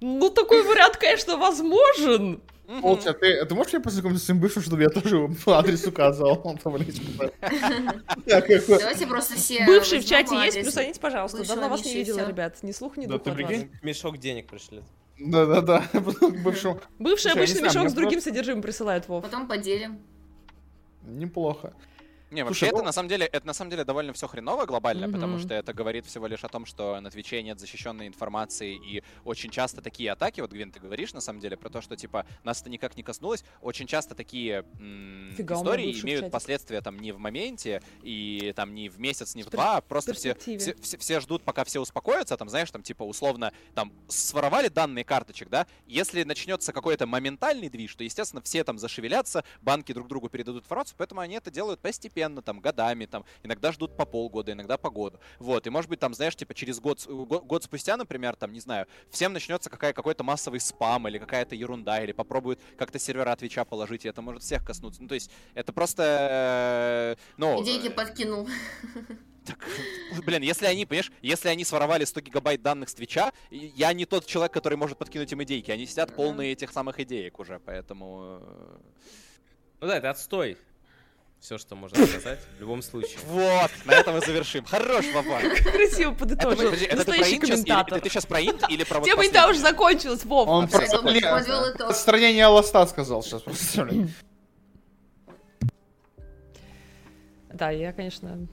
Ну, 0.00 0.30
такой 0.30 0.62
вариант, 0.64 0.96
конечно, 0.96 1.36
возможен. 1.36 2.42
Полча, 2.80 3.12
ты, 3.12 3.44
ты 3.44 3.54
можешь 3.54 3.72
мне 3.72 3.82
познакомиться 3.82 4.22
с 4.22 4.26
своим 4.26 4.40
бывшим, 4.40 4.62
чтобы 4.62 4.82
я 4.82 4.88
тоже 4.88 5.28
адрес 5.46 5.84
указал? 5.86 6.42
Давайте 8.26 9.06
просто 9.06 9.34
все... 9.34 9.66
Бывший 9.66 10.00
в 10.00 10.06
чате 10.06 10.34
есть, 10.36 10.60
плюсаните, 10.60 10.98
пожалуйста. 11.00 11.46
Давно 11.46 11.68
вас 11.68 11.84
не 11.84 11.94
видела, 11.94 12.26
ребят. 12.26 12.62
Ни 12.62 12.72
слух, 12.72 12.96
ни 12.96 13.06
дух 13.06 13.20
от 13.26 13.40
вас. 13.40 13.52
Мешок 13.82 14.18
денег 14.18 14.46
пришлет. 14.48 14.84
Да-да-да, 15.18 15.84
бывшему. 16.44 16.80
Бывший 16.98 17.32
обычно 17.32 17.60
мешок 17.60 17.88
с 17.88 17.92
другим 17.92 18.20
содержимым 18.20 18.62
присылает, 18.62 19.06
Вов. 19.08 19.22
Потом 19.22 19.46
поделим. 19.46 20.00
Неплохо. 21.04 21.74
Не, 22.32 22.44
вообще 22.44 22.60
Слушай, 22.60 22.68
это 22.70 22.78
ну... 22.78 22.84
на 22.84 22.92
самом 22.92 23.08
деле 23.10 23.26
это 23.26 23.46
на 23.46 23.52
самом 23.52 23.70
деле 23.70 23.84
довольно 23.84 24.14
все 24.14 24.26
хреново 24.26 24.64
глобально, 24.64 25.04
mm-hmm. 25.04 25.12
потому 25.12 25.38
что 25.38 25.52
это 25.52 25.74
говорит 25.74 26.06
всего 26.06 26.26
лишь 26.26 26.42
о 26.44 26.48
том, 26.48 26.64
что 26.64 26.98
на 26.98 27.10
Твиче 27.10 27.42
нет 27.42 27.60
защищенной 27.60 28.06
информации 28.06 28.74
и 28.74 29.04
очень 29.24 29.50
часто 29.50 29.82
такие 29.82 30.10
атаки, 30.10 30.40
вот 30.40 30.50
Гвин, 30.50 30.72
ты 30.72 30.80
говоришь 30.80 31.12
на 31.12 31.20
самом 31.20 31.40
деле 31.40 31.58
про 31.58 31.68
то, 31.68 31.82
что 31.82 31.94
типа 31.94 32.24
нас 32.42 32.62
это 32.62 32.70
никак 32.70 32.96
не 32.96 33.02
коснулось, 33.02 33.44
очень 33.60 33.86
часто 33.86 34.14
такие 34.14 34.64
м- 34.78 35.30
истории 35.32 35.92
имеют 36.00 36.30
последствия 36.30 36.80
там 36.80 36.98
не 36.98 37.12
в 37.12 37.18
моменте 37.18 37.82
и 38.02 38.54
там 38.56 38.74
не 38.74 38.88
в 38.88 38.98
месяц, 38.98 39.34
не 39.34 39.42
в 39.42 39.50
два, 39.50 39.76
а 39.76 39.80
просто 39.82 40.14
все, 40.14 40.34
все, 40.34 40.74
все, 40.80 40.96
все 40.96 41.20
ждут, 41.20 41.42
пока 41.42 41.64
все 41.64 41.80
успокоятся, 41.80 42.38
там 42.38 42.48
знаешь, 42.48 42.70
там 42.70 42.82
типа 42.82 43.02
условно 43.02 43.52
там 43.74 43.92
своровали 44.08 44.68
данные 44.68 45.04
карточек, 45.04 45.50
да, 45.50 45.66
если 45.86 46.22
начнется 46.24 46.72
какой-то 46.72 47.06
моментальный 47.06 47.68
движ, 47.68 47.94
то 47.94 48.04
естественно 48.04 48.40
все 48.40 48.64
там 48.64 48.78
зашевелятся, 48.78 49.44
банки 49.60 49.92
друг 49.92 50.08
другу 50.08 50.30
передадут 50.30 50.64
информацию, 50.64 50.94
поэтому 50.96 51.20
они 51.20 51.34
это 51.34 51.50
делают 51.50 51.80
постепенно 51.80 52.21
постепенно, 52.22 52.42
там, 52.42 52.60
годами, 52.60 53.06
там, 53.06 53.24
иногда 53.42 53.72
ждут 53.72 53.96
по 53.96 54.06
полгода, 54.06 54.52
иногда 54.52 54.76
по 54.76 54.90
году. 54.90 55.18
Вот, 55.38 55.66
и 55.66 55.70
может 55.70 55.90
быть, 55.90 56.00
там, 56.00 56.14
знаешь, 56.14 56.36
типа 56.36 56.54
через 56.54 56.80
год, 56.80 57.04
год, 57.06 57.44
год 57.44 57.64
спустя, 57.64 57.96
например, 57.96 58.36
там, 58.36 58.52
не 58.52 58.60
знаю, 58.60 58.86
всем 59.10 59.32
начнется 59.32 59.70
какая, 59.70 59.92
какой-то 59.92 60.24
массовый 60.24 60.60
спам 60.60 61.08
или 61.08 61.18
какая-то 61.18 61.54
ерунда, 61.54 62.02
или 62.02 62.12
попробуют 62.12 62.60
как-то 62.78 62.98
сервера 62.98 63.34
Твича 63.36 63.64
положить, 63.64 64.04
и 64.04 64.08
это 64.08 64.22
может 64.22 64.42
всех 64.42 64.64
коснуться. 64.64 65.02
Ну, 65.02 65.08
то 65.08 65.14
есть, 65.14 65.30
это 65.54 65.72
просто, 65.72 67.16
э, 67.18 67.22
ну... 67.36 67.62
Идейки 67.62 67.88
подкинул. 67.88 68.48
Так, 69.44 69.58
блин, 70.24 70.42
если 70.42 70.66
они, 70.66 70.86
понимаешь, 70.86 71.10
если 71.20 71.48
они 71.48 71.64
своровали 71.64 72.04
100 72.04 72.20
гигабайт 72.20 72.62
данных 72.62 72.88
с 72.88 72.94
Твича, 72.94 73.32
я 73.50 73.92
не 73.92 74.04
тот 74.04 74.24
человек, 74.24 74.52
который 74.52 74.78
может 74.78 74.98
подкинуть 74.98 75.32
им 75.32 75.42
идейки. 75.42 75.72
Они 75.72 75.84
сидят 75.84 76.14
полные 76.14 76.52
этих 76.52 76.70
самых 76.70 77.00
идеек 77.00 77.40
уже, 77.40 77.58
поэтому... 77.58 78.38
Э, 78.40 78.78
ну 79.80 79.88
да, 79.88 79.96
это 79.96 80.10
отстой 80.10 80.58
все, 81.42 81.58
что 81.58 81.74
можно 81.74 82.06
сказать 82.06 82.38
в 82.56 82.60
любом 82.60 82.82
случае. 82.82 83.18
Вот, 83.26 83.70
на 83.84 83.92
этом 83.92 84.14
мы 84.14 84.20
завершим. 84.20 84.64
Хорош, 84.64 85.04
Вова. 85.12 85.40
Красиво 85.72 86.14
подытожил. 86.14 86.72
Это, 86.72 86.84
это 86.84 87.04
ты 87.04 87.18
про 87.18 87.28
инт 87.28 87.40
комментатор. 87.40 88.00
Ты, 88.00 88.08
сейчас 88.08 88.26
про 88.26 88.40
инт 88.40 88.62
или 88.70 88.84
про 88.84 89.00
вот 89.00 89.06
Тема 89.06 89.26
инта 89.26 89.48
уже 89.48 89.58
закончилась, 89.58 90.24
Вов. 90.24 90.48
Он 90.48 90.68
про 90.68 90.84
отстранение 91.88 92.46
Аласта 92.46 92.86
сказал 92.86 93.22
сейчас. 93.22 93.42
Да, 97.52 97.70
я, 97.70 97.92
конечно... 97.92 98.46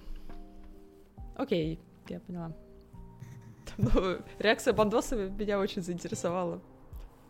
Окей, 1.35 1.79
я 2.09 2.19
поняла. 2.19 2.51
Ну, 3.77 4.17
реакция 4.39 4.73
Бандоса 4.73 5.15
меня 5.15 5.59
очень 5.59 5.81
заинтересовала. 5.81 6.59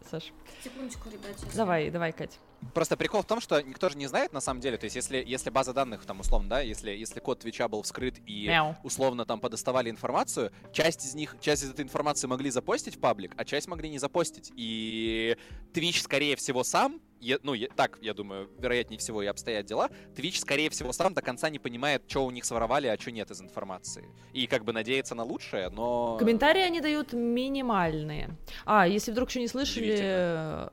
Саш. 0.09 0.31
Секундочку, 0.63 1.09
ребят. 1.09 1.35
Давай, 1.53 1.91
давай, 1.91 2.11
Кать. 2.11 2.39
Просто 2.73 2.97
прикол 2.97 3.21
в 3.21 3.25
том, 3.25 3.41
что 3.41 3.61
никто 3.61 3.89
же 3.89 3.97
не 3.97 4.07
знает 4.07 4.33
на 4.33 4.41
самом 4.41 4.61
деле, 4.61 4.77
то 4.77 4.85
есть 4.85 4.95
если, 4.95 5.23
если 5.25 5.49
база 5.49 5.73
данных, 5.73 6.05
там, 6.05 6.19
условно, 6.19 6.49
да, 6.49 6.61
если, 6.61 6.91
если 6.91 7.19
код 7.19 7.39
Твича 7.39 7.67
был 7.67 7.81
вскрыт 7.81 8.19
и 8.25 8.47
Мяу. 8.47 8.75
условно 8.83 9.25
там 9.25 9.39
подоставали 9.39 9.89
информацию, 9.89 10.51
часть 10.71 11.05
из 11.05 11.15
них, 11.15 11.35
часть 11.41 11.63
из 11.63 11.71
этой 11.71 11.81
информации 11.81 12.27
могли 12.27 12.49
запостить 12.49 12.97
в 12.97 12.99
паблик, 12.99 13.33
а 13.37 13.45
часть 13.45 13.67
могли 13.67 13.89
не 13.89 13.99
запостить. 13.99 14.51
И 14.55 15.37
Twitch, 15.73 16.01
скорее 16.01 16.35
всего, 16.35 16.63
сам, 16.63 17.01
я, 17.21 17.37
ну, 17.43 17.53
я, 17.53 17.67
так, 17.75 17.97
я 18.01 18.13
думаю, 18.13 18.49
вероятнее 18.57 18.97
всего 18.99 19.21
и 19.21 19.25
обстоят 19.25 19.65
дела, 19.65 19.89
Twitch, 20.15 20.39
скорее 20.39 20.69
всего, 20.69 20.91
сам 20.91 21.13
до 21.13 21.21
конца 21.21 21.49
не 21.49 21.59
понимает, 21.59 22.03
что 22.07 22.25
у 22.25 22.31
них 22.31 22.45
своровали, 22.45 22.87
а 22.87 22.97
что 22.97 23.11
нет 23.11 23.31
из 23.31 23.41
информации. 23.41 24.05
И 24.33 24.47
как 24.47 24.63
бы 24.63 24.73
надеется 24.73 25.15
на 25.15 25.23
лучшее, 25.23 25.69
но... 25.69 26.17
Комментарии 26.17 26.61
они 26.61 26.81
дают 26.81 27.13
минимальные. 27.13 28.37
А, 28.65 28.87
если 28.87 29.11
вдруг 29.11 29.29
еще 29.29 29.39
не 29.39 29.47
слышали, 29.47 30.69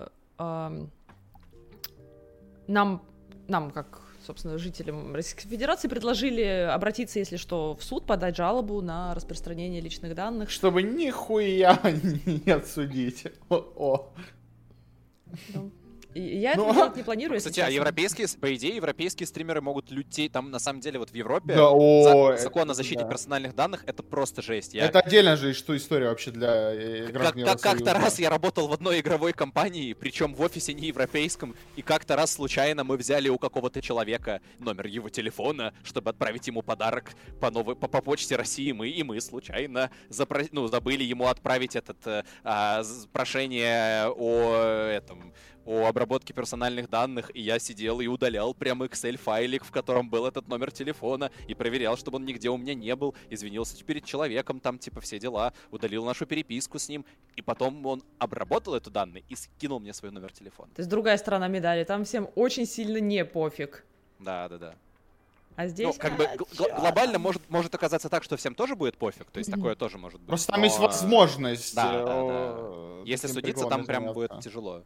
нам, 2.69 3.03
нам 3.49 3.71
как 3.71 4.01
собственно, 4.27 4.59
жителям 4.59 5.15
Российской 5.15 5.49
Федерации 5.49 5.87
предложили 5.87 6.43
обратиться, 6.43 7.21
если 7.21 7.37
что, 7.37 7.77
в 7.77 7.85
суд, 7.85 8.07
подать 8.07 8.37
жалобу 8.37 8.83
на 8.83 9.15
распространение 9.15 9.81
личных 9.81 10.17
данных. 10.17 10.51
Чтобы 10.51 10.83
нихуя 10.83 11.79
не 12.27 12.51
отсудить. 12.51 13.27
О. 13.49 14.11
-о. 15.55 15.71
Я 16.17 16.55
ну, 16.57 16.71
это 16.73 16.97
не 16.97 17.03
планирую. 17.03 17.39
Кстати, 17.39 17.61
а 17.61 17.69
европейские, 17.69 18.27
по 18.41 18.55
идее, 18.55 18.77
европейские 18.77 19.27
стримеры 19.27 19.61
могут 19.61 19.91
лютеть. 19.91 20.33
Там, 20.33 20.51
на 20.51 20.59
самом 20.59 20.81
деле, 20.81 20.99
вот 20.99 21.11
в 21.11 21.15
Европе 21.15 21.55
да, 21.55 21.69
о, 21.71 22.37
закон 22.39 22.71
о 22.71 22.75
защите 22.75 23.03
да. 23.03 23.09
персональных 23.09 23.55
данных— 23.55 23.85
это 23.87 24.03
просто 24.03 24.41
жесть. 24.41 24.75
Я... 24.75 24.87
Это 24.87 25.01
отдельная 25.01 25.37
же 25.37 25.53
что 25.53 25.77
история 25.77 26.09
вообще 26.09 26.31
для 26.31 26.73
э, 26.73 27.09
как, 27.13 27.35
как, 27.35 27.61
Как-то 27.61 27.93
раз 27.93 28.19
я 28.19 28.31
работал 28.31 28.69
в 28.69 28.73
одной 28.73 29.01
игровой 29.01 29.33
компании, 29.33 29.93
причем 29.93 30.35
в 30.35 30.41
офисе 30.41 30.73
не 30.75 30.89
европейском, 30.89 31.55
и 31.77 31.83
как-то 31.83 32.17
раз 32.17 32.33
случайно 32.33 32.85
мы 32.85 32.97
взяли 32.97 33.29
у 33.29 33.39
какого-то 33.39 33.83
человека 33.83 34.41
номер 34.59 34.87
его 34.87 35.09
телефона, 35.09 35.75
чтобы 35.83 36.11
отправить 36.11 36.47
ему 36.47 36.63
подарок 36.63 37.13
по, 37.41 37.51
новой, 37.51 37.77
по, 37.77 37.89
по 37.89 38.01
почте 38.01 38.37
России. 38.37 38.73
Мы, 38.73 38.89
и 38.89 39.03
мы 39.03 39.21
случайно 39.21 39.91
запро... 40.09 40.45
ну, 40.53 40.67
забыли 40.69 41.05
ему 41.05 41.27
отправить 41.27 41.77
этот 41.77 42.07
э, 42.07 42.25
а, 42.43 42.83
прошение 43.13 44.09
о 44.09 44.89
этом 44.89 45.33
о 45.67 45.87
обработке 45.87 46.33
персональных 46.33 46.89
данных, 46.89 47.31
и 47.35 47.41
я 47.41 47.59
сидел 47.59 48.01
и 48.01 48.07
удалял 48.07 48.55
прям 48.55 48.83
Excel-файлик, 48.85 49.65
в 49.65 49.71
котором 49.71 50.09
был 50.09 50.25
этот 50.25 50.49
номер 50.49 50.71
телефона, 50.71 51.31
и 51.49 51.55
проверял, 51.55 51.97
чтобы 51.97 52.17
он 52.17 52.25
нигде 52.25 52.49
у 52.49 52.57
меня 52.57 52.75
не 52.75 52.95
был, 52.95 53.15
извинился 53.29 53.85
перед 53.85 54.05
человеком, 54.05 54.61
там 54.61 54.79
типа 54.79 55.01
все 55.01 55.19
дела, 55.19 55.53
удалил 55.71 56.05
нашу 56.05 56.25
переписку 56.25 56.79
с 56.79 56.89
ним, 56.89 57.05
и 57.35 57.43
потом 57.43 57.85
он 57.85 58.03
обработал 58.19 58.75
эту 58.75 58.91
данные 58.91 59.25
и 59.29 59.35
скинул 59.35 59.81
мне 59.81 59.93
свой 59.93 60.13
номер 60.13 60.33
телефона. 60.33 60.71
То 60.75 60.81
есть 60.81 60.89
другая 60.89 61.19
сторона 61.19 61.49
медали, 61.49 61.85
там 61.85 62.05
всем 62.05 62.29
очень 62.37 62.65
сильно 62.67 62.99
не 62.99 63.25
пофиг. 63.25 63.85
Да, 64.21 64.49
да, 64.49 64.59
да. 64.59 64.75
А 65.57 65.69
здесь... 65.69 65.87
Ну, 65.87 65.95
как 65.95 66.17
бы 66.17 66.29
гл- 66.37 66.69
глобально 66.79 67.19
может, 67.19 67.43
может 67.49 67.75
оказаться 67.75 68.09
так, 68.09 68.23
что 68.23 68.37
всем 68.37 68.55
тоже 68.55 68.77
будет 68.77 68.99
пофиг, 68.99 69.31
то 69.31 69.39
есть 69.39 69.51
такое 69.51 69.75
тоже 69.75 69.97
может 69.99 70.21
быть. 70.21 70.29
Просто 70.29 70.53
там 70.53 70.63
есть 70.63 70.79
возможность. 70.79 71.75
Да, 71.75 72.05
да, 72.05 72.05
да. 72.05 73.03
Если 73.05 73.27
судиться, 73.27 73.67
там 73.67 73.85
прям 73.85 74.13
будет 74.13 74.39
тяжело. 74.41 74.85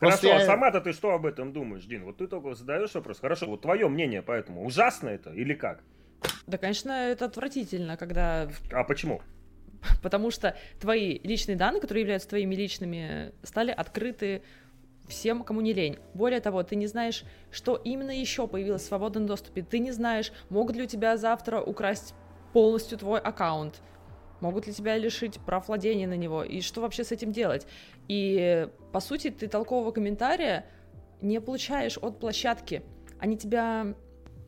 Хорошо, 0.00 0.28
я... 0.28 0.36
а 0.36 0.40
сама-то 0.40 0.80
ты 0.80 0.92
что 0.92 1.10
об 1.12 1.26
этом 1.26 1.52
думаешь, 1.52 1.84
Дин? 1.84 2.04
Вот 2.04 2.16
ты 2.16 2.26
только 2.26 2.54
задаешь 2.54 2.94
вопрос. 2.94 3.20
Хорошо, 3.20 3.46
вот 3.46 3.60
твое 3.60 3.86
мнение 3.88 4.22
поэтому. 4.22 4.64
Ужасно 4.64 5.10
это 5.10 5.30
или 5.30 5.52
как? 5.52 5.82
Да, 6.46 6.56
конечно, 6.56 6.90
это 6.90 7.26
отвратительно, 7.26 7.96
когда... 7.96 8.48
А 8.72 8.84
почему? 8.84 9.20
Потому 10.02 10.30
что 10.30 10.56
твои 10.80 11.18
личные 11.18 11.56
данные, 11.56 11.80
которые 11.80 12.02
являются 12.02 12.28
твоими 12.28 12.54
личными, 12.54 13.32
стали 13.42 13.70
открыты 13.70 14.42
всем, 15.08 15.42
кому 15.42 15.60
не 15.60 15.72
лень. 15.72 15.98
Более 16.14 16.40
того, 16.40 16.62
ты 16.62 16.76
не 16.76 16.86
знаешь, 16.86 17.24
что 17.50 17.76
именно 17.76 18.10
еще 18.10 18.46
появилось 18.46 18.82
в 18.82 18.86
свободном 18.86 19.26
доступе. 19.26 19.62
Ты 19.62 19.80
не 19.80 19.90
знаешь, 19.90 20.32
могут 20.48 20.76
ли 20.76 20.84
у 20.84 20.86
тебя 20.86 21.16
завтра 21.16 21.60
украсть 21.60 22.14
полностью 22.52 22.98
твой 22.98 23.20
аккаунт, 23.20 23.80
могут 24.40 24.66
ли 24.66 24.72
тебя 24.72 24.96
лишить 24.96 25.38
прав 25.40 25.68
владения 25.68 26.06
на 26.06 26.16
него, 26.16 26.42
и 26.42 26.60
что 26.60 26.80
вообще 26.80 27.04
с 27.04 27.12
этим 27.12 27.32
делать. 27.32 27.66
И, 28.08 28.68
по 28.92 29.00
сути, 29.00 29.30
ты 29.30 29.48
толкового 29.48 29.92
комментария 29.92 30.66
не 31.20 31.40
получаешь 31.40 31.98
от 31.98 32.18
площадки. 32.18 32.82
Они 33.18 33.36
тебя 33.36 33.94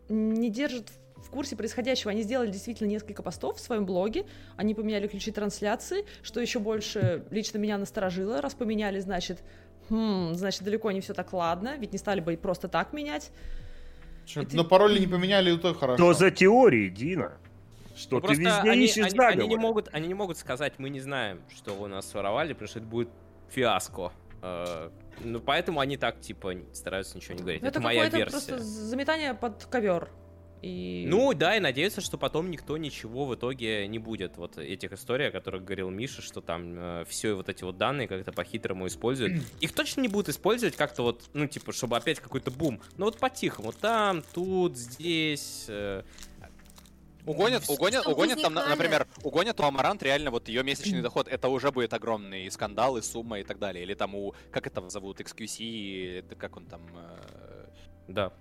не 0.09 0.51
держат 0.51 0.91
в 1.17 1.31
курсе 1.31 1.57
происходящего. 1.57 2.11
Они 2.11 2.23
сделали 2.23 2.51
действительно 2.51 2.89
несколько 2.89 3.23
постов 3.23 3.57
в 3.57 3.61
своем 3.61 3.87
блоге, 3.87 4.27
они 4.57 4.75
поменяли 4.75 5.07
ключи 5.07 5.31
трансляции, 5.31 6.05
что 6.23 6.41
еще 6.41 6.59
больше 6.59 7.25
лично 7.31 7.59
меня 7.59 7.79
насторожило, 7.79 8.41
раз 8.41 8.55
поменяли, 8.55 9.01
значит, 9.01 9.43
хм, 9.89 10.35
значит, 10.35 10.63
далеко 10.63 10.91
не 10.91 11.01
все 11.01 11.15
так 11.15 11.33
ладно, 11.33 11.77
ведь 11.79 11.93
не 11.93 11.99
стали 11.99 12.21
бы 12.21 12.37
просто 12.37 12.69
так 12.69 12.93
менять. 12.93 13.31
Что, 14.27 14.47
но 14.53 14.65
пароли 14.65 14.99
не 14.99 15.07
поменяли, 15.07 15.55
и 15.55 15.59
то 15.59 15.75
хорошо. 15.75 15.97
Что 15.97 16.15
за 16.15 16.31
теории, 16.31 16.89
Дина? 16.89 17.33
Что 18.03 18.17
ну, 18.17 18.27
ты 18.27 18.35
везде 18.35 18.71
они, 18.71 18.85
ищешь 18.85 19.13
они, 19.13 19.19
они, 19.19 19.49
не 19.49 19.57
могут, 19.57 19.89
они 19.93 20.09
не 20.09 20.15
могут 20.15 20.37
сказать, 20.37 20.75
мы 20.79 20.91
не 20.91 21.01
знаем, 21.01 21.41
что 21.55 21.73
у 21.75 21.87
нас 21.87 22.11
своровали, 22.11 22.53
потому 22.53 22.69
что 22.69 22.81
это 22.81 22.89
будет 22.89 23.09
фиаско. 23.49 24.13
Uh, 24.41 24.91
ну, 25.21 25.41
поэтому 25.41 25.79
они 25.79 25.97
так, 25.97 26.21
типа, 26.21 26.55
стараются 26.73 27.17
ничего 27.17 27.35
не 27.35 27.43
говорить. 27.43 27.63
Ну, 27.63 27.69
это, 27.69 27.79
это 27.79 27.85
моя 27.85 28.09
версия. 28.09 28.31
просто 28.31 28.59
заметание 28.59 29.35
под 29.35 29.65
ковер. 29.67 30.09
И... 30.63 31.07
Ну 31.09 31.35
да, 31.35 31.57
и 31.57 31.61
надеются, 31.61 32.01
что 32.01 32.19
потом 32.19 32.51
никто 32.51 32.77
ничего 32.77 33.27
в 33.27 33.35
итоге 33.35 33.87
не 33.89 33.99
будет. 33.99 34.37
Вот 34.37 34.59
этих 34.59 34.93
историй, 34.93 35.29
о 35.29 35.31
которых 35.33 35.65
говорил 35.65 35.91
Миша, 35.91 36.23
что 36.23 36.41
там 36.41 36.75
э, 36.77 37.05
все 37.09 37.35
вот 37.35 37.49
эти 37.49 37.65
вот 37.65 37.79
данные 37.79 38.07
как-то 38.07 38.31
по-хитрому 38.31 38.87
используют. 38.87 39.43
Их 39.61 39.73
точно 39.73 40.03
не 40.03 40.09
будут 40.09 40.29
использовать 40.29 40.77
как-то 40.77 41.03
вот, 41.03 41.25
ну 41.33 41.49
типа, 41.49 41.73
чтобы 41.73 41.97
опять 41.97 42.21
какой-то 42.21 42.53
бум. 42.53 42.81
Но 42.97 43.07
вот 43.07 43.19
по-тихому, 43.19 43.73
там, 43.73 44.23
тут, 44.33 44.77
здесь... 44.77 45.67
Э, 45.69 46.03
Угонят, 47.25 47.69
угонят, 47.69 48.07
угонят 48.07 48.43
там, 48.43 48.55
например, 48.55 49.07
угонят 49.23 49.61
у 49.61 49.63
Амарант 49.63 50.03
реально 50.03 50.31
вот 50.31 50.49
ее 50.49 50.65
месячный 50.65 51.03
доход, 51.03 51.29
это 51.29 51.49
уже 51.49 51.71
будет 51.71 51.93
огромный 51.95 52.51
скандал 52.51 52.97
и 52.97 53.03
сумма 53.03 53.39
и 53.39 53.45
так 53.45 53.59
далее. 53.59 53.85
Или 53.85 53.95
там 53.95 54.15
у, 54.15 54.35
как 54.51 54.67
это 54.67 54.89
зовут, 54.89 55.21
XQC, 55.21 56.37
как 56.37 56.57
он 56.57 56.67
там... 56.67 56.83
Э... 56.97 57.67
Да. 58.09 58.33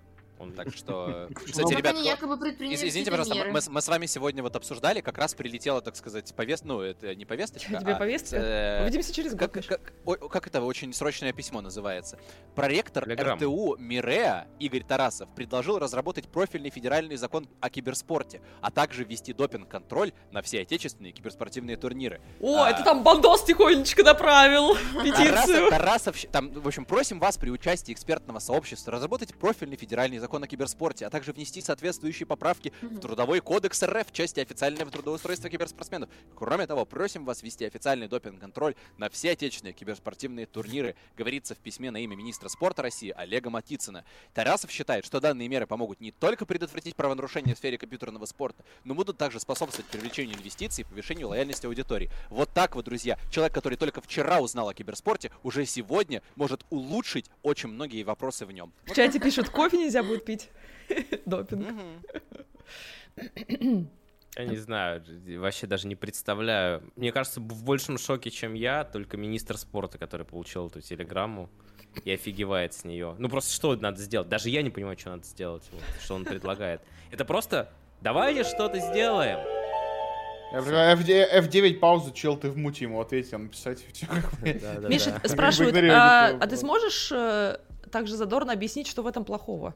Он 0.41 0.53
так 0.53 0.75
что... 0.75 1.29
Кстати, 1.35 1.73
ребят, 1.73 1.95
извините, 1.95 3.11
пожалуйста, 3.11 3.35
мы, 3.35 3.61
мы 3.69 3.81
с 3.81 3.87
вами 3.87 4.07
сегодня 4.07 4.41
вот 4.41 4.55
обсуждали, 4.55 5.01
как 5.01 5.17
раз 5.19 5.35
прилетела, 5.35 5.81
так 5.81 5.95
сказать, 5.95 6.33
повест... 6.35 6.65
Ну, 6.65 6.81
это 6.81 7.13
не 7.13 7.25
повесточка, 7.25 7.79
Тебе 7.79 7.93
а... 7.93 7.95
повестка? 7.95 8.37
Э... 8.37 8.83
Увидимся 8.83 9.13
через 9.13 9.35
год. 9.35 9.51
Как, 9.51 9.65
как, 9.65 10.29
как 10.29 10.47
это 10.47 10.61
очень 10.63 10.93
срочное 10.93 11.31
письмо 11.31 11.61
называется? 11.61 12.17
Проректор. 12.55 13.07
РТУ 13.07 13.75
МИРЕА 13.77 14.47
Игорь 14.59 14.83
Тарасов 14.83 15.29
предложил 15.35 15.77
разработать 15.77 16.27
профильный 16.27 16.71
федеральный 16.71 17.17
закон 17.17 17.47
о 17.59 17.69
киберспорте, 17.69 18.41
а 18.61 18.71
также 18.71 19.03
ввести 19.03 19.33
допинг-контроль 19.33 20.11
на 20.31 20.41
все 20.41 20.61
отечественные 20.61 21.11
киберспортивные 21.11 21.77
турниры. 21.77 22.19
О, 22.39 22.63
а... 22.63 22.71
это 22.71 22.83
там 22.83 23.03
Бандос 23.03 23.43
тихонечко 23.43 24.03
направил 24.03 24.75
петицию. 25.03 25.69
Тарасов, 25.69 25.69
Тарасов, 25.69 26.25
там, 26.31 26.51
в 26.51 26.67
общем, 26.67 26.85
просим 26.85 27.19
вас 27.19 27.37
при 27.37 27.51
участии 27.51 27.93
экспертного 27.93 28.39
сообщества 28.39 28.91
разработать 28.93 29.35
профильный 29.35 29.77
федеральный 29.77 30.17
закон 30.17 30.30
закон 30.31 30.43
о 30.45 30.47
киберспорте, 30.47 31.05
а 31.05 31.09
также 31.09 31.33
внести 31.33 31.59
соответствующие 31.59 32.25
поправки 32.25 32.71
в 32.81 32.99
Трудовой 32.99 33.41
кодекс 33.41 33.83
РФ 33.83 34.07
в 34.07 34.13
части 34.13 34.39
официального 34.39 34.89
трудоустройства 34.89 35.49
киберспортсменов. 35.49 36.07
Кроме 36.35 36.67
того, 36.67 36.85
просим 36.85 37.25
вас 37.25 37.43
ввести 37.43 37.65
официальный 37.65 38.07
допинг-контроль 38.07 38.75
на 38.97 39.09
все 39.09 39.31
отечественные 39.31 39.73
киберспортивные 39.73 40.45
турниры, 40.45 40.95
говорится 41.17 41.53
в 41.53 41.57
письме 41.57 41.91
на 41.91 41.97
имя 41.97 42.15
министра 42.15 42.47
спорта 42.47 42.81
России 42.81 43.13
Олега 43.13 43.49
Матицына. 43.49 44.05
Тарасов 44.33 44.71
считает, 44.71 45.03
что 45.03 45.19
данные 45.19 45.49
меры 45.49 45.67
помогут 45.67 45.99
не 45.99 46.11
только 46.11 46.45
предотвратить 46.45 46.95
правонарушения 46.95 47.53
в 47.53 47.57
сфере 47.57 47.77
компьютерного 47.77 48.25
спорта, 48.25 48.63
но 48.85 48.95
будут 48.95 49.17
также 49.17 49.41
способствовать 49.41 49.91
привлечению 49.91 50.37
инвестиций 50.37 50.83
и 50.83 50.85
повышению 50.85 51.27
лояльности 51.27 51.65
аудитории. 51.65 52.09
Вот 52.29 52.49
так 52.53 52.75
вот, 52.75 52.85
друзья, 52.85 53.19
человек, 53.29 53.53
который 53.53 53.77
только 53.77 53.99
вчера 53.99 54.39
узнал 54.39 54.69
о 54.69 54.73
киберспорте, 54.73 55.29
уже 55.43 55.65
сегодня 55.65 56.21
может 56.37 56.65
улучшить 56.69 57.29
очень 57.43 57.67
многие 57.67 58.03
вопросы 58.03 58.45
в 58.45 58.53
нем. 58.53 58.71
В 58.85 58.95
чате 58.95 59.19
пишут, 59.19 59.49
кофе 59.49 59.77
нельзя 59.77 60.01
будет 60.03 60.20
пить. 60.21 60.49
Допинг. 61.25 61.67
Я 64.37 64.45
не 64.45 64.55
знаю, 64.55 65.03
вообще 65.39 65.67
даже 65.67 65.87
не 65.87 65.95
представляю. 65.95 66.83
Мне 66.95 67.11
кажется, 67.11 67.41
в 67.41 67.63
большем 67.63 67.97
шоке, 67.97 68.29
чем 68.29 68.53
я, 68.53 68.85
только 68.85 69.17
министр 69.17 69.57
спорта, 69.57 69.97
который 69.97 70.25
получил 70.25 70.67
эту 70.67 70.79
телеграмму 70.79 71.49
и 72.05 72.11
офигевает 72.11 72.73
с 72.73 72.85
нее. 72.85 73.15
Ну 73.19 73.27
просто 73.27 73.53
что 73.53 73.75
надо 73.75 73.99
сделать? 73.99 74.29
Даже 74.29 74.49
я 74.49 74.61
не 74.61 74.69
понимаю, 74.69 74.97
что 74.97 75.09
надо 75.09 75.25
сделать, 75.25 75.63
вот, 75.73 75.83
что 76.01 76.15
он 76.15 76.23
предлагает. 76.23 76.81
Это 77.11 77.25
просто 77.25 77.73
давайте 77.99 78.43
что-то 78.43 78.79
сделаем. 78.79 79.39
F9 80.53 81.79
паузу, 81.79 82.11
чел, 82.11 82.37
ты 82.37 82.49
в 82.49 82.57
мути 82.57 82.83
ему 82.83 82.99
ответил, 82.99 83.39
написать. 83.39 83.85
Миша 84.89 85.21
спрашивает, 85.25 85.75
а, 85.91 86.37
а 86.39 86.47
ты 86.47 86.57
сможешь 86.57 87.11
э, 87.11 87.57
также 87.89 88.15
задорно 88.15 88.51
объяснить, 88.51 88.87
что 88.87 89.01
в 89.01 89.07
этом 89.07 89.23
плохого? 89.23 89.75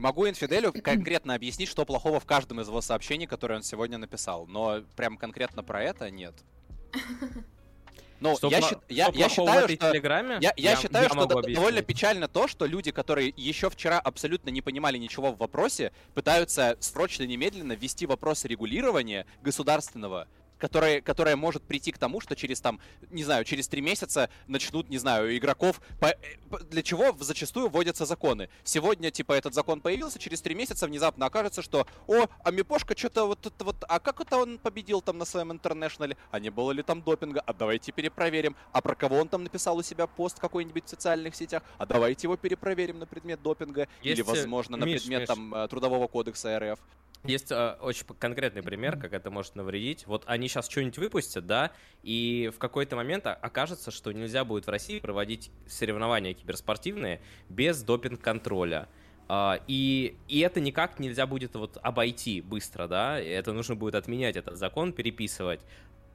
Могу 0.00 0.26
Инфиделю 0.26 0.72
конкретно 0.72 1.34
объяснить, 1.34 1.68
что 1.68 1.84
плохого 1.84 2.20
в 2.20 2.24
каждом 2.24 2.58
из 2.62 2.68
его 2.68 2.80
сообщений, 2.80 3.26
которые 3.26 3.58
он 3.58 3.62
сегодня 3.62 3.98
написал, 3.98 4.46
но 4.46 4.80
прям 4.96 5.18
конкретно 5.18 5.62
про 5.62 5.82
это 5.82 6.10
нет. 6.10 6.34
Ну, 8.20 8.36
что 8.36 8.48
я, 8.48 8.60
что 8.60 8.80
я, 8.88 9.10
я 9.14 9.28
считаю, 9.30 9.66
что, 9.66 9.76
телеграмме? 9.92 10.38
Я, 10.40 10.52
я, 10.56 10.72
я 10.72 10.76
считаю, 10.76 11.04
я 11.04 11.08
что 11.08 11.26
довольно 11.26 11.80
печально 11.80 12.28
то, 12.28 12.48
что 12.48 12.66
люди, 12.66 12.90
которые 12.90 13.32
еще 13.34 13.70
вчера 13.70 13.98
абсолютно 13.98 14.50
не 14.50 14.60
понимали 14.60 14.98
ничего 14.98 15.32
в 15.32 15.38
вопросе, 15.38 15.92
пытаются 16.14 16.76
срочно 16.80 17.22
немедленно 17.22 17.72
ввести 17.72 18.04
вопрос 18.04 18.44
регулирования 18.44 19.26
государственного 19.42 20.28
которая, 20.60 21.00
которая 21.00 21.36
может 21.36 21.62
прийти 21.62 21.90
к 21.90 21.98
тому, 21.98 22.20
что 22.20 22.36
через 22.36 22.60
там, 22.60 22.80
не 23.10 23.24
знаю, 23.24 23.44
через 23.44 23.66
три 23.66 23.80
месяца 23.80 24.30
начнут, 24.46 24.88
не 24.88 24.98
знаю, 24.98 25.36
игроков... 25.36 25.80
По... 25.98 26.14
Для 26.70 26.82
чего 26.82 27.16
зачастую 27.18 27.68
вводятся 27.68 28.06
законы? 28.06 28.48
Сегодня, 28.62 29.10
типа, 29.10 29.32
этот 29.32 29.54
закон 29.54 29.80
появился, 29.80 30.18
через 30.18 30.40
три 30.42 30.54
месяца 30.54 30.86
внезапно 30.86 31.26
окажется, 31.26 31.62
что, 31.62 31.86
о, 32.06 32.26
а 32.44 32.50
Мипошка 32.50 32.96
что-то 32.96 33.26
вот 33.26 33.46
это 33.46 33.64
вот, 33.64 33.76
а 33.88 33.98
как 33.98 34.20
это 34.20 34.36
он 34.36 34.58
победил 34.58 35.00
там 35.00 35.18
на 35.18 35.24
своем 35.24 35.50
интернешнале? 35.50 36.16
А 36.30 36.38
не 36.38 36.50
было 36.50 36.72
ли 36.72 36.82
там 36.82 37.02
допинга? 37.02 37.40
А 37.40 37.54
давайте 37.54 37.92
перепроверим. 37.92 38.54
А 38.72 38.82
про 38.82 38.94
кого 38.94 39.16
он 39.16 39.28
там 39.28 39.42
написал 39.42 39.78
у 39.78 39.82
себя 39.82 40.06
пост 40.06 40.38
какой-нибудь 40.38 40.84
в 40.84 40.88
социальных 40.88 41.34
сетях? 41.34 41.62
А 41.78 41.86
давайте 41.86 42.26
его 42.26 42.36
перепроверим 42.36 42.98
на 42.98 43.06
предмет 43.06 43.42
допинга. 43.42 43.88
Есть... 44.02 44.18
Или, 44.18 44.26
э, 44.26 44.30
возможно, 44.30 44.76
на 44.76 44.84
Миш, 44.84 45.02
предмет 45.02 45.20
Миш. 45.20 45.28
там 45.28 45.54
э, 45.54 45.68
трудового 45.68 46.06
кодекса 46.06 46.58
РФ. 46.58 46.78
Есть 47.24 47.52
э, 47.52 47.76
очень 47.80 48.06
конкретный 48.18 48.62
пример, 48.62 48.96
как 48.96 49.12
это 49.12 49.30
может 49.30 49.54
навредить. 49.54 50.06
Вот 50.06 50.24
они 50.26 50.48
сейчас 50.48 50.68
что-нибудь 50.68 50.96
выпустят, 50.96 51.46
да, 51.46 51.72
и 52.02 52.50
в 52.54 52.58
какой-то 52.58 52.96
момент 52.96 53.26
окажется, 53.26 53.90
что 53.90 54.12
нельзя 54.12 54.44
будет 54.44 54.66
в 54.66 54.70
России 54.70 55.00
проводить 55.00 55.50
соревнования 55.66 56.32
киберспортивные 56.32 57.20
без 57.48 57.82
допинг-контроля. 57.82 58.88
Uh, 59.28 59.62
и, 59.68 60.16
и 60.26 60.40
это 60.40 60.58
никак 60.58 60.98
нельзя 60.98 61.24
будет 61.24 61.54
вот 61.54 61.78
обойти 61.82 62.40
быстро, 62.40 62.88
да, 62.88 63.20
это 63.20 63.52
нужно 63.52 63.76
будет 63.76 63.94
отменять 63.94 64.34
этот 64.34 64.56
закон, 64.56 64.92
переписывать 64.92 65.60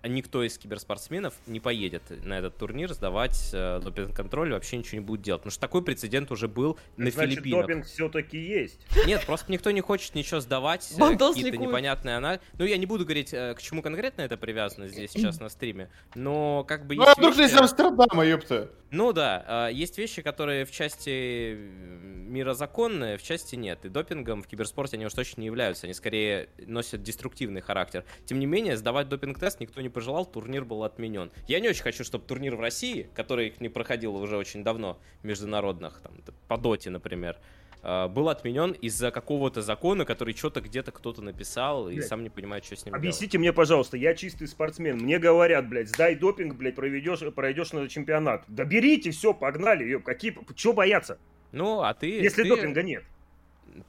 никто 0.07 0.43
из 0.43 0.57
киберспортсменов 0.57 1.33
не 1.47 1.59
поедет 1.59 2.03
на 2.25 2.37
этот 2.39 2.57
турнир 2.57 2.93
сдавать 2.93 3.49
э, 3.53 3.79
допинг-контроль, 3.83 4.51
вообще 4.51 4.77
ничего 4.77 4.99
не 4.99 5.05
будет 5.05 5.21
делать. 5.21 5.41
Потому 5.41 5.51
что 5.51 5.61
такой 5.61 5.83
прецедент 5.83 6.31
уже 6.31 6.47
был 6.47 6.77
на 6.97 7.11
Значит, 7.11 7.39
Филиппинах. 7.39 7.67
допинг 7.67 7.85
все-таки 7.85 8.37
есть. 8.37 8.79
Нет, 9.05 9.25
просто 9.25 9.51
никто 9.51 9.71
не 9.71 9.81
хочет 9.81 10.15
ничего 10.15 10.39
сдавать, 10.39 10.91
э, 10.95 11.17
какие-то 11.17 11.57
непонятные 11.57 12.17
анализы. 12.17 12.41
Ну, 12.57 12.65
я 12.65 12.77
не 12.77 12.85
буду 12.85 13.03
говорить, 13.05 13.33
э, 13.33 13.53
к 13.55 13.61
чему 13.61 13.81
конкретно 13.81 14.21
это 14.21 14.37
привязано 14.37 14.87
здесь 14.87 15.11
сейчас 15.11 15.39
на 15.39 15.49
стриме, 15.49 15.89
но 16.15 16.63
как 16.63 16.85
бы 16.87 16.95
ну, 16.95 17.05
Ну, 17.17 17.31
вещи... 17.31 17.51
из 17.51 17.57
Амстердама, 17.57 18.25
ёпта. 18.25 18.71
Ну 18.95 19.11
да, 19.11 19.67
э, 19.69 19.73
есть 19.73 19.97
вещи, 19.97 20.21
которые 20.21 20.63
в 20.63 20.71
части 20.71 21.53
мирозаконные, 21.53 23.17
в 23.17 23.23
части 23.23 23.57
нет. 23.57 23.83
И 23.83 23.89
допингом 23.89 24.41
в 24.41 24.47
киберспорте 24.47 24.95
они 24.95 25.05
уж 25.05 25.13
точно 25.13 25.41
не 25.41 25.47
являются. 25.47 25.85
Они 25.85 25.93
скорее 25.93 26.47
носят 26.65 27.03
деструктивный 27.03 27.59
характер. 27.59 28.05
Тем 28.23 28.39
не 28.39 28.45
менее, 28.45 28.77
сдавать 28.77 29.09
допинг-тест 29.09 29.59
никто 29.59 29.81
не 29.81 29.89
пожелал, 29.89 30.25
турнир 30.25 30.63
был 30.63 30.85
отменен. 30.85 31.29
Я 31.45 31.59
не 31.59 31.67
очень 31.67 31.83
хочу, 31.83 32.05
чтобы 32.05 32.25
турнир 32.25 32.55
в 32.55 32.61
России, 32.61 33.09
который 33.13 33.53
не 33.59 33.67
проходил 33.67 34.15
уже 34.15 34.37
очень 34.37 34.63
давно, 34.63 34.97
международных, 35.23 35.99
там, 35.99 36.13
по 36.47 36.57
доте, 36.57 36.89
например, 36.89 37.37
был 37.85 38.29
отменен 38.29 38.71
из-за 38.71 39.11
какого-то 39.11 39.61
закона, 39.61 40.05
который 40.05 40.33
что-то 40.33 40.61
где-то 40.61 40.91
кто-то 40.91 41.21
написал 41.21 41.87
и 41.87 41.95
блядь. 41.95 42.07
сам 42.07 42.23
не 42.23 42.29
понимает, 42.29 42.65
что 42.65 42.75
с 42.75 42.83
ним 42.85 42.95
Объясните 42.95 43.33
делать. 43.33 43.41
мне, 43.41 43.53
пожалуйста, 43.53 43.95
я 43.95 44.15
чистый 44.15 44.47
спортсмен, 44.47 44.97
мне 44.97 45.19
говорят, 45.19 45.69
блядь, 45.69 45.89
сдай 45.89 46.15
допинг, 46.15 46.55
блядь, 46.55 46.75
проведешь, 46.75 47.19
пройдешь 47.35 47.73
на 47.73 47.87
чемпионат. 47.87 48.43
Да 48.47 48.65
берите, 48.65 49.11
все, 49.11 49.33
погнали, 49.33 49.83
ёб, 49.83 50.03
какие, 50.03 50.35
чего 50.55 50.73
бояться? 50.73 51.19
Ну, 51.51 51.81
а 51.81 51.93
ты... 51.93 52.07
Если 52.07 52.43
ты... 52.43 52.49
допинга 52.49 52.81
нет 52.81 53.03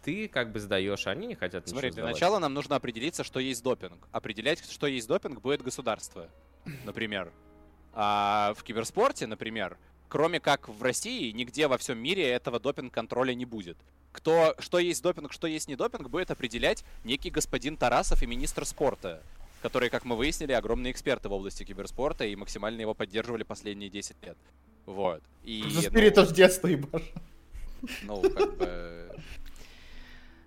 ты 0.03 0.29
как 0.29 0.53
бы 0.53 0.59
сдаешь, 0.59 1.07
а 1.07 1.11
они 1.11 1.27
не 1.27 1.35
хотят 1.35 1.69
Смотри, 1.69 1.91
для 1.91 2.05
начала 2.05 2.39
нам 2.39 2.55
нужно 2.55 2.77
определиться, 2.77 3.25
что 3.25 3.41
есть 3.41 3.63
допинг. 3.63 4.09
Определять, 4.13 4.69
что 4.69 4.87
есть 4.87 5.07
допинг, 5.07 5.41
будет 5.41 5.63
государство, 5.63 6.29
например. 6.85 7.33
А 7.93 8.53
в 8.57 8.63
киберспорте, 8.63 9.27
например, 9.27 9.79
кроме 10.09 10.41
как 10.41 10.69
в 10.69 10.83
России, 10.83 11.31
нигде 11.33 11.69
во 11.69 11.79
всем 11.79 11.99
мире 11.99 12.29
этого 12.29 12.61
допинг-контроля 12.61 13.35
не 13.35 13.45
будет. 13.45 13.77
Кто, 14.13 14.55
что 14.59 14.79
есть 14.79 15.03
допинг, 15.03 15.33
что 15.33 15.47
есть 15.47 15.69
не 15.69 15.77
допинг, 15.77 16.09
будет 16.09 16.31
определять 16.31 16.85
некий 17.05 17.31
господин 17.31 17.77
Тарасов 17.77 18.23
и 18.23 18.27
министр 18.27 18.65
спорта, 18.65 19.23
которые, 19.63 19.91
как 19.91 20.05
мы 20.05 20.17
выяснили, 20.17 20.53
огромные 20.53 20.93
эксперты 20.93 21.29
в 21.29 21.33
области 21.33 21.65
киберспорта 21.65 22.25
и 22.25 22.35
максимально 22.37 22.81
его 22.81 22.95
поддерживали 22.95 23.43
последние 23.43 23.91
10 23.91 24.17
лет. 24.23 24.37
Вот. 24.87 25.23
И, 25.43 25.65
За 25.69 25.83
спиритов 25.83 26.31
ну, 26.31 26.35
детства, 26.35 26.69
ебаш. 26.69 27.03
Ну, 28.03 28.23
как 28.23 28.57
бы... 28.57 29.11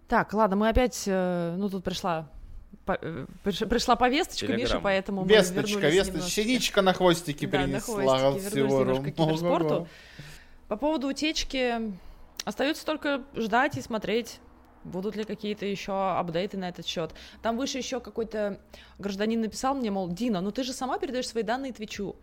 Так, 0.07 0.33
ладно, 0.33 0.55
мы 0.55 0.69
опять, 0.69 1.03
э, 1.05 1.55
ну 1.57 1.69
тут 1.69 1.83
пришла 1.83 2.27
э, 2.87 3.25
пришла 3.43 3.95
повесточка, 3.95 4.47
Телеграм. 4.47 4.63
Миша, 4.63 4.79
поэтому 4.79 5.21
мы 5.23 5.27
Весточка, 5.27 5.89
весточка, 5.89 6.29
синичка 6.29 6.81
на 6.81 6.93
хвостике 6.93 7.47
да, 7.47 7.59
принесла. 7.59 8.03
На 8.03 8.19
хвостике, 8.19 8.55
вернулись 8.55 8.79
немножко 8.79 9.11
к 9.11 9.15
киберспорту. 9.15 9.87
По 10.67 10.75
поводу 10.75 11.07
утечки 11.07 11.93
остается 12.45 12.85
только 12.85 13.23
ждать 13.35 13.77
и 13.77 13.81
смотреть, 13.81 14.39
будут 14.83 15.15
ли 15.15 15.23
какие-то 15.23 15.65
еще 15.65 15.91
апдейты 15.91 16.57
на 16.57 16.69
этот 16.69 16.85
счет. 16.85 17.13
Там 17.41 17.57
выше 17.57 17.77
еще 17.77 17.99
какой-то 17.99 18.59
гражданин 18.97 19.41
написал 19.41 19.75
мне, 19.75 19.91
мол, 19.91 20.09
Дина, 20.09 20.41
ну 20.41 20.51
ты 20.51 20.63
же 20.63 20.73
сама 20.73 20.99
передаешь 20.99 21.27
свои 21.27 21.43
данные 21.43 21.73
Твичу. 21.73 22.15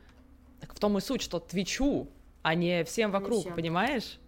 Так 0.61 0.75
в 0.75 0.79
том 0.79 0.97
и 0.97 1.01
суть, 1.01 1.23
что 1.23 1.39
Твичу, 1.39 2.09
а 2.43 2.55
не 2.55 2.85
всем 2.85 3.11
вокруг, 3.11 3.41
всем. 3.41 3.55
понимаешь? 3.55 4.19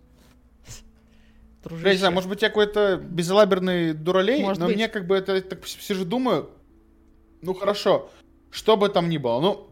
Дружище. 1.68 1.88
Я 1.88 1.92
не 1.92 1.98
знаю, 1.98 2.14
может 2.14 2.28
быть, 2.28 2.42
я 2.42 2.48
какой-то 2.48 2.96
безлаберный 2.96 3.92
дуралей, 3.92 4.42
может 4.42 4.60
но 4.60 4.66
быть. 4.66 4.76
мне 4.76 4.88
как 4.88 5.06
бы 5.06 5.16
это, 5.16 5.40
так 5.42 5.66
сижу, 5.66 6.04
думаю, 6.04 6.50
ну 7.42 7.54
хорошо, 7.54 8.10
что 8.50 8.76
бы 8.76 8.88
там 8.88 9.08
ни 9.08 9.18
было, 9.18 9.40
ну, 9.40 9.68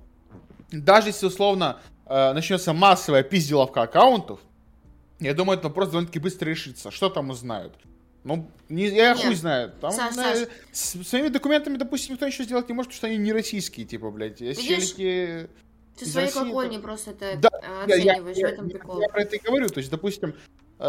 даже 0.70 1.09
если 1.09 1.26
условно 1.26 1.80
э, 2.07 2.32
начнется 2.32 2.72
массовая 2.72 3.22
пизделовка 3.22 3.82
аккаунтов, 3.82 4.40
я 5.20 5.34
думаю, 5.34 5.55
этот 5.55 5.64
вопрос 5.64 5.88
довольно-таки 5.88 6.18
быстро 6.18 6.49
решится. 6.51 6.90
Что 6.90 7.09
там 7.09 7.30
узнают? 7.30 7.72
Ну, 8.24 8.51
не, 8.68 8.88
я 8.88 9.14
Нет. 9.14 9.24
хуй 9.24 9.34
знаю. 9.34 9.72
Там, 9.80 9.92
Саш, 9.92 10.16
на, 10.16 10.34
Саш. 10.34 10.49
С 10.72 11.05
своими 11.05 11.28
документами, 11.28 11.76
допустим, 11.76 12.14
никто 12.14 12.26
ничего 12.26 12.44
сделать 12.44 12.68
не 12.68 12.74
может, 12.74 12.90
потому 12.90 12.99
что 12.99 13.07
они 13.07 13.16
не 13.16 13.32
российские, 13.32 13.86
типа, 13.86 14.11
блядь. 14.11 14.40
Есть 14.40 14.62
Видишь? 14.62 14.90
челики... 14.90 15.49
Ты 15.97 16.07
свои 16.07 16.30
колокольни 16.30 16.78
просто 16.78 17.12
это 17.12 17.38
да, 17.38 17.49
оцениваешь, 17.84 18.36
я, 18.36 18.49
я, 18.49 18.51
в 18.51 18.53
этом 18.53 18.68
прикол. 18.68 18.97
Я, 18.97 19.05
я 19.05 19.09
про 19.09 19.22
это 19.22 19.36
и 19.36 19.38
говорю. 19.38 19.68
То 19.68 19.78
есть, 19.78 19.90
допустим, 19.90 20.34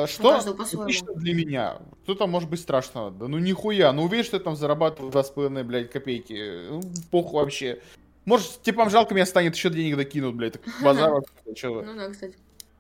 что 0.08 0.40
лично 0.86 1.14
для 1.14 1.34
меня? 1.34 1.78
Кто 2.04 2.16
там 2.16 2.30
может 2.30 2.50
быть 2.50 2.60
страшно? 2.60 3.12
Да 3.12 3.28
ну 3.28 3.38
нихуя. 3.38 3.92
Ну 3.94 4.04
увидишь, 4.04 4.28
что 4.28 4.38
я 4.38 4.44
там 4.44 4.56
зарабатываю 4.56 5.12
2,5, 5.12 5.64
блядь, 5.64 5.90
копейки. 5.90 6.70
Ну, 6.70 6.82
похуй 7.12 7.42
вообще. 7.42 7.82
Может, 8.26 8.62
типа, 8.62 8.90
жалко 8.90 9.14
меня 9.14 9.26
станет, 9.26 9.56
еще 9.56 9.70
денег 9.70 9.96
докинут, 9.96 10.36
блядь. 10.36 10.54
Так 10.54 10.64
базар 10.84 11.24
вообще. 11.46 11.70
Ну 11.70 11.96
да, 11.96 12.10
кстати. 12.10 12.36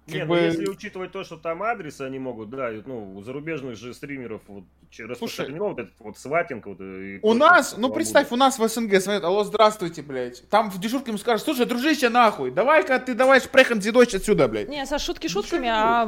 Нет, 0.07 0.27
ну, 0.27 0.33
бы... 0.33 0.39
ну 0.39 0.45
если 0.45 0.67
учитывать 0.67 1.11
то, 1.11 1.23
что 1.23 1.37
там 1.37 1.63
адресы 1.63 2.01
они 2.01 2.17
могут, 2.17 2.49
да, 2.49 2.71
ну, 2.85 3.15
у 3.15 3.21
зарубежных 3.21 3.75
же 3.75 3.93
стримеров 3.93 4.41
вот 4.47 4.63
распространено 4.97 5.65
вот 5.65 5.79
этот 5.79 5.93
вот 5.99 6.17
сватинг. 6.17 6.65
Вот, 6.65 6.79
и 6.79 7.19
у 7.21 7.33
нас, 7.33 7.75
ну 7.77 7.89
представь, 7.89 8.31
у 8.31 8.37
нас 8.37 8.57
в 8.57 8.67
СНГ 8.67 9.01
звонят, 9.01 9.23
алло, 9.23 9.43
здравствуйте, 9.43 10.01
блядь. 10.01 10.47
Там 10.49 10.71
в 10.71 10.79
дежурке 10.79 11.11
ему 11.11 11.17
скажут, 11.17 11.43
слушай, 11.43 11.65
дружище, 11.65 12.07
нахуй, 12.07 12.51
давай-ка 12.51 12.99
ты 12.99 13.15
давай 13.15 13.41
шпрехен 13.41 13.79
дочь 13.79 14.15
отсюда, 14.15 14.47
блядь. 14.47 14.69
Не, 14.69 14.85
со 14.85 14.97
шутки 14.97 15.27
шутками, 15.27 15.67
а 15.69 16.05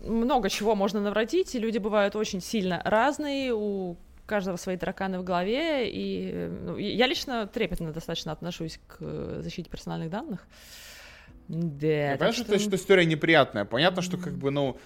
много 0.00 0.48
чего 0.50 0.74
можно 0.74 1.00
навратить, 1.00 1.54
и 1.54 1.58
люди 1.58 1.78
бывают 1.78 2.16
очень 2.16 2.40
сильно 2.40 2.80
разные, 2.84 3.54
у 3.54 3.96
каждого 4.26 4.56
свои 4.56 4.76
тараканы 4.76 5.18
в 5.18 5.24
голове, 5.24 5.90
и 5.90 6.48
ну, 6.62 6.76
я 6.76 7.06
лично 7.06 7.46
трепетно 7.46 7.92
достаточно 7.92 8.30
отношусь 8.30 8.78
к 8.86 9.42
защите 9.42 9.68
персональных 9.68 10.10
данных. 10.10 10.46
Да. 11.48 12.12
Я 12.12 12.16
понимаю, 12.16 12.32
что... 12.32 12.58
что 12.58 12.76
история 12.76 13.04
неприятная. 13.04 13.64
Понятно, 13.64 14.02
что 14.02 14.18
как 14.18 14.34
бы, 14.34 14.52
ну, 14.52 14.78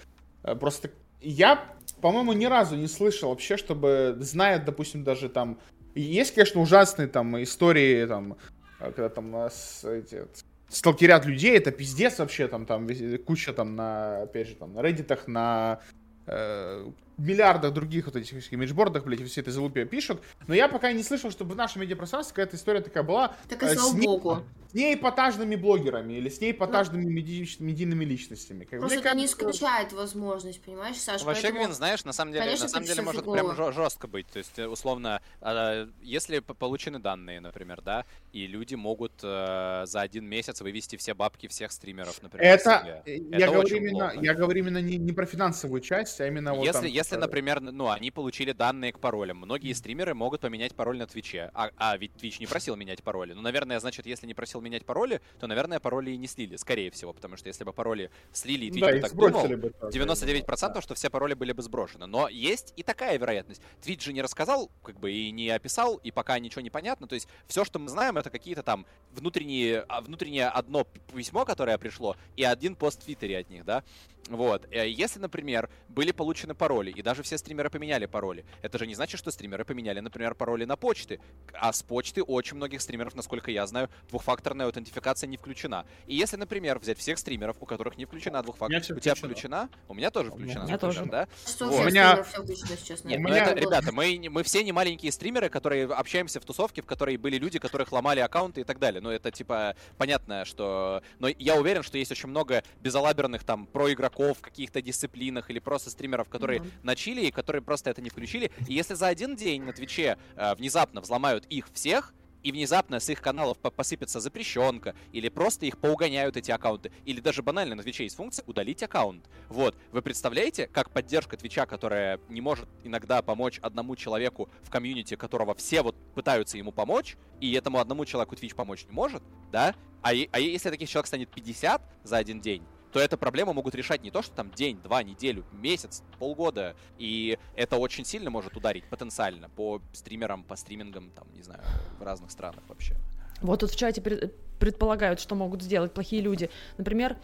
э, 0.43 0.55
просто 0.55 0.89
я, 1.21 1.63
по-моему, 2.01 2.33
ни 2.33 2.45
разу 2.45 2.75
не 2.75 2.87
слышал 2.87 3.29
вообще, 3.29 3.55
чтобы, 3.55 4.17
зная, 4.19 4.57
допустим, 4.57 5.03
даже 5.03 5.29
там, 5.29 5.59
есть, 5.93 6.33
конечно, 6.33 6.59
ужасные 6.61 7.07
там 7.07 7.41
истории, 7.41 8.05
там, 8.07 8.37
э, 8.79 8.91
когда 8.91 9.09
там 9.09 9.29
нас 9.29 9.83
эти, 9.83 10.23
сталкерят 10.69 11.25
людей, 11.25 11.57
это 11.57 11.71
пиздец 11.71 12.19
вообще, 12.19 12.47
там, 12.47 12.65
там 12.65 12.87
куча 13.25 13.53
там 13.53 13.75
на, 13.75 14.23
опять 14.23 14.47
же, 14.47 14.55
там, 14.55 14.73
на 14.73 14.79
Reddit, 14.79 15.21
на 15.27 15.79
э, 16.27 16.91
миллиардах 17.17 17.73
других 17.73 18.05
вот 18.05 18.15
этих 18.15 18.51
имиджбордах, 18.51 19.05
блядь, 19.05 19.21
все 19.29 19.41
это 19.41 19.51
залупе 19.51 19.85
пишут, 19.85 20.21
но 20.47 20.53
я 20.53 20.67
пока 20.67 20.91
не 20.91 21.03
слышал, 21.03 21.31
чтобы 21.31 21.53
в 21.53 21.57
нашем 21.57 21.81
медиапространстве 21.81 22.35
какая-то 22.35 22.55
история 22.55 22.81
такая 22.81 23.03
была. 23.03 23.35
Так 23.49 23.63
и 23.63 23.67
слава 23.67 23.95
богу 23.95 24.43
с 24.71 24.73
неэпатажными 24.73 25.55
блогерами 25.55 26.13
или 26.13 26.29
с 26.29 26.41
неэпатажными 26.41 27.03
ну, 27.03 27.09
меди... 27.09 27.47
медийными 27.59 28.03
личностями. 28.03 28.65
Как 28.65 28.79
просто 28.79 28.99
это 28.99 29.03
кажется, 29.03 29.19
не 29.19 29.25
исключает 29.25 29.93
возможность, 29.93 30.61
понимаешь, 30.61 30.97
Саша? 30.97 31.25
Вообще, 31.25 31.43
поэтому... 31.43 31.65
Гвин, 31.65 31.73
знаешь, 31.73 32.03
на 32.03 32.11
самом 32.11 32.33
деле, 32.33 32.45
Конечно, 32.45 32.65
на 32.65 32.69
самом 32.69 32.85
деле 32.85 33.01
может 33.01 33.21
фигово. 33.21 33.53
прям 33.53 33.73
жестко 33.73 34.07
быть. 34.07 34.27
То 34.27 34.39
есть, 34.39 34.57
э, 34.59 34.67
условно, 34.67 35.21
а, 35.39 35.87
если 36.01 36.39
получены 36.39 36.99
данные, 36.99 37.39
например, 37.39 37.81
да, 37.81 38.05
и 38.33 38.47
люди 38.47 38.75
могут 38.75 39.13
э, 39.23 39.83
за 39.85 40.01
один 40.01 40.25
месяц 40.25 40.59
вывести 40.59 40.97
все 40.97 41.13
бабки 41.13 41.47
всех 41.47 41.71
стримеров, 41.71 42.21
например. 42.21 42.45
Это, 42.45 43.01
э, 43.05 43.15
я, 43.15 43.37
это 43.37 43.53
говорю 43.53 43.77
именно, 43.77 44.13
я 44.21 44.33
говорю 44.33 44.59
именно 44.59 44.81
не, 44.81 44.97
не 44.97 45.13
про 45.13 45.25
финансовую 45.25 45.79
часть, 45.79 46.19
а 46.19 46.27
именно 46.27 46.53
вот 46.53 46.65
если, 46.65 46.81
там, 46.81 46.91
если, 47.05 47.17
например, 47.17 47.61
ну, 47.61 47.89
они 47.89 48.09
получили 48.09 48.51
данные 48.51 48.91
к 48.91 48.99
паролям, 48.99 49.37
многие 49.37 49.73
стримеры 49.73 50.15
могут 50.15 50.41
поменять 50.41 50.75
пароль 50.75 50.97
на 50.97 51.05
Твиче, 51.05 51.51
а, 51.53 51.69
а 51.77 51.95
ведь 51.97 52.11
Twitch 52.13 52.37
не 52.39 52.47
просил 52.47 52.75
менять 52.75 53.03
пароли. 53.03 53.33
Ну, 53.33 53.41
наверное, 53.41 53.79
значит, 53.79 54.05
если 54.07 54.25
не 54.25 54.33
просил 54.33 54.59
менять 54.59 54.85
пароли, 54.85 55.21
то 55.39 55.45
наверное, 55.45 55.79
пароли 55.79 56.11
и 56.11 56.17
не 56.17 56.27
слили, 56.27 56.55
скорее 56.55 56.89
всего, 56.89 57.13
потому 57.13 57.37
что 57.37 57.47
если 57.47 57.63
бы 57.63 57.73
пароли 57.73 58.09
слили 58.31 58.65
и 58.65 58.71
Twitch 58.71 58.79
да, 58.79 58.91
бы 58.91 58.99
так 59.01 59.15
думал, 59.15 59.47
бы, 59.47 59.73
99% 59.81 60.73
да. 60.73 60.81
что 60.81 60.95
все 60.95 61.09
пароли 61.09 61.35
были 61.35 61.51
бы 61.51 61.61
сброшены. 61.61 62.07
Но 62.07 62.27
есть 62.27 62.73
и 62.75 62.81
такая 62.81 63.17
вероятность. 63.19 63.61
Twitch 63.83 64.01
же 64.03 64.13
не 64.13 64.23
рассказал, 64.23 64.71
как 64.81 64.99
бы, 64.99 65.11
и 65.11 65.31
не 65.31 65.49
описал, 65.49 65.97
и 65.97 66.09
пока 66.09 66.39
ничего 66.39 66.61
не 66.61 66.71
понятно. 66.71 67.07
То 67.07 67.15
есть 67.15 67.27
все, 67.47 67.63
что 67.65 67.77
мы 67.77 67.89
знаем, 67.89 68.17
это 68.17 68.31
какие-то 68.31 68.63
там 68.63 68.85
внутренние, 69.11 69.85
а, 69.87 70.01
внутреннее 70.01 70.47
одно 70.47 70.85
письмо, 71.13 71.45
которое 71.45 71.77
пришло, 71.77 72.15
и 72.35 72.43
один 72.43 72.75
пост 72.75 73.01
в 73.01 73.05
Твиттере 73.05 73.37
от 73.37 73.49
них, 73.49 73.63
да. 73.63 73.83
Вот. 74.29 74.67
Э, 74.71 74.89
если, 74.89 75.19
например, 75.19 75.69
были 75.87 76.11
получены 76.11 76.55
пароли, 76.55 76.91
и 76.91 77.01
даже 77.01 77.23
все 77.23 77.37
стримеры 77.37 77.69
поменяли 77.69 78.05
пароли, 78.05 78.45
это 78.61 78.77
же 78.79 78.87
не 78.87 78.95
значит, 78.95 79.19
что 79.19 79.31
стримеры 79.31 79.65
поменяли, 79.65 79.99
например, 79.99 80.35
пароли 80.35 80.65
на 80.65 80.75
почты. 80.75 81.19
А 81.53 81.71
с 81.71 81.83
почты 81.83 82.23
очень 82.23 82.57
многих 82.57 82.81
стримеров, 82.81 83.15
насколько 83.15 83.51
я 83.51 83.67
знаю, 83.67 83.89
двухфакторная 84.09 84.65
аутентификация 84.65 85.27
не 85.27 85.37
включена. 85.37 85.85
И 86.07 86.15
если, 86.15 86.37
например, 86.37 86.79
взять 86.79 86.97
всех 86.97 87.19
стримеров, 87.19 87.57
у 87.59 87.65
которых 87.65 87.97
не 87.97 88.05
включена 88.05 88.41
двухфакторная... 88.41 88.97
У 88.97 88.99
тебя 88.99 89.15
включена? 89.15 89.69
У 89.87 89.93
меня 89.93 90.09
тоже 90.09 90.31
включена. 90.31 90.63
У 90.63 90.67
меня 90.67 90.77
тоже. 90.77 91.05
Да? 91.05 91.27
Что 91.45 91.67
вот. 91.67 91.81
у 91.81 91.85
меня... 91.85 92.23
сейчас, 92.23 93.03
Нет, 93.03 93.19
ну 93.19 93.29
это, 93.29 93.53
ребята, 93.53 93.91
мы, 93.91 94.19
мы 94.29 94.43
все 94.43 94.63
не 94.63 94.71
маленькие 94.71 95.11
стримеры, 95.11 95.49
которые 95.49 95.85
общаемся 95.85 96.39
в 96.39 96.45
тусовке, 96.45 96.81
в 96.81 96.85
которой 96.85 97.17
были 97.17 97.37
люди, 97.37 97.59
которых 97.59 97.91
ломали 97.91 98.21
аккаунты 98.21 98.61
и 98.61 98.63
так 98.63 98.79
далее. 98.79 99.01
Ну, 99.01 99.11
это, 99.11 99.31
типа, 99.31 99.75
понятно, 99.97 100.45
что... 100.45 101.03
Но 101.19 101.27
я 101.27 101.55
уверен, 101.55 101.83
что 101.83 101.97
есть 101.97 102.11
очень 102.11 102.29
много 102.29 102.63
безалаберных 102.81 103.43
там 103.43 103.67
проигроков, 103.67 104.14
игроков 104.15 104.37
в 104.37 104.41
каких-то 104.41 104.81
дисциплинах 104.81 105.49
или 105.49 105.59
просто 105.59 105.89
стримеров, 105.89 106.29
которые 106.29 106.59
mm-hmm. 106.59 106.71
на 106.83 106.95
чили 106.95 107.25
и 107.25 107.31
которые 107.31 107.61
просто 107.61 107.89
это 107.89 108.01
не 108.01 108.09
включили. 108.09 108.51
И 108.67 108.73
если 108.73 108.93
за 108.93 109.07
один 109.07 109.35
день 109.35 109.63
на 109.63 109.73
Twitch 109.73 110.11
е 110.11 110.17
э, 110.35 110.55
внезапно 110.55 111.01
взломают 111.01 111.45
их 111.47 111.67
всех, 111.73 112.13
и 112.43 112.51
внезапно 112.51 112.99
с 112.99 113.09
их 113.09 113.21
каналов 113.21 113.57
посыпется 113.57 114.19
запрещенка, 114.19 114.93
или 115.11 115.29
просто 115.29 115.65
их 115.65 115.79
поугоняют 115.79 116.37
эти 116.37 116.51
аккаунты, 116.51 116.91
или 117.03 117.19
даже 117.19 117.41
банально 117.41 117.73
на 117.73 117.81
Twitch 117.81 118.00
е 118.00 118.03
есть 118.03 118.17
функция 118.17 118.43
удалить 118.45 118.83
аккаунт. 118.83 119.27
Вот, 119.49 119.75
вы 119.91 120.03
представляете, 120.03 120.67
как 120.67 120.91
поддержка 120.91 121.37
Twitch 121.37 121.58
а, 121.58 121.65
которая 121.65 122.19
не 122.29 122.41
может 122.41 122.69
иногда 122.83 123.23
помочь 123.23 123.57
одному 123.63 123.95
человеку 123.95 124.47
в 124.61 124.69
комьюнити, 124.69 125.15
которого 125.15 125.55
все 125.55 125.81
вот 125.81 125.95
пытаются 126.13 126.59
ему 126.59 126.71
помочь, 126.71 127.17
и 127.41 127.51
этому 127.53 127.79
одному 127.79 128.05
человеку 128.05 128.35
Twitch 128.35 128.53
помочь 128.53 128.85
не 128.85 128.91
может, 128.91 129.23
да? 129.51 129.73
А, 130.03 130.11
а 130.31 130.39
если 130.39 130.69
таких 130.69 130.87
человек 130.87 131.07
станет 131.07 131.29
50 131.31 131.81
за 132.03 132.17
один 132.17 132.41
день, 132.41 132.61
то 132.95 133.01
эту 133.01 133.17
проблему 133.17 133.51
могут 133.51 133.75
решать 133.75 134.03
не 134.03 134.09
то, 134.09 134.21
что 134.21 134.33
там 134.33 134.51
день, 134.51 134.79
два, 134.81 135.03
неделю, 135.03 135.43
месяц, 135.51 136.01
полгода. 136.17 136.77
И 136.97 137.37
это 137.57 137.75
очень 137.75 138.05
сильно 138.05 138.29
может 138.29 138.55
ударить 138.55 138.85
потенциально 138.85 139.49
по 139.49 139.81
стримерам, 139.91 140.45
по 140.45 140.55
стримингам, 140.55 141.11
там, 141.11 141.27
не 141.33 141.41
знаю, 141.41 141.59
в 141.99 142.03
разных 142.03 142.31
странах 142.31 142.63
вообще. 142.69 142.95
Вот 143.41 143.59
тут 143.59 143.71
в 143.71 143.75
чате 143.75 144.01
предполагают, 144.01 145.19
что 145.19 145.35
могут 145.35 145.61
сделать 145.61 145.93
плохие 145.93 146.21
люди. 146.21 146.49
Например, 146.77 147.17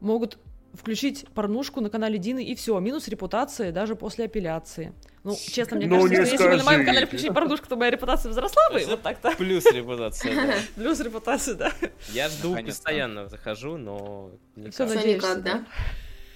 могут 0.00 0.38
включить 0.74 1.26
порнушку 1.34 1.80
на 1.80 1.90
канале 1.90 2.18
Дины, 2.18 2.44
и 2.44 2.54
все, 2.54 2.78
минус 2.78 3.08
репутации 3.08 3.70
даже 3.70 3.96
после 3.96 4.26
апелляции. 4.26 4.92
Ну, 5.24 5.36
честно, 5.36 5.76
мне 5.76 5.86
ну, 5.86 6.02
кажется, 6.02 6.36
что 6.36 6.44
если 6.44 6.48
бы 6.48 6.56
на 6.56 6.64
моем 6.64 6.86
канале 6.86 7.06
включить 7.06 7.34
порнушку, 7.34 7.66
то 7.68 7.76
моя 7.76 7.90
репутация 7.90 8.30
взросла 8.30 8.62
бы, 8.72 8.84
вот 8.86 9.02
так-то. 9.02 9.32
Плюс 9.36 9.64
репутация, 9.66 10.34
да. 10.34 10.54
Плюс 10.76 11.00
репутация, 11.00 11.54
да. 11.54 11.72
Я 12.12 12.28
жду, 12.28 12.56
постоянно 12.56 13.28
захожу, 13.28 13.76
но... 13.76 14.30
Все 14.70 14.86
надеешься, 14.86 15.36
да? 15.36 15.64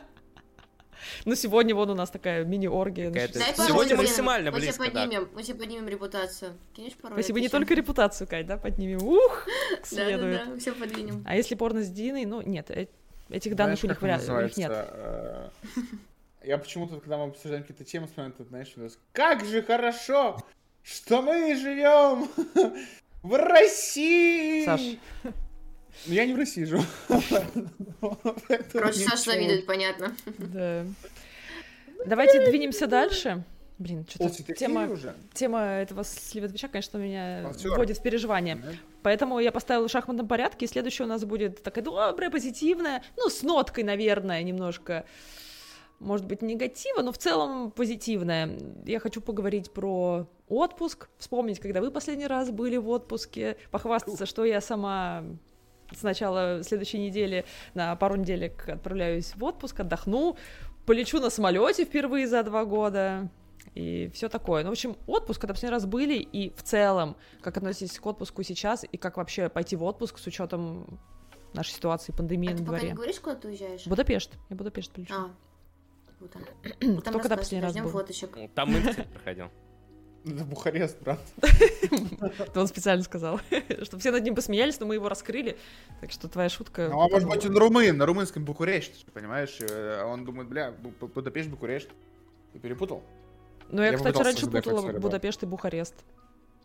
Ну, 1.25 1.35
сегодня 1.35 1.73
вон 1.75 1.89
у 1.89 1.95
нас 1.95 2.09
такая 2.09 2.43
мини-оргия. 2.43 3.11
Сегодня 3.11 3.95
максимально 3.95 4.51
близко, 4.51 4.83
Мы 4.83 4.89
тебе 4.89 5.01
поднимем, 5.01 5.29
мы 5.33 5.43
тебе 5.43 5.55
поднимем 5.55 5.87
репутацию. 5.87 6.57
Кинешь 6.73 6.93
пароль? 6.93 7.17
Спасибо, 7.17 7.39
не 7.39 7.49
только 7.49 7.73
репутацию, 7.73 8.27
Кать, 8.27 8.45
да, 8.45 8.57
поднимем. 8.57 9.01
Ух, 9.03 9.47
следует. 9.83 10.39
Да, 10.39 10.45
да, 10.45 10.59
все 10.59 10.73
подвинем. 10.73 11.23
А 11.25 11.35
если 11.35 11.55
порно 11.55 11.83
с 11.83 11.89
Диной, 11.89 12.25
ну, 12.25 12.41
нет, 12.41 12.69
э, 12.69 12.87
этих 13.29 13.55
данных 13.55 13.83
у 13.83 13.87
них 13.87 14.01
вряд 14.01 14.57
нет. 14.57 14.71
Э, 14.71 15.49
я 16.43 16.57
почему-то, 16.57 16.99
когда 16.99 17.17
мы 17.17 17.25
обсуждаем 17.25 17.63
какие-то 17.63 17.83
темы, 17.83 18.07
смотрю, 18.13 18.33
ты 18.33 18.43
знаешь, 18.43 18.73
как 19.11 19.43
же 19.45 19.63
хорошо, 19.63 20.37
что 20.83 21.21
мы 21.21 21.55
живем 21.55 22.29
в 23.23 23.37
России! 23.37 24.65
Саш, 24.65 24.81
ну, 26.05 26.13
я 26.13 26.25
не 26.25 26.33
в 26.33 26.37
России 26.37 26.65
живу. 26.65 26.83
Короче, 28.71 28.99
Саша 28.99 29.31
завидует, 29.31 29.65
понятно. 29.65 30.15
Да. 30.37 30.85
Давайте 32.05 32.47
двинемся 32.47 32.85
дальше. 32.85 33.43
Блин, 33.77 34.05
что-то 34.09 34.53
тема, 34.53 34.89
тема 35.33 35.59
этого 35.59 36.05
слива 36.05 36.47
Твича, 36.47 36.69
конечно, 36.69 36.97
меня 36.97 37.51
вводит 37.75 37.97
в 37.97 38.01
переживание. 38.01 38.61
Поэтому 39.03 39.39
я 39.39 39.51
поставила 39.51 39.87
в 39.87 39.91
шахматном 39.91 40.27
порядке, 40.27 40.65
и 40.65 40.67
следующее 40.67 41.05
у 41.05 41.09
нас 41.09 41.25
будет 41.25 41.61
такая 41.61 41.83
добрая, 41.83 42.29
позитивная, 42.29 43.03
ну, 43.17 43.29
с 43.29 43.43
ноткой, 43.43 43.83
наверное, 43.83 44.41
немножко, 44.43 45.05
может 45.99 46.25
быть, 46.25 46.41
негатива, 46.41 47.01
но 47.01 47.11
в 47.11 47.17
целом 47.17 47.69
позитивная. 47.69 48.57
Я 48.85 48.99
хочу 48.99 49.19
поговорить 49.19 49.71
про 49.71 50.25
отпуск, 50.47 51.09
вспомнить, 51.17 51.59
когда 51.59 51.81
вы 51.81 51.91
последний 51.91 52.27
раз 52.27 52.51
были 52.51 52.77
в 52.77 52.87
отпуске, 52.89 53.57
похвастаться, 53.71 54.25
что 54.25 54.45
я 54.45 54.61
сама 54.61 55.25
с 55.93 56.01
начала 56.01 56.63
следующей 56.63 56.99
недели 56.99 57.45
на 57.73 57.95
пару 57.97 58.15
неделек 58.15 58.69
отправляюсь 58.69 59.35
в 59.35 59.43
отпуск, 59.43 59.81
отдохну, 59.81 60.37
полечу 60.85 61.19
на 61.19 61.29
самолете 61.29 61.83
впервые 61.83 62.27
за 62.27 62.41
два 62.43 62.63
года 62.63 63.29
и 63.75 64.09
все 64.13 64.29
такое. 64.29 64.63
Ну, 64.63 64.69
в 64.69 64.71
общем, 64.71 64.95
отпуск, 65.05 65.41
когда 65.41 65.53
последний 65.53 65.73
раз 65.73 65.85
были, 65.85 66.15
и 66.15 66.49
в 66.55 66.63
целом, 66.63 67.17
как 67.41 67.57
относитесь 67.57 67.99
к 67.99 68.05
отпуску 68.05 68.41
сейчас, 68.41 68.85
и 68.89 68.97
как 68.97 69.17
вообще 69.17 69.49
пойти 69.49 69.75
в 69.75 69.83
отпуск 69.83 70.17
с 70.17 70.25
учетом 70.25 70.99
нашей 71.53 71.71
ситуации, 71.71 72.13
пандемии 72.13 72.49
а 72.49 72.51
на 72.53 72.57
ты 72.57 72.63
дворе. 72.63 72.81
Пока 72.81 72.87
не 72.87 72.95
говоришь, 72.95 73.19
куда 73.19 73.35
ты 73.35 73.49
уезжаешь? 73.49 73.85
Будапешт. 73.85 74.31
Я 74.49 74.55
Будапешт 74.55 74.91
полечу. 74.91 75.13
А, 75.13 75.31
круто. 76.17 76.39
Кто 77.01 77.19
когда 77.19 77.35
последний 77.35 77.65
раз 77.65 77.75
был? 77.75 77.89
Фоточек. 77.89 78.37
Там 78.55 78.71
мы, 78.71 78.81
проходил. 79.13 79.47
Это 80.25 80.43
Бухарест, 80.45 80.99
брат. 81.01 81.19
Это 81.41 82.59
он 82.59 82.67
специально 82.67 83.03
сказал, 83.03 83.39
чтобы 83.83 83.99
все 83.99 84.11
над 84.11 84.23
ним 84.23 84.35
посмеялись, 84.35 84.79
но 84.79 84.85
мы 84.87 84.95
его 84.95 85.07
раскрыли. 85.07 85.57
Так 86.01 86.11
что 86.11 86.27
твоя 86.27 86.49
шутка... 86.49 86.89
Ну, 86.89 86.99
а 86.99 87.09
может 87.09 87.29
быть 87.29 87.45
он 87.45 87.55
румын, 87.55 87.95
на 87.95 88.05
румынском 88.05 88.43
Бухарест, 88.43 89.05
понимаешь? 89.13 89.57
Э, 89.59 90.03
он 90.03 90.25
думает, 90.25 90.49
бля, 90.49 90.71
Будапешт, 90.71 91.49
Бухарест. 91.49 91.89
Ты 92.53 92.59
перепутал? 92.59 93.03
Ну, 93.69 93.81
я, 93.81 93.93
кстати, 93.93 94.21
раньше 94.21 94.47
путала 94.47 94.91
Будапешт 94.93 95.43
и 95.43 95.45
Бухарест. 95.45 95.95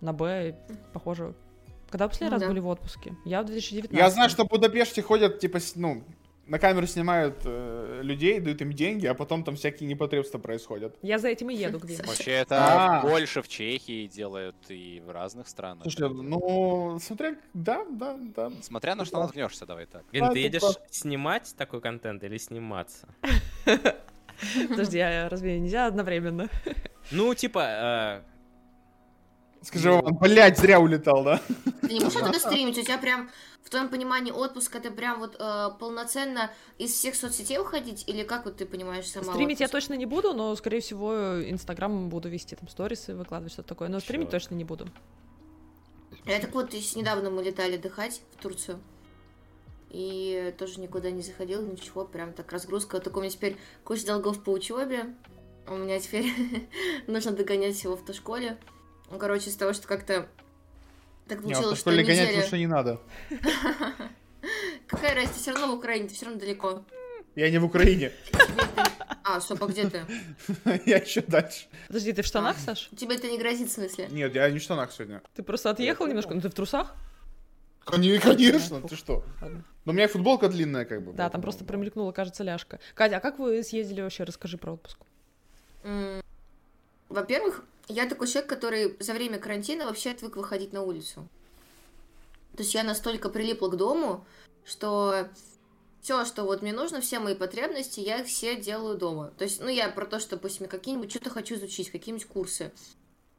На 0.00 0.12
Б, 0.12 0.56
похоже. 0.92 1.34
Когда 1.90 2.08
последний 2.08 2.36
раз 2.36 2.46
были 2.46 2.60
в 2.60 2.68
отпуске? 2.68 3.16
Я 3.24 3.42
в 3.42 3.46
2019. 3.46 3.98
Я 3.98 4.10
знаю, 4.10 4.30
что 4.30 4.44
в 4.44 4.48
Будапеште 4.48 5.02
ходят, 5.02 5.40
типа, 5.40 5.58
ну, 5.74 6.04
на 6.50 6.58
камеру 6.58 6.86
снимают 6.86 7.42
э, 7.44 8.00
людей, 8.02 8.40
дают 8.40 8.60
им 8.60 8.72
деньги, 8.72 9.06
а 9.06 9.14
потом 9.14 9.44
там 9.44 9.54
всякие 9.54 9.88
непотребства 9.88 10.38
происходят. 10.38 10.96
Я 11.00 11.18
за 11.18 11.28
этим 11.28 11.50
и 11.50 11.54
еду, 11.54 11.78
где 11.78 11.96
Вообще 12.02 12.32
это 12.32 12.56
а. 12.58 13.02
больше 13.02 13.40
в 13.40 13.48
Чехии 13.48 14.08
делают 14.08 14.56
и 14.68 15.00
в 15.06 15.10
разных 15.10 15.46
странах. 15.46 15.84
Слушай, 15.84 16.10
ну, 16.12 16.98
смотря, 17.00 17.36
да, 17.54 17.84
да, 17.88 18.18
да. 18.34 18.50
Смотря 18.62 18.96
на 18.96 19.04
что 19.04 19.20
наткнешься, 19.20 19.64
давай 19.64 19.86
так. 19.86 20.02
Ген, 20.12 20.32
ты 20.32 20.40
едешь 20.40 20.62
снимать 20.90 21.54
такой 21.56 21.80
контент 21.80 22.24
или 22.24 22.36
сниматься? 22.36 23.08
Подожди, 24.68 24.98
а 24.98 25.28
разве 25.28 25.58
нельзя 25.58 25.86
одновременно? 25.86 26.48
Ну, 27.12 27.34
типа, 27.34 28.22
э, 28.22 28.22
Скажи, 29.62 29.90
он, 29.90 30.16
блядь, 30.16 30.58
зря 30.58 30.80
улетал, 30.80 31.22
да? 31.22 31.40
Ты 31.82 31.92
не 31.92 32.00
можешь 32.00 32.20
это 32.22 32.38
стримить? 32.38 32.78
У 32.78 32.82
тебя 32.82 32.96
прям, 32.96 33.30
в 33.62 33.68
твоем 33.68 33.90
понимании, 33.90 34.32
отпуск 34.32 34.74
это 34.76 34.90
прям 34.90 35.18
вот 35.18 35.36
э, 35.38 35.68
полноценно 35.78 36.50
из 36.78 36.92
всех 36.92 37.14
соцсетей 37.14 37.58
уходить? 37.58 38.04
Или 38.06 38.22
как 38.22 38.46
вот 38.46 38.56
ты 38.56 38.64
понимаешь 38.64 39.06
сама 39.06 39.32
Стримить 39.32 39.56
отпуск? 39.56 39.60
я 39.60 39.68
точно 39.68 39.94
не 39.94 40.06
буду, 40.06 40.32
но, 40.32 40.56
скорее 40.56 40.80
всего, 40.80 41.42
Инстаграм 41.42 42.08
буду 42.08 42.30
вести, 42.30 42.56
там, 42.56 42.68
сторисы 42.68 43.14
выкладывать, 43.14 43.52
что-то 43.52 43.68
такое. 43.68 43.88
Но 43.88 44.00
стримить 44.00 44.30
точно 44.30 44.54
не 44.54 44.64
буду. 44.64 44.88
Я 46.24 46.40
так 46.40 46.54
вот, 46.54 46.72
недавно 46.72 47.30
мы 47.30 47.42
летали 47.42 47.76
отдыхать 47.76 48.22
в 48.36 48.42
Турцию. 48.42 48.80
И 49.90 50.54
тоже 50.56 50.80
никуда 50.80 51.10
не 51.10 51.22
заходил, 51.22 51.62
ничего, 51.62 52.04
прям 52.04 52.32
так 52.32 52.50
разгрузка. 52.52 52.94
Вот 52.94 53.04
такой 53.04 53.20
у 53.20 53.22
меня 53.24 53.32
теперь 53.32 53.56
куча 53.84 54.06
долгов 54.06 54.42
по 54.42 54.50
учебе. 54.50 55.14
У 55.66 55.74
меня 55.74 55.98
теперь 55.98 56.32
нужно 57.06 57.32
догонять 57.32 57.76
всего 57.76 57.96
в 57.96 58.00
автошколе. 58.00 58.58
Ну, 59.10 59.18
короче, 59.18 59.50
из 59.50 59.56
того, 59.56 59.72
что 59.72 59.88
как-то 59.88 60.28
так 61.26 61.42
получилось, 61.42 61.78
что 61.78 61.90
неделя... 61.90 62.06
гонять 62.06 62.36
лучше 62.36 62.58
не 62.58 62.66
надо. 62.66 63.00
Какая 64.86 65.14
разница, 65.14 65.38
все 65.38 65.52
равно 65.52 65.74
в 65.74 65.78
Украине, 65.78 66.08
ты 66.08 66.14
все 66.14 66.26
равно 66.26 66.40
далеко. 66.40 66.84
Я 67.36 67.50
не 67.50 67.58
в 67.58 67.64
Украине. 67.64 68.12
А, 69.22 69.40
стоп, 69.40 69.62
а 69.62 69.66
где 69.66 69.88
ты? 69.88 70.04
Я 70.86 70.96
еще 70.96 71.20
дальше. 71.20 71.66
Подожди, 71.86 72.12
ты 72.12 72.22
в 72.22 72.26
штанах, 72.26 72.56
а, 72.56 72.60
Саш? 72.60 72.88
Тебе 72.96 73.14
это 73.14 73.28
не 73.28 73.38
грозит, 73.38 73.68
в 73.68 73.72
смысле? 73.72 74.08
Нет, 74.10 74.34
я 74.34 74.50
не 74.50 74.58
в 74.58 74.62
штанах 74.62 74.90
сегодня. 74.90 75.22
Ты 75.36 75.44
просто 75.44 75.70
отъехал 75.70 76.08
немножко, 76.08 76.34
ну 76.34 76.40
ты 76.40 76.48
в 76.48 76.54
трусах? 76.54 76.96
Конечно, 77.84 78.80
ты 78.82 78.96
что? 78.96 79.24
Но 79.84 79.92
у 79.92 79.94
меня 79.94 80.08
футболка 80.08 80.48
длинная, 80.48 80.84
как 80.84 81.02
бы. 81.04 81.12
Да, 81.12 81.28
там 81.30 81.40
просто 81.40 81.64
промелькнула, 81.64 82.12
кажется, 82.12 82.44
ляжка. 82.44 82.78
Катя, 82.94 83.16
а 83.16 83.20
как 83.20 83.38
вы 83.38 83.62
съездили 83.62 84.02
вообще? 84.02 84.24
Расскажи 84.24 84.58
про 84.58 84.74
отпуск. 84.74 84.98
Во-первых, 87.08 87.64
я 87.88 88.08
такой 88.08 88.28
человек, 88.28 88.48
который 88.48 88.96
за 89.00 89.14
время 89.14 89.38
карантина 89.38 89.86
вообще 89.86 90.10
отвык 90.10 90.36
выходить 90.36 90.72
на 90.72 90.82
улицу. 90.82 91.26
То 92.56 92.62
есть 92.62 92.74
я 92.74 92.84
настолько 92.84 93.30
прилипла 93.30 93.68
к 93.68 93.76
дому, 93.76 94.24
что 94.64 95.28
все, 96.02 96.24
что 96.24 96.44
вот 96.44 96.62
мне 96.62 96.72
нужно, 96.72 97.00
все 97.00 97.18
мои 97.18 97.34
потребности, 97.34 98.00
я 98.00 98.18
их 98.20 98.26
все 98.26 98.56
делаю 98.56 98.96
дома. 98.96 99.32
То 99.38 99.44
есть, 99.44 99.60
ну, 99.60 99.68
я 99.68 99.88
про 99.88 100.06
то, 100.06 100.18
что, 100.20 100.36
допустим, 100.36 100.66
какие-нибудь 100.66 101.10
что-то 101.10 101.30
хочу 101.30 101.56
изучить, 101.56 101.90
какие-нибудь 101.90 102.26
курсы. 102.26 102.72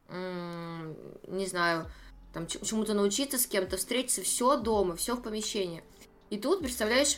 М-м, 0.09 0.95
не 1.27 1.45
знаю, 1.45 1.89
там 2.33 2.47
чему-то 2.47 2.93
научиться 2.93 3.37
с 3.37 3.45
кем-то, 3.45 3.77
встретиться, 3.77 4.21
все 4.21 4.57
дома, 4.57 4.95
все 4.95 5.15
в 5.15 5.21
помещении. 5.21 5.83
И 6.29 6.37
тут, 6.37 6.61
представляешь, 6.61 7.17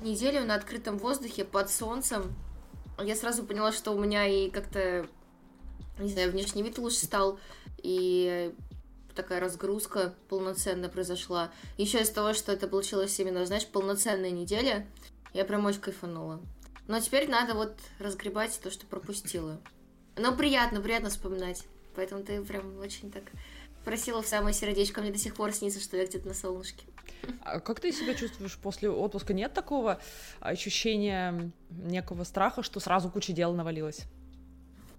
неделю 0.00 0.44
на 0.44 0.54
открытом 0.54 0.98
воздухе 0.98 1.44
под 1.44 1.70
солнцем, 1.70 2.34
я 3.02 3.14
сразу 3.14 3.44
поняла, 3.44 3.72
что 3.72 3.92
у 3.92 3.98
меня 3.98 4.26
и 4.26 4.50
как-то 4.50 5.08
не 5.98 6.10
знаю, 6.10 6.30
внешний 6.30 6.62
вид 6.62 6.78
лучше 6.78 7.04
стал, 7.04 7.38
и 7.78 8.54
такая 9.14 9.40
разгрузка 9.40 10.14
полноценно 10.28 10.88
произошла. 10.88 11.50
Еще 11.76 12.00
из 12.00 12.10
того, 12.10 12.34
что 12.34 12.52
это 12.52 12.68
получилось 12.68 13.18
именно, 13.18 13.44
знаешь, 13.46 13.66
полноценная 13.66 14.30
неделя, 14.30 14.86
я 15.32 15.44
прям 15.44 15.66
очень 15.66 15.80
кайфанула. 15.80 16.40
Но 16.86 17.00
теперь 17.00 17.28
надо 17.28 17.54
вот 17.54 17.76
разгребать 17.98 18.58
то, 18.62 18.70
что 18.70 18.86
пропустила. 18.86 19.60
Но 20.16 20.34
приятно, 20.34 20.80
приятно 20.80 21.10
вспоминать. 21.10 21.64
Поэтому 21.94 22.22
ты 22.22 22.42
прям 22.42 22.78
очень 22.78 23.10
так 23.10 23.24
просила 23.88 24.20
в 24.20 24.26
самое 24.26 24.54
сердечко. 24.54 25.00
Мне 25.00 25.10
до 25.10 25.18
сих 25.18 25.34
пор 25.34 25.52
снится, 25.52 25.80
что 25.80 25.96
я 25.96 26.04
где-то 26.04 26.28
на 26.28 26.34
солнышке. 26.34 26.84
А 27.42 27.58
как 27.58 27.80
ты 27.80 27.90
себя 27.90 28.14
чувствуешь 28.14 28.58
после 28.58 28.90
отпуска? 28.90 29.32
Нет 29.32 29.54
такого 29.54 29.98
ощущения 30.40 31.50
некого 31.70 32.24
страха, 32.24 32.62
что 32.62 32.80
сразу 32.80 33.08
куча 33.08 33.32
дел 33.32 33.54
навалилось? 33.54 34.02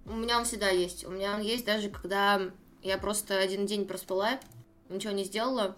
У 0.06 0.14
меня 0.14 0.40
он 0.40 0.46
всегда 0.46 0.70
есть. 0.70 1.06
У 1.06 1.12
меня 1.12 1.36
он 1.36 1.42
есть 1.42 1.66
даже 1.66 1.90
когда 1.90 2.42
я 2.82 2.98
просто 2.98 3.38
один 3.38 3.68
день 3.68 3.86
проспала, 3.86 4.40
ничего 4.90 5.14
не 5.14 5.24
сделала. 5.24 5.78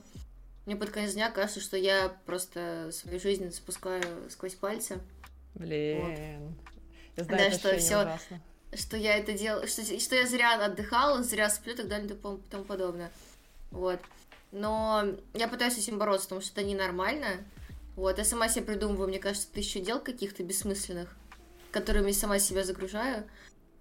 Мне 0.66 0.78
под 0.78 0.92
конец 0.92 1.14
дня 1.14 1.30
кажется, 1.32 1.60
что 1.60 1.76
я 1.76 2.16
просто 2.26 2.92
свою 2.94 3.20
жизнь 3.20 3.52
спускаю 3.52 4.30
сквозь 4.30 4.56
пальцы. 4.56 5.00
Блин. 5.56 6.00
Вот. 6.00 6.58
Я 7.18 7.24
знаю, 7.26 7.52
да, 7.52 7.58
что 7.58 7.78
все, 7.78 8.02
ужасно. 8.04 8.42
Что 8.74 8.98
я 8.98 9.18
это 9.18 9.34
делала, 9.34 9.68
что, 9.68 9.84
что 10.00 10.16
я 10.16 10.26
зря 10.26 10.64
отдыхала, 10.64 11.24
зря 11.24 11.50
сплю 11.50 11.74
и 11.74 11.78
так 11.78 11.88
далее 11.88 12.10
и 12.10 12.14
тому 12.14 12.66
подобное. 12.66 13.12
Вот. 13.72 14.00
Но 14.52 15.04
я 15.34 15.48
пытаюсь 15.48 15.76
с 15.76 15.80
этим 15.80 15.98
бороться, 15.98 16.28
потому 16.28 16.42
что 16.42 16.60
это 16.60 16.68
ненормально. 16.68 17.46
Вот, 17.96 18.18
я 18.18 18.24
сама 18.24 18.50
себе 18.50 18.66
придумываю, 18.66 19.08
мне 19.08 19.20
кажется, 19.20 19.48
тысячу 19.52 19.80
дел 19.80 20.00
каких-то 20.00 20.44
бессмысленных, 20.44 21.16
которыми 21.72 22.12
сама 22.12 22.40
себя 22.40 22.64
загружаю. 22.64 23.26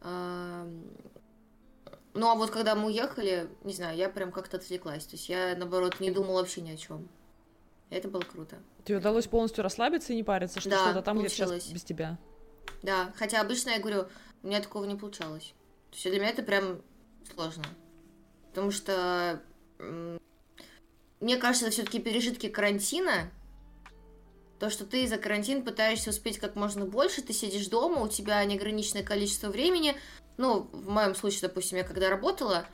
Ну, 0.03 2.29
а 2.29 2.35
вот 2.35 2.51
когда 2.51 2.75
мы 2.75 2.87
уехали, 2.87 3.49
не 3.62 3.73
знаю, 3.73 3.97
я 3.97 4.09
прям 4.09 4.33
как-то 4.33 4.57
отвлеклась. 4.57 5.07
То 5.07 5.15
есть 5.15 5.29
я, 5.29 5.55
наоборот, 5.57 6.01
не 6.01 6.11
думала 6.11 6.41
вообще 6.41 6.61
ни 6.61 6.73
о 6.73 6.77
чем. 6.77 7.09
Это 7.89 8.09
было 8.09 8.23
круто. 8.23 8.57
Тебе 8.85 8.99
удалось 8.99 9.27
полностью 9.27 9.62
расслабиться 9.62 10.12
и 10.12 10.17
не 10.17 10.25
париться, 10.25 10.61
что 10.61 10.71
да, 10.71 10.85
что-то 10.85 11.03
там 11.03 11.19
где 11.19 11.29
сейчас 11.29 11.69
без 11.69 11.85
тебя. 11.85 12.19
Да, 12.83 13.12
хотя 13.17 13.41
обычно 13.41 13.71
я 13.71 13.79
говорю, 13.79 14.07
у 14.43 14.47
меня 14.47 14.61
такого 14.61 14.85
не 14.85 14.97
получалось. 14.97 15.55
То 15.91 15.97
есть 15.97 16.05
для 16.11 16.19
меня 16.19 16.31
это 16.31 16.43
прям 16.43 16.81
сложно. 17.35 17.65
Потому 18.49 18.71
что 18.71 19.43
мне 21.21 21.37
кажется, 21.37 21.67
это 21.67 21.75
все-таки 21.75 21.99
пережитки 21.99 22.49
карантина. 22.49 23.31
То, 24.59 24.69
что 24.69 24.85
ты 24.85 25.07
за 25.07 25.17
карантин 25.17 25.62
пытаешься 25.62 26.11
успеть 26.11 26.39
как 26.39 26.55
можно 26.55 26.85
больше, 26.85 27.23
ты 27.23 27.33
сидишь 27.33 27.69
дома, 27.69 28.03
у 28.03 28.09
тебя 28.09 28.45
неограниченное 28.45 29.03
количество 29.03 29.49
времени. 29.49 29.97
Ну, 30.37 30.69
в 30.73 30.89
моем 30.89 31.15
случае, 31.15 31.43
допустим, 31.43 31.79
я 31.79 31.85
когда 31.85 32.11
работала, 32.11 32.67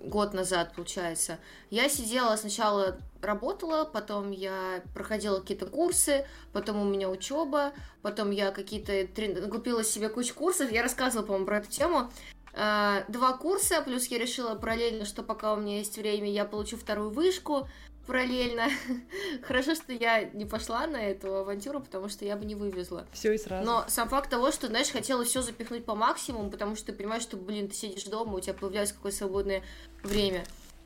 год 0.00 0.34
назад, 0.34 0.74
получается, 0.74 1.38
я 1.70 1.88
сидела 1.88 2.34
сначала 2.36 2.98
работала, 3.20 3.84
потом 3.84 4.30
я 4.30 4.82
проходила 4.94 5.40
какие-то 5.40 5.66
курсы, 5.66 6.26
потом 6.52 6.80
у 6.80 6.84
меня 6.84 7.10
учеба, 7.10 7.72
потом 8.02 8.30
я 8.30 8.50
какие-то 8.50 9.06
купила 9.48 9.84
себе 9.84 10.08
кучу 10.08 10.34
курсов. 10.34 10.72
Я 10.72 10.82
рассказывала, 10.82 11.26
по-моему, 11.26 11.46
про 11.46 11.58
эту 11.58 11.70
тему. 11.70 12.10
А, 12.52 13.04
два 13.08 13.36
курса, 13.36 13.82
плюс 13.82 14.06
я 14.06 14.18
решила 14.18 14.54
параллельно, 14.54 15.04
что 15.04 15.22
пока 15.22 15.52
у 15.52 15.56
меня 15.56 15.78
есть 15.78 15.96
время, 15.96 16.30
я 16.30 16.44
получу 16.44 16.76
вторую 16.76 17.10
вышку 17.10 17.68
параллельно. 18.10 18.64
Хорошо, 19.42 19.76
что 19.76 19.92
я 19.92 20.24
не 20.24 20.44
пошла 20.44 20.86
на 20.88 20.96
эту 20.96 21.32
авантюру, 21.36 21.80
потому 21.80 22.08
что 22.08 22.24
я 22.24 22.36
бы 22.36 22.44
не 22.44 22.56
вывезла. 22.56 23.06
Все 23.12 23.32
и 23.32 23.38
сразу. 23.38 23.64
Но 23.64 23.84
сам 23.86 24.08
факт 24.08 24.28
того, 24.28 24.50
что, 24.50 24.66
знаешь, 24.66 24.90
хотела 24.90 25.24
все 25.24 25.42
запихнуть 25.42 25.84
по 25.84 25.94
максимуму, 25.94 26.50
потому 26.50 26.74
что 26.74 26.86
ты 26.86 26.92
понимаешь, 26.92 27.22
что, 27.22 27.36
блин, 27.36 27.68
ты 27.68 27.74
сидишь 27.74 28.04
дома, 28.04 28.34
у 28.34 28.40
тебя 28.40 28.54
появляется 28.54 28.94
какое-то 28.94 29.18
свободное 29.18 29.62
время. 30.02 30.44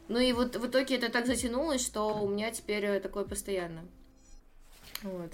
Ну 0.09 0.18
и 0.18 0.34
вот 0.34 0.56
в 0.56 0.66
итоге 0.66 0.96
это 0.96 1.10
так 1.10 1.26
затянулось, 1.26 1.84
что 1.84 2.14
у 2.22 2.28
меня 2.28 2.51
теперь 2.51 2.84
э, 2.84 3.01
такое 3.01 3.24
постоянно. 3.24 3.80
Вот. 5.02 5.32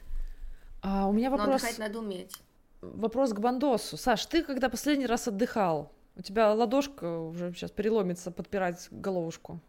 А 0.82 1.08
у 1.08 1.12
меня 1.12 1.28
вопрос... 1.28 1.48
Но 1.48 1.54
отдыхать 1.54 1.78
надо 1.78 1.98
уметь. 1.98 2.36
Вопрос 2.82 3.32
к 3.32 3.40
Бандосу. 3.40 3.96
Саш, 3.96 4.26
ты 4.26 4.44
когда 4.44 4.68
последний 4.68 5.06
раз 5.06 5.26
отдыхал? 5.26 5.92
У 6.14 6.22
тебя 6.22 6.54
ладошка 6.54 7.18
уже 7.18 7.52
сейчас 7.52 7.72
переломится 7.72 8.30
подпирать 8.30 8.86
головушку. 8.92 9.60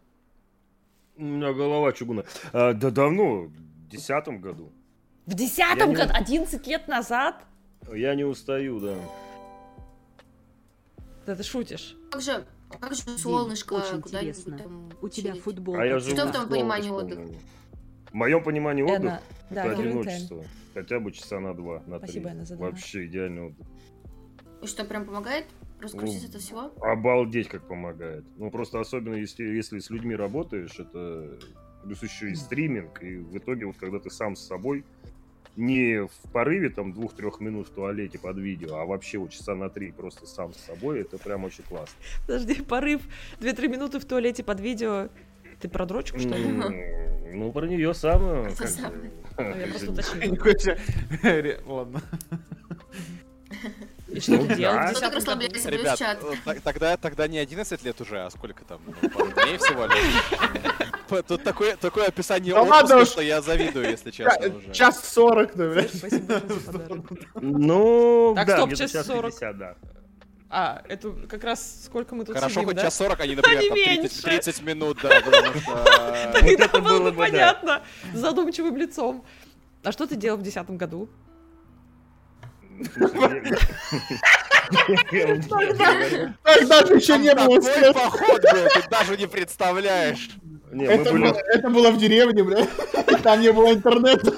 У 1.22 1.24
меня 1.24 1.52
голова 1.52 1.92
чугуна. 1.92 2.24
А, 2.52 2.72
да 2.72 2.90
давно, 2.90 3.42
в 3.42 3.88
десятом 3.88 4.40
году. 4.40 4.72
В 5.26 5.34
десятом 5.34 5.92
году? 5.92 6.12
Не... 6.12 6.18
11 6.18 6.66
лет 6.66 6.88
назад? 6.88 7.44
Я 7.94 8.16
не 8.16 8.24
устаю, 8.24 8.80
да. 8.80 8.96
Да 11.24 11.36
ты 11.36 11.44
шутишь. 11.44 11.96
Как 12.10 12.22
же, 12.22 12.44
как 12.80 12.92
же 12.92 13.02
солнышко 13.18 13.80
куда-нибудь 14.02 14.58
там... 14.58 14.90
У 15.00 15.08
тебя 15.08 15.34
футбол. 15.34 15.76
А 15.76 15.86
я 15.86 16.00
живу 16.00 16.16
Что 16.16 16.26
в 16.26 16.32
том 16.32 16.48
понимании 16.48 16.90
отдыха? 16.90 17.22
В 18.10 18.14
моем 18.14 18.42
понимании 18.42 18.82
отдых— 18.82 19.20
это 19.50 19.62
одиночество. 19.62 20.44
Хотя 20.74 20.98
бы 20.98 21.12
часа 21.12 21.38
на 21.38 21.54
два, 21.54 21.84
на 21.86 21.98
Спасибо, 21.98 22.30
три. 22.30 22.56
Вообще 22.56 23.06
идеальный 23.06 23.46
отдых. 23.46 23.66
И 24.60 24.66
что, 24.66 24.84
прям 24.84 25.04
помогает? 25.04 25.46
Раскрутить 25.82 26.22
ну, 26.22 26.28
это 26.28 26.38
всего? 26.38 26.72
Обалдеть, 26.80 27.48
как 27.48 27.66
помогает. 27.66 28.24
Ну, 28.36 28.50
просто 28.50 28.78
особенно, 28.78 29.14
если, 29.14 29.44
если 29.44 29.80
с 29.80 29.90
людьми 29.90 30.14
работаешь, 30.14 30.78
это 30.78 31.38
плюс 31.82 32.02
еще 32.02 32.30
и 32.30 32.34
стриминг, 32.36 33.02
и 33.02 33.16
в 33.16 33.36
итоге 33.36 33.66
вот 33.66 33.76
когда 33.76 33.98
ты 33.98 34.08
сам 34.08 34.36
с 34.36 34.46
собой, 34.46 34.84
не 35.56 36.06
в 36.06 36.32
порыве 36.32 36.70
там 36.70 36.92
двух-трех 36.92 37.40
минут 37.40 37.68
в 37.68 37.70
туалете 37.72 38.18
под 38.18 38.38
видео, 38.38 38.76
а 38.76 38.86
вообще 38.86 39.18
вот 39.18 39.30
часа 39.30 39.54
на 39.54 39.68
три 39.68 39.90
просто 39.90 40.24
сам 40.26 40.54
с 40.54 40.58
собой, 40.58 41.00
это 41.00 41.18
прям 41.18 41.44
очень 41.44 41.64
классно. 41.64 41.94
Подожди, 42.26 42.62
порыв 42.62 43.02
две-три 43.40 43.68
минуты 43.68 43.98
в 43.98 44.04
туалете 44.04 44.44
под 44.44 44.60
видео, 44.60 45.08
ты 45.60 45.68
про 45.68 45.84
дрочку, 45.84 46.18
что 46.18 46.36
ли? 46.36 46.46
Ну, 47.34 47.50
про 47.50 47.66
нее 47.66 47.94
самую. 47.94 48.50
Ну, 49.38 49.42
я 49.42 49.66
просто 49.68 49.90
уточню. 49.90 50.36
Ладно. 51.66 52.02
И 54.08 54.20
что 54.20 54.38
ты 54.38 54.56
делал? 54.56 54.76
Ребят, 54.90 56.00
э, 56.00 56.60
тогда, 56.62 56.96
тогда 56.96 57.28
не 57.28 57.38
11 57.38 57.82
лет 57.84 58.00
уже, 58.00 58.24
а 58.24 58.30
сколько 58.30 58.64
там? 58.64 58.80
Ну, 58.86 59.08
пару 59.10 59.32
дней 59.32 59.56
всего 59.56 59.86
лишь. 59.86 61.24
Тут 61.26 61.42
такое, 61.42 61.76
такое 61.76 62.06
описание 62.06 62.54
ну, 62.54 62.62
отпуска, 62.62 63.04
что 63.04 63.22
я 63.22 63.40
завидую, 63.40 63.90
если 63.90 64.10
честно. 64.10 64.46
Уже. 64.48 64.72
Час 64.72 65.08
сорок, 65.08 65.54
да, 65.54 65.84
Ну, 67.40 68.32
так, 68.34 68.50
стоп, 68.50 68.74
час 68.74 69.06
сорок. 69.06 69.34
да. 69.40 69.76
А, 70.54 70.82
это 70.86 71.12
как 71.30 71.44
раз 71.44 71.84
сколько 71.86 72.14
мы 72.14 72.26
тут 72.26 72.34
Хорошо, 72.34 72.56
сидим, 72.56 72.66
хоть 72.66 72.76
да? 72.76 72.82
час 72.82 72.94
сорок, 72.94 73.18
а 73.20 73.26
не, 73.26 73.36
например, 73.36 73.62
там 73.68 73.74
30, 73.74 74.22
30 74.22 74.62
минут, 74.62 74.98
да, 75.02 75.08
потому 75.24 75.60
что... 75.60 76.32
Тогда 76.34 76.78
было 76.78 77.10
бы 77.10 77.16
понятно, 77.16 77.82
задумчивым 78.12 78.76
лицом. 78.76 79.24
А 79.82 79.92
что 79.92 80.06
ты 80.06 80.14
делал 80.14 80.36
в 80.36 80.42
десятом 80.42 80.76
году? 80.76 81.08
Тогда 86.42 86.86
же 86.86 86.94
еще 86.94 87.18
не 87.18 87.34
было 87.34 87.60
Твой 87.60 87.92
поход 87.92 88.40
был, 88.40 88.68
ты 88.74 88.88
даже 88.90 89.16
не 89.16 89.26
представляешь. 89.26 90.30
Это 90.72 91.70
было 91.70 91.90
в 91.90 91.98
деревне, 91.98 92.42
бля. 92.42 92.66
Там 93.22 93.40
не 93.40 93.52
было 93.52 93.72
интернета. 93.72 94.32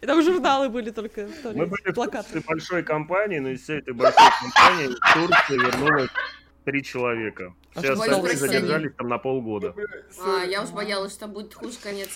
Там 0.00 0.22
журналы 0.22 0.68
были 0.68 0.90
только. 0.90 1.28
Мы 1.44 1.66
были 1.66 1.92
плакаты. 1.92 2.40
в 2.40 2.44
большой 2.44 2.82
компании, 2.82 3.38
но 3.38 3.50
из 3.50 3.62
всей 3.62 3.78
этой 3.78 3.94
большой 3.94 4.28
компании 4.42 4.88
в 4.88 5.14
Турции 5.14 5.56
вернулось 5.56 6.10
три 6.64 6.82
человека. 6.82 7.54
А 7.74 7.80
Все 7.80 7.92
остальные 7.92 8.36
задержались 8.36 8.92
там 8.96 9.08
на 9.08 9.18
полгода. 9.18 9.74
А, 10.20 10.44
я 10.44 10.62
уж 10.62 10.70
боялась, 10.70 11.12
что 11.14 11.26
будет 11.26 11.54
хуже 11.54 11.76
конец. 11.82 12.10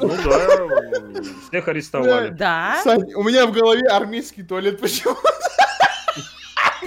Ну 0.00 0.08
да, 0.24 1.22
всех 1.48 1.68
арестовали. 1.68 2.30
Да? 2.30 2.80
Сань, 2.82 3.12
у 3.14 3.22
меня 3.22 3.46
в 3.46 3.52
голове 3.52 3.86
армейский 3.88 4.42
туалет 4.42 4.80
почему 4.80 5.16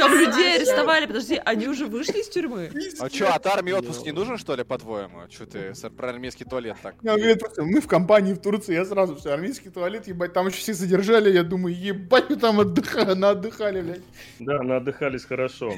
там 0.03 0.14
людей 0.14 0.56
арестовали, 0.56 1.06
подожди, 1.06 1.41
они 1.44 1.68
уже 1.68 1.85
вышли 1.85 2.19
из 2.19 2.30
тюрьмы? 2.30 2.72
А 2.99 3.10
что, 3.10 3.34
от 3.34 3.45
армии 3.48 3.72
отпуск 3.72 4.06
не 4.06 4.11
нужен, 4.11 4.38
что 4.38 4.56
ли, 4.56 4.64
по-твоему? 4.64 5.22
Что 5.30 5.45
ты 5.45 5.73
про 5.90 6.10
армейский 6.10 6.45
туалет 6.45 6.77
так? 6.81 6.95
Мы 7.02 7.81
в 7.81 7.88
компании 7.88 8.34
в 8.34 8.40
Турции, 8.40 8.73
я 8.73 8.85
сразу 8.85 9.15
все, 9.15 9.31
армейский 9.31 9.69
туалет, 9.69 10.07
ебать, 10.07 10.34
там 10.34 10.48
еще 10.48 10.57
все 10.57 10.73
задержали, 10.73 11.31
я 11.31 11.44
думаю, 11.44 11.76
ебать, 11.76 12.30
мы 12.30 12.35
там 12.35 12.60
отдыхали, 12.60 13.14
на 13.14 13.31
отдыхали, 13.31 13.81
блядь. 13.81 14.02
Да, 14.40 14.61
на 14.61 14.77
отдыхались 14.77 15.26
хорошо. 15.26 15.73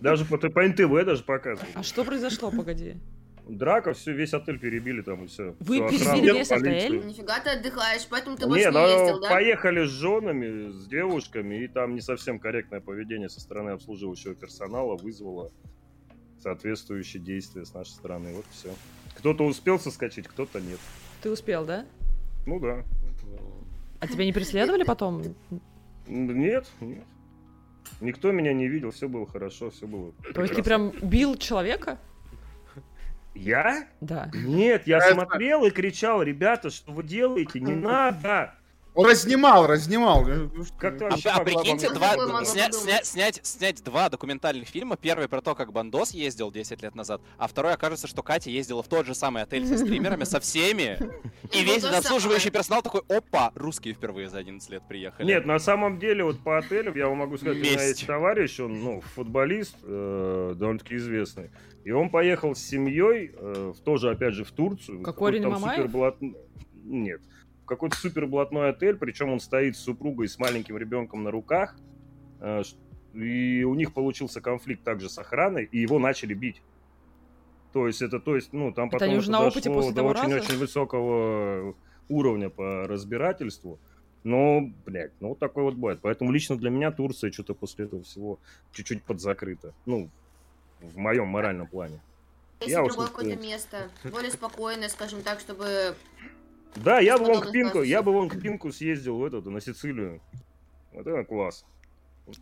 Даже 0.00 0.24
по, 0.24 0.36
по 0.36 0.62
НТВ 0.62 1.04
даже 1.04 1.22
показывали. 1.22 1.70
А 1.74 1.82
что 1.82 2.04
произошло, 2.04 2.50
погоди? 2.50 2.96
Драка, 3.48 3.92
все, 3.92 4.12
весь 4.12 4.34
отель 4.34 4.58
перебили 4.58 5.02
там 5.02 5.24
и 5.24 5.26
все. 5.28 5.54
Вы 5.60 5.86
все, 5.88 5.98
перебили 5.98 6.38
весь 6.38 6.50
отель? 6.50 7.06
Нифига 7.06 7.38
ты 7.40 7.50
отдыхаешь, 7.50 8.06
поэтому 8.10 8.36
ты 8.36 8.46
больше 8.46 8.68
не, 8.68 8.72
не 8.72 8.92
ездил, 8.92 9.20
да? 9.20 9.30
поехали 9.30 9.86
с 9.86 9.90
женами, 9.90 10.70
с 10.72 10.86
девушками, 10.88 11.62
и 11.62 11.68
там 11.68 11.94
не 11.94 12.00
совсем 12.00 12.40
корректное 12.40 12.80
поведение 12.80 13.28
со 13.28 13.40
стороны 13.40 13.70
обслуживающего 13.70 14.34
персонала 14.34 14.96
вызвало 14.96 15.52
соответствующие 16.42 17.22
действия 17.22 17.64
с 17.64 17.72
нашей 17.72 17.90
стороны. 17.90 18.34
Вот 18.34 18.46
все. 18.50 18.74
Кто-то 19.14 19.44
успел 19.44 19.78
соскочить, 19.78 20.26
кто-то 20.26 20.60
нет. 20.60 20.80
Ты 21.22 21.30
успел, 21.30 21.64
да? 21.64 21.86
Ну 22.46 22.58
да. 22.58 22.84
А 24.00 24.08
тебя 24.08 24.24
не 24.24 24.32
преследовали 24.32 24.82
потом? 24.82 25.22
Нет, 26.08 26.66
нет. 26.80 27.04
Никто 28.00 28.32
меня 28.32 28.52
не 28.52 28.68
видел, 28.68 28.90
все 28.90 29.08
было 29.08 29.26
хорошо, 29.26 29.70
все 29.70 29.86
было. 29.86 30.12
То 30.34 30.42
есть 30.42 30.54
ты 30.54 30.62
прям 30.62 30.90
бил 31.00 31.36
человека? 31.36 31.98
Я? 33.36 33.86
Да. 34.00 34.30
Нет, 34.34 34.86
я 34.86 35.00
смотрел 35.00 35.64
и 35.64 35.70
кричал, 35.70 36.22
ребята, 36.22 36.70
что 36.70 36.92
вы 36.92 37.02
делаете? 37.04 37.60
Не 37.60 37.74
надо! 37.74 38.54
Он 38.96 39.06
разнимал, 39.10 39.66
разнимал. 39.66 40.24
Как 40.78 41.00
а, 41.02 41.08
а 41.34 41.44
прикиньте, 41.44 41.92
два, 41.92 42.14
сня, 42.46 42.72
сня, 42.72 43.02
снять, 43.02 43.40
снять 43.42 43.84
два 43.84 44.08
документальных 44.08 44.68
фильма. 44.68 44.96
Первый 44.96 45.28
про 45.28 45.42
то, 45.42 45.54
как 45.54 45.70
Бандос 45.70 46.12
ездил 46.12 46.50
10 46.50 46.82
лет 46.82 46.94
назад, 46.94 47.20
а 47.36 47.46
второй 47.46 47.74
окажется, 47.74 48.06
что 48.06 48.22
Катя 48.22 48.48
ездила 48.48 48.82
в 48.82 48.88
тот 48.88 49.04
же 49.04 49.14
самый 49.14 49.42
отель 49.42 49.66
со 49.66 49.76
стримерами, 49.76 50.24
со 50.24 50.40
всеми. 50.40 50.98
И 51.52 51.62
весь 51.62 51.84
обслуживающий 51.84 52.50
персонал 52.50 52.82
такой, 52.82 53.02
опа, 53.08 53.52
русские 53.54 53.92
впервые 53.92 54.30
за 54.30 54.38
11 54.38 54.68
лет 54.70 54.82
приехали. 54.88 55.26
Нет, 55.26 55.44
на 55.44 55.58
самом 55.58 55.98
деле, 55.98 56.24
вот 56.24 56.40
по 56.40 56.56
отелю, 56.56 56.94
я 56.96 57.08
вам 57.08 57.18
могу 57.18 57.36
сказать, 57.36 57.58
Месть. 57.58 57.70
у 57.70 57.74
меня 57.74 57.88
есть 57.88 58.06
товарищ, 58.06 58.60
он, 58.60 58.82
ну, 58.82 59.02
футболист, 59.14 59.76
э, 59.82 60.54
довольно-таки 60.56 60.96
известный. 60.96 61.50
И 61.84 61.90
он 61.90 62.08
поехал 62.08 62.54
с 62.54 62.60
семьей, 62.60 63.30
э, 63.36 63.74
тоже, 63.84 64.10
опять 64.10 64.32
же, 64.32 64.44
в 64.44 64.52
Турцию. 64.52 65.02
Какой 65.02 65.38
там 65.38 65.60
супер 65.60 65.86
блат... 65.88 66.16
Нет 66.82 67.20
какой-то 67.66 67.96
супер 67.96 68.26
блатной 68.26 68.70
отель, 68.70 68.96
причем 68.96 69.30
он 69.30 69.40
стоит 69.40 69.76
с 69.76 69.80
супругой 69.80 70.28
с 70.28 70.38
маленьким 70.38 70.76
ребенком 70.78 71.22
на 71.22 71.30
руках, 71.30 71.76
э, 72.40 72.62
и 73.14 73.64
у 73.64 73.74
них 73.74 73.92
получился 73.92 74.40
конфликт 74.40 74.82
также 74.82 75.08
с 75.08 75.18
охраной, 75.18 75.64
и 75.64 75.78
его 75.78 75.98
начали 75.98 76.34
бить. 76.34 76.62
То 77.72 77.86
есть 77.86 78.00
это, 78.02 78.20
то 78.20 78.34
есть, 78.34 78.52
ну, 78.52 78.72
там 78.72 78.88
это 78.88 78.98
потом 78.98 79.14
это 79.16 79.26
дошло 79.26 79.92
до 79.92 80.02
очень-очень 80.02 80.56
высокого 80.56 81.74
уровня 82.08 82.48
по 82.48 82.86
разбирательству. 82.86 83.78
Но, 84.24 84.72
блядь, 84.84 85.12
ну 85.20 85.28
вот 85.28 85.38
такой 85.38 85.62
вот 85.62 85.74
бывает. 85.74 86.00
Поэтому 86.02 86.32
лично 86.32 86.56
для 86.56 86.70
меня 86.70 86.90
Турция 86.90 87.30
что-то 87.30 87.54
после 87.54 87.84
этого 87.84 88.02
всего 88.02 88.38
чуть-чуть 88.72 89.04
подзакрыта. 89.04 89.72
Ну, 89.84 90.08
в 90.80 90.96
моем 90.96 91.28
моральном 91.28 91.66
плане. 91.66 92.00
Если 92.60 92.72
я 92.72 92.82
другое 92.82 93.06
какое-то 93.08 93.40
место, 93.40 93.90
более 94.04 94.30
спокойное, 94.30 94.88
скажем 94.88 95.22
так, 95.22 95.40
чтобы... 95.40 95.94
Да, 96.76 97.00
я 97.00 97.18
бы 97.18 97.24
вон 97.24 97.40
к 97.40 97.50
Пинку, 97.50 97.82
я 97.82 98.02
бы 98.02 98.12
вон 98.12 98.28
к 98.28 98.40
Пинку 98.40 98.72
съездил 98.72 99.18
в 99.18 99.24
этот, 99.24 99.46
на 99.46 99.60
Сицилию. 99.60 100.20
Вот 100.92 101.06
это 101.06 101.24
класс. 101.24 101.64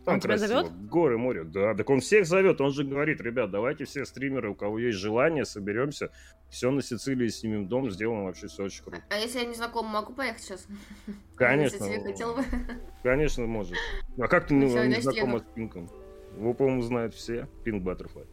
Там 0.03 0.15
он 0.15 0.19
тебя 0.19 0.37
зовет? 0.37 0.71
Горы, 0.87 1.17
море. 1.17 1.43
Да, 1.43 1.75
так 1.75 1.87
он 1.89 1.99
всех 1.99 2.25
зовет. 2.25 2.59
Он 2.59 2.71
же 2.71 2.83
говорит, 2.83 3.21
ребят, 3.21 3.51
давайте 3.51 3.85
все 3.85 4.03
стримеры, 4.05 4.49
у 4.49 4.55
кого 4.55 4.79
есть 4.79 4.97
желание, 4.97 5.45
соберемся. 5.45 6.09
Все 6.49 6.71
на 6.71 6.81
Сицилии 6.81 7.27
снимем 7.27 7.67
дом, 7.67 7.91
сделаем 7.91 8.25
вообще 8.25 8.47
все 8.47 8.63
очень 8.63 8.83
круто. 8.83 9.03
А 9.09 9.17
если 9.17 9.39
я 9.39 9.45
не 9.45 9.53
знаком, 9.53 9.85
могу 9.85 10.13
поехать 10.13 10.41
сейчас? 10.41 10.65
Конечно. 11.35 11.85
Конечно, 13.03 13.45
может. 13.45 13.77
А 14.17 14.27
как 14.27 14.47
ты 14.47 14.55
ну, 14.55 14.65
не 14.85 15.01
знакома 15.01 15.39
с 15.39 15.43
Пинком? 15.53 15.89
Его, 16.35 16.53
по-моему, 16.53 16.81
знают 16.81 17.13
все. 17.13 17.47
Пинк 17.63 17.83
Баттерфлай. 17.83 18.25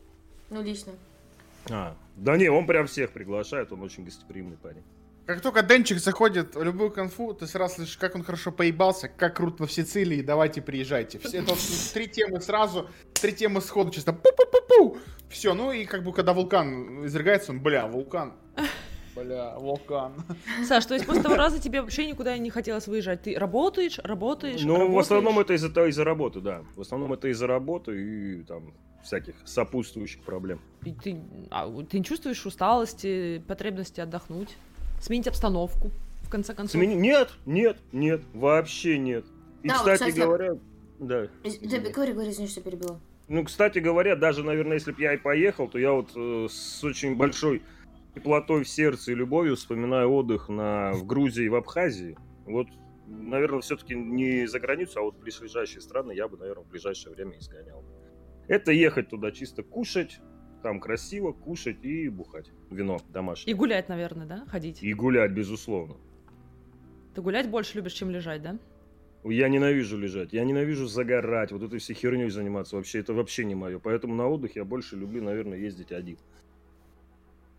Ну, 0.49 0.63
лично. 0.63 0.93
А, 1.71 1.97
да 2.17 2.37
не, 2.37 2.49
он 2.49 2.67
прям 2.67 2.87
всех 2.87 3.11
приглашает, 3.11 3.73
он 3.73 3.83
очень 3.83 4.05
гостеприимный 4.05 4.57
парень. 4.57 4.83
Как 5.27 5.41
только 5.41 5.63
Денчик 5.63 5.99
заходит 5.99 6.57
в 6.57 6.63
любую 6.63 6.91
конфу, 6.91 7.33
ты 7.33 7.47
сразу 7.47 7.77
слышишь, 7.77 7.97
как 7.97 8.17
он 8.17 8.25
хорошо 8.25 8.51
поебался, 8.51 9.09
как 9.09 9.37
круто 9.37 9.67
в 9.67 9.73
Сицилии, 9.73 10.21
давайте 10.21 10.61
приезжайте. 10.61 11.19
Все, 11.21 11.39
это 11.39 11.55
три 11.95 12.09
темы 12.09 12.41
сразу, 12.41 12.89
три 13.15 13.33
темы 13.33 13.61
сходу, 13.61 13.93
чисто 13.93 14.11
пу-пу-пу-пу. 14.11 14.99
Все, 15.31 15.55
ну 15.55 15.71
и 15.71 15.85
как 15.85 16.03
бы 16.03 16.13
когда 16.13 16.33
вулкан 16.33 17.07
изрыгается, 17.07 17.53
он, 17.53 17.61
бля, 17.61 17.87
вулкан. 17.87 18.33
Бля, 19.15 19.59
вулкан. 19.59 20.15
Саш, 20.67 20.87
то 20.87 20.95
есть 20.95 21.07
после 21.07 21.23
того 21.23 21.37
раза 21.37 21.61
тебе 21.61 21.83
вообще 21.83 22.07
никуда 22.07 22.37
не 22.39 22.49
хотелось 22.49 22.87
выезжать? 22.87 23.23
Ты 23.23 23.39
работаешь, 23.39 23.99
работаешь, 24.03 24.63
Ну, 24.63 24.73
работаешь? 24.75 24.95
в 24.95 24.99
основном 24.99 25.39
это 25.39 25.53
из-за 25.53 25.69
из 25.87 25.99
работы, 25.99 26.41
да. 26.41 26.63
В 26.77 26.81
основном 26.81 27.13
это 27.13 27.29
из-за 27.29 27.47
работы 27.47 27.93
и 27.93 28.43
там 28.45 28.73
всяких 29.05 29.35
сопутствующих 29.45 30.23
проблем. 30.23 30.61
И 30.85 30.93
ты, 30.95 31.21
а, 31.51 31.69
ты 31.83 31.99
не 31.99 32.05
чувствуешь 32.05 32.45
усталости, 32.47 33.43
потребности 33.47 34.01
отдохнуть? 34.01 34.57
Сменить 35.03 35.27
обстановку, 35.27 35.91
в 36.23 36.31
конце 36.31 36.55
концов. 36.55 36.81
Смени... 36.81 36.95
Нет, 36.95 37.31
нет, 37.45 37.77
нет, 37.91 38.23
вообще 38.33 38.99
нет. 38.99 39.25
И, 39.65 39.69
да, 39.69 39.75
кстати, 39.75 39.99
кстати 39.99 40.21
говоря... 40.21 40.55
Да. 41.01 41.27
Да, 41.43 41.91
говори, 41.91 42.13
говори, 42.13 42.31
извини, 42.31 42.47
что 42.47 42.61
перебила. 42.61 43.01
Ну, 43.27 43.45
кстати 43.45 43.81
говоря, 43.81 44.15
даже, 44.15 44.45
наверное, 44.45 44.75
если 44.75 44.93
бы 44.93 45.03
я 45.03 45.15
и 45.15 45.17
поехал, 45.17 45.67
то 45.67 45.77
я 45.77 45.91
вот 45.91 46.13
э, 46.15 46.47
с 46.49 46.85
очень 46.85 47.17
большой 47.17 47.63
теплотой 48.15 48.63
в 48.63 48.69
сердце 48.69 49.11
и 49.11 49.15
любовью 49.17 49.57
вспоминаю 49.57 50.13
отдых 50.13 50.49
на, 50.49 50.93
в 50.93 51.05
Грузии 51.05 51.47
и 51.47 51.49
в 51.49 51.57
Абхазии. 51.57 52.17
Вот, 52.47 52.69
наверное, 53.09 53.61
все-таки 53.61 53.97
не 53.97 54.47
за 54.47 54.61
границу, 54.61 55.01
а 55.01 55.03
вот 55.03 55.17
в 55.17 55.19
ближайшие 55.19 55.81
страны 55.81 56.13
я 56.13 56.29
бы, 56.29 56.37
наверное, 56.37 56.63
в 56.63 56.69
ближайшее 56.69 57.13
время 57.13 57.39
изгонял. 57.39 57.83
Это 58.47 58.71
ехать 58.71 59.09
туда 59.09 59.33
чисто 59.33 59.65
кушать, 59.65 60.21
там 60.63 60.81
красиво, 60.81 61.33
кушать 61.33 61.85
и 61.85 62.09
бухать. 62.09 62.51
Вино 62.71 63.01
домашнее. 63.13 63.53
И 63.53 63.57
гулять, 63.57 63.89
наверное, 63.89 64.27
да? 64.27 64.45
Ходить. 64.47 64.83
И 64.83 64.93
гулять, 64.95 65.33
безусловно. 65.33 65.97
Ты 67.15 67.21
гулять 67.21 67.51
больше 67.51 67.77
любишь, 67.77 67.93
чем 67.93 68.11
лежать, 68.11 68.43
да? 68.43 68.59
Я 69.25 69.49
ненавижу 69.49 69.97
лежать, 69.97 70.33
я 70.33 70.45
ненавижу 70.45 70.87
загорать, 70.87 71.53
вот 71.53 71.63
этой 71.63 71.79
всей 71.79 71.95
херней 71.95 72.29
заниматься. 72.31 72.77
Вообще, 72.77 72.99
это 72.99 73.13
вообще 73.13 73.45
не 73.45 73.55
мое. 73.55 73.79
Поэтому 73.79 74.15
на 74.15 74.27
отдых 74.27 74.57
я 74.57 74.65
больше 74.65 74.97
люблю, 74.97 75.23
наверное, 75.23 75.59
ездить 75.59 75.93
один. 75.93 76.19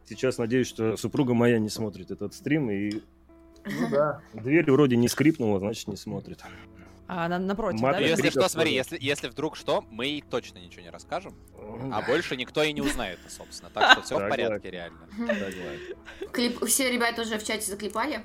Сейчас 0.05 0.37
надеюсь, 0.37 0.67
что 0.67 0.97
супруга 0.97 1.33
моя 1.33 1.59
не 1.59 1.69
смотрит 1.69 2.11
этот 2.11 2.33
стрим 2.33 2.69
и 2.69 3.01
ну, 3.65 3.89
да. 3.89 4.21
Дверь 4.33 4.69
вроде 4.69 4.97
не 4.97 5.07
скрипнула, 5.07 5.59
значит 5.59 5.87
не 5.87 5.95
смотрит. 5.95 6.43
А 7.07 7.25
она 7.25 7.37
напротив, 7.37 7.81
Мат... 7.81 7.97
да? 7.97 7.99
Если 7.99 8.29
что, 8.29 8.47
смотри, 8.47 8.73
если, 8.73 8.97
если 8.99 9.27
вдруг 9.27 9.57
что, 9.57 9.83
мы 9.89 10.05
ей 10.05 10.21
точно 10.21 10.59
ничего 10.59 10.83
не 10.83 10.89
расскажем, 10.89 11.35
а 11.91 12.01
больше 12.01 12.35
никто 12.37 12.63
и 12.63 12.71
не 12.71 12.81
узнает, 12.81 13.19
собственно. 13.27 13.69
Так 13.69 13.91
что 13.91 14.01
все 14.01 14.15
в 14.17 14.29
порядке, 14.29 14.71
реально. 14.71 15.07
Клип... 16.31 16.63
Все 16.65 16.91
ребята 16.91 17.23
уже 17.23 17.37
в 17.37 17.43
чате 17.43 17.69
заклепали. 17.69 18.23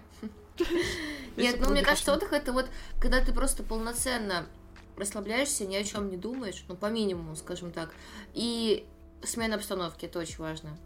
Нет, 1.36 1.56
ну 1.60 1.70
мне 1.70 1.82
кажется, 1.82 2.12
отдых 2.12 2.32
это 2.32 2.52
вот, 2.52 2.68
когда 3.00 3.24
ты 3.24 3.32
просто 3.32 3.62
полноценно 3.62 4.46
расслабляешься, 4.96 5.64
ни 5.66 5.76
о 5.76 5.84
чем 5.84 6.10
не 6.10 6.16
думаешь, 6.16 6.64
ну 6.68 6.76
по 6.76 6.86
минимуму, 6.86 7.36
скажем 7.36 7.70
так, 7.70 7.94
и 8.34 8.84
смена 9.22 9.56
обстановки, 9.56 10.06
это 10.06 10.18
очень 10.18 10.38
важно. 10.38 10.76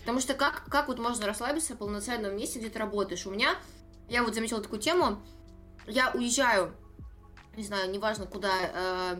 Потому 0.00 0.20
что 0.20 0.34
как, 0.34 0.64
как 0.68 0.88
вот 0.88 0.98
можно 0.98 1.26
расслабиться 1.26 1.74
в 1.74 1.78
полноценном 1.78 2.36
месте, 2.36 2.58
где 2.58 2.70
ты 2.70 2.78
работаешь? 2.78 3.26
У 3.26 3.30
меня, 3.30 3.56
я 4.08 4.22
вот 4.22 4.34
заметила 4.34 4.60
такую 4.60 4.80
тему, 4.80 5.20
я 5.86 6.10
уезжаю 6.12 6.72
не 7.58 7.64
знаю, 7.64 7.90
неважно 7.90 8.26
куда, 8.26 8.52
э, 8.72 9.16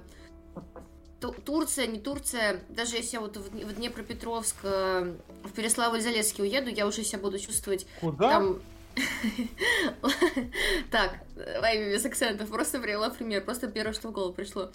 Турция, 1.45 1.89
не 1.89 1.99
Турция, 1.99 2.63
даже 2.69 2.97
если 2.97 3.17
я 3.17 3.21
вот 3.21 3.37
в 3.37 3.75
Днепропетровск, 3.75 4.57
э, 4.63 5.17
в 5.43 5.53
Переславль-Залесский 5.53 6.43
уеду, 6.43 6.71
я 6.71 6.87
уже 6.87 7.03
себя 7.03 7.19
буду 7.19 7.39
чувствовать 7.39 7.87
Куда? 8.01 8.31
там... 8.31 8.61
Так, 10.91 11.19
давай 11.35 11.93
без 11.93 12.05
акцентов, 12.05 12.49
просто 12.49 12.79
привела 12.81 13.11
пример, 13.11 13.45
просто 13.45 13.69
первое, 13.69 13.93
что 13.93 14.09
в 14.09 14.13
голову 14.13 14.33
пришло. 14.33 14.71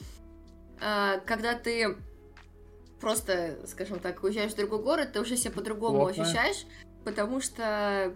А, 0.81 1.19
когда 1.19 1.55
ты 1.55 1.97
просто, 2.99 3.57
скажем 3.67 3.99
так, 3.99 4.23
уезжаешь 4.23 4.51
в 4.51 4.57
другой 4.57 4.81
город, 4.81 5.13
ты 5.13 5.21
уже 5.21 5.37
себя 5.37 5.51
по-другому 5.51 6.05
ощущаешь, 6.05 6.65
потому 7.03 7.41
что 7.41 8.13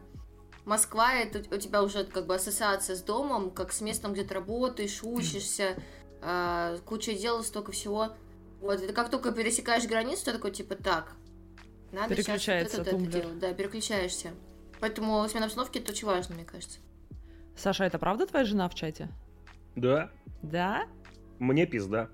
Москва 0.68 1.14
это 1.14 1.40
у 1.56 1.58
тебя 1.58 1.82
уже 1.82 2.04
как 2.04 2.26
бы 2.28 2.36
ассоциация 2.36 2.98
с 2.98 3.02
домом, 3.02 3.52
как 3.52 3.72
с 3.72 3.80
местом, 3.80 4.12
где 4.12 4.26
ты 4.26 4.34
работаешь, 4.34 5.02
учишься, 5.02 5.78
э, 6.22 6.78
куча 6.86 7.14
дел, 7.14 7.42
столько 7.42 7.72
всего. 7.72 8.10
Вот, 8.60 8.82
это 8.82 8.92
как 8.92 9.10
только 9.10 9.32
пересекаешь 9.32 9.88
границу, 9.88 10.26
ты 10.26 10.34
такой, 10.34 10.52
типа, 10.52 10.76
так, 10.76 11.14
надо 11.94 12.16
сейчас 12.18 12.74
вот 12.74 12.80
это, 12.80 12.82
это 12.82 12.98
делать. 12.98 13.40
Да, 13.40 13.54
переключаешься. 13.54 14.32
Поэтому 14.82 15.26
смена 15.30 15.46
обстановки 15.46 15.78
это 15.78 15.94
очень 15.94 16.06
важно, 16.06 16.36
мне 16.36 16.44
кажется. 16.44 16.80
Саша, 17.56 17.86
это 17.86 17.98
правда 17.98 18.28
твоя 18.28 18.44
жена 18.44 18.68
в 18.68 18.76
чате? 18.76 19.10
Да. 19.78 20.12
Да? 20.42 20.86
Мне 21.40 21.66
пизда. 21.66 22.10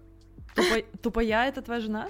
Тупо... 0.54 0.84
Тупая 1.02 1.50
это 1.50 1.64
твоя 1.64 1.82
жена? 1.82 2.10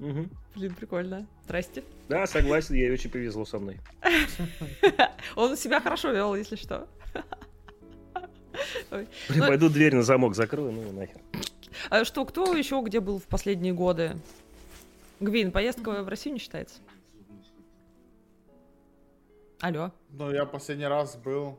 Угу. 0.00 0.28
Блин, 0.54 0.74
прикольно. 0.74 1.26
Здрасте. 1.44 1.82
Да, 2.08 2.26
согласен, 2.26 2.74
ей 2.74 2.92
очень 2.92 3.10
повезло 3.10 3.44
со 3.44 3.58
мной. 3.58 3.78
Он 5.36 5.56
себя 5.56 5.80
хорошо 5.80 6.12
вел, 6.12 6.34
если 6.34 6.56
что. 6.56 6.88
Ну, 8.90 9.46
пойду 9.46 9.68
дверь 9.68 9.94
на 9.94 10.02
замок 10.02 10.34
закрою, 10.34 10.72
ну 10.72 10.90
нахер. 10.92 11.20
А 11.90 12.04
что, 12.04 12.24
кто 12.24 12.56
еще 12.56 12.82
где 12.84 12.98
был 12.98 13.20
в 13.20 13.24
последние 13.24 13.72
годы? 13.72 14.16
Гвин, 15.20 15.52
поездка 15.52 16.02
в 16.02 16.08
Россию 16.08 16.34
не 16.34 16.40
считается? 16.40 16.80
Алло. 19.60 19.92
Ну, 20.10 20.32
я 20.32 20.44
последний 20.44 20.86
раз 20.86 21.16
был... 21.16 21.58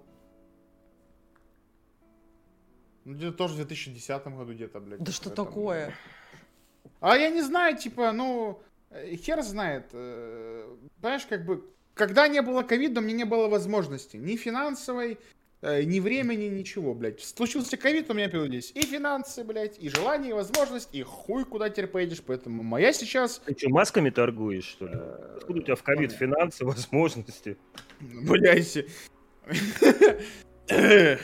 Ну, 3.05 3.13
где-то 3.13 3.37
тоже 3.37 3.53
в 3.53 3.57
2010 3.57 4.25
году 4.25 4.53
где-то, 4.53 4.79
блядь. 4.79 5.01
Да 5.01 5.11
что 5.11 5.29
такое? 5.29 5.93
А 6.99 7.17
я 7.17 7.29
не 7.29 7.41
знаю, 7.41 7.77
типа, 7.77 8.11
ну, 8.11 8.61
э, 8.89 9.15
хер 9.15 9.41
знает. 9.41 9.85
Э, 9.93 10.67
знаешь, 10.99 11.25
как 11.25 11.45
бы, 11.45 11.63
когда 11.93 12.27
не 12.27 12.41
было 12.41 12.61
ковида, 12.61 13.01
мне 13.01 13.13
не 13.13 13.23
было 13.23 13.47
возможности 13.47 14.17
ни 14.17 14.35
финансовой, 14.35 15.17
э, 15.61 15.83
ни 15.83 15.99
времени, 15.99 16.45
ничего, 16.45 16.93
блядь. 16.93 17.21
Случился 17.21 17.77
ковид, 17.77 18.09
у 18.09 18.13
меня 18.13 18.29
появились 18.29 18.71
и 18.75 18.81
финансы, 18.81 19.43
блядь, 19.43 19.79
и 19.79 19.89
желание, 19.89 20.31
и 20.31 20.33
возможность, 20.33 20.89
и 20.93 21.03
хуй 21.03 21.45
куда 21.45 21.69
теперь 21.69 21.87
поедешь, 21.87 22.21
поэтому 22.25 22.63
моя 22.63 22.91
сейчас... 22.91 23.41
Ты 23.45 23.55
что, 23.57 23.69
масками 23.69 24.09
торгуешь, 24.09 24.65
что 24.65 24.87
ли? 24.87 24.95
Откуда 25.37 25.59
у 25.59 25.63
тебя 25.63 25.75
в 25.75 25.83
ковид 25.83 26.11
финансы, 26.11 26.65
возможности? 26.65 27.57
Блядь. 27.99 28.85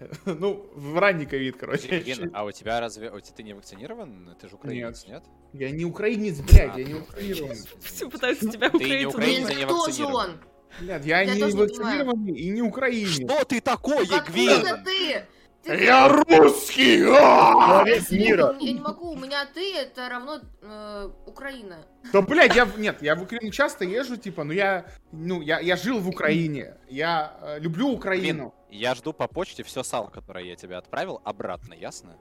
Ну, 0.24 0.66
в 0.74 0.98
ранний 0.98 1.26
ковид, 1.26 1.56
короче. 1.56 2.00
Ген, 2.00 2.30
а 2.34 2.44
у 2.44 2.52
тебя 2.52 2.80
разве... 2.80 3.10
У 3.10 3.20
тебя 3.20 3.34
ты 3.36 3.42
не 3.42 3.54
вакцинирован? 3.54 4.36
Ты 4.40 4.48
же 4.48 4.54
украинец, 4.56 5.06
нет? 5.06 5.24
Я 5.52 5.70
не 5.70 5.84
украинец, 5.84 6.38
блядь, 6.40 6.76
я 6.76 6.84
не 6.84 6.94
вакцинирован. 6.94 7.56
Все 7.82 8.08
пытаются 8.08 8.48
тебя 8.48 8.68
украинцем. 8.68 8.88
Ты 8.88 8.98
не 8.98 9.06
украинец, 9.06 9.56
не 9.56 9.66
вакцинирован. 9.66 10.40
Нет, 10.80 11.04
я, 11.04 11.20
я 11.22 11.34
не 11.34 11.52
вакцинированный 11.52 12.32
и 12.32 12.50
не 12.50 12.62
украинец. 12.62 13.30
Что 13.30 13.44
ты 13.44 13.60
такое, 13.60 14.04
Гвин? 14.04 14.50
Откуда 14.52 14.82
ты? 14.84 15.24
Я 15.64 16.08
русский! 16.08 17.04
А! 17.06 17.84
Человек 17.84 18.10
мира! 18.10 18.56
Я 18.60 18.72
не 18.72 18.80
могу, 18.80 19.10
у 19.10 19.16
меня 19.16 19.46
ты 19.52 19.76
это 19.76 20.08
равно 20.08 20.40
э, 20.62 21.10
Украина. 21.26 21.84
Да, 22.12 22.22
блядь, 22.22 22.56
я, 22.56 22.66
нет, 22.78 23.02
я 23.02 23.14
в 23.14 23.22
Украину 23.22 23.52
часто 23.52 23.84
езжу, 23.84 24.16
типа, 24.16 24.44
ну 24.44 24.52
я, 24.52 24.86
ну, 25.12 25.42
я, 25.42 25.60
я 25.60 25.76
жил 25.76 25.98
в 25.98 26.08
Украине, 26.08 26.76
я 26.88 27.36
э, 27.42 27.60
люблю 27.60 27.90
Украину. 27.90 28.54
Я 28.70 28.94
жду 28.94 29.12
по 29.12 29.28
почте 29.28 29.62
все 29.62 29.82
сало, 29.82 30.08
которое 30.08 30.44
я 30.44 30.56
тебе 30.56 30.76
отправил, 30.76 31.20
обратно, 31.24 31.74
ясно? 31.74 32.16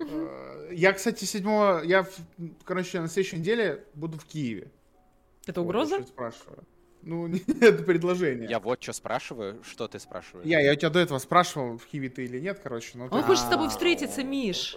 Э, 0.00 0.68
я, 0.72 0.92
кстати, 0.92 1.24
седьмого, 1.24 1.82
я, 1.82 2.06
короче, 2.64 3.00
на 3.00 3.08
следующей 3.08 3.38
неделе 3.38 3.84
буду 3.94 4.18
в 4.18 4.24
Киеве. 4.24 4.70
Это 5.46 5.60
угроза? 5.62 5.98
Вот, 5.98 6.08
спрашиваю. 6.08 6.64
Ну, 7.02 7.28
это 7.60 7.82
предложение. 7.82 8.48
Я 8.48 8.60
вот 8.60 8.82
что 8.82 8.92
спрашиваю, 8.92 9.62
что 9.64 9.88
ты 9.88 9.98
спрашиваешь? 9.98 10.46
Я, 10.46 10.60
я 10.60 10.72
у 10.72 10.76
тебя 10.76 10.90
до 10.90 10.98
этого 10.98 11.18
спрашивал, 11.18 11.78
в 11.78 11.86
Киеве 11.86 12.08
ты 12.08 12.24
или 12.24 12.38
нет, 12.38 12.60
короче. 12.62 12.98
Но 12.98 13.06
Он 13.06 13.22
хочет 13.22 13.44
с 13.44 13.48
тобой 13.48 13.68
встретиться, 13.68 14.22
Миш. 14.22 14.76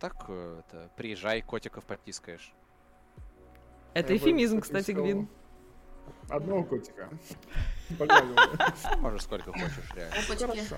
Так, 0.00 0.28
это, 0.28 0.90
приезжай, 0.96 1.42
котиков 1.42 1.84
потискаешь. 1.84 2.52
Это 3.94 4.16
эфемизм, 4.16 4.60
кстати, 4.60 4.90
Гвин. 4.90 5.28
Одного 6.28 6.64
котика. 6.64 7.08
Можешь 8.98 9.22
сколько 9.22 9.52
хочешь, 9.52 9.90
реально. 9.94 10.14
Хорошо. 10.38 10.76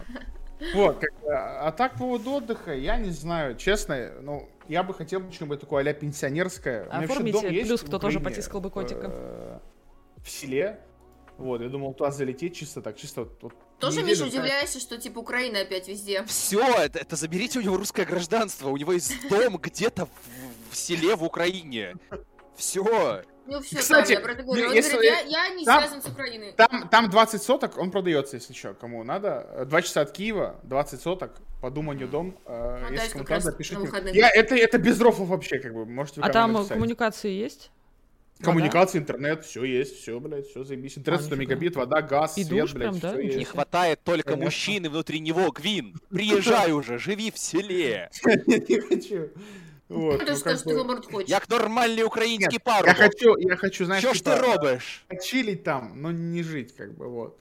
Вот, 0.75 0.99
как, 0.99 1.11
а, 1.29 1.69
а 1.69 1.73
так 1.73 1.93
по 1.93 1.99
поводу 1.99 2.33
отдыха, 2.33 2.75
я 2.75 2.97
не 2.97 3.11
знаю, 3.11 3.57
честно, 3.57 4.13
ну, 4.23 4.49
я 4.69 4.83
бы 4.83 4.95
хотел 4.95 5.21
что-нибудь 5.31 5.61
такое 5.61 5.89
а 5.89 5.93
пенсионерское. 5.93 6.85
Оформите 6.85 7.49
плюс, 7.65 7.83
кто 7.83 7.99
тоже 7.99 8.21
потискал 8.21 8.61
бы 8.61 8.71
котика. 8.71 9.11
Э, 9.11 9.59
в 10.23 10.31
селе. 10.31 10.81
Вот, 11.37 11.61
я 11.61 11.69
думал 11.69 11.93
туда 11.93 12.11
залететь 12.11 12.57
чисто 12.57 12.81
так, 12.81 12.97
чисто 12.97 13.25
вот... 13.25 13.43
вот 13.43 13.55
тоже, 13.79 14.03
Миша, 14.03 14.25
удивляешься, 14.25 14.81
что, 14.81 14.97
типа, 14.97 15.19
Украина 15.19 15.61
опять 15.61 15.87
везде. 15.87 16.25
Все, 16.25 16.63
это, 16.63 16.99
это 16.99 17.15
заберите 17.15 17.59
у 17.59 17.63
него 17.63 17.77
русское 17.77 18.07
гражданство. 18.07 18.71
У 18.71 18.77
него 18.79 18.93
есть 18.93 19.29
дом 19.29 19.59
где-то 19.59 20.07
в, 20.07 20.11
в 20.71 20.77
селе 20.77 21.15
в 21.15 21.23
Украине. 21.23 21.97
Все. 22.57 23.23
Ну 23.47 23.61
все, 23.61 23.79
Кстати, 23.79 24.09
да, 24.09 24.15
я 24.15 24.21
про 24.21 24.35
говорю. 24.35 24.69
Он 24.69 24.75
если, 24.75 24.93
говорит, 24.93 25.13
я, 25.13 25.21
я 25.49 25.55
не 25.55 25.65
там, 25.65 25.81
связан 25.81 26.03
с 26.03 26.07
Украиной. 26.07 26.53
Там, 26.53 26.89
там 26.89 27.11
20 27.11 27.43
соток, 27.43 27.79
он 27.79 27.91
продается, 27.91 28.37
если 28.37 28.53
что, 28.53 28.75
кому 28.75 29.05
надо. 29.05 29.65
Два 29.69 29.83
часа 29.83 30.01
от 30.03 30.13
Киева, 30.13 30.57
20 30.65 31.01
соток, 31.01 31.33
по 31.61 31.71
думанию 31.71 32.09
дом. 32.09 32.39
Э, 32.47 32.79
ну, 32.89 32.93
если 32.93 33.13
кому 33.13 33.25
надо, 33.29 33.53
пишите. 33.53 33.89
Я, 34.13 34.31
это, 34.31 34.57
это 34.57 34.79
без 34.79 35.01
рофлов 35.01 35.29
вообще, 35.29 35.59
как 35.59 35.75
бы, 35.75 35.87
можете 35.87 36.21
А 36.21 36.29
там 36.29 36.53
написать. 36.53 36.73
коммуникации 36.73 37.31
есть? 37.31 37.71
Коммуникации, 38.41 38.99
интернет, 38.99 39.45
все 39.47 39.65
есть, 39.65 39.99
все, 39.99 40.21
блядь, 40.21 40.47
все 40.47 40.63
заебись. 40.63 40.99
Интернет 40.99 41.23
100 41.23 41.37
мегабит, 41.37 41.75
вода, 41.75 42.03
газ, 42.03 42.37
и 42.37 42.45
свет, 42.45 42.61
душ 42.61 42.75
блядь, 42.75 43.01
прям, 43.01 43.17
да? 43.17 43.23
Не 43.23 43.45
хватает 43.45 44.01
только 44.05 44.33
Конечно. 44.33 44.45
мужчины 44.45 44.91
внутри 44.91 45.21
него, 45.21 45.51
Гвин. 45.53 45.99
Приезжай 46.11 46.73
уже, 46.73 46.99
живи 46.99 47.31
в 47.31 47.39
селе. 47.39 48.11
Не 48.47 48.81
хочу. 48.81 49.31
Вот, 49.89 50.21
ну, 50.27 50.37
что, 50.37 50.57
ты 50.57 50.75
наоборот 50.75 51.07
хочешь. 51.07 51.29
Як 51.29 51.49
нормальный 51.49 52.03
украинский 52.03 52.59
пару. 52.59 52.87
Я 52.87 52.95
хочу, 52.95 53.37
я 53.37 53.57
хочу, 53.57 53.85
знаешь, 53.85 54.03
Что 54.03 54.15
ж 54.15 54.21
ты 54.21 54.35
типа, 54.35 54.39
робишь? 54.39 55.07
Чилить 55.23 55.63
там, 55.63 56.03
но 56.03 56.11
не 56.11 56.43
жить, 56.43 56.75
как 56.75 56.97
бы, 56.97 57.09
вот. 57.09 57.39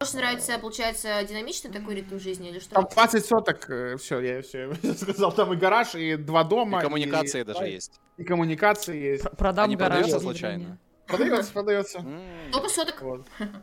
Может, 0.00 0.14
нравится, 0.14 0.58
получается, 0.58 1.22
динамичный 1.28 1.70
такой 1.70 1.94
ритм 1.94 2.18
жизни 2.18 2.48
или 2.48 2.58
что? 2.58 2.74
Там 2.74 2.88
20 2.92 3.24
соток, 3.24 3.70
э, 3.70 3.96
все, 3.98 4.20
я 4.20 4.42
все 4.42 4.72
сказал, 4.96 5.32
там 5.32 5.52
и 5.52 5.56
гараж, 5.56 5.94
и 5.94 6.16
два 6.16 6.42
дома. 6.44 6.80
И 6.80 6.82
коммуникации 6.82 7.42
и, 7.42 7.44
даже 7.44 7.68
и, 7.68 7.74
есть. 7.74 8.00
И 8.16 8.24
коммуникации 8.24 8.96
есть. 8.96 9.30
Продам 9.36 9.66
Они 9.66 9.76
гараж. 9.76 9.98
продаются 9.98 10.20
случайно? 10.20 10.78
Продается, 11.06 11.52
продается. 11.52 12.04
Сколько 12.50 12.68
соток? 12.68 13.02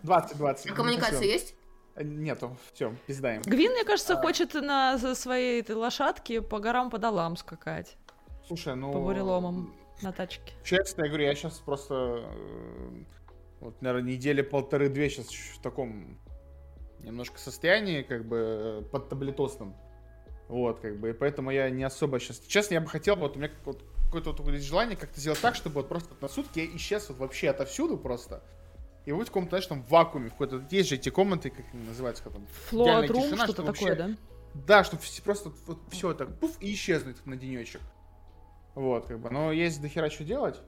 20, 0.03 0.37
20. 0.37 0.71
А 0.71 0.73
коммуникация 0.73 1.27
есть? 1.27 1.55
Нету, 1.97 2.55
все, 2.73 2.95
пиздаем. 3.05 3.41
Гвин, 3.41 3.73
мне 3.73 3.83
кажется, 3.83 4.13
а... 4.13 4.21
хочет 4.21 4.53
на 4.53 4.97
своей 5.15 5.59
этой 5.59 5.75
лошадке 5.75 6.41
по 6.41 6.59
горам, 6.59 6.89
по 6.89 6.97
долам 6.97 7.35
скакать. 7.35 7.97
Слушай, 8.49 8.75
ну... 8.75 8.91
По 8.91 8.99
буреломам 8.99 9.75
на 10.01 10.11
тачке. 10.11 10.53
Честно, 10.63 11.03
я 11.03 11.07
говорю, 11.09 11.25
я 11.25 11.35
сейчас 11.35 11.59
просто... 11.59 12.23
Э, 12.23 13.03
вот, 13.59 13.79
наверное, 13.83 14.13
недели 14.13 14.41
полторы-две 14.41 15.07
сейчас 15.11 15.27
в 15.27 15.61
таком 15.61 16.19
немножко 17.03 17.37
состоянии, 17.37 18.01
как 18.01 18.25
бы, 18.25 18.37
э, 18.37 18.81
под 18.91 19.07
таблетосным. 19.07 19.75
Вот, 20.47 20.79
как 20.79 20.99
бы, 20.99 21.11
и 21.11 21.13
поэтому 21.13 21.51
я 21.51 21.69
не 21.69 21.83
особо 21.83 22.19
сейчас... 22.19 22.39
Честно, 22.39 22.73
я 22.73 22.81
бы 22.81 22.87
хотел, 22.87 23.17
вот 23.17 23.35
у 23.35 23.39
меня 23.39 23.51
вот, 23.65 23.83
какое-то 24.05 24.31
вот 24.31 24.51
желание 24.55 24.97
как-то 24.97 25.19
сделать 25.19 25.39
так, 25.41 25.53
чтобы 25.53 25.75
вот 25.75 25.87
просто 25.87 26.15
на 26.19 26.27
сутки 26.27 26.57
я 26.57 26.75
исчез 26.75 27.07
вот 27.09 27.19
вообще 27.19 27.49
отовсюду 27.49 27.97
просто. 27.97 28.41
И 29.05 29.11
быть 29.11 29.27
в 29.27 29.29
каком-то, 29.29 29.51
знаешь, 29.51 29.67
там, 29.67 29.83
вакууме, 29.83 30.29
в 30.29 30.31
какой-то... 30.31 30.65
Есть 30.71 30.89
же 30.89 30.95
эти 30.95 31.09
комнаты, 31.09 31.51
как 31.51 31.67
они 31.71 31.83
называются, 31.83 32.23
как 32.23 32.33
там... 32.33 32.47
Флоат 32.69 33.11
рум, 33.11 33.25
что-то 33.25 33.61
такое, 33.61 33.95
да? 33.95 34.09
Да, 34.55 34.83
чтобы 34.83 35.03
просто 35.23 35.51
вот 35.67 35.77
все 35.91 36.15
так, 36.15 36.39
пуф, 36.39 36.57
и 36.59 36.73
исчезнуть 36.73 37.23
на 37.27 37.35
денечек. 37.35 37.81
Вот, 38.75 39.05
как 39.05 39.19
бы. 39.19 39.29
Но 39.29 39.51
есть 39.51 39.81
дохера 39.81 40.09
что 40.09 40.23
делать. 40.23 40.61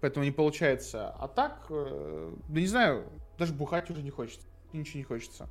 Поэтому 0.00 0.24
не 0.24 0.30
получается. 0.30 1.10
А 1.10 1.26
так, 1.28 1.66
э, 1.70 2.32
да 2.48 2.60
не 2.60 2.66
знаю, 2.66 3.04
даже 3.38 3.52
бухать 3.52 3.90
уже 3.90 4.02
не 4.02 4.10
хочется. 4.10 4.46
Ничего 4.72 4.98
не 4.98 5.04
хочется. 5.04 5.48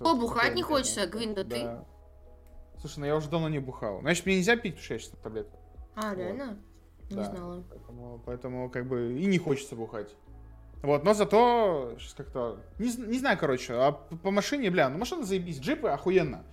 О, 0.00 0.14
бухать 0.14 0.54
не 0.54 0.62
хочется, 0.62 1.06
Гвин, 1.06 1.34
да 1.34 1.44
ты? 1.44 1.68
Слушай, 2.80 3.00
ну 3.00 3.06
я 3.06 3.16
уже 3.16 3.28
давно 3.30 3.48
не 3.48 3.58
бухал. 3.58 4.00
Значит, 4.00 4.26
мне 4.26 4.36
нельзя 4.36 4.56
пить, 4.56 4.74
потому 4.74 4.84
что 4.84 4.94
я 4.94 5.00
сейчас 5.00 5.10
таблетку. 5.22 5.58
А, 5.94 6.10
вот. 6.10 6.18
реально? 6.18 6.58
Не 7.08 7.16
да. 7.16 7.24
знала. 7.24 7.64
Поэтому, 7.70 8.22
поэтому, 8.24 8.70
как 8.70 8.86
бы, 8.86 9.18
и 9.18 9.26
не 9.26 9.38
хочется 9.38 9.74
бухать. 9.76 10.14
Вот, 10.82 11.04
но 11.04 11.14
зато, 11.14 11.94
сейчас 11.98 12.14
как-то, 12.14 12.60
не, 12.78 12.94
не 13.06 13.18
знаю, 13.18 13.38
короче, 13.38 13.74
а 13.74 13.92
по 13.92 14.30
машине, 14.30 14.70
бля, 14.70 14.88
ну 14.88 14.98
машина 14.98 15.24
заебись, 15.24 15.58
джипы 15.58 15.88
охуенно. 15.88 16.44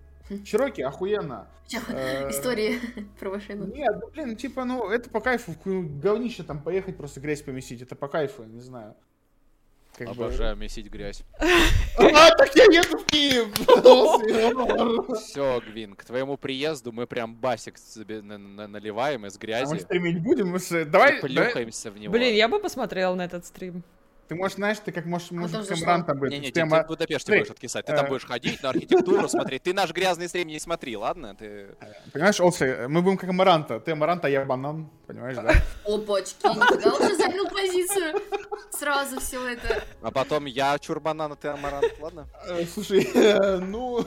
Чироки 0.43 0.81
охуенно. 0.81 1.47
Э, 1.89 2.29
истории 2.29 2.79
про 3.19 3.31
машину. 3.31 3.65
Нет, 3.65 3.95
ну, 4.01 4.09
блин, 4.09 4.35
типа, 4.35 4.65
ну, 4.65 4.89
это 4.89 5.09
по 5.09 5.19
кайфу, 5.19 5.53
говнище 5.65 6.43
там 6.43 6.61
поехать, 6.61 6.97
просто 6.97 7.19
грязь 7.19 7.41
помесить, 7.41 7.81
это 7.81 7.95
по 7.95 8.07
кайфу, 8.07 8.43
не 8.43 8.61
знаю. 8.61 8.95
Как 9.97 10.07
Обожаю 10.07 10.55
бы... 10.55 10.63
месить 10.63 10.89
грязь. 10.89 11.23
А, 11.95 12.35
так 12.35 12.55
я 12.55 12.63
еду 12.63 12.97
в 12.97 13.05
Киев! 13.05 13.49
Все, 15.19 15.61
Гвин, 15.61 15.93
к 15.93 16.03
твоему 16.03 16.37
приезду 16.37 16.91
мы 16.91 17.05
прям 17.05 17.35
басик 17.35 17.75
наливаем 17.95 19.27
из 19.27 19.37
грязи. 19.37 19.71
А 19.71 19.75
мы 19.75 19.79
стримить 19.79 20.19
будем? 20.19 20.57
Давай... 20.89 21.21
Плюхаемся 21.21 21.91
в 21.91 21.99
него. 21.99 22.11
Блин, 22.11 22.33
я 22.33 22.47
бы 22.47 22.59
посмотрел 22.59 23.15
на 23.15 23.25
этот 23.25 23.45
стрим. 23.45 23.83
Ты 24.33 24.39
можешь, 24.39 24.55
знаешь, 24.55 24.79
ты 24.83 24.91
как 24.91 25.05
можешь, 25.05 25.29
можешь 25.29 25.67
Камрантом 25.67 26.17
быть. 26.17 26.31
Не-не, 26.31 26.49
ты, 26.49 26.61
ты 26.61 26.65
в 26.65 26.87
Будапеште 26.87 27.37
будешь 27.37 27.51
откисать. 27.51 27.85
Ты 27.85 27.95
там 27.95 28.07
э. 28.07 28.09
будешь 28.09 28.25
ходить 28.25 28.63
на 28.63 28.69
архитектуру, 28.69 29.29
смотреть. 29.29 29.61
Ты 29.61 29.73
наш 29.73 29.91
грязный 29.91 30.27
стрим 30.27 30.47
не 30.47 30.59
смотри, 30.59 30.97
ладно? 30.97 31.35
Ты... 31.35 31.75
Понимаешь, 32.11 32.39
Олси, 32.39 32.87
мы 32.87 33.03
будем 33.03 33.17
как 33.17 33.29
Амаранта. 33.29 33.79
Ты 33.79 33.91
Амаранта, 33.91 34.27
я 34.27 34.43
банан. 34.43 34.89
Понимаешь, 35.05 35.35
да? 35.35 35.53
Опачки, 35.85 36.47
нифига 36.47 36.95
он 36.95 37.09
же 37.09 37.15
занял 37.15 37.47
позицию. 37.47 38.21
Сразу 38.71 39.19
все 39.19 39.49
это. 39.49 39.83
А 40.01 40.09
потом 40.09 40.45
я 40.45 40.79
чурбанан, 40.79 41.33
а 41.33 41.35
ты 41.35 41.49
Амарант, 41.49 41.93
ладно? 41.99 42.27
Э, 42.47 42.65
слушай, 42.65 43.07
э, 43.13 43.59
ну... 43.59 44.03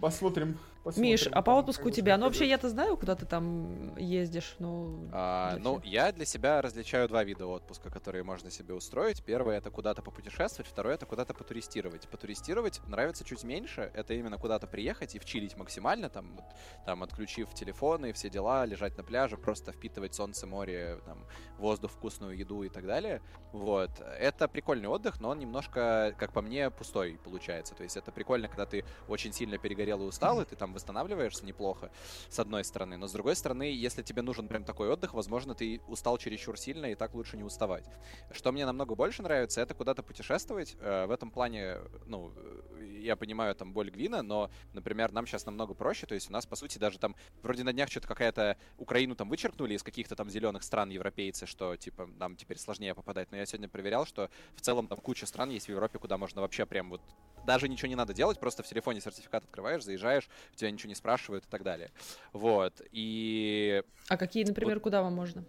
Посмотрим. 0.00 0.58
Посмотрим, 0.86 1.10
Миш, 1.10 1.26
а 1.26 1.42
по 1.42 1.50
отпуску 1.50 1.88
у 1.88 1.90
тебя? 1.90 2.16
Ну, 2.16 2.26
вообще, 2.26 2.46
я-то 2.46 2.68
знаю, 2.68 2.96
куда 2.96 3.16
ты 3.16 3.26
там 3.26 3.96
ездишь, 3.96 4.54
ну... 4.60 5.10
А, 5.12 5.56
ну, 5.58 5.80
я 5.82 6.12
для 6.12 6.24
себя 6.24 6.62
различаю 6.62 7.08
два 7.08 7.24
вида 7.24 7.44
отпуска, 7.48 7.90
которые 7.90 8.22
можно 8.22 8.52
себе 8.52 8.72
устроить. 8.72 9.24
Первое— 9.24 9.56
это 9.58 9.72
куда-то 9.72 10.00
попутешествовать, 10.02 10.70
второе— 10.70 10.94
это 10.96 11.04
куда-то 11.04 11.34
потуристировать. 11.34 12.08
Потуристировать 12.08 12.80
нравится 12.86 13.24
чуть 13.24 13.42
меньше, 13.42 13.90
это 13.94 14.14
именно 14.14 14.38
куда-то 14.38 14.68
приехать 14.68 15.16
и 15.16 15.18
вчилить 15.18 15.56
максимально, 15.56 16.08
там, 16.08 16.40
там, 16.84 17.02
отключив 17.02 17.52
телефоны 17.52 18.10
и 18.10 18.12
все 18.12 18.30
дела, 18.30 18.64
лежать 18.64 18.96
на 18.96 19.02
пляже, 19.02 19.36
просто 19.36 19.72
впитывать 19.72 20.14
солнце, 20.14 20.46
море, 20.46 21.00
там, 21.04 21.26
воздух, 21.58 21.90
вкусную 21.90 22.38
еду 22.38 22.62
и 22.62 22.68
так 22.68 22.86
далее. 22.86 23.22
Вот. 23.50 23.90
Это 24.20 24.46
прикольный 24.46 24.88
отдых, 24.88 25.18
но 25.20 25.30
он 25.30 25.40
немножко, 25.40 26.14
как 26.16 26.32
по 26.32 26.42
мне, 26.42 26.70
пустой 26.70 27.18
получается. 27.24 27.74
То 27.74 27.82
есть 27.82 27.96
это 27.96 28.12
прикольно, 28.12 28.46
когда 28.46 28.66
ты 28.66 28.84
очень 29.08 29.32
сильно 29.32 29.58
перегорел 29.58 30.00
и 30.02 30.04
устал, 30.04 30.40
и 30.40 30.44
ты 30.44 30.54
там 30.54 30.75
восстанавливаешься 30.76 31.44
неплохо, 31.44 31.90
с 32.28 32.38
одной 32.38 32.64
стороны. 32.64 32.96
Но 32.96 33.08
с 33.08 33.12
другой 33.12 33.34
стороны, 33.34 33.64
если 33.64 34.02
тебе 34.02 34.22
нужен 34.22 34.46
прям 34.48 34.64
такой 34.64 34.88
отдых, 34.88 35.14
возможно, 35.14 35.54
ты 35.54 35.80
устал 35.88 36.18
чересчур 36.18 36.58
сильно, 36.58 36.86
и 36.86 36.94
так 36.94 37.14
лучше 37.14 37.36
не 37.36 37.42
уставать. 37.42 37.84
Что 38.30 38.52
мне 38.52 38.64
намного 38.64 38.94
больше 38.94 39.22
нравится, 39.22 39.60
это 39.60 39.74
куда-то 39.74 40.02
путешествовать. 40.02 40.76
Э, 40.80 41.06
в 41.06 41.10
этом 41.10 41.30
плане, 41.30 41.78
ну, 42.06 42.32
я 42.80 43.16
понимаю 43.16 43.54
там 43.54 43.72
боль 43.72 43.90
Гвина, 43.90 44.22
но, 44.22 44.50
например, 44.72 45.12
нам 45.12 45.26
сейчас 45.26 45.46
намного 45.46 45.74
проще. 45.74 46.06
То 46.06 46.14
есть 46.14 46.30
у 46.30 46.32
нас, 46.32 46.46
по 46.46 46.56
сути, 46.56 46.78
даже 46.78 46.98
там 46.98 47.16
вроде 47.42 47.64
на 47.64 47.72
днях 47.72 47.90
что-то 47.90 48.08
какая-то 48.08 48.56
Украину 48.78 49.14
там 49.16 49.28
вычеркнули 49.28 49.74
из 49.74 49.82
каких-то 49.82 50.14
там 50.14 50.30
зеленых 50.30 50.62
стран 50.62 50.90
европейцы, 50.90 51.46
что, 51.46 51.76
типа, 51.76 52.06
нам 52.06 52.36
теперь 52.36 52.58
сложнее 52.58 52.94
попадать. 52.94 53.30
Но 53.30 53.36
я 53.36 53.46
сегодня 53.46 53.68
проверял, 53.68 54.06
что 54.06 54.30
в 54.54 54.60
целом 54.60 54.88
там 54.88 54.98
куча 54.98 55.26
стран 55.26 55.50
есть 55.50 55.66
в 55.66 55.70
Европе, 55.70 55.98
куда 55.98 56.18
можно 56.18 56.40
вообще 56.40 56.66
прям 56.66 56.90
вот 56.90 57.00
даже 57.46 57.68
ничего 57.68 57.88
не 57.88 57.94
надо 57.94 58.12
делать, 58.12 58.38
просто 58.40 58.62
в 58.62 58.66
телефоне 58.66 59.00
сертификат 59.00 59.44
открываешь, 59.44 59.84
заезжаешь, 59.84 60.28
тебя 60.56 60.65
ничего 60.70 60.88
не 60.88 60.94
спрашивают 60.94 61.44
и 61.44 61.48
так 61.48 61.62
далее. 61.62 61.90
Вот, 62.32 62.80
и... 62.92 63.82
А 64.08 64.16
какие, 64.16 64.44
например, 64.44 64.76
вот... 64.76 64.82
куда 64.82 65.02
вам 65.02 65.14
можно? 65.14 65.44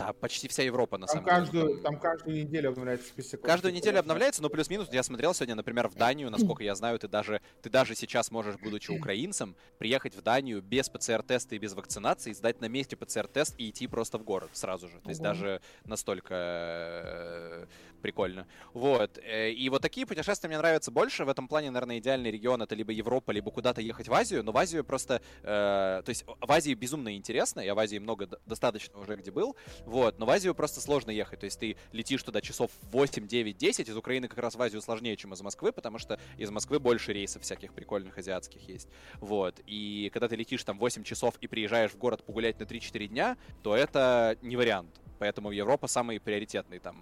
Да, 0.00 0.14
почти 0.14 0.48
вся 0.48 0.62
Европа, 0.62 0.96
на 0.96 1.06
там 1.06 1.16
самом 1.16 1.28
каждую, 1.28 1.68
деле. 1.68 1.82
Там 1.82 2.00
каждую 2.00 2.36
неделю 2.38 2.70
обновляется 2.70 3.08
список. 3.08 3.42
Каждую 3.42 3.74
неделю 3.74 3.98
обновляется, 3.98 4.40
но 4.40 4.48
плюс-минус. 4.48 4.88
Я 4.90 5.02
смотрел 5.02 5.34
сегодня, 5.34 5.54
например, 5.54 5.88
в 5.88 5.94
Данию, 5.94 6.30
насколько 6.30 6.64
я 6.64 6.74
знаю, 6.74 6.98
ты 6.98 7.06
даже, 7.06 7.42
ты 7.60 7.68
даже 7.68 7.94
сейчас 7.94 8.30
можешь, 8.30 8.56
будучи 8.56 8.90
украинцем, 8.90 9.56
приехать 9.76 10.14
в 10.14 10.22
Данию 10.22 10.62
без 10.62 10.88
ПЦР-теста 10.88 11.54
и 11.54 11.58
без 11.58 11.74
вакцинации, 11.74 12.32
сдать 12.32 12.62
на 12.62 12.66
месте 12.66 12.96
ПЦР-тест 12.96 13.54
и 13.58 13.68
идти 13.68 13.86
просто 13.88 14.16
в 14.16 14.24
город 14.24 14.48
сразу 14.54 14.88
же. 14.88 15.00
То 15.00 15.10
есть 15.10 15.20
даже 15.20 15.60
настолько 15.84 16.34
э, 16.34 17.66
прикольно. 18.00 18.46
Вот. 18.74 19.18
Э, 19.18 19.50
и 19.50 19.68
вот 19.68 19.82
такие 19.82 20.06
путешествия 20.06 20.48
мне 20.48 20.58
нравятся 20.58 20.90
больше. 20.90 21.24
В 21.24 21.28
этом 21.28 21.48
плане, 21.48 21.70
наверное, 21.70 21.98
идеальный 21.98 22.30
регион 22.30 22.62
это 22.62 22.74
либо 22.74 22.92
Европа, 22.92 23.30
либо 23.30 23.50
куда-то 23.50 23.80
ехать 23.80 24.08
в 24.08 24.14
Азию. 24.14 24.42
Но 24.42 24.52
в 24.52 24.56
Азию 24.56 24.84
просто... 24.84 25.20
Э, 25.42 26.02
то 26.04 26.08
есть 26.08 26.24
в 26.26 26.50
Азии 26.50 26.74
безумно 26.74 27.16
интересно. 27.16 27.60
Я 27.60 27.74
в 27.74 27.78
Азии 27.78 27.98
много, 27.98 28.28
достаточно 28.46 28.98
уже 28.98 29.16
где 29.16 29.30
был. 29.30 29.56
Вот. 29.84 30.18
Но 30.18 30.26
в 30.26 30.30
Азию 30.30 30.54
просто 30.54 30.80
сложно 30.80 31.10
ехать. 31.10 31.40
То 31.40 31.44
есть 31.44 31.60
ты 31.60 31.76
летишь 31.92 32.22
туда 32.22 32.40
часов 32.40 32.70
8, 32.90 33.26
9, 33.26 33.56
10. 33.56 33.88
Из 33.88 33.96
Украины 33.96 34.28
как 34.28 34.38
раз 34.38 34.54
в 34.54 34.62
Азию 34.62 34.82
сложнее, 34.82 35.16
чем 35.16 35.32
из 35.32 35.42
Москвы, 35.42 35.72
потому 35.72 35.98
что 35.98 36.18
из 36.36 36.50
Москвы 36.50 36.78
больше 36.80 37.12
рейсов 37.12 37.42
всяких 37.42 37.72
прикольных 37.74 38.18
азиатских 38.18 38.68
есть. 38.68 38.88
Вот. 39.20 39.60
И 39.66 40.10
когда 40.12 40.28
ты 40.28 40.36
летишь 40.36 40.64
там 40.64 40.78
8 40.78 41.04
часов 41.04 41.34
и 41.40 41.46
приезжаешь 41.46 41.92
в 41.92 41.98
город 41.98 42.24
погулять 42.24 42.58
на 42.58 42.64
3-4 42.64 43.06
дня, 43.06 43.36
то 43.62 43.76
это 43.76 44.36
не 44.42 44.56
вариант 44.56 45.00
поэтому 45.20 45.52
Европа 45.52 45.86
самый 45.86 46.18
приоритетный 46.18 46.80
там 46.80 46.96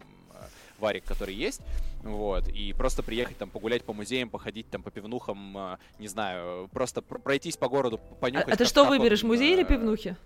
варик, 0.78 1.04
который 1.04 1.34
есть, 1.34 1.60
вот, 2.02 2.48
и 2.48 2.72
просто 2.72 3.02
приехать 3.02 3.36
там 3.38 3.50
погулять 3.50 3.84
по 3.84 3.92
музеям, 3.92 4.30
походить 4.30 4.70
там 4.70 4.82
по 4.82 4.90
пивнухам, 4.90 5.56
э, 5.56 5.78
не 5.98 6.08
знаю, 6.08 6.68
просто 6.72 7.02
пройтись 7.02 7.56
по 7.56 7.68
городу, 7.68 7.98
понюхать. 8.20 8.48
А, 8.48 8.54
а 8.54 8.56
ты 8.56 8.64
что 8.64 8.84
выберешь, 8.84 9.22
музей 9.22 9.54
или 9.54 9.64
пивнухи? 9.64 10.16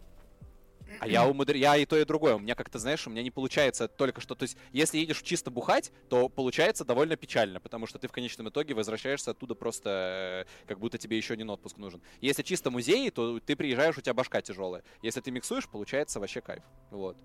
А 1.01 1.09
я 1.09 1.27
умудр... 1.27 1.57
я 1.57 1.77
и 1.77 1.85
то, 1.85 1.97
и 1.97 2.05
другое. 2.05 2.37
У 2.37 2.39
меня 2.39 2.55
как-то, 2.55 2.79
знаешь, 2.79 3.07
у 3.07 3.11
меня 3.11 3.23
не 3.23 3.31
получается 3.31 3.89
только 3.89 4.20
что... 4.20 4.35
То 4.35 4.45
есть, 4.45 4.57
если 4.73 4.99
едешь 4.99 5.23
чисто 5.23 5.51
бухать, 5.51 5.91
то 6.09 6.29
получается 6.29 6.85
довольно 6.85 7.16
печально, 7.16 7.61
потому 7.61 7.87
что 7.87 7.99
ты 7.99 8.09
в 8.09 8.12
конечном 8.12 8.49
итоге 8.49 8.74
возвращаешься 8.74 9.33
оттуда 9.33 9.55
просто 9.55 10.47
э, 10.47 10.69
как 10.69 10.79
будто 10.79 10.99
тебе 10.99 11.16
еще 11.16 11.35
один 11.35 11.51
отпуск 11.51 11.77
нужен. 11.77 12.03
Если 12.20 12.43
чисто 12.43 12.70
музей, 12.70 13.11
то 13.11 13.41
ты 13.41 13.57
приезжаешь, 13.57 13.99
у 13.99 14.01
тебя 14.01 14.15
башка 14.15 14.41
тяжелая. 14.43 14.83
Если 15.03 15.20
ты 15.20 15.31
миксуешь, 15.31 15.69
получается 15.69 16.20
вообще 16.20 16.41
кайф. 16.41 16.62
Вот. 16.91 17.16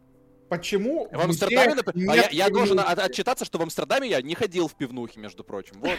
Почему 0.49 1.09
в 1.11 1.19
Амстердаме, 1.19 1.75
а 2.09 2.15
я, 2.15 2.29
я 2.29 2.49
должен 2.49 2.79
от, 2.79 2.99
отчитаться, 2.99 3.43
что 3.43 3.57
в 3.57 3.61
Амстердаме 3.61 4.09
я 4.09 4.21
не 4.21 4.33
ходил 4.33 4.67
в 4.67 4.75
пивнухи, 4.75 5.19
между 5.19 5.43
прочим. 5.43 5.75
Вот. 5.79 5.97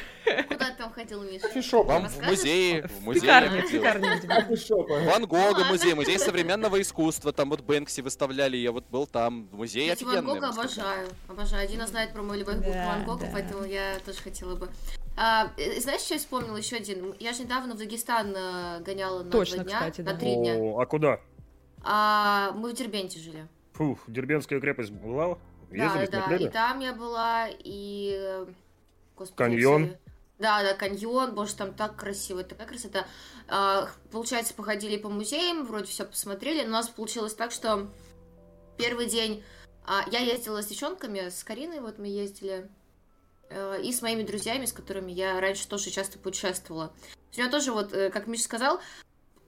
Куда 0.48 0.70
ты 0.70 0.76
там 0.78 0.92
ходил, 0.92 1.22
Миша? 1.22 1.82
Вам 1.82 2.08
в 2.08 2.22
музее, 2.22 2.88
в 2.88 3.02
музее 3.02 3.62
пекарня, 3.70 4.20
Ван 5.10 5.26
Гога 5.26 5.64
музей, 5.64 5.94
музей 5.94 6.18
современного 6.18 6.80
искусства, 6.80 7.32
там 7.32 7.50
вот 7.50 7.60
Бэнкси 7.60 8.00
выставляли, 8.00 8.56
я 8.56 8.72
вот 8.72 8.86
был 8.88 9.06
там, 9.06 9.48
музей 9.52 9.92
офигенный. 9.92 10.22
Ван 10.22 10.26
Гога 10.26 10.48
обожаю, 10.48 11.08
обожаю. 11.28 11.68
Дина 11.68 11.86
знает 11.86 12.12
про 12.12 12.22
мой 12.22 12.38
любовь 12.38 12.62
к 12.62 12.66
Ван 12.66 13.04
Гога, 13.04 13.28
поэтому 13.32 13.64
я 13.64 13.98
тоже 14.04 14.18
хотела 14.18 14.54
бы. 14.54 14.68
А, 15.16 15.50
э, 15.56 15.80
знаешь, 15.80 16.02
что 16.02 16.14
я 16.14 16.20
вспомнила 16.20 16.56
еще 16.56 16.76
один? 16.76 17.12
Я 17.18 17.32
же 17.32 17.42
недавно 17.42 17.74
в 17.74 17.78
Дагестан 17.78 18.32
э, 18.36 18.80
гоняла 18.82 19.24
на 19.24 19.30
Точно, 19.30 19.56
два 19.56 19.64
дня, 19.64 19.78
кстати, 19.80 20.00
да. 20.02 20.12
на 20.12 20.18
три 20.18 20.36
дня. 20.36 20.54
О, 20.54 20.80
а 20.80 20.86
куда? 20.86 21.20
А, 21.82 22.52
мы 22.52 22.70
в 22.70 22.74
Дербенте 22.74 23.18
жили. 23.18 23.48
Фух, 23.78 24.00
Дербенская 24.09 24.60
крепость 24.60 24.90
была? 24.90 25.38
Ездили, 25.70 26.06
да, 26.06 26.18
смотрели? 26.18 26.42
да, 26.42 26.48
и 26.48 26.52
там 26.52 26.80
я 26.80 26.92
была, 26.92 27.46
и... 27.48 28.44
Господи, 29.16 29.36
каньон? 29.36 29.96
Да, 30.40 30.64
да, 30.64 30.74
каньон, 30.74 31.34
боже, 31.34 31.55
там 31.55 31.72
так 31.72 31.94
красиво, 31.94 32.42
такая 32.42 32.66
красота. 32.66 33.06
А, 33.46 33.88
получается, 34.10 34.55
походили 34.55 34.96
по 34.96 35.09
музеям, 35.09 35.64
вроде 35.64 35.86
все 35.86 36.05
посмотрели, 36.05 36.62
но 36.62 36.68
у 36.68 36.72
нас 36.72 36.88
получилось 36.88 37.34
так, 37.34 37.52
что 37.52 37.88
первый 38.78 39.06
день 39.06 39.44
а, 39.86 40.05
я 40.10 40.18
ездила 40.18 40.60
с 40.60 40.66
девчонками, 40.66 41.28
с 41.28 41.44
Кариной, 41.44 41.78
вот 41.78 41.98
мы 41.98 42.09
ездили, 42.09 42.68
э, 43.48 43.80
и 43.82 43.92
с 43.92 44.02
моими 44.02 44.24
друзьями, 44.24 44.64
с 44.64 44.72
которыми 44.72 45.12
я 45.12 45.40
раньше 45.40 45.68
тоже 45.68 45.90
часто 45.90 46.18
путешествовала. 46.18 46.92
У 47.36 47.40
меня 47.40 47.48
тоже, 47.48 47.70
вот, 47.70 47.92
э, 47.92 48.10
как 48.10 48.26
Миша 48.26 48.42
сказал, 48.42 48.80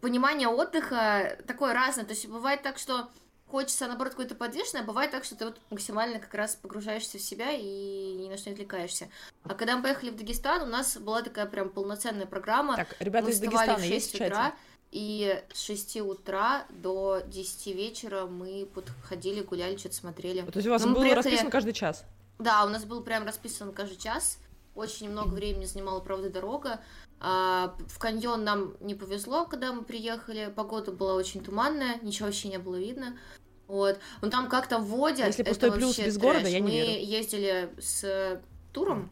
понимание 0.00 0.46
отдыха 0.46 1.36
такое 1.48 1.74
разное. 1.74 2.04
То 2.04 2.12
есть 2.12 2.28
бывает 2.28 2.62
так, 2.62 2.78
что 2.78 3.10
хочется, 3.50 3.86
наоборот, 3.86 4.12
какой-то 4.12 4.34
подвижный, 4.34 4.80
а 4.80 4.84
бывает 4.84 5.10
так, 5.10 5.24
что 5.24 5.36
ты 5.36 5.44
вот 5.44 5.60
максимально 5.70 6.18
как 6.18 6.32
раз 6.34 6.54
погружаешься 6.54 7.18
в 7.18 7.20
себя 7.20 7.50
и 7.50 8.14
ни 8.14 8.28
на 8.28 8.36
что 8.36 8.50
не 8.50 8.54
отвлекаешься. 8.54 9.08
А 9.44 9.54
когда 9.54 9.76
мы 9.76 9.82
поехали 9.82 10.10
в 10.10 10.16
Дагестан, 10.16 10.62
у 10.62 10.66
нас 10.66 10.96
была 10.96 11.22
такая 11.22 11.46
прям 11.46 11.68
полноценная 11.70 12.26
программа. 12.26 12.76
Так, 12.76 12.96
ребята 13.00 13.26
мы 13.26 13.32
из 13.32 13.40
Дагестана 13.40 13.76
в 13.76 13.80
6 13.80 13.90
есть 13.90 14.14
утра, 14.14 14.54
и 14.92 15.42
с 15.52 15.62
6 15.62 16.00
утра 16.00 16.64
до 16.70 17.22
10 17.26 17.66
вечера 17.74 18.26
мы 18.26 18.66
подходили, 18.72 19.42
гуляли, 19.42 19.76
что-то 19.76 19.96
смотрели. 19.96 20.42
То 20.42 20.58
есть 20.58 20.68
у 20.68 20.70
вас 20.70 20.84
был 20.84 20.94
приехали... 20.94 21.14
расписан 21.14 21.50
каждый 21.50 21.72
час? 21.72 22.04
Да, 22.38 22.64
у 22.64 22.68
нас 22.68 22.84
был 22.84 23.02
прям 23.02 23.24
расписан 23.26 23.72
каждый 23.72 23.98
час. 23.98 24.38
Очень 24.80 25.10
много 25.10 25.34
времени 25.34 25.66
занимала, 25.66 26.00
правда, 26.00 26.30
дорога. 26.30 26.80
А, 27.20 27.76
в 27.86 27.98
каньон 27.98 28.44
нам 28.44 28.74
не 28.80 28.94
повезло, 28.94 29.44
когда 29.44 29.72
мы 29.74 29.82
приехали. 29.84 30.50
Погода 30.56 30.90
была 30.90 31.14
очень 31.14 31.44
туманная, 31.44 31.98
ничего 32.00 32.26
вообще 32.26 32.48
не 32.48 32.58
было 32.58 32.76
видно. 32.76 33.18
Вот. 33.66 33.98
Ну 34.22 34.30
там 34.30 34.48
как-то 34.48 34.78
вводят. 34.78 35.26
Если 35.26 35.42
пустой 35.42 35.70
плюс 35.72 35.98
без 35.98 36.14
трэш. 36.14 36.16
города, 36.16 36.48
я 36.48 36.60
не 36.60 36.64
Мы 36.64 36.70
верю. 36.70 37.04
ездили 37.06 37.74
с 37.78 38.40
туром. 38.72 39.10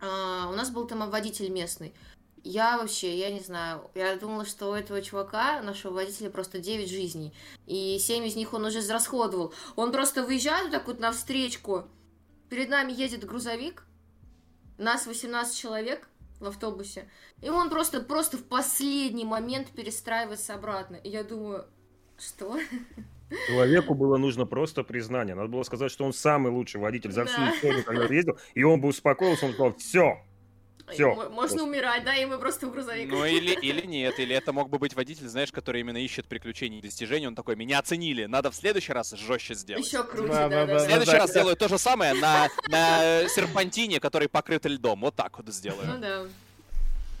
А, 0.00 0.48
у 0.50 0.54
нас 0.54 0.70
был 0.70 0.86
там 0.86 1.08
водитель 1.10 1.50
местный. 1.50 1.94
Я 2.44 2.78
вообще, 2.78 3.16
я 3.18 3.30
не 3.30 3.40
знаю, 3.40 3.90
я 3.94 4.16
думала, 4.16 4.44
что 4.44 4.70
у 4.70 4.74
этого 4.74 5.00
чувака, 5.02 5.60
нашего 5.62 5.92
водителя, 5.92 6.28
просто 6.30 6.58
9 6.58 6.88
жизней. 6.88 7.32
И 7.66 7.98
7 8.00 8.24
из 8.24 8.36
них 8.36 8.52
он 8.54 8.64
уже 8.64 8.80
израсходовал. 8.80 9.52
Он 9.76 9.92
просто 9.92 10.24
выезжает 10.24 10.70
так 10.72 10.86
вот 10.86 10.98
навстречку. 10.98 11.84
Перед 12.48 12.68
нами 12.70 12.90
едет 12.92 13.24
грузовик. 13.24 13.84
Нас 14.78 15.06
18 15.06 15.56
человек 15.56 16.08
в 16.40 16.46
автобусе. 16.46 17.08
И 17.40 17.48
он 17.48 17.70
просто, 17.70 18.00
просто 18.00 18.36
в 18.36 18.44
последний 18.44 19.24
момент 19.24 19.68
перестраивается 19.70 20.54
обратно. 20.54 20.96
И 20.96 21.08
я 21.08 21.24
думаю, 21.24 21.66
что? 22.18 22.58
Человеку 23.46 23.94
было 23.94 24.18
нужно 24.18 24.44
просто 24.44 24.82
признание. 24.82 25.34
Надо 25.34 25.48
было 25.48 25.62
сказать, 25.62 25.90
что 25.90 26.04
он 26.04 26.12
самый 26.12 26.52
лучший 26.52 26.80
водитель 26.80 27.12
за 27.12 27.24
всю 27.24 27.40
историю, 27.48 27.84
когда 27.84 28.04
ездил. 28.04 28.38
И 28.54 28.62
он 28.62 28.80
бы 28.80 28.88
успокоился, 28.88 29.46
он 29.46 29.52
сказал, 29.52 29.74
все, 29.76 30.22
все. 30.90 31.14
Можно 31.14 31.30
просто. 31.32 31.62
умирать, 31.62 32.04
да, 32.04 32.16
и 32.16 32.24
мы 32.24 32.38
просто 32.38 32.66
в 32.66 32.72
грузовик. 32.72 33.10
Ну 33.10 33.24
или, 33.24 33.52
или 33.62 33.86
нет, 33.86 34.18
или 34.18 34.34
это 34.34 34.52
мог 34.52 34.68
бы 34.68 34.78
быть 34.78 34.94
водитель, 34.94 35.28
знаешь, 35.28 35.52
который 35.52 35.80
именно 35.80 35.98
ищет 35.98 36.26
приключений 36.26 36.78
и 36.78 36.82
достижений. 36.82 37.26
Он 37.26 37.34
такой, 37.34 37.56
меня 37.56 37.78
оценили, 37.78 38.26
надо 38.26 38.50
в 38.50 38.54
следующий 38.54 38.92
раз 38.92 39.10
жестче 39.12 39.54
сделать. 39.54 39.86
Еще 39.86 40.04
круче, 40.04 40.32
да, 40.32 40.48
да, 40.48 40.66
да. 40.66 40.78
В 40.78 40.80
следующий 40.80 41.16
раз 41.16 41.30
сделаю 41.30 41.56
то 41.56 41.68
же 41.68 41.78
самое 41.78 42.14
на, 42.14 42.48
на 42.68 43.28
серпантине, 43.28 44.00
который 44.00 44.28
покрыт 44.28 44.66
льдом. 44.66 45.00
Вот 45.00 45.14
так 45.14 45.36
вот 45.38 45.48
сделаю. 45.48 45.86
Ну 45.86 45.98
да. 45.98 46.26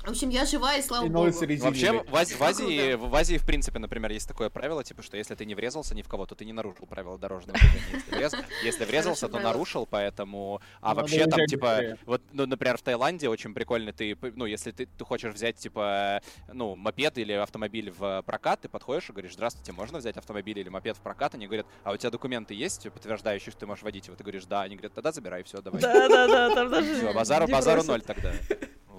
В 0.04 0.10
общем, 0.10 0.30
я 0.30 0.44
жива, 0.44 0.76
и 0.76 0.82
слава 0.82 1.06
и 1.06 1.08
богу. 1.08 1.26
Вообще, 1.26 1.92
в, 1.92 2.14
Ази- 2.16 2.34
в, 2.34 2.42
Азии, 2.42 2.94
в 2.94 3.14
Азии, 3.14 3.36
в 3.36 3.46
принципе, 3.46 3.78
например, 3.78 4.10
есть 4.10 4.26
такое 4.26 4.50
правило, 4.50 4.82
типа, 4.82 5.02
что 5.02 5.16
если 5.16 5.34
ты 5.36 5.44
не 5.44 5.54
врезался 5.54 5.94
ни 5.94 6.02
в 6.02 6.08
кого, 6.08 6.26
то 6.26 6.34
ты 6.34 6.44
не 6.44 6.52
нарушил 6.52 6.86
правила 6.86 7.18
дорожного 7.18 7.58
движения. 7.58 8.02
Если, 8.10 8.16
врез... 8.16 8.34
если 8.64 8.84
врезался, 8.84 9.28
то 9.28 9.38
нарушил, 9.38 9.86
поэтому... 9.86 10.60
А 10.80 10.94
ну, 10.94 11.00
вообще 11.00 11.26
там, 11.26 11.46
типа, 11.46 11.96
вот, 12.04 12.20
ну, 12.32 12.46
например, 12.46 12.78
в 12.78 12.82
Таиланде 12.82 13.28
очень 13.28 13.54
прикольно, 13.54 13.92
ты, 13.92 14.16
ну, 14.34 14.44
если 14.46 14.72
ты, 14.72 14.86
ты 14.86 15.04
хочешь 15.04 15.32
взять, 15.32 15.56
типа, 15.56 16.20
ну, 16.52 16.74
мопед 16.74 17.18
или 17.18 17.32
автомобиль 17.32 17.92
в 17.96 18.22
прокат, 18.26 18.62
ты 18.62 18.68
подходишь 18.68 19.08
и 19.08 19.12
говоришь, 19.12 19.34
здравствуйте, 19.34 19.72
можно 19.72 19.98
взять 19.98 20.16
автомобиль 20.16 20.58
или 20.58 20.68
мопед 20.68 20.96
в 20.96 21.00
прокат? 21.00 21.34
Они 21.34 21.46
говорят, 21.46 21.66
а 21.84 21.92
у 21.92 21.96
тебя 21.96 22.10
документы 22.10 22.54
есть, 22.54 22.90
подтверждающие, 22.90 23.52
что 23.52 23.60
ты 23.60 23.66
можешь 23.66 23.84
водить 23.84 24.06
его? 24.06 24.16
Ты 24.16 24.24
говоришь, 24.24 24.46
да. 24.46 24.62
Они 24.62 24.74
говорят, 24.74 24.94
тогда 24.94 25.12
забирай, 25.12 25.44
все, 25.44 25.62
давай. 25.62 25.80
Да-да-да, 25.80 26.54
там 26.54 26.70
даже... 26.70 26.94
Все, 26.96 27.12
базару, 27.12 27.46
базару 27.46 27.84
ноль 27.84 28.02
тогда. 28.02 28.32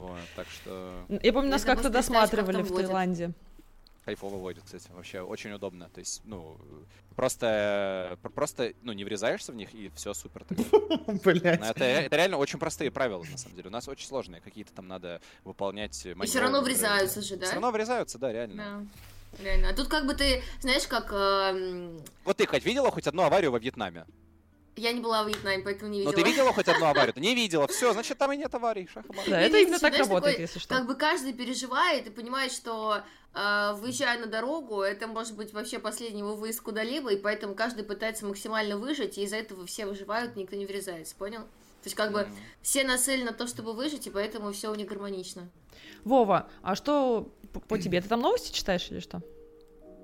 Вот, 0.03 0.19
так 0.35 0.47
что... 0.49 1.05
Я 1.07 1.31
помню, 1.31 1.49
нас 1.49 1.63
как-то 1.63 1.89
досматривали 1.89 2.61
в 2.61 2.75
Таиланде. 2.75 3.31
Кайфово 4.03 4.35
водит, 4.35 4.63
кстати, 4.65 4.89
вообще 4.91 5.21
очень 5.21 5.53
удобно. 5.53 5.89
То 5.93 5.99
есть, 5.99 6.21
ну, 6.25 6.57
просто, 7.15 8.19
просто, 8.35 8.73
ну, 8.81 8.91
не 8.91 9.05
врезаешься 9.05 9.53
в 9.53 9.55
них, 9.55 9.73
и 9.73 9.89
все 9.95 10.13
супер. 10.13 10.45
Блять. 11.23 11.61
Это, 11.61 11.85
это 11.85 12.17
реально 12.17 12.37
очень 12.37 12.59
простые 12.59 12.91
правила, 12.91 13.23
на 13.23 13.37
самом 13.37 13.55
деле. 13.55 13.69
У 13.69 13.71
нас 13.71 13.87
очень 13.87 14.05
сложные, 14.05 14.41
какие-то 14.41 14.73
там 14.73 14.89
надо 14.89 15.21
выполнять 15.45 16.05
И 16.05 16.25
все 16.25 16.41
равно 16.41 16.61
врезаются 16.61 17.21
же, 17.21 17.37
да? 17.37 17.45
Все 17.45 17.55
равно 17.55 17.71
врезаются, 17.71 18.19
да, 18.19 18.33
реально. 18.33 18.87
Да. 19.37 19.41
Реально. 19.41 19.69
А 19.69 19.73
тут 19.73 19.87
как 19.87 20.05
бы 20.05 20.15
ты, 20.15 20.43
знаешь, 20.59 20.85
как... 20.85 21.13
Э... 21.13 21.97
Вот 22.25 22.35
ты 22.35 22.45
хоть 22.45 22.65
видела 22.65 22.91
хоть 22.91 23.07
одну 23.07 23.23
аварию 23.23 23.51
во 23.51 23.59
Вьетнаме? 23.59 24.05
Я 24.75 24.91
не 24.91 25.01
была 25.01 25.23
в 25.23 25.27
Вьетнаме, 25.27 25.63
поэтому 25.63 25.91
не 25.91 25.99
видела. 25.99 26.11
Но 26.11 26.17
ты 26.17 26.23
видела 26.27 26.53
хоть 26.53 26.67
одну 26.67 26.85
аварию? 26.87 27.13
Не 27.17 27.35
видела. 27.35 27.67
Все, 27.67 27.93
значит, 27.93 28.17
там 28.17 28.31
и 28.31 28.37
нет 28.37 28.53
аварий. 28.55 28.87
Шахмат. 28.91 29.25
Да, 29.27 29.39
это 29.39 29.57
именно 29.57 29.79
так 29.79 29.97
работает, 29.97 30.39
если 30.39 30.59
что. 30.59 30.75
Как 30.75 30.87
бы 30.87 30.95
каждый 30.95 31.33
переживает 31.33 32.07
и 32.07 32.09
понимает, 32.09 32.51
что 32.51 33.03
э, 33.35 33.73
выезжая 33.75 34.19
на 34.19 34.25
дорогу, 34.25 34.81
это 34.81 35.07
может 35.07 35.35
быть 35.35 35.53
вообще 35.53 35.79
последний 35.79 36.19
его 36.19 36.35
выезд 36.35 36.61
куда-либо, 36.61 37.13
и 37.13 37.17
поэтому 37.17 37.53
каждый 37.53 37.83
пытается 37.83 38.25
максимально 38.25 38.77
выжить, 38.77 39.17
и 39.17 39.23
из-за 39.23 39.37
этого 39.37 39.65
все 39.65 39.85
выживают, 39.85 40.35
никто 40.35 40.55
не 40.55 40.65
врезается, 40.65 41.15
понял? 41.15 41.41
То 41.41 41.87
есть 41.87 41.95
как 41.95 42.13
бы 42.13 42.27
все 42.61 42.85
нацелены 42.85 43.25
на 43.25 43.33
то, 43.33 43.45
чтобы 43.45 43.73
выжить, 43.73 44.07
и 44.07 44.09
поэтому 44.09 44.53
все 44.53 44.71
у 44.71 44.75
них 44.75 44.87
гармонично. 44.87 45.49
Вова, 46.05 46.49
а 46.61 46.75
что 46.75 47.29
по 47.67 47.77
тебе? 47.77 48.01
Ты 48.01 48.07
там 48.07 48.21
новости 48.21 48.53
читаешь 48.53 48.89
или 48.89 48.99
что? 48.99 49.21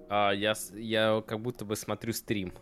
А, 0.09 0.31
я, 0.31 0.55
я 0.73 1.23
как 1.25 1.39
будто 1.39 1.65
бы 1.65 1.75
смотрю 1.75 2.13
стрим. 2.13 2.53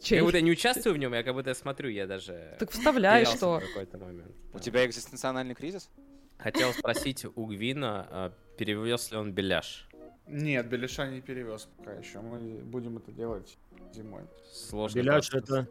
Чей? 0.00 0.18
Как 0.18 0.26
будто 0.26 0.38
я 0.38 0.42
не 0.42 0.50
участвую 0.50 0.94
в 0.94 0.98
нем, 0.98 1.14
я 1.14 1.22
как 1.22 1.34
будто 1.34 1.54
смотрю, 1.54 1.88
я 1.88 2.06
даже... 2.06 2.56
Так 2.58 2.70
вставляй, 2.70 3.24
что... 3.24 3.60
какой-то 3.60 3.98
момент. 3.98 4.34
У 4.52 4.58
тебя 4.58 4.84
экзистенциональный 4.86 5.54
кризис? 5.54 5.90
Хотел 6.38 6.72
спросить 6.72 7.24
у 7.24 7.46
Гвина, 7.46 8.06
а, 8.10 8.32
перевез 8.56 9.10
ли 9.10 9.18
он 9.18 9.32
беляш? 9.32 9.88
Нет, 10.26 10.68
беляша 10.68 11.06
не 11.08 11.20
перевез 11.20 11.68
пока 11.76 11.92
еще. 11.94 12.20
Мы 12.20 12.60
будем 12.62 12.98
это 12.98 13.10
делать 13.12 13.56
зимой. 13.92 14.22
Сложно. 14.52 14.98
Беляш 14.98 15.32
это... 15.32 15.66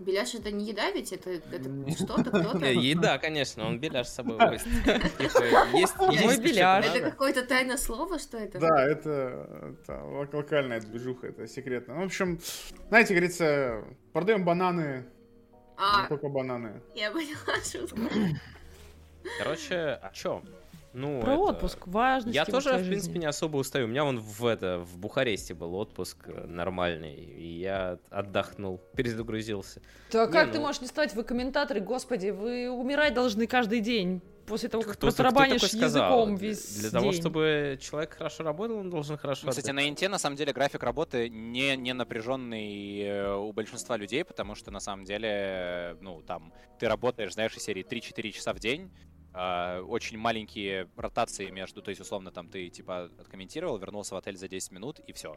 Беляш 0.00 0.34
это 0.34 0.50
не 0.50 0.66
еда 0.66 0.90
ведь? 0.90 1.12
Это, 1.12 1.30
это 1.30 1.90
что-то, 1.92 2.30
кто-то? 2.30 2.66
Еда, 2.66 3.18
конечно, 3.18 3.66
он 3.66 3.80
беляш 3.80 4.08
с 4.08 4.14
собой 4.14 4.36
возит. 4.36 4.64
Типа, 4.64 5.76
есть 5.76 5.96
мой 5.98 6.38
беляш. 6.38 6.86
Это 6.86 7.10
какое-то 7.10 7.44
тайное 7.44 7.76
слово, 7.76 8.18
что 8.18 8.38
это? 8.38 8.58
Да, 8.58 8.84
это, 8.84 9.76
локальная 10.32 10.80
движуха, 10.80 11.28
это 11.28 11.46
секретно. 11.46 11.94
В 11.94 12.02
общем, 12.04 12.40
знаете, 12.88 13.14
говорится, 13.14 13.84
продаем 14.12 14.44
бананы, 14.44 15.06
а, 15.76 16.08
только 16.08 16.28
бананы. 16.28 16.82
Я 16.94 17.10
поняла 17.12 17.62
шутку. 17.64 17.98
Короче, 19.38 19.98
о 20.02 20.10
чем? 20.12 20.42
Ну, 20.98 21.20
Про 21.20 21.34
это... 21.34 21.42
отпуск, 21.42 21.86
важность. 21.86 22.34
Я 22.34 22.44
тоже, 22.44 22.70
в 22.70 22.86
принципе, 22.86 23.12
жизни. 23.12 23.18
не 23.20 23.26
особо 23.26 23.58
устаю. 23.58 23.86
У 23.86 23.88
меня 23.88 24.04
он 24.04 24.18
в, 24.18 24.44
это, 24.44 24.80
в 24.80 24.98
Бухаресте 24.98 25.54
был 25.54 25.74
отпуск 25.76 26.16
э, 26.26 26.46
нормальный, 26.46 27.14
и 27.14 27.60
я 27.60 27.98
отдохнул, 28.10 28.78
перезагрузился. 28.96 29.80
Да 30.10 30.26
не, 30.26 30.32
как 30.32 30.48
ну... 30.48 30.52
ты 30.54 30.60
можешь 30.60 30.80
не 30.80 30.88
стать? 30.88 31.14
Вы 31.14 31.22
комментаторы, 31.22 31.80
господи, 31.80 32.30
вы 32.30 32.68
умирать 32.68 33.14
должны 33.14 33.46
каждый 33.46 33.80
день 33.80 34.20
после 34.48 34.68
того, 34.68 34.82
как 34.82 34.94
кто, 34.94 35.06
протарабанишь 35.08 35.62
кто 35.62 35.76
языком 35.76 36.34
весь 36.34 36.80
Для 36.80 36.90
день. 36.90 37.00
того, 37.00 37.12
чтобы 37.12 37.78
человек 37.80 38.14
хорошо 38.14 38.42
работал, 38.42 38.78
он 38.78 38.90
должен 38.90 39.16
хорошо 39.16 39.42
ну, 39.44 39.50
Кстати, 39.50 39.70
на 39.70 39.88
Инте, 39.88 40.08
на 40.08 40.18
самом 40.18 40.36
деле, 40.36 40.52
график 40.52 40.82
работы 40.82 41.28
не, 41.28 41.76
не 41.76 41.92
напряженный 41.92 43.02
э, 43.02 43.36
у 43.36 43.52
большинства 43.52 43.96
людей, 43.96 44.24
потому 44.24 44.56
что, 44.56 44.72
на 44.72 44.80
самом 44.80 45.04
деле, 45.04 45.96
ну, 46.00 46.22
там, 46.22 46.52
ты 46.80 46.88
работаешь, 46.88 47.34
знаешь, 47.34 47.54
из 47.56 47.62
серии 47.62 47.84
3-4 47.84 48.32
часа 48.32 48.52
в 48.52 48.58
день, 48.58 48.90
Uh, 49.38 49.82
очень 49.82 50.18
маленькие 50.18 50.88
ротации 50.96 51.50
между, 51.50 51.80
то 51.80 51.90
есть, 51.90 52.00
условно, 52.00 52.32
там 52.32 52.48
ты, 52.48 52.68
типа, 52.70 53.08
откомментировал, 53.20 53.78
вернулся 53.78 54.16
в 54.16 54.18
отель 54.18 54.36
за 54.36 54.48
10 54.48 54.72
минут, 54.72 54.98
и 55.06 55.12
все. 55.12 55.36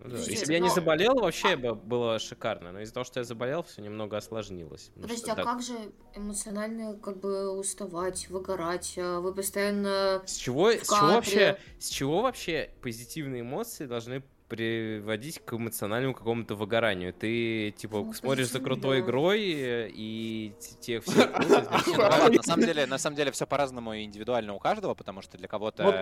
Да. 0.00 0.18
Если 0.18 0.46
бы 0.46 0.52
я 0.52 0.58
не 0.58 0.68
заболел, 0.68 1.14
вообще 1.14 1.56
бы 1.56 1.74
было 1.74 2.18
шикарно. 2.18 2.72
Но 2.72 2.80
из-за 2.80 2.92
того, 2.92 3.04
что 3.04 3.20
я 3.20 3.24
заболел, 3.24 3.62
все 3.62 3.80
немного 3.80 4.18
осложнилось. 4.18 4.90
Подожди, 4.94 5.16
что, 5.16 5.32
а 5.32 5.36
так... 5.36 5.44
как 5.46 5.62
же 5.62 5.74
эмоционально 6.14 6.98
как 6.98 7.18
бы 7.20 7.50
уставать, 7.50 8.28
выгорать? 8.28 8.94
А 8.98 9.20
вы 9.20 9.34
постоянно. 9.34 10.22
С 10.26 10.36
чего, 10.36 10.70
с 10.70 10.86
чего 10.86 11.06
вообще, 11.06 11.58
с 11.78 11.88
чего 11.88 12.22
вообще 12.22 12.70
позитивные 12.82 13.40
эмоции 13.40 13.86
должны 13.86 14.22
приводить 14.50 15.38
к 15.44 15.52
эмоциональному 15.52 16.12
какому-то 16.12 16.56
выгоранию. 16.56 17.14
Ты, 17.14 17.70
типа, 17.70 17.98
ну, 17.98 18.12
смотришь 18.12 18.50
за 18.50 18.58
крутой 18.58 18.98
да. 18.98 19.06
игрой, 19.06 19.40
и 19.94 20.52
те 20.80 21.00
все... 21.00 21.28
На 22.30 22.42
самом 22.42 22.66
деле, 22.66 22.86
на 22.86 22.98
самом 22.98 23.16
деле, 23.16 23.30
все 23.30 23.46
по-разному 23.46 23.94
и 23.94 24.02
индивидуально 24.02 24.54
у 24.54 24.58
каждого, 24.58 24.94
потому 24.94 25.22
что 25.22 25.38
для 25.38 25.46
кого-то... 25.46 25.84
Вот 25.84 25.94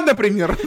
например. 0.00 0.58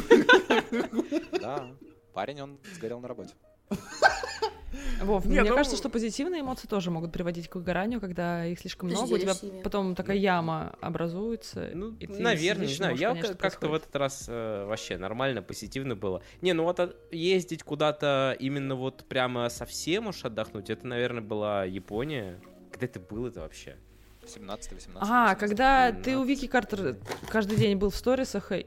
Да. 1.41 1.67
Парень, 2.13 2.41
он 2.41 2.59
сгорел 2.75 2.99
на 2.99 3.07
работе. 3.07 3.33
Вов, 5.01 5.25
мне 5.25 5.43
ну... 5.43 5.55
кажется, 5.55 5.77
что 5.77 5.89
позитивные 5.89 6.41
эмоции 6.41 6.67
тоже 6.67 6.91
могут 6.91 7.11
приводить 7.11 7.47
к 7.47 7.55
выгоранию, 7.55 7.99
когда 8.01 8.45
их 8.45 8.59
слишком 8.59 8.89
много, 8.89 9.13
у 9.13 9.17
тебя 9.17 9.33
потом 9.63 9.95
такая 9.95 10.17
яма 10.17 10.75
образуется. 10.81 11.69
Ну, 11.73 11.95
наверное, 12.19 12.67
не 12.67 12.73
знаю. 12.73 12.95
Я 12.95 13.15
как-то 13.15 13.67
в 13.67 13.73
этот 13.73 13.95
раз 13.95 14.25
э, 14.27 14.65
вообще 14.65 14.97
нормально, 14.97 15.41
позитивно 15.41 15.95
было. 15.95 16.21
Не, 16.41 16.53
ну 16.53 16.63
вот 16.63 16.79
а, 16.79 16.93
ездить 17.11 17.63
куда-то 17.63 18.35
именно 18.39 18.75
вот 18.75 19.05
прямо 19.05 19.49
совсем 19.49 20.07
уж 20.07 20.23
отдохнуть, 20.25 20.69
это, 20.69 20.87
наверное, 20.87 21.21
была 21.21 21.65
Япония. 21.65 22.39
Когда 22.71 22.85
это 22.87 22.99
было 22.99 23.27
это 23.27 23.41
вообще? 23.41 23.77
17-18. 24.25 24.97
А, 24.99 25.35
когда 25.35 25.91
ты 25.91 26.17
у 26.17 26.23
Вики 26.23 26.47
Картер 26.47 26.97
каждый 27.29 27.57
день 27.57 27.77
был 27.77 27.89
в 27.89 27.95
сторисах, 27.95 28.51
и 28.51 28.65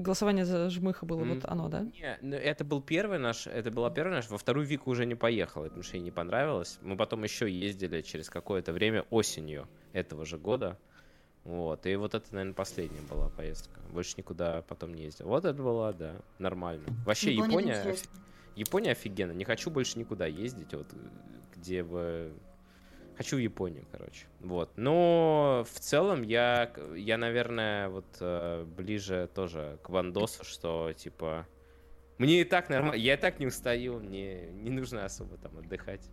голосование 0.00 0.44
за 0.44 0.70
жмыха 0.70 1.06
было 1.06 1.22
mm. 1.22 1.34
вот 1.34 1.44
оно, 1.44 1.68
да? 1.68 1.82
Не, 1.82 2.18
ну, 2.22 2.36
это 2.36 2.64
был 2.64 2.80
первый 2.82 3.18
наш, 3.18 3.46
это 3.46 3.70
была 3.70 3.90
первая 3.90 4.16
наша. 4.16 4.30
Во 4.30 4.38
вторую 4.38 4.66
Вику 4.66 4.90
уже 4.90 5.06
не 5.06 5.14
поехала, 5.14 5.64
потому 5.64 5.82
что 5.82 5.96
ей 5.96 6.02
не 6.02 6.10
понравилось. 6.10 6.78
Мы 6.82 6.96
потом 6.96 7.24
еще 7.24 7.50
ездили 7.50 8.02
через 8.02 8.30
какое-то 8.30 8.72
время 8.72 9.04
осенью 9.10 9.68
этого 9.92 10.24
же 10.24 10.38
года. 10.38 10.78
Вот, 11.44 11.86
и 11.86 11.96
вот 11.96 12.14
это, 12.14 12.26
наверное, 12.32 12.54
последняя 12.54 13.00
была 13.08 13.30
поездка. 13.30 13.80
Больше 13.90 14.14
никуда 14.18 14.62
потом 14.62 14.92
не 14.92 15.04
ездил. 15.04 15.28
Вот 15.28 15.44
это 15.44 15.62
была, 15.62 15.92
да, 15.92 16.16
нормально. 16.38 16.84
Вообще 17.06 17.32
Япония, 17.32 17.74
Япония, 17.74 17.96
Япония 18.56 18.90
офигенно. 18.92 19.32
Не 19.32 19.44
хочу 19.44 19.70
больше 19.70 19.98
никуда 19.98 20.26
ездить, 20.26 20.74
вот 20.74 20.86
где 21.56 21.82
бы 21.82 22.32
Хочу 23.18 23.36
в 23.36 23.40
Японию, 23.40 23.84
короче. 23.90 24.26
Вот. 24.40 24.70
Но 24.76 25.66
в 25.68 25.80
целом 25.80 26.22
я, 26.22 26.70
я 26.94 27.18
наверное, 27.18 27.88
вот 27.88 28.06
э, 28.20 28.64
ближе 28.64 29.28
тоже 29.34 29.80
к 29.82 29.88
Вандосу, 29.88 30.44
что 30.44 30.92
типа 30.92 31.44
мне 32.18 32.42
и 32.42 32.44
так 32.44 32.68
нормально, 32.68 32.94
я 32.94 33.14
и 33.14 33.16
так 33.16 33.40
не 33.40 33.46
устаю, 33.48 33.98
мне 33.98 34.46
не 34.52 34.70
нужно 34.70 35.04
особо 35.04 35.36
там 35.36 35.58
отдыхать. 35.58 36.08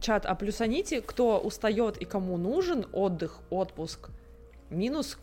Чат, 0.00 0.26
а 0.26 0.34
плюсаните, 0.34 1.00
кто 1.00 1.38
устает 1.38 1.98
и 1.98 2.04
кому 2.04 2.36
нужен 2.36 2.86
отдых, 2.92 3.42
отпуск. 3.48 4.10
Минус 4.70 5.20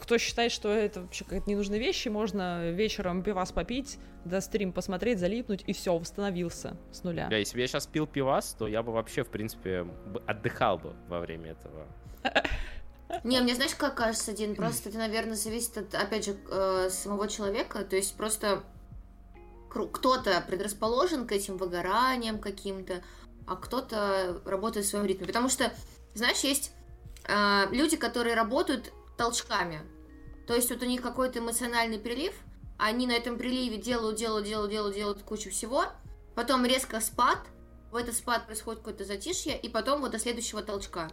кто 0.00 0.18
считает, 0.18 0.52
что 0.52 0.68
это 0.70 1.02
вообще 1.02 1.24
какая-то 1.24 1.50
ненужная 1.50 1.78
вещь, 1.78 2.06
и 2.06 2.10
можно 2.10 2.70
вечером 2.70 3.22
пивас 3.22 3.52
попить, 3.52 3.98
до 4.24 4.40
стрим 4.40 4.72
посмотреть, 4.72 5.18
залипнуть, 5.18 5.64
и 5.66 5.72
все, 5.72 5.96
восстановился 5.96 6.76
с 6.92 7.02
нуля. 7.02 7.28
Да, 7.28 7.36
если 7.36 7.54
бы 7.54 7.60
я 7.60 7.66
сейчас 7.66 7.86
пил 7.86 8.06
пивас, 8.06 8.54
то 8.58 8.68
я 8.68 8.82
бы 8.82 8.92
вообще, 8.92 9.24
в 9.24 9.28
принципе, 9.28 9.86
отдыхал 10.26 10.78
бы 10.78 10.94
во 11.08 11.20
время 11.20 11.52
этого. 11.52 11.86
Не, 13.24 13.40
мне 13.40 13.54
знаешь, 13.54 13.74
как 13.74 13.94
кажется, 13.94 14.32
Дин, 14.32 14.54
просто 14.54 14.90
это, 14.90 14.98
наверное, 14.98 15.34
зависит 15.34 15.78
от, 15.78 15.94
опять 15.94 16.26
же, 16.26 16.36
э, 16.50 16.90
самого 16.90 17.26
человека, 17.26 17.82
то 17.84 17.96
есть 17.96 18.16
просто 18.16 18.62
кто-то 19.70 20.42
предрасположен 20.46 21.26
к 21.26 21.32
этим 21.32 21.56
выгораниям 21.56 22.38
каким-то, 22.38 23.02
а 23.46 23.56
кто-то 23.56 24.40
работает 24.44 24.86
в 24.86 24.88
своем 24.90 25.06
ритме. 25.06 25.26
Потому 25.26 25.48
что, 25.48 25.72
знаешь, 26.14 26.40
есть 26.40 26.72
э, 27.24 27.64
люди, 27.70 27.96
которые 27.96 28.34
работают 28.34 28.92
толчками. 29.18 29.80
То 30.46 30.54
есть 30.54 30.70
вот 30.70 30.82
у 30.82 30.86
них 30.86 31.02
какой-то 31.02 31.40
эмоциональный 31.40 31.98
прилив, 31.98 32.32
они 32.78 33.06
на 33.06 33.12
этом 33.12 33.36
приливе 33.36 33.76
делают, 33.76 34.16
делают, 34.16 34.46
делают, 34.46 34.70
делают, 34.70 34.94
делают 34.94 35.22
кучу 35.22 35.50
всего, 35.50 35.84
потом 36.34 36.64
резко 36.64 37.00
спад, 37.00 37.38
в 37.90 37.96
этот 37.96 38.14
спад 38.14 38.46
происходит 38.46 38.80
какое-то 38.80 39.04
затишье, 39.04 39.58
и 39.58 39.68
потом 39.68 40.00
вот 40.00 40.12
до 40.12 40.18
следующего 40.18 40.62
толчка. 40.62 41.10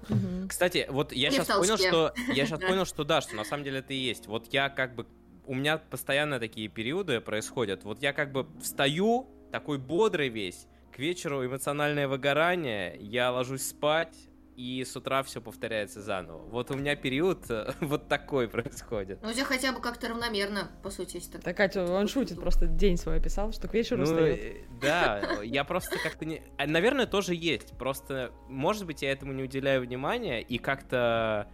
Кстати, 0.47 0.87
вот 0.89 1.11
я 1.11 1.29
Или 1.29 1.35
сейчас 1.35 1.47
понял, 1.47 1.77
что 1.77 2.13
я 2.33 2.45
сейчас 2.45 2.59
понял, 2.67 2.85
что 2.85 3.03
да, 3.03 3.21
что 3.21 3.35
на 3.35 3.43
самом 3.43 3.63
деле 3.63 3.79
это 3.79 3.93
и 3.93 3.97
есть. 3.97 4.27
Вот 4.27 4.47
я 4.53 4.69
как 4.69 4.95
бы 4.95 5.05
у 5.45 5.53
меня 5.53 5.77
постоянно 5.77 6.39
такие 6.39 6.67
периоды 6.67 7.21
происходят. 7.21 7.83
Вот 7.83 8.01
я 8.01 8.13
как 8.13 8.31
бы 8.31 8.47
встаю 8.61 9.27
такой 9.51 9.77
бодрый 9.77 10.29
весь, 10.29 10.67
к 10.93 10.99
вечеру 10.99 11.45
эмоциональное 11.45 12.07
выгорание, 12.07 12.95
я 12.99 13.31
ложусь 13.31 13.67
спать, 13.67 14.15
и 14.55 14.83
с 14.83 14.95
утра 14.95 15.23
все 15.23 15.41
повторяется 15.41 16.01
заново. 16.01 16.37
Вот 16.45 16.71
у 16.71 16.75
меня 16.75 16.95
период 16.95 17.49
э, 17.49 17.73
вот 17.81 18.07
такой 18.07 18.47
происходит. 18.47 19.19
Ну, 19.21 19.29
у 19.29 19.33
тебя 19.33 19.45
хотя 19.45 19.71
бы 19.71 19.81
как-то 19.81 20.09
равномерно, 20.09 20.71
по 20.81 20.89
сути, 20.89 21.17
если 21.17 21.37
так. 21.37 21.55
Катя, 21.55 21.83
он 21.83 22.07
шутит, 22.07 22.39
просто 22.39 22.67
день 22.67 22.97
свой 22.97 23.17
описал, 23.17 23.51
что 23.51 23.67
к 23.67 23.73
вечеру 23.73 23.99
ну, 23.99 24.05
встает. 24.05 24.39
Э, 24.39 24.63
да, 24.81 25.41
я 25.43 25.63
просто 25.63 25.97
как-то 26.01 26.25
не... 26.25 26.41
А, 26.57 26.67
наверное, 26.67 27.05
тоже 27.05 27.35
есть, 27.35 27.77
просто, 27.77 28.31
может 28.47 28.85
быть, 28.85 29.01
я 29.01 29.11
этому 29.11 29.33
не 29.33 29.43
уделяю 29.43 29.81
внимания, 29.81 30.41
и 30.41 30.57
как-то 30.57 31.49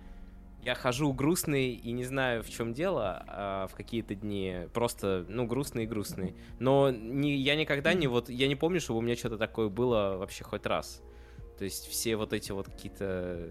я 0.63 0.75
хожу 0.75 1.11
грустный 1.11 1.71
и 1.71 1.91
не 1.91 2.03
знаю, 2.03 2.43
в 2.43 2.49
чем 2.49 2.73
дело 2.73 3.23
а 3.27 3.67
в 3.67 3.73
какие-то 3.73 4.13
дни. 4.13 4.67
Просто, 4.73 5.25
ну, 5.27 5.47
грустный 5.47 5.85
и 5.85 5.87
грустный. 5.87 6.35
Но 6.59 6.91
не, 6.91 7.35
я 7.35 7.55
никогда 7.55 7.93
не 7.93 8.05
вот... 8.05 8.29
Я 8.29 8.47
не 8.47 8.55
помню, 8.55 8.79
чтобы 8.79 8.99
у 8.99 9.01
меня 9.01 9.15
что-то 9.15 9.37
такое 9.39 9.69
было 9.69 10.17
вообще 10.17 10.43
хоть 10.43 10.65
раз. 10.67 11.01
То 11.61 11.65
есть 11.65 11.85
все 11.89 12.15
вот 12.15 12.33
эти 12.33 12.51
вот 12.51 12.65
какие-то... 12.65 13.47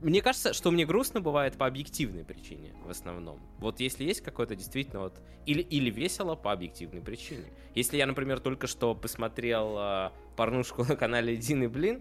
Мне 0.00 0.22
кажется, 0.22 0.54
что 0.54 0.70
мне 0.70 0.86
грустно 0.86 1.20
бывает 1.20 1.58
по 1.58 1.66
объективной 1.66 2.24
причине 2.24 2.72
в 2.86 2.88
основном. 2.88 3.38
Вот 3.58 3.80
если 3.80 4.04
есть 4.04 4.22
какое-то 4.22 4.56
действительно 4.56 5.00
вот... 5.00 5.20
Или, 5.44 5.60
или 5.60 5.90
весело 5.90 6.36
по 6.36 6.52
объективной 6.52 7.02
причине. 7.02 7.52
Если 7.74 7.98
я, 7.98 8.06
например, 8.06 8.40
только 8.40 8.66
что 8.66 8.94
посмотрел 8.94 9.76
э, 9.78 10.10
порнушку 10.38 10.84
на 10.84 10.96
канале 10.96 11.36
Дины 11.36 11.68
Блин, 11.68 12.00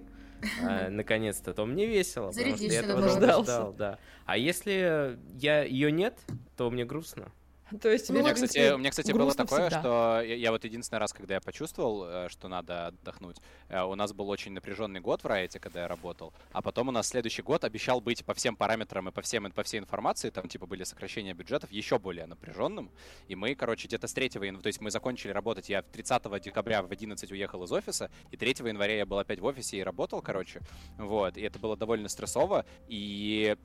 э, 0.62 0.88
наконец-то, 0.90 1.54
то 1.54 1.66
мне 1.66 1.88
весело. 1.88 2.32
потому 2.32 2.56
что 2.56 2.64
я 2.64 2.80
этого 2.80 3.10
ждал, 3.10 3.74
да. 3.74 4.00
А 4.26 4.38
если 4.38 5.20
я 5.34 5.66
ее 5.66 5.92
нет, 5.92 6.18
то 6.56 6.72
мне 6.72 6.86
грустно. 6.86 7.34
То 7.82 7.90
есть, 7.90 8.10
у 8.10 8.14
меня, 8.14 8.34
кстати, 8.34 8.74
у 8.74 8.78
меня, 8.78 8.92
кстати, 8.92 9.12
было 9.12 9.34
такое, 9.34 9.70
всегда. 9.70 9.80
что 9.80 10.22
я, 10.22 10.36
я 10.36 10.52
вот 10.52 10.64
единственный 10.64 11.00
раз, 11.00 11.14
когда 11.14 11.36
я 11.36 11.42
почувствовал, 11.42 12.06
э, 12.06 12.30
что 12.30 12.48
надо 12.48 12.88
отдохнуть, 12.88 13.38
э, 13.70 13.82
у 13.82 13.96
нас 13.96 14.14
был 14.14 14.30
очень 14.30 14.52
напряженный 14.52 15.00
год 15.00 15.24
в 15.24 15.28
Райте, 15.28 15.60
когда 15.60 15.82
я 15.82 15.88
работал, 15.88 16.34
а 16.52 16.62
потом 16.62 16.90
у 16.90 16.92
нас 16.92 17.08
следующий 17.08 17.42
год 17.42 17.64
обещал 17.64 18.02
быть 18.02 18.24
по 18.24 18.34
всем 18.36 18.56
параметрам 18.56 19.10
и 19.10 19.12
по 19.12 19.22
всем 19.22 19.52
по 19.52 19.64
всей 19.64 19.80
информации, 19.80 20.30
там 20.30 20.48
типа 20.48 20.68
были 20.68 20.84
сокращения 20.84 21.34
бюджетов 21.34 21.72
еще 21.72 21.98
более 21.98 22.28
напряженным, 22.28 22.92
и 23.28 23.36
мы, 23.36 23.56
короче, 23.56 23.88
где-то 23.88 24.08
с 24.08 24.14
3 24.14 24.32
января, 24.36 24.60
то 24.60 24.68
есть 24.68 24.82
мы 24.82 24.92
закончили 24.92 25.32
работать, 25.32 25.70
я 25.70 25.82
30 25.82 26.42
декабря 26.42 26.84
в 26.84 26.92
11 26.92 27.32
уехал 27.32 27.64
из 27.64 27.72
офиса, 27.72 28.12
и 28.32 28.38
3 28.38 28.68
января 28.68 28.98
я 28.98 29.06
был 29.06 29.18
опять 29.18 29.40
в 29.40 29.46
офисе 29.46 29.78
и 29.78 29.84
работал, 29.84 30.22
короче, 30.22 30.62
вот, 30.98 31.38
и 31.38 31.42
это 31.42 31.58
было 31.58 31.76
довольно 31.76 32.10
стрессово, 32.10 32.66
и 32.88 33.58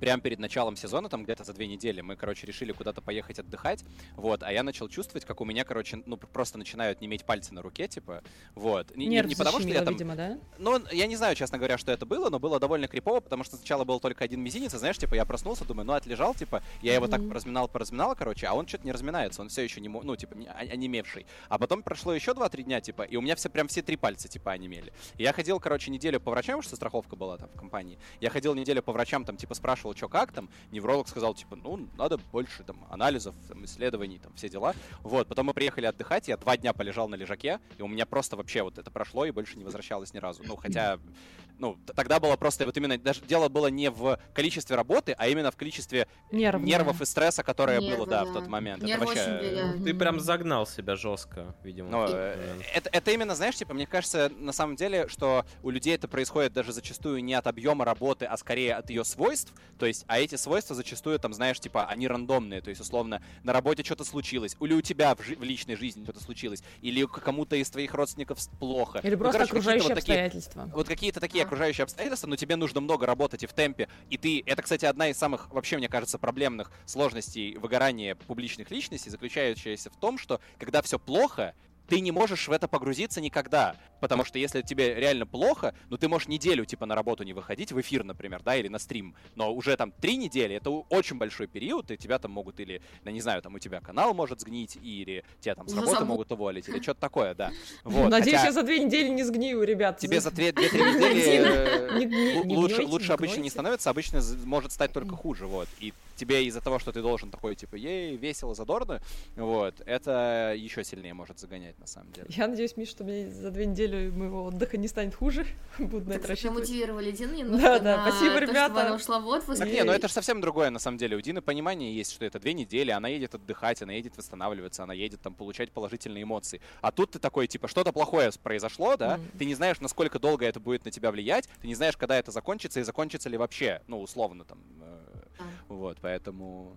прямо 0.00 0.22
перед 0.22 0.38
началом 0.38 0.76
сезона, 0.76 1.08
там 1.08 1.24
где-то 1.24 1.44
за 1.44 1.52
две 1.52 1.66
недели, 1.66 2.00
мы, 2.00 2.16
короче, 2.16 2.46
решили 2.46 2.72
куда-то 2.72 3.00
поехать 3.00 3.38
отдыхать, 3.38 3.84
вот, 4.16 4.42
а 4.42 4.52
я 4.52 4.62
начал 4.62 4.88
чувствовать, 4.88 5.24
как 5.24 5.40
у 5.40 5.44
меня, 5.44 5.64
короче, 5.64 6.02
ну, 6.06 6.16
просто 6.16 6.58
начинают 6.58 7.00
неметь 7.00 7.24
пальцы 7.24 7.54
на 7.54 7.62
руке, 7.62 7.88
типа, 7.88 8.22
вот. 8.54 8.94
Не, 8.96 9.06
не, 9.06 9.20
не 9.20 9.34
потому, 9.34 9.60
что 9.60 9.68
я 9.68 9.82
там... 9.82 9.94
видимо, 9.94 10.16
да? 10.16 10.38
Ну, 10.58 10.80
я 10.90 11.06
не 11.06 11.16
знаю, 11.16 11.34
честно 11.34 11.58
говоря, 11.58 11.78
что 11.78 11.92
это 11.92 12.06
было, 12.06 12.30
но 12.30 12.38
было 12.38 12.58
довольно 12.58 12.88
крипово, 12.88 13.20
потому 13.20 13.44
что 13.44 13.56
сначала 13.56 13.84
был 13.84 14.00
только 14.00 14.24
один 14.24 14.40
мизинец, 14.40 14.74
и, 14.74 14.78
знаешь, 14.78 14.98
типа, 14.98 15.14
я 15.14 15.24
проснулся, 15.24 15.64
думаю, 15.64 15.86
ну, 15.86 15.92
отлежал, 15.92 16.34
типа, 16.34 16.62
я 16.82 16.94
его 16.94 17.06
mm-hmm. 17.06 17.10
так 17.10 17.28
поразминал, 17.28 17.68
поразминал, 17.68 18.16
короче, 18.16 18.46
а 18.46 18.54
он 18.54 18.66
что-то 18.66 18.84
не 18.84 18.92
разминается, 18.92 19.40
он 19.42 19.48
все 19.48 19.62
еще 19.62 19.80
не, 19.80 19.88
ну, 19.88 20.16
типа, 20.16 20.34
не, 20.34 20.48
онемевший. 20.48 21.26
А 21.48 21.58
потом 21.58 21.82
прошло 21.82 22.14
еще 22.14 22.32
2-3 22.32 22.62
дня, 22.62 22.80
типа, 22.80 23.02
и 23.02 23.16
у 23.16 23.20
меня 23.20 23.36
все, 23.36 23.48
прям 23.48 23.68
все 23.68 23.82
три 23.82 23.96
пальца, 23.96 24.28
типа, 24.28 24.52
онемели. 24.52 24.92
И 25.16 25.22
я 25.22 25.32
ходил, 25.32 25.60
короче, 25.60 25.90
неделю 25.90 26.20
по 26.20 26.30
врачам, 26.30 26.62
что 26.62 26.76
страховка 26.76 27.16
была 27.16 27.36
там 27.36 27.48
в 27.48 27.58
компании. 27.58 27.98
Я 28.20 28.30
ходил 28.30 28.54
неделю 28.54 28.82
по 28.82 28.92
врачам, 28.92 29.24
там, 29.24 29.36
типа, 29.36 29.54
спрашивал, 29.54 29.91
спрашивал, 29.92 29.96
что 29.96 30.08
как 30.08 30.32
там, 30.32 30.48
невролог 30.70 31.08
сказал, 31.08 31.34
типа, 31.34 31.56
ну, 31.56 31.88
надо 31.96 32.18
больше 32.32 32.62
там 32.64 32.86
анализов, 32.90 33.34
там, 33.48 33.64
исследований, 33.64 34.18
там, 34.18 34.32
все 34.34 34.48
дела. 34.48 34.74
Вот, 35.02 35.28
потом 35.28 35.46
мы 35.46 35.54
приехали 35.54 35.86
отдыхать, 35.86 36.28
я 36.28 36.36
два 36.36 36.56
дня 36.56 36.72
полежал 36.72 37.08
на 37.08 37.14
лежаке, 37.14 37.60
и 37.78 37.82
у 37.82 37.88
меня 37.88 38.06
просто 38.06 38.36
вообще 38.36 38.62
вот 38.62 38.78
это 38.78 38.90
прошло, 38.90 39.24
и 39.24 39.30
больше 39.30 39.58
не 39.58 39.64
возвращалось 39.64 40.12
ни 40.14 40.18
разу. 40.18 40.42
Ну, 40.46 40.56
хотя, 40.56 40.98
ну, 41.58 41.78
тогда 41.94 42.20
было 42.20 42.36
просто 42.36 42.64
вот 42.64 42.76
именно, 42.76 42.98
даже 42.98 43.20
дело 43.22 43.48
было 43.48 43.68
не 43.68 43.90
в 43.90 44.18
количестве 44.34 44.76
работы, 44.76 45.14
а 45.18 45.28
именно 45.28 45.50
в 45.50 45.56
количестве 45.56 46.06
Нервные. 46.30 46.66
нервов 46.66 47.00
и 47.00 47.04
стресса, 47.04 47.42
которое 47.42 47.80
Нервы, 47.80 47.96
было, 47.96 48.06
да, 48.06 48.24
да, 48.24 48.30
в 48.30 48.34
тот 48.34 48.48
момент. 48.48 48.82
Нервы 48.82 49.12
это 49.12 49.30
вообще... 49.40 49.84
Ты 49.84 49.94
прям 49.94 50.20
загнал 50.20 50.66
себя 50.66 50.96
жестко, 50.96 51.54
видимо. 51.62 51.90
Ну, 51.90 52.06
э, 52.08 52.60
это, 52.74 52.90
это 52.90 53.10
именно, 53.10 53.34
знаешь, 53.34 53.56
типа, 53.56 53.74
мне 53.74 53.86
кажется, 53.86 54.30
на 54.36 54.52
самом 54.52 54.76
деле, 54.76 55.08
что 55.08 55.44
у 55.62 55.70
людей 55.70 55.94
это 55.94 56.08
происходит 56.08 56.52
даже 56.52 56.72
зачастую 56.72 57.22
не 57.22 57.34
от 57.34 57.46
объема 57.46 57.84
работы, 57.84 58.26
а 58.26 58.36
скорее 58.36 58.74
от 58.74 58.90
ее 58.90 59.04
свойств. 59.04 59.52
То 59.82 59.86
есть, 59.86 60.04
а 60.06 60.20
эти 60.20 60.36
свойства 60.36 60.76
зачастую, 60.76 61.18
там, 61.18 61.34
знаешь, 61.34 61.58
типа, 61.58 61.86
они 61.86 62.06
рандомные. 62.06 62.60
То 62.60 62.68
есть, 62.68 62.80
условно, 62.80 63.20
на 63.42 63.52
работе 63.52 63.82
что-то 63.82 64.04
случилось, 64.04 64.56
или 64.60 64.74
у 64.74 64.80
тебя 64.80 65.12
в, 65.16 65.22
жи- 65.24 65.34
в 65.34 65.42
личной 65.42 65.74
жизни 65.74 66.04
что-то 66.04 66.22
случилось, 66.22 66.62
или 66.82 67.04
кому-то 67.04 67.56
из 67.56 67.68
твоих 67.68 67.92
родственников 67.92 68.38
плохо. 68.60 69.00
Или 69.02 69.16
ну, 69.16 69.18
просто 69.18 69.40
ну, 69.40 69.46
короче, 69.46 69.50
окружающие 69.50 69.88
вот 69.88 69.98
обстоятельства. 69.98 70.62
Такие, 70.62 70.76
вот 70.76 70.86
какие-то 70.86 71.18
такие 71.18 71.42
а. 71.42 71.46
окружающие 71.48 71.82
обстоятельства, 71.82 72.28
но 72.28 72.36
тебе 72.36 72.54
нужно 72.54 72.80
много 72.80 73.06
работать 73.06 73.42
и 73.42 73.48
в 73.48 73.52
темпе. 73.54 73.88
И 74.08 74.16
ты, 74.18 74.44
это, 74.46 74.62
кстати, 74.62 74.84
одна 74.84 75.08
из 75.08 75.18
самых, 75.18 75.50
вообще, 75.50 75.78
мне 75.78 75.88
кажется, 75.88 76.16
проблемных 76.16 76.70
сложностей 76.86 77.56
выгорания 77.56 78.14
публичных 78.14 78.70
личностей, 78.70 79.10
заключающаяся 79.10 79.90
в 79.90 79.96
том, 79.96 80.16
что 80.16 80.40
когда 80.60 80.80
все 80.82 81.00
плохо, 81.00 81.56
ты 81.88 82.00
не 82.00 82.10
можешь 82.10 82.48
в 82.48 82.52
это 82.52 82.68
погрузиться 82.68 83.20
никогда. 83.20 83.76
Потому 84.00 84.24
что 84.24 84.38
если 84.38 84.62
тебе 84.62 84.94
реально 84.94 85.26
плохо, 85.26 85.74
ну 85.88 85.96
ты 85.96 86.08
можешь 86.08 86.26
неделю 86.26 86.64
типа 86.64 86.86
на 86.86 86.96
работу 86.96 87.22
не 87.22 87.32
выходить, 87.32 87.70
в 87.70 87.80
эфир, 87.80 88.02
например, 88.02 88.42
да, 88.42 88.56
или 88.56 88.68
на 88.68 88.80
стрим. 88.80 89.14
Но 89.36 89.54
уже 89.54 89.76
там 89.76 89.92
три 89.92 90.16
недели, 90.16 90.56
это 90.56 90.70
очень 90.70 91.18
большой 91.18 91.46
период, 91.46 91.90
и 91.90 91.96
тебя 91.96 92.18
там 92.18 92.32
могут 92.32 92.58
или, 92.58 92.82
я 93.04 93.12
не 93.12 93.20
знаю, 93.20 93.42
там 93.42 93.54
у 93.54 93.58
тебя 93.60 93.80
канал 93.80 94.12
может 94.12 94.40
сгнить, 94.40 94.76
или 94.82 95.24
тебя 95.40 95.54
там 95.54 95.68
с 95.68 95.74
работы 95.74 95.92
Забу... 95.92 96.06
могут 96.06 96.32
уволить, 96.32 96.68
или 96.68 96.80
что-то 96.82 97.00
такое, 97.00 97.34
да. 97.34 97.52
Вот, 97.84 98.10
Надеюсь, 98.10 98.38
хотя... 98.38 98.46
я 98.46 98.52
за 98.52 98.62
две 98.62 98.80
недели 98.80 99.08
не 99.08 99.22
сгнию, 99.22 99.62
ребят. 99.62 99.98
Тебе 99.98 100.20
за 100.20 100.30
две-три 100.30 100.66
недели 100.68 102.52
лучше, 102.54 102.82
лучше 102.82 103.12
обычно 103.12 103.40
не 103.40 103.50
становится, 103.50 103.90
обычно 103.90 104.20
может 104.44 104.72
стать 104.72 104.92
только 104.92 105.14
хуже, 105.14 105.46
вот. 105.46 105.68
И 105.78 105.92
тебе 106.16 106.44
из-за 106.46 106.60
того, 106.60 106.78
что 106.78 106.92
ты 106.92 107.02
должен 107.02 107.30
такой, 107.30 107.54
типа, 107.54 107.76
ей, 107.76 108.16
весело, 108.16 108.54
задорно, 108.54 109.00
вот, 109.36 109.80
это 109.86 110.54
еще 110.56 110.84
сильнее 110.84 111.14
может 111.14 111.38
загонять, 111.38 111.71
на 111.78 111.86
самом 111.86 112.12
деле. 112.12 112.26
Я 112.30 112.48
надеюсь, 112.48 112.76
Миш, 112.76 112.88
что 112.88 113.04
мне 113.04 113.30
за 113.30 113.50
две 113.50 113.66
недели 113.66 114.10
моего 114.10 114.44
отдыха 114.44 114.76
не 114.76 114.88
станет 114.88 115.14
хуже. 115.14 115.46
Буду 115.78 116.08
на 116.08 116.14
это 116.14 116.28
рассчитывать. 116.28 116.60
мотивировали 116.60 117.10
Дину 117.10 117.34
немножко 117.34 117.62
Да, 117.62 117.78
да, 117.78 118.08
спасибо, 118.08 118.38
ребята. 118.38 118.86
она 118.86 118.96
ушла 118.96 119.20
в 119.20 119.26
отпуск. 119.26 119.58
Так, 119.58 119.68
не, 119.68 119.82
ну 119.84 119.92
это 119.92 120.08
же 120.08 120.14
совсем 120.14 120.40
другое, 120.40 120.70
на 120.70 120.78
самом 120.78 120.98
деле. 120.98 121.16
У 121.16 121.20
Дины 121.20 121.42
понимание 121.42 121.94
есть, 121.94 122.12
что 122.12 122.24
это 122.24 122.38
две 122.38 122.52
недели, 122.54 122.90
она 122.90 123.08
едет 123.08 123.34
отдыхать, 123.34 123.82
она 123.82 123.92
едет 123.92 124.16
восстанавливаться, 124.16 124.82
она 124.82 124.94
едет 124.94 125.20
там 125.20 125.34
получать 125.34 125.72
положительные 125.72 126.22
эмоции. 126.22 126.60
А 126.80 126.92
тут 126.92 127.12
ты 127.12 127.18
такой, 127.18 127.46
типа, 127.46 127.68
что-то 127.68 127.92
плохое 127.92 128.30
произошло, 128.42 128.96
да, 128.96 129.16
mm. 129.16 129.38
ты 129.38 129.44
не 129.44 129.54
знаешь, 129.54 129.80
насколько 129.80 130.18
долго 130.18 130.46
это 130.46 130.60
будет 130.60 130.84
на 130.84 130.90
тебя 130.90 131.10
влиять, 131.10 131.48
ты 131.60 131.66
не 131.66 131.74
знаешь, 131.74 131.96
когда 131.96 132.18
это 132.18 132.30
закончится 132.30 132.80
и 132.80 132.82
закончится 132.82 133.28
ли 133.28 133.36
вообще, 133.36 133.82
ну, 133.86 134.00
условно 134.00 134.44
там. 134.44 134.58
Э, 134.80 135.42
вот, 135.68 135.98
поэтому... 136.00 136.76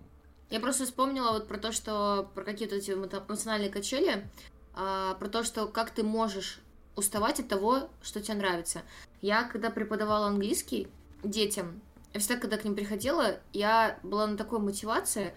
Я 0.50 0.60
просто 0.60 0.84
вспомнила 0.84 1.32
вот 1.32 1.48
про 1.48 1.58
то, 1.58 1.72
что 1.72 2.30
про 2.34 2.44
какие-то 2.44 2.76
эти 2.76 2.92
эмоциональные 2.92 3.70
качели, 3.70 4.28
про 4.76 5.28
то, 5.28 5.42
что 5.42 5.66
как 5.66 5.90
ты 5.90 6.02
можешь 6.02 6.60
уставать 6.96 7.40
от 7.40 7.48
того, 7.48 7.88
что 8.02 8.20
тебе 8.20 8.38
нравится. 8.38 8.82
Я, 9.20 9.44
когда 9.44 9.70
преподавала 9.70 10.26
английский 10.26 10.88
детям, 11.22 11.80
я 12.14 12.20
всегда, 12.20 12.36
когда 12.36 12.56
к 12.56 12.64
ним 12.64 12.74
приходила, 12.74 13.40
я 13.52 13.98
была 14.02 14.26
на 14.26 14.36
такой 14.36 14.58
мотивации, 14.58 15.34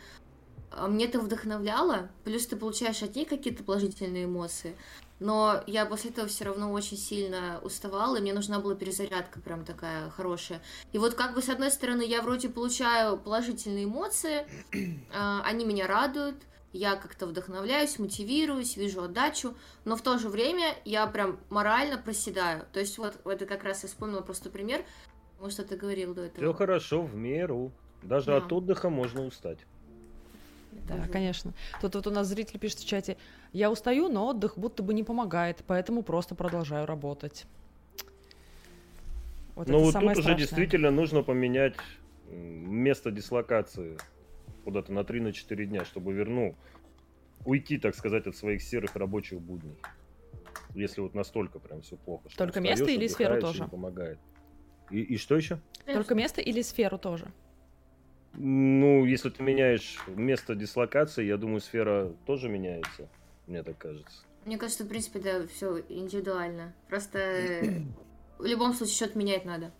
а, 0.72 0.88
мне 0.88 1.06
это 1.06 1.20
вдохновляло, 1.20 2.10
плюс 2.24 2.48
ты 2.48 2.56
получаешь 2.56 3.04
от 3.04 3.16
них 3.16 3.28
какие-то 3.28 3.64
положительные 3.64 4.26
эмоции. 4.26 4.78
Но 5.20 5.62
я 5.68 5.86
после 5.86 6.12
этого 6.12 6.30
все 6.30 6.46
равно 6.46 6.72
очень 6.72 6.96
сильно 6.96 7.60
уставала, 7.62 8.16
и 8.16 8.22
мне 8.22 8.34
нужна 8.34 8.60
была 8.60 8.76
перезарядка 8.76 9.42
прям 9.42 9.66
такая 9.66 10.10
хорошая. 10.12 10.62
И 10.94 10.98
вот 10.98 11.16
как 11.16 11.34
бы 11.34 11.42
с 11.42 11.50
одной 11.50 11.72
стороны 11.72 12.04
я 12.04 12.22
вроде 12.22 12.48
получаю 12.48 13.18
положительные 13.18 13.84
эмоции, 13.84 14.48
а, 15.14 15.42
они 15.44 15.66
меня 15.66 15.88
радуют, 15.88 16.38
я 16.72 16.96
как-то 16.96 17.26
вдохновляюсь, 17.26 17.98
мотивируюсь, 18.00 18.78
вижу 18.78 19.02
отдачу, 19.04 19.56
но 19.86 19.96
в 19.96 20.02
то 20.02 20.18
же 20.18 20.30
время 20.30 20.76
я 20.86 21.08
прям 21.08 21.40
морально 21.50 21.98
проседаю. 21.98 22.66
То 22.74 22.80
есть 22.80 22.98
вот 22.98 23.20
это 23.26 23.46
как 23.46 23.64
раз 23.64 23.84
я 23.84 23.90
вспомнила 23.90 24.22
просто 24.22 24.50
пример, 24.50 24.84
потому 25.34 25.52
что 25.52 25.64
ты 25.64 25.76
говорил 25.76 26.14
до 26.14 26.24
этого. 26.24 26.38
Все 26.38 26.54
хорошо, 26.54 27.02
в 27.02 27.16
меру. 27.16 27.72
Даже 28.04 28.28
да. 28.28 28.38
от 28.38 28.52
отдыха 28.54 28.90
можно 28.90 29.26
устать. 29.26 29.60
Да, 30.88 30.96
угу. 30.96 31.12
конечно. 31.12 31.54
Тут 31.82 31.96
вот 31.96 32.08
у 32.08 32.12
нас 32.12 32.28
зрители 32.28 32.58
пишут 32.58 32.80
в 32.80 32.88
чате, 32.88 33.18
я 33.52 33.72
устаю, 33.72 34.10
но 34.10 34.28
отдых 34.28 34.58
будто 34.58 34.84
бы 34.84 34.94
не 34.94 35.04
помогает, 35.04 35.64
поэтому 35.66 36.04
просто 36.04 36.36
продолжаю 36.36 36.86
работать. 36.86 37.46
Вот 39.56 39.68
ну 39.68 39.80
вот 39.80 39.94
тут 39.94 40.02
страшное. 40.02 40.24
уже 40.24 40.36
действительно 40.36 40.92
нужно 40.92 41.24
поменять 41.24 41.76
место 42.30 43.12
дислокации 43.12 43.98
куда-то 44.70 44.94
на 44.94 45.00
3-4 45.00 45.66
дня, 45.66 45.84
чтобы 45.84 46.14
вернул, 46.14 46.56
уйти, 47.44 47.80
так 47.80 47.96
сказать, 47.96 48.28
от 48.28 48.36
своих 48.36 48.62
серых 48.62 48.96
рабочих 48.96 49.42
будней. 49.42 49.78
Если 50.76 51.02
вот 51.02 51.16
настолько 51.16 51.58
прям 51.60 51.82
все 51.82 51.96
плохо. 51.98 52.30
Только 52.38 52.62
место 52.62 52.86
или 52.86 53.08
сферу 53.08 53.42
тоже? 53.42 53.68
Помогает. 53.68 54.20
И, 54.92 55.02
и 55.02 55.18
что 55.18 55.36
еще? 55.36 55.60
Только 55.86 56.14
место 56.14 56.42
или 56.42 56.62
сферу 56.62 57.00
тоже? 57.00 57.32
Ну, 58.34 59.06
если 59.06 59.32
ты 59.32 59.42
меняешь 59.42 60.00
место 60.08 60.54
дислокации, 60.54 61.26
я 61.26 61.38
думаю, 61.38 61.62
сфера 61.62 62.14
тоже 62.28 62.48
меняется. 62.48 63.10
Мне 63.48 63.64
так 63.64 63.80
кажется. 63.80 64.24
Мне 64.46 64.60
кажется, 64.60 64.84
в 64.84 64.88
принципе, 64.88 65.20
да, 65.20 65.48
все 65.48 65.80
индивидуально. 65.90 66.76
Просто 66.88 67.64
в 68.38 68.46
любом 68.46 68.74
случае 68.74 68.96
что-то 68.96 69.18
менять 69.18 69.46
надо. 69.46 69.72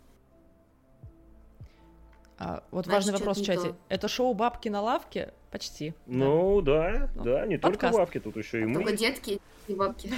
А, 2.42 2.64
вот 2.70 2.86
Значит, 2.86 2.92
важный 2.92 3.12
вопрос 3.18 3.38
в 3.38 3.44
чате. 3.44 3.68
То. 3.68 3.76
Это 3.90 4.08
шоу 4.08 4.32
«Бабки 4.32 4.70
на 4.70 4.80
лавке»? 4.80 5.34
Почти. 5.50 5.92
Ну, 6.06 6.62
да, 6.62 6.92
да, 6.92 7.10
ну, 7.14 7.24
да 7.24 7.46
не 7.46 7.58
подкаст. 7.58 7.82
только 7.82 7.98
бабки, 7.98 8.20
тут 8.20 8.36
еще 8.38 8.62
и 8.62 8.64
мы. 8.64 8.74
Только 8.76 8.96
детки 8.96 9.40
и 9.68 9.74
бабки. 9.74 10.10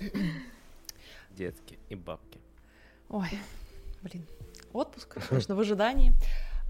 Детки 1.30 1.78
и 1.88 1.94
бабки. 1.94 2.40
Ой, 3.08 3.28
блин. 4.02 4.26
Отпуск, 4.72 5.18
конечно, 5.28 5.54
в 5.54 5.60
ожидании. 5.60 6.12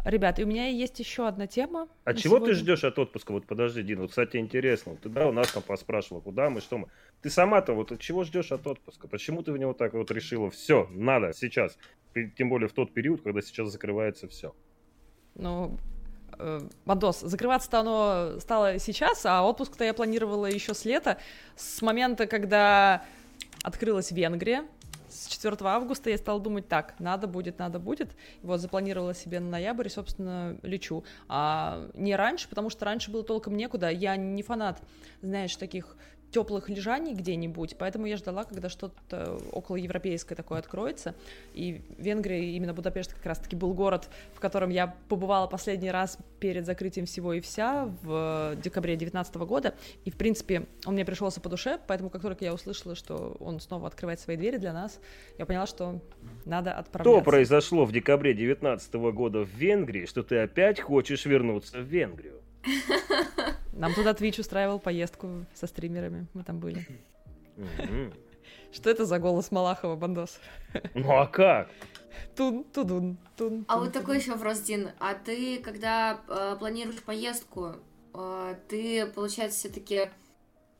Ребят, 0.04 0.38
и 0.38 0.44
у 0.44 0.46
меня 0.46 0.66
есть 0.66 0.98
еще 1.00 1.26
одна 1.26 1.46
тема. 1.46 1.88
А 2.04 2.12
чего 2.12 2.36
сегодня. 2.36 2.48
ты 2.48 2.60
ждешь 2.60 2.84
от 2.84 2.98
отпуска? 2.98 3.32
Вот 3.32 3.46
подожди, 3.46 3.82
Дин, 3.82 4.00
вот, 4.00 4.10
кстати, 4.10 4.36
интересно. 4.36 4.96
Ты, 4.96 5.08
да, 5.08 5.26
у 5.26 5.32
нас 5.32 5.50
там 5.52 5.62
поспрашивала, 5.62 6.20
куда 6.20 6.50
мы, 6.50 6.60
что 6.60 6.76
мы. 6.76 6.88
Ты 7.22 7.30
сама-то 7.30 7.72
вот 7.72 7.92
от 7.92 8.00
чего 8.00 8.24
ждешь 8.24 8.52
от 8.52 8.66
отпуска? 8.66 9.08
Почему 9.08 9.42
ты 9.42 9.52
в 9.52 9.56
него 9.56 9.72
так 9.72 9.94
вот 9.94 10.10
решила? 10.10 10.50
Все, 10.50 10.86
надо, 10.90 11.32
сейчас. 11.32 11.78
Тем 12.36 12.48
более 12.48 12.68
в 12.68 12.72
тот 12.72 12.92
период, 12.92 13.22
когда 13.22 13.40
сейчас 13.42 13.70
закрывается 13.70 14.28
все. 14.28 14.54
Ну, 15.34 15.78
э, 16.38 16.60
Бандос, 16.84 17.20
закрываться-то 17.20 17.80
оно 17.80 18.40
стало 18.40 18.78
сейчас, 18.78 19.26
а 19.26 19.42
отпуск-то 19.42 19.84
я 19.84 19.94
планировала 19.94 20.46
еще 20.46 20.74
с 20.74 20.84
лета, 20.84 21.18
с 21.56 21.82
момента, 21.82 22.26
когда 22.26 23.04
открылась 23.62 24.12
Венгрия, 24.12 24.64
с 25.14 25.28
4 25.28 25.56
августа 25.60 26.10
я 26.10 26.18
стала 26.18 26.40
думать, 26.40 26.68
так, 26.68 26.94
надо 26.98 27.26
будет, 27.28 27.58
надо 27.58 27.78
будет. 27.78 28.16
Вот 28.42 28.60
запланировала 28.60 29.14
себе 29.14 29.38
на 29.38 29.48
ноябрь 29.48 29.88
собственно, 29.88 30.58
лечу. 30.62 31.04
А 31.28 31.88
не 31.94 32.16
раньше, 32.16 32.48
потому 32.48 32.68
что 32.68 32.84
раньше 32.84 33.12
было 33.12 33.22
толком 33.22 33.56
некуда. 33.56 33.90
Я 33.90 34.16
не 34.16 34.42
фанат, 34.42 34.82
знаешь, 35.22 35.54
таких 35.56 35.96
теплых 36.34 36.68
лежаний 36.68 37.14
где-нибудь, 37.14 37.76
поэтому 37.78 38.06
я 38.06 38.16
ждала, 38.16 38.42
когда 38.42 38.68
что-то 38.68 39.38
около 39.52 39.76
европейское 39.76 40.34
такое 40.34 40.58
откроется. 40.58 41.14
И 41.52 41.80
Венгрия, 41.96 42.56
именно 42.56 42.74
Будапешт 42.74 43.14
как 43.14 43.24
раз-таки 43.24 43.54
был 43.54 43.72
город, 43.72 44.10
в 44.34 44.40
котором 44.40 44.70
я 44.70 44.96
побывала 45.08 45.46
последний 45.46 45.92
раз 45.92 46.18
перед 46.40 46.66
закрытием 46.66 47.06
всего 47.06 47.34
и 47.34 47.40
вся 47.40 47.88
в 48.02 48.56
декабре 48.56 48.96
2019 48.96 49.36
года. 49.36 49.74
И, 50.04 50.10
в 50.10 50.16
принципе, 50.16 50.66
он 50.84 50.94
мне 50.94 51.04
пришелся 51.04 51.40
по 51.40 51.48
душе, 51.48 51.78
поэтому 51.86 52.10
как 52.10 52.22
только 52.22 52.44
я 52.44 52.52
услышала, 52.52 52.96
что 52.96 53.36
он 53.38 53.60
снова 53.60 53.86
открывает 53.86 54.18
свои 54.18 54.36
двери 54.36 54.56
для 54.56 54.72
нас, 54.72 54.98
я 55.38 55.46
поняла, 55.46 55.68
что 55.68 56.00
надо 56.44 56.72
отправляться. 56.72 57.20
Что 57.20 57.30
произошло 57.30 57.84
в 57.84 57.92
декабре 57.92 58.34
2019 58.34 58.94
года 58.94 59.44
в 59.44 59.50
Венгрии, 59.50 60.06
что 60.06 60.24
ты 60.24 60.38
опять 60.38 60.80
хочешь 60.80 61.26
вернуться 61.26 61.78
в 61.78 61.82
Венгрию? 61.84 62.43
Нам 63.72 63.94
туда 63.94 64.12
Twitch 64.12 64.40
устраивал 64.40 64.78
поездку 64.78 65.46
со 65.54 65.66
стримерами. 65.66 66.26
Мы 66.34 66.44
там 66.44 66.58
были. 66.60 66.86
Что 68.72 68.90
это 68.90 69.04
за 69.04 69.18
голос 69.18 69.50
Малахова, 69.50 69.96
Бандос? 69.96 70.40
Ну 70.94 71.16
а 71.16 71.26
как? 71.26 71.70
Тун, 72.36 72.64
тудун, 72.64 73.18
тун. 73.36 73.64
А 73.68 73.78
вот 73.78 73.92
такой 73.92 74.18
еще 74.18 74.32
вопрос, 74.32 74.60
Дин. 74.60 74.90
А 74.98 75.14
ты, 75.14 75.58
когда 75.58 76.20
э, 76.28 76.56
планируешь 76.58 77.02
поездку, 77.02 77.76
э, 78.12 78.54
ты, 78.68 79.06
получается, 79.06 79.58
все-таки 79.60 80.10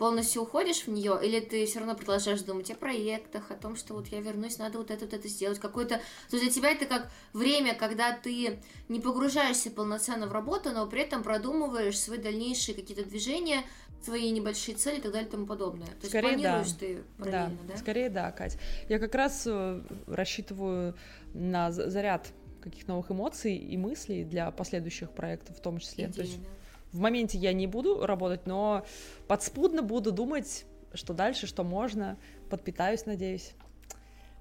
полностью 0.04 0.42
уходишь 0.42 0.82
в 0.82 0.88
нее, 0.88 1.18
или 1.22 1.40
ты 1.40 1.64
все 1.64 1.78
равно 1.78 1.94
продолжаешь 1.94 2.42
думать 2.42 2.70
о 2.70 2.74
проектах, 2.74 3.50
о 3.50 3.54
том, 3.54 3.74
что 3.74 3.94
вот 3.94 4.08
я 4.08 4.20
вернусь, 4.20 4.58
надо 4.58 4.76
вот 4.76 4.90
это, 4.90 5.06
вот 5.06 5.14
это 5.14 5.28
сделать, 5.28 5.58
какой-то... 5.58 5.94
То 6.28 6.36
есть 6.36 6.44
для 6.44 6.52
тебя 6.52 6.72
это 6.72 6.84
как 6.84 7.10
время, 7.32 7.74
когда 7.74 8.12
ты 8.12 8.58
не 8.90 9.00
погружаешься 9.00 9.70
полноценно 9.70 10.26
в 10.26 10.32
работу, 10.32 10.72
но 10.72 10.86
при 10.86 11.00
этом 11.00 11.22
продумываешь 11.22 11.98
свои 11.98 12.18
дальнейшие 12.18 12.74
какие-то 12.74 13.02
движения, 13.02 13.62
свои 14.02 14.30
небольшие 14.30 14.76
цели 14.76 14.98
и 14.98 15.00
так 15.00 15.12
далее 15.12 15.26
и 15.26 15.30
тому 15.30 15.46
подобное. 15.46 15.88
То 16.02 16.06
Скорее, 16.06 16.32
есть 16.32 16.42
планируешь 16.42 16.72
да. 16.72 16.78
ты 16.78 17.02
параллельно, 17.16 17.58
да. 17.62 17.72
да? 17.72 17.76
Скорее 17.78 18.10
да, 18.10 18.30
Кать. 18.32 18.58
Я 18.90 18.98
как 18.98 19.14
раз 19.14 19.44
э, 19.46 19.80
рассчитываю 20.06 20.94
на 21.32 21.72
заряд 21.72 22.28
каких 22.60 22.86
новых 22.88 23.10
эмоций 23.10 23.56
и 23.56 23.78
мыслей 23.78 24.24
для 24.24 24.50
последующих 24.50 25.12
проектов 25.12 25.56
в 25.56 25.62
том 25.62 25.78
числе. 25.78 26.04
Идея, 26.04 26.12
То 26.12 26.20
есть 26.20 26.42
да 26.42 26.48
в 26.94 27.00
моменте 27.00 27.36
я 27.36 27.52
не 27.52 27.66
буду 27.66 28.06
работать, 28.06 28.46
но 28.46 28.86
подспудно 29.26 29.82
буду 29.82 30.12
думать, 30.12 30.64
что 30.94 31.12
дальше, 31.12 31.48
что 31.48 31.64
можно, 31.64 32.16
подпитаюсь, 32.48 33.04
надеюсь. 33.04 33.52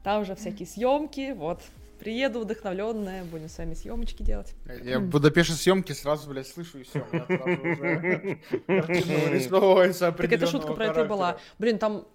Там 0.03 0.21
уже 0.21 0.35
всякие 0.35 0.67
съемки, 0.67 1.34
вот. 1.34 1.61
Приеду 1.99 2.41
вдохновленная, 2.41 3.23
будем 3.23 3.49
с 3.49 3.57
вами 3.57 3.73
съемочки 3.73 4.23
делать. 4.23 4.53
Я 4.84 4.99
в 4.99 5.03
Будапеште 5.03 5.53
съемки 5.53 5.93
сразу, 5.93 6.30
блядь, 6.30 6.47
слышу 6.47 6.80
и 6.80 6.84
все. 6.84 6.99
Так 10.17 10.31
эта 10.31 10.47
шутка 10.47 10.73
про 10.73 10.85
это 10.88 11.05
была. 11.05 11.38
Блин, 11.57 11.80
там 11.80 12.05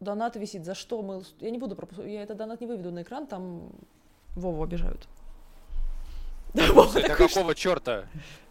донат 0.00 0.36
висит. 0.36 0.64
За 0.64 0.74
что 0.74 1.00
мы... 1.00 1.22
Я 1.40 1.50
не 1.50 1.58
буду 1.58 1.76
пропускать. 1.76 2.06
Я 2.10 2.22
этот 2.22 2.36
донат 2.36 2.60
не 2.60 2.66
выведу 2.66 2.90
на 2.90 3.02
экран, 3.02 3.26
там 3.26 3.70
Вову 4.34 4.62
обижают. 4.62 5.08
какого 7.16 7.54
черта? 7.54 8.04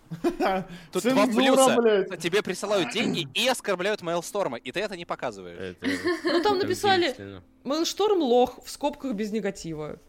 Тут 0.92 1.04
два 1.04 1.28
плюса. 1.28 2.18
Тебе 2.18 2.42
присылают 2.42 2.92
деньги 2.92 3.28
и 3.34 3.48
оскорбляют 3.48 4.02
Мейлсторма, 4.02 4.58
и 4.58 4.72
ты 4.72 4.80
это 4.80 4.96
не 4.96 5.06
показываешь. 5.06 5.76
Ну 6.24 6.44
там 6.44 6.60
написали 6.60 7.42
Мейлшторм 7.64 8.22
лох 8.22 8.60
в 8.64 8.70
скобках 8.70 9.14
без 9.14 9.32
негатива. 9.32 10.00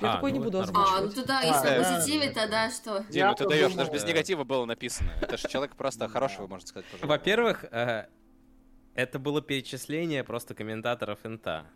Я 0.00 0.12
а, 0.12 0.14
такой 0.14 0.32
не 0.32 0.38
ну 0.38 0.44
буду 0.44 0.60
озвучивать. 0.60 0.88
А, 0.92 1.00
ну 1.00 1.10
туда, 1.10 1.40
если 1.40 1.68
а, 1.68 1.82
позитиве, 1.82 2.30
тогда 2.30 2.70
что? 2.70 3.04
Дим, 3.08 3.26
ну 3.26 3.34
ты 3.34 3.48
даешь, 3.48 3.72
даже 3.72 3.90
без 3.90 4.04
негатива 4.04 4.44
было 4.44 4.64
написано. 4.64 5.10
Это 5.20 5.36
же 5.36 5.48
человек 5.48 5.74
просто 5.74 6.08
хорошего, 6.08 6.46
можно 6.46 6.68
сказать. 6.68 6.86
Во-первых, 7.02 7.64
э, 7.64 8.06
это 8.94 9.18
было 9.18 9.42
перечисление 9.42 10.22
просто 10.22 10.54
комментаторов 10.54 11.18
инта. 11.24 11.66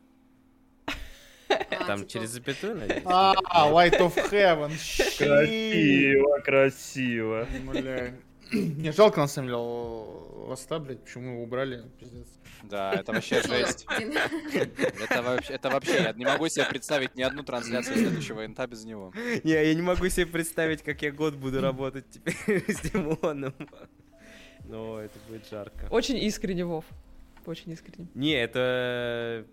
Там 1.87 2.07
через 2.07 2.31
запятую, 2.31 2.77
надеюсь? 2.77 3.03
А, 3.05 3.35
Light 3.71 3.99
of 3.99 4.15
Heaven. 4.31 4.71
Красиво, 5.19 6.41
красиво. 6.41 7.47
Не 8.53 8.93
жалко, 8.93 9.21
на 9.21 9.29
самом 9.29 9.49
деле, 9.49 9.59
лоста, 9.59 10.79
блядь, 10.79 11.03
почему 11.03 11.33
его 11.33 11.43
убрали, 11.43 11.85
пиздец. 11.99 12.27
Да, 12.65 12.93
это 12.93 13.13
вообще 13.13 13.43
жесть. 13.43 13.87
Это 13.89 15.23
вообще, 15.23 15.55
это 15.55 15.71
вообще, 15.71 16.03
я 16.03 16.13
не 16.13 16.25
могу 16.25 16.49
себе 16.49 16.67
представить 16.67 17.17
ни 17.17 17.23
одну 17.23 17.43
трансляцию 17.43 17.97
следующего 17.97 18.45
инта 18.45 18.67
без 18.67 18.85
него. 18.85 19.13
Не, 19.43 19.53
я 19.53 19.75
не 19.75 19.83
могу 19.83 20.09
себе 20.09 20.27
представить, 20.27 20.83
как 20.83 21.03
я 21.03 21.11
год 21.13 21.35
буду 21.35 21.61
работать 21.61 22.05
теперь 22.11 22.65
с 22.69 22.81
Димоном. 22.81 23.55
Но 24.65 25.01
это 25.01 25.19
будет 25.29 25.49
жарко. 25.51 25.89
Очень 25.91 26.19
искренне, 26.19 26.65
Вов. 26.65 26.85
Очень 27.47 27.73
искренне. 27.73 28.07
Не, 28.15 28.35
это 28.35 29.45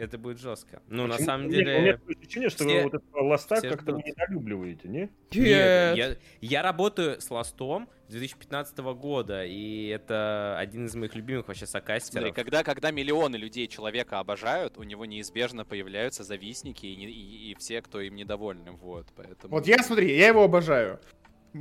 это 0.00 0.18
будет 0.18 0.38
жестко. 0.38 0.82
Ну, 0.88 1.06
на 1.06 1.18
самом 1.18 1.50
деле... 1.50 1.76
У 1.76 1.80
меня 1.80 1.92
такое 1.92 2.16
ощущение, 2.16 2.48
что 2.48 2.64
все... 2.64 2.76
вы 2.78 2.82
вот 2.84 2.94
этого 2.94 3.22
ласта 3.22 3.60
как-то 3.60 3.92
ждут. 3.92 4.06
недолюбливаете, 4.06 4.88
не? 4.88 5.00
Нет, 5.32 5.96
я, 5.96 6.16
я 6.40 6.62
работаю 6.62 7.20
с 7.20 7.30
ластом 7.30 7.88
с 8.08 8.12
2015 8.12 8.78
года, 8.78 9.44
и 9.44 9.88
это 9.88 10.56
один 10.58 10.86
из 10.86 10.94
моих 10.94 11.14
любимых 11.14 11.48
вообще 11.48 11.66
сокастеров. 11.66 12.24
Смотри, 12.28 12.32
когда, 12.32 12.64
когда 12.64 12.90
миллионы 12.90 13.36
людей 13.36 13.68
человека 13.68 14.18
обожают, 14.18 14.78
у 14.78 14.82
него 14.82 15.04
неизбежно 15.04 15.64
появляются 15.64 16.24
завистники 16.24 16.86
и, 16.86 17.04
и, 17.04 17.52
и 17.52 17.54
все, 17.56 17.82
кто 17.82 18.00
им 18.00 18.16
недовольны, 18.16 18.72
вот, 18.72 19.06
поэтому... 19.14 19.54
Вот 19.54 19.66
я, 19.66 19.82
смотри, 19.82 20.16
я 20.16 20.28
его 20.28 20.44
обожаю. 20.44 20.98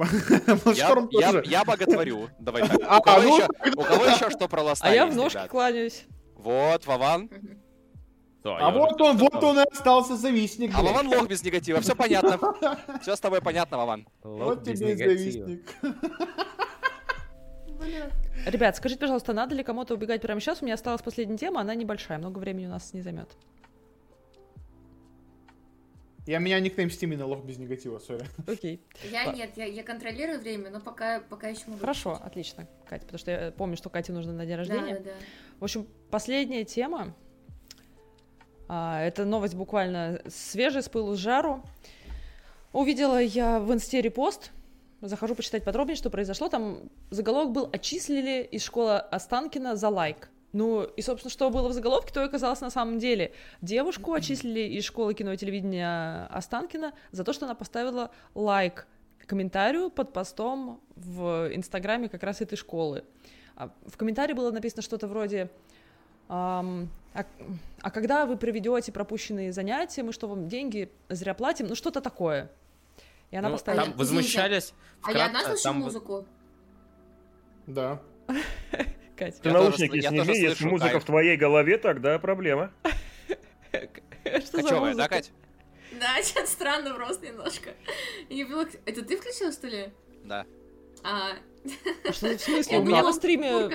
Я, 0.75 0.95
я, 1.11 1.41
я 1.43 1.65
боготворю. 1.65 2.29
Давай 2.37 2.61
так. 2.67 2.79
А, 2.87 2.99
у, 2.99 3.01
кого 3.01 3.21
ну, 3.23 3.37
еще, 3.37 3.47
у 3.75 3.81
кого 3.81 4.05
еще 4.05 4.29
что 4.29 4.47
про 4.47 4.61
ласта 4.61 4.87
А 4.87 4.93
я 4.93 5.07
в 5.07 5.15
ножки 5.15 5.47
кланяюсь. 5.47 6.05
Вот, 6.35 6.85
Вован. 6.85 7.29
Да, 8.43 8.55
а 8.57 8.71
вот 8.71 9.01
он, 9.01 9.17
вот 9.17 9.43
он 9.43 9.59
и 9.59 9.63
остался 9.63 10.15
завистник. 10.15 10.71
А 10.73 10.81
Вован 10.81 11.07
лох 11.07 11.27
без 11.27 11.43
негатива, 11.43 11.81
все 11.81 11.93
понятно. 11.95 12.39
Все 13.01 13.15
с 13.15 13.19
тобой 13.19 13.41
понятно, 13.41 13.77
Вован. 13.77 14.07
Вот 14.23 14.63
тебе 14.63 14.93
и 14.93 14.95
завистник. 14.95 15.75
Ребят, 18.45 18.77
скажите, 18.77 18.99
пожалуйста, 18.99 19.33
надо 19.33 19.55
ли 19.55 19.63
кому-то 19.63 19.93
убегать 19.93 20.21
прямо 20.21 20.39
сейчас? 20.39 20.61
У 20.61 20.65
меня 20.65 20.75
осталась 20.75 21.01
последняя 21.01 21.37
тема, 21.37 21.61
она 21.61 21.75
небольшая, 21.75 22.17
много 22.17 22.39
времени 22.39 22.67
у 22.67 22.69
нас 22.69 22.93
не 22.93 23.01
займет. 23.01 23.29
Я 26.25 26.39
меня 26.39 26.59
никнейм 26.59 26.89
Steam 26.89 27.17
на 27.17 27.25
лох 27.25 27.43
без 27.43 27.57
негатива, 27.57 27.97
сори. 27.99 28.23
Окей. 28.47 28.81
Я 29.11 29.31
нет, 29.33 29.51
я, 29.55 29.65
я 29.65 29.83
контролирую 29.83 30.39
время, 30.39 30.69
но 30.69 30.79
пока, 30.79 31.21
пока 31.21 31.47
еще 31.47 31.63
могу. 31.67 31.79
Хорошо, 31.79 32.19
отлично, 32.23 32.67
Катя, 32.87 33.05
потому 33.05 33.19
что 33.19 33.31
я 33.31 33.51
помню, 33.51 33.75
что 33.77 33.89
Кате 33.89 34.13
нужно 34.13 34.33
на 34.33 34.45
день 34.45 34.55
рождения. 34.55 34.95
Да, 34.95 34.99
да, 34.99 35.11
да. 35.11 35.25
В 35.59 35.63
общем, 35.63 35.87
последняя 36.11 36.65
тема, 36.65 37.15
это 38.69 39.25
новость 39.25 39.55
буквально 39.55 40.21
свежая, 40.27 40.81
с 40.81 40.89
пылу 40.89 41.15
с 41.15 41.17
жару. 41.19 41.63
Увидела 42.71 43.19
я 43.19 43.59
в 43.59 43.73
инсте 43.73 44.01
репост, 44.01 44.51
захожу 45.01 45.33
почитать 45.35 45.63
подробнее, 45.63 45.95
что 45.95 46.09
произошло. 46.09 46.49
Там 46.49 46.79
заголовок 47.09 47.51
был 47.51 47.69
«Отчислили 47.71 48.43
из 48.43 48.63
школы 48.63 48.97
Останкина 48.97 49.75
за 49.75 49.89
лайк». 49.89 50.29
Ну, 50.51 50.83
и, 50.83 51.01
собственно, 51.01 51.31
что 51.31 51.49
было 51.51 51.67
в 51.67 51.73
заголовке, 51.73 52.11
то 52.11 52.21
и 52.21 52.25
оказалось 52.25 52.61
на 52.61 52.71
самом 52.71 52.97
деле. 52.97 53.33
Девушку 53.61 54.13
отчислили 54.13 54.61
из 54.61 54.83
школы 54.83 55.13
кино 55.13 55.33
и 55.33 55.37
телевидения 55.37 56.25
Останкина 56.31 56.93
за 57.11 57.23
то, 57.23 57.33
что 57.33 57.45
она 57.45 57.53
поставила 57.53 58.11
лайк 58.33 58.87
комментарию 59.27 59.91
под 59.91 60.11
постом 60.11 60.81
в 60.95 61.49
Инстаграме 61.53 62.09
как 62.09 62.23
раз 62.23 62.41
этой 62.41 62.55
школы. 62.55 63.03
А 63.55 63.69
в 63.85 63.95
комментарии 63.95 64.33
было 64.33 64.49
написано 64.51 64.81
что-то 64.81 65.07
вроде 65.07 65.51
а, 67.13 67.25
а 67.81 67.91
когда 67.91 68.25
вы 68.25 68.37
проведете 68.37 68.91
пропущенные 68.91 69.51
занятия, 69.51 70.03
мы 70.03 70.13
что, 70.13 70.27
вам 70.27 70.47
деньги 70.47 70.91
зря 71.09 71.33
платим? 71.33 71.67
Ну, 71.67 71.75
что-то 71.75 72.01
такое. 72.01 72.51
И 73.31 73.35
она 73.35 73.49
ну, 73.49 73.55
поставила... 73.55 73.85
Там 73.85 73.97
возмущались... 73.97 74.73
А 75.03 75.11
я 75.11 75.25
одна 75.25 75.43
слышу 75.43 75.63
там... 75.63 75.77
музыку? 75.79 76.25
Да. 77.67 78.01
Катя. 79.17 79.41
Ты 79.41 79.51
наушники 79.51 80.01
сними, 80.01 80.39
если 80.39 80.65
музыка 80.65 80.99
в 80.99 81.05
твоей 81.05 81.37
голове, 81.37 81.77
тогда 81.77 82.17
проблема. 82.19 82.71
Что 84.23 84.61
за 84.61 84.79
музыка? 84.79 84.97
да, 84.97 85.07
Кать? 85.07 85.31
Да, 85.99 86.21
что-то 86.23 86.47
странно 86.47 86.93
просто 86.93 87.27
немножко. 87.27 87.71
Это 88.85 89.03
ты 89.03 89.17
включил, 89.17 89.51
что 89.51 89.67
ли? 89.67 89.91
Да. 90.23 90.45
А, 91.03 91.31
а 92.07 92.13
что, 92.13 92.37
в 92.37 92.41
смысле? 92.41 92.79
У 92.79 92.83
меня 92.83 93.03
на 93.03 93.13
стриме 93.13 93.69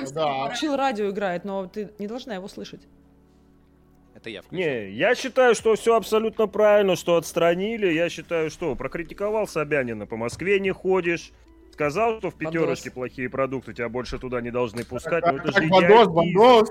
чил 0.59 0.77
радио 0.77 1.11
играет, 1.11 1.45
но 1.45 1.67
ты 1.67 1.93
не 1.99 2.07
должна 2.07 2.35
его 2.35 2.49
слышать. 2.49 2.83
Это 4.25 4.31
я 4.31 4.41
включил. 4.41 4.67
Не, 4.67 4.91
я 4.93 5.15
считаю, 5.15 5.55
что 5.55 5.75
все 5.75 5.97
абсолютно 5.97 6.47
правильно, 6.47 6.97
что 6.97 7.17
отстранили. 7.17 7.93
Я 7.93 8.09
считаю, 8.09 8.51
что 8.51 8.75
прокритиковал 8.75 9.47
Собянина, 9.47 10.07
по 10.07 10.17
Москве 10.17 10.59
не 10.61 10.71
ходишь. 10.71 11.31
Сказал, 11.73 12.21
что 12.21 12.31
в 12.31 12.35
пятерочке 12.37 12.91
плохие 12.91 13.29
продукты, 13.29 13.75
тебя 13.75 13.91
больше 13.91 14.19
туда 14.19 14.41
не 14.41 14.51
должны 14.51 14.83
пускать. 14.85 15.27
Но 15.27 15.37
это 15.37 15.53
же 15.53 15.69
бандос, 15.69 16.09
бандос. 16.09 16.71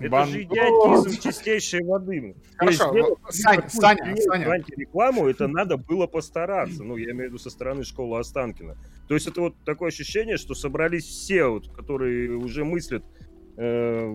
Это 0.00 0.10
Бандос. 0.10 0.34
же 0.34 0.42
идиотизм 0.42 1.22
чистейшей 1.22 1.84
воды. 1.84 2.34
Хорошо, 2.56 2.94
есть, 2.94 3.42
Саня, 3.42 3.68
Саня, 3.68 4.16
Саня. 4.16 4.64
рекламу 4.76 5.28
это 5.28 5.46
надо 5.48 5.78
было 5.78 6.06
постараться. 6.06 6.82
Ну, 6.82 6.96
я 6.96 7.12
имею 7.12 7.28
в 7.28 7.32
виду 7.32 7.38
со 7.38 7.48
стороны 7.48 7.84
школы 7.84 8.18
Останкина. 8.18 8.76
То 9.08 9.14
есть 9.14 9.26
это 9.28 9.40
вот 9.40 9.54
такое 9.64 9.88
ощущение, 9.88 10.36
что 10.36 10.54
собрались 10.54 11.04
все, 11.04 11.46
вот, 11.46 11.68
которые 11.68 12.32
уже 12.32 12.64
мыслят 12.64 13.04
э, 13.56 14.14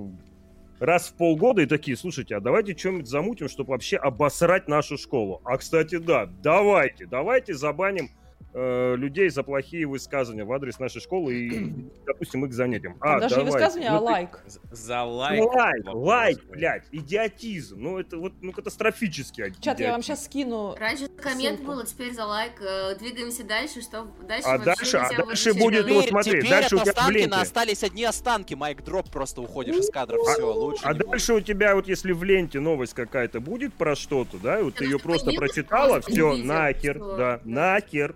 раз 0.80 1.10
в 1.10 1.14
полгода 1.14 1.62
и 1.62 1.66
такие, 1.66 1.98
слушайте, 1.98 2.36
а 2.36 2.40
давайте 2.40 2.76
что-нибудь 2.76 3.08
замутим, 3.08 3.50
чтобы 3.50 3.72
вообще 3.72 3.98
обосрать 3.98 4.68
нашу 4.68 4.98
школу. 4.98 5.42
А, 5.44 5.58
кстати, 5.58 5.98
да, 5.98 6.30
давайте, 6.42 7.06
давайте 7.06 7.54
забаним 7.54 8.10
э, 8.58 8.96
людей 8.96 9.30
за 9.30 9.44
плохие 9.44 9.86
высказывания 9.86 10.44
в 10.44 10.52
адрес 10.52 10.80
нашей 10.80 11.00
школы 11.00 11.34
и, 11.36 11.74
допустим, 12.06 12.46
их 12.46 12.54
занятием. 12.54 12.98
А, 13.00 13.20
Даже 13.20 13.36
давайте. 13.36 13.52
не 13.52 13.52
высказывания, 13.52 13.92
ну, 13.92 13.98
а 13.98 14.00
лайк. 14.00 14.40
За 14.72 15.04
лайк. 15.04 15.44
Лайк, 15.54 15.86
лайк, 15.86 16.40
блядь, 16.50 16.86
идиотизм. 16.92 17.80
Ну, 17.80 18.00
это 18.00 18.18
вот, 18.18 18.34
ну, 18.42 18.52
катастрофический 18.52 19.44
идиотизм. 19.44 19.62
Чат, 19.62 19.80
я 19.80 19.92
вам 19.92 20.02
сейчас 20.02 20.26
скину 20.26 20.76
Раньше 20.80 21.08
коммент 21.08 21.62
был, 21.62 21.80
а 21.80 21.86
теперь 21.86 22.14
за 22.14 22.26
лайк. 22.26 22.54
Э, 22.62 22.96
двигаемся 22.96 23.44
дальше, 23.44 23.82
что 23.82 24.08
дальше 24.28 24.48
А 24.48 24.58
дальше, 24.58 24.98
а 24.98 25.10
дальше 25.16 25.54
будет, 25.54 25.84
теперь, 25.86 25.96
вот 25.96 26.08
смотри, 26.08 26.32
теперь 26.40 26.50
дальше 26.50 26.76
у 26.76 26.80
тебя 26.80 27.10
ленте. 27.10 27.36
остались 27.36 27.84
одни 27.84 28.04
останки, 28.04 28.54
mic 28.56 28.84
drop, 28.84 29.10
просто 29.12 29.42
уходишь 29.42 29.76
из 29.76 29.90
кадров, 29.90 30.20
а, 30.28 30.34
все, 30.34 30.54
лучше 30.54 30.82
А 30.84 30.94
дальше 30.94 31.34
будет. 31.34 31.44
у 31.44 31.46
тебя 31.46 31.76
вот 31.76 31.88
если 31.88 32.12
в 32.12 32.24
ленте 32.24 32.60
новость 32.60 32.94
какая-то 32.94 33.40
будет 33.40 33.74
про 33.74 33.96
что-то, 33.96 34.38
да, 34.38 34.60
и 34.60 34.64
вот 34.64 34.76
ты 34.76 34.86
ее 34.86 35.00
просто 35.00 35.32
прочитала, 35.32 36.02
все, 36.02 36.36
нахер, 36.36 37.00
да, 37.00 37.42
нахер, 37.44 38.16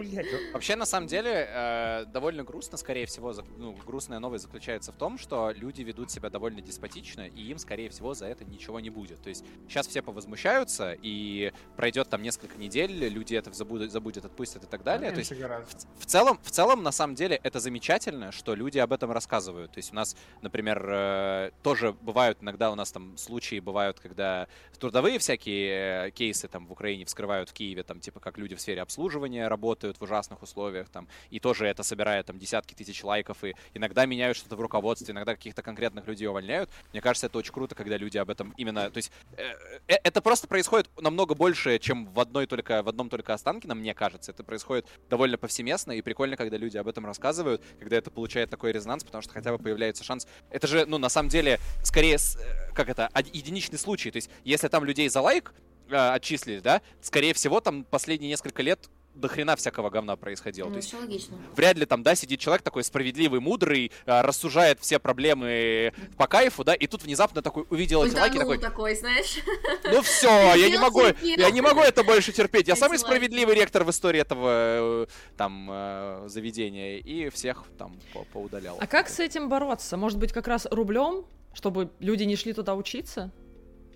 блядь. 0.00 0.26
Вообще, 0.52 0.76
на 0.76 0.86
самом 0.86 1.06
деле, 1.06 1.48
э, 1.48 2.04
довольно 2.06 2.44
грустно, 2.44 2.76
скорее 2.78 3.06
всего, 3.06 3.34
ну, 3.56 3.76
грустная 3.86 4.18
новость 4.18 4.44
заключается 4.44 4.92
в 4.92 4.96
том, 4.96 5.18
что 5.18 5.50
люди 5.50 5.82
ведут 5.82 6.10
себя 6.10 6.30
довольно 6.30 6.60
деспотично, 6.60 7.26
и 7.26 7.42
им, 7.42 7.58
скорее 7.58 7.88
всего, 7.90 8.14
за 8.14 8.26
это 8.26 8.44
ничего 8.44 8.80
не 8.80 8.90
будет. 8.90 9.22
То 9.22 9.28
есть 9.28 9.44
сейчас 9.68 9.86
все 9.86 10.02
повозмущаются, 10.02 10.96
и 11.00 11.52
пройдет 11.76 12.08
там 12.08 12.22
несколько 12.22 12.58
недель, 12.58 13.08
люди 13.08 13.34
это 13.34 13.52
забудут, 13.52 13.92
забудут 13.92 14.24
отпустят 14.24 14.64
и 14.64 14.66
так 14.66 14.82
далее. 14.82 15.12
То 15.12 15.18
есть 15.18 15.32
в, 15.32 16.00
в, 16.00 16.06
целом, 16.06 16.38
в 16.42 16.50
целом, 16.50 16.82
на 16.82 16.92
самом 16.92 17.14
деле, 17.14 17.40
это 17.42 17.60
замечательно, 17.60 18.32
что 18.32 18.54
люди 18.54 18.78
об 18.78 18.92
этом 18.92 19.12
рассказывают. 19.12 19.72
То 19.72 19.78
есть 19.78 19.92
у 19.92 19.94
нас, 19.94 20.16
например, 20.42 20.84
э, 20.88 21.50
тоже 21.62 21.92
бывают 21.92 22.42
иногда 22.42 22.70
у 22.70 22.74
нас 22.74 22.92
там 22.92 23.16
случаи 23.16 23.60
бывают, 23.60 24.00
когда 24.00 24.48
трудовые 24.78 25.18
всякие 25.18 26.08
э, 26.08 26.10
кейсы 26.10 26.48
там 26.48 26.66
в 26.66 26.72
Украине 26.72 27.04
вскрывают 27.04 27.50
в 27.50 27.52
Киеве, 27.52 27.82
там 27.82 28.00
типа 28.00 28.20
как 28.20 28.38
люди 28.38 28.54
в 28.54 28.60
сфере 28.60 28.82
обслуживания 28.82 29.48
работают 29.48 29.89
в 29.98 30.02
ужасных 30.02 30.42
условиях, 30.42 30.88
там, 30.88 31.08
и 31.30 31.40
тоже 31.40 31.66
это 31.66 31.82
собирает 31.82 32.26
там 32.26 32.38
десятки 32.38 32.74
тысяч 32.74 33.02
лайков, 33.04 33.44
и 33.44 33.54
иногда 33.74 34.06
меняют 34.06 34.36
что-то 34.36 34.56
в 34.56 34.60
руководстве, 34.60 35.12
иногда 35.12 35.34
каких-то 35.34 35.62
конкретных 35.62 36.06
людей 36.06 36.28
увольняют. 36.28 36.70
Мне 36.92 37.00
кажется, 37.00 37.26
это 37.26 37.38
очень 37.38 37.52
круто, 37.52 37.74
когда 37.74 37.96
люди 37.96 38.18
об 38.18 38.30
этом 38.30 38.54
именно, 38.56 38.90
то 38.90 38.96
есть 38.98 39.12
э, 39.36 39.42
э, 39.88 39.96
это 40.02 40.20
просто 40.20 40.48
происходит 40.48 40.88
намного 41.00 41.34
больше, 41.34 41.78
чем 41.78 42.06
в 42.06 42.20
одной 42.20 42.46
только, 42.46 42.82
в 42.82 42.88
одном 42.88 43.08
только 43.08 43.34
Останкино, 43.34 43.74
мне 43.74 43.94
кажется. 43.94 44.32
Это 44.32 44.44
происходит 44.44 44.86
довольно 45.08 45.38
повсеместно, 45.38 45.92
и 45.92 46.02
прикольно, 46.02 46.36
когда 46.36 46.56
люди 46.56 46.76
об 46.76 46.88
этом 46.88 47.06
рассказывают, 47.06 47.62
когда 47.78 47.96
это 47.96 48.10
получает 48.10 48.50
такой 48.50 48.72
резонанс, 48.72 49.04
потому 49.04 49.22
что 49.22 49.32
хотя 49.32 49.52
бы 49.52 49.58
появляется 49.58 50.04
шанс. 50.04 50.26
Это 50.50 50.66
же, 50.66 50.86
ну, 50.86 50.98
на 50.98 51.08
самом 51.08 51.28
деле, 51.28 51.58
скорее, 51.82 52.16
э, 52.16 52.72
как 52.74 52.88
это, 52.88 53.08
единичный 53.32 53.78
случай. 53.78 54.10
То 54.10 54.16
есть, 54.16 54.30
если 54.44 54.68
там 54.68 54.84
людей 54.84 55.08
за 55.08 55.20
лайк 55.20 55.54
э, 55.88 55.96
отчислили, 55.96 56.60
да, 56.60 56.82
скорее 57.00 57.34
всего, 57.34 57.60
там 57.60 57.84
последние 57.84 58.30
несколько 58.30 58.62
лет 58.62 58.88
до 59.14 59.28
хрена 59.28 59.56
всякого 59.56 59.90
говна 59.90 60.16
происходило. 60.16 60.66
Ну, 60.68 60.72
То 60.72 60.78
есть, 60.78 60.94
логично. 60.94 61.36
Вряд 61.56 61.76
ли 61.76 61.86
там, 61.86 62.02
да, 62.02 62.14
сидит 62.14 62.40
человек 62.40 62.62
такой 62.62 62.84
справедливый, 62.84 63.40
мудрый, 63.40 63.92
а, 64.06 64.22
рассуждает 64.22 64.80
все 64.80 64.98
проблемы 64.98 65.92
по 66.16 66.26
кайфу, 66.26 66.64
да, 66.64 66.74
и 66.74 66.86
тут 66.86 67.02
внезапно 67.02 67.42
такой 67.42 67.66
увидел 67.70 68.04
эти 68.04 68.14
лайки 68.16 68.38
такой... 68.38 68.58
такой, 68.58 68.96
знаешь. 68.96 69.38
Ну 69.84 70.02
все, 70.02 70.54
я 70.54 70.68
не 70.68 70.78
могу, 70.78 71.02
я 71.22 71.50
не 71.50 71.60
могу 71.60 71.80
это 71.80 72.04
больше 72.04 72.32
терпеть. 72.32 72.68
Я 72.68 72.76
самый 72.76 72.98
справедливый 72.98 73.54
ректор 73.54 73.84
в 73.84 73.90
истории 73.90 74.20
этого 74.20 75.04
э, 75.04 75.06
там 75.36 75.68
э, 75.70 76.24
заведения 76.28 76.98
и 76.98 77.28
всех 77.30 77.64
там 77.78 77.98
поудалял. 78.32 78.76
А 78.80 78.86
как 78.86 79.08
с 79.08 79.20
этим 79.20 79.48
бороться? 79.48 79.96
Может 79.96 80.18
быть, 80.18 80.32
как 80.32 80.46
раз 80.46 80.66
рублем, 80.70 81.24
чтобы 81.52 81.90
люди 81.98 82.24
не 82.24 82.36
шли 82.36 82.52
туда 82.52 82.74
учиться? 82.74 83.30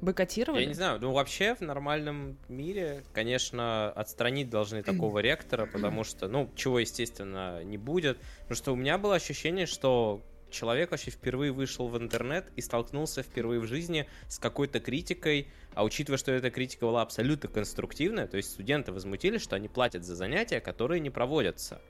Бойкотировали? 0.05 0.60
Я 0.60 0.66
не 0.66 0.74
знаю, 0.74 1.01
ну 1.01 1.12
вообще 1.12 1.55
в 1.55 1.62
нормальном 1.62 2.36
мире, 2.48 3.05
конечно, 3.14 3.90
отстранить 3.90 4.51
должны 4.51 4.82
такого 4.82 5.20
ректора, 5.20 5.66
потому 5.66 6.05
что, 6.05 6.28
ну, 6.28 6.51
чего, 6.55 6.78
естественно, 6.78 7.64
не 7.64 7.78
будет. 7.78 8.18
Потому 8.43 8.56
что 8.56 8.72
у 8.72 8.76
меня 8.76 8.98
было 8.98 9.14
ощущение, 9.14 9.64
что 9.64 10.22
человек 10.51 10.90
вообще 10.90 11.10
впервые 11.10 11.52
вышел 11.52 11.89
в 11.89 11.97
интернет 11.97 12.47
и 12.55 12.60
столкнулся 12.60 13.22
впервые 13.22 13.60
в 13.60 13.66
жизни 13.66 14.06
с 14.28 14.39
какой-то 14.39 14.78
критикой, 14.78 15.48
а 15.74 15.85
учитывая, 15.85 16.18
что 16.18 16.32
эта 16.32 16.51
критика 16.51 16.85
была 16.85 17.01
абсолютно 17.01 17.48
конструктивная, 17.48 18.26
то 18.26 18.36
есть 18.36 18.51
студенты 18.51 18.93
возмутились, 18.93 19.43
что 19.43 19.56
они 19.56 19.68
платят 19.68 20.05
за 20.05 20.14
занятия, 20.14 20.60
которые 20.60 21.01
не 21.01 21.10
проводятся. 21.10 21.81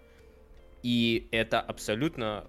И 0.83 1.29
это 1.33 1.61
абсолютно 1.61 2.47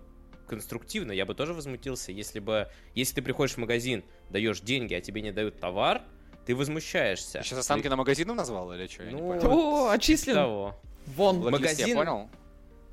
конструктивно. 0.47 1.11
Я 1.11 1.25
бы 1.25 1.33
тоже 1.33 1.53
возмутился, 1.53 2.11
если 2.11 2.39
бы, 2.39 2.69
если 2.93 3.15
ты 3.15 3.21
приходишь 3.21 3.55
в 3.55 3.57
магазин, 3.57 4.03
даешь 4.29 4.61
деньги, 4.61 4.93
а 4.93 5.01
тебе 5.01 5.21
не 5.21 5.31
дают 5.31 5.59
товар, 5.59 6.01
ты 6.45 6.55
возмущаешься. 6.55 7.39
Ты 7.39 7.45
сейчас 7.45 7.59
останки 7.59 7.83
ты... 7.83 7.89
на 7.89 7.95
магазину 7.95 8.33
назвал 8.33 8.73
или 8.73 8.87
что? 8.87 9.03
Ну, 9.03 9.39
О, 9.43 9.89
отчислен. 9.89 10.35
Того. 10.35 10.79
Вон. 11.07 11.39
магазин. 11.39 11.87
Я 11.87 11.95
понял. 11.95 12.29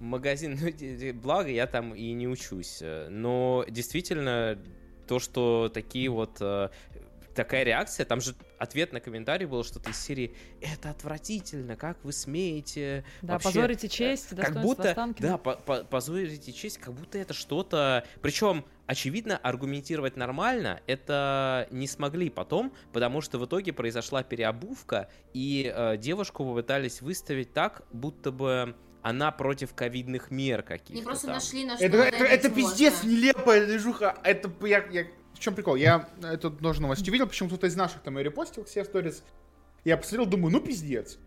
Магазин, 0.00 0.58
ну, 0.60 1.20
благо 1.20 1.48
я 1.48 1.66
там 1.66 1.94
и 1.94 2.12
не 2.12 2.26
учусь. 2.26 2.82
Но 3.08 3.64
действительно, 3.68 4.58
то, 5.06 5.18
что 5.18 5.70
такие 5.72 6.08
вот 6.08 6.38
э, 6.40 6.70
такая 7.34 7.64
реакция, 7.64 8.06
там 8.06 8.20
же 8.20 8.34
ответ 8.58 8.92
на 8.92 9.00
комментарий 9.00 9.46
был 9.46 9.64
что-то 9.64 9.90
из 9.90 10.00
серии 10.00 10.34
«Это 10.60 10.90
отвратительно, 10.90 11.76
как 11.76 11.98
вы 12.04 12.12
смеете...» 12.12 13.04
Да, 13.22 13.34
вообще, 13.34 13.48
позорите 13.48 13.88
честь, 13.88 14.28
как 14.36 14.60
будто, 14.60 14.90
Останкина. 14.90 15.28
Да, 15.28 15.38
по 15.38 15.50
-по 15.50 15.84
позорите 15.84 16.52
честь, 16.52 16.78
как 16.78 16.94
будто 16.94 17.18
это 17.18 17.34
что-то... 17.34 18.04
Причем, 18.20 18.64
очевидно, 18.92 19.38
аргументировать 19.38 20.16
нормально 20.16 20.80
это 20.86 21.66
не 21.70 21.86
смогли 21.86 22.30
потом, 22.30 22.72
потому 22.92 23.20
что 23.20 23.38
в 23.38 23.46
итоге 23.46 23.72
произошла 23.72 24.22
переобувка, 24.22 25.08
и 25.32 25.72
э, 25.74 25.96
девушку 25.96 26.44
попытались 26.44 27.00
выставить 27.00 27.52
так, 27.52 27.82
будто 27.92 28.30
бы 28.30 28.76
она 29.02 29.32
против 29.32 29.74
ковидных 29.74 30.30
мер 30.30 30.62
каких-то. 30.62 30.94
Не 30.94 31.02
просто 31.02 31.26
там. 31.26 31.36
нашли 31.36 31.64
на 31.64 31.76
что 31.76 31.84
Это, 31.84 31.96
это, 31.96 32.24
это 32.24 32.50
пиздец 32.50 33.02
нелепая 33.02 33.66
движуха. 33.66 34.16
Это 34.22 34.50
я, 34.66 34.84
я 34.90 35.06
чем 35.38 35.54
прикол? 35.54 35.74
Я 35.74 36.08
эту 36.22 36.50
тоже 36.50 36.82
новость 36.82 37.08
увидел, 37.08 37.26
почему 37.26 37.48
кто-то 37.48 37.66
из 37.66 37.74
наших 37.74 38.02
там 38.02 38.18
и 38.18 38.22
репостил 38.22 38.64
все 38.64 38.84
сторис. 38.84 39.24
Я 39.84 39.96
посмотрел, 39.96 40.26
думаю, 40.26 40.52
ну 40.52 40.60
пиздец. 40.60 41.18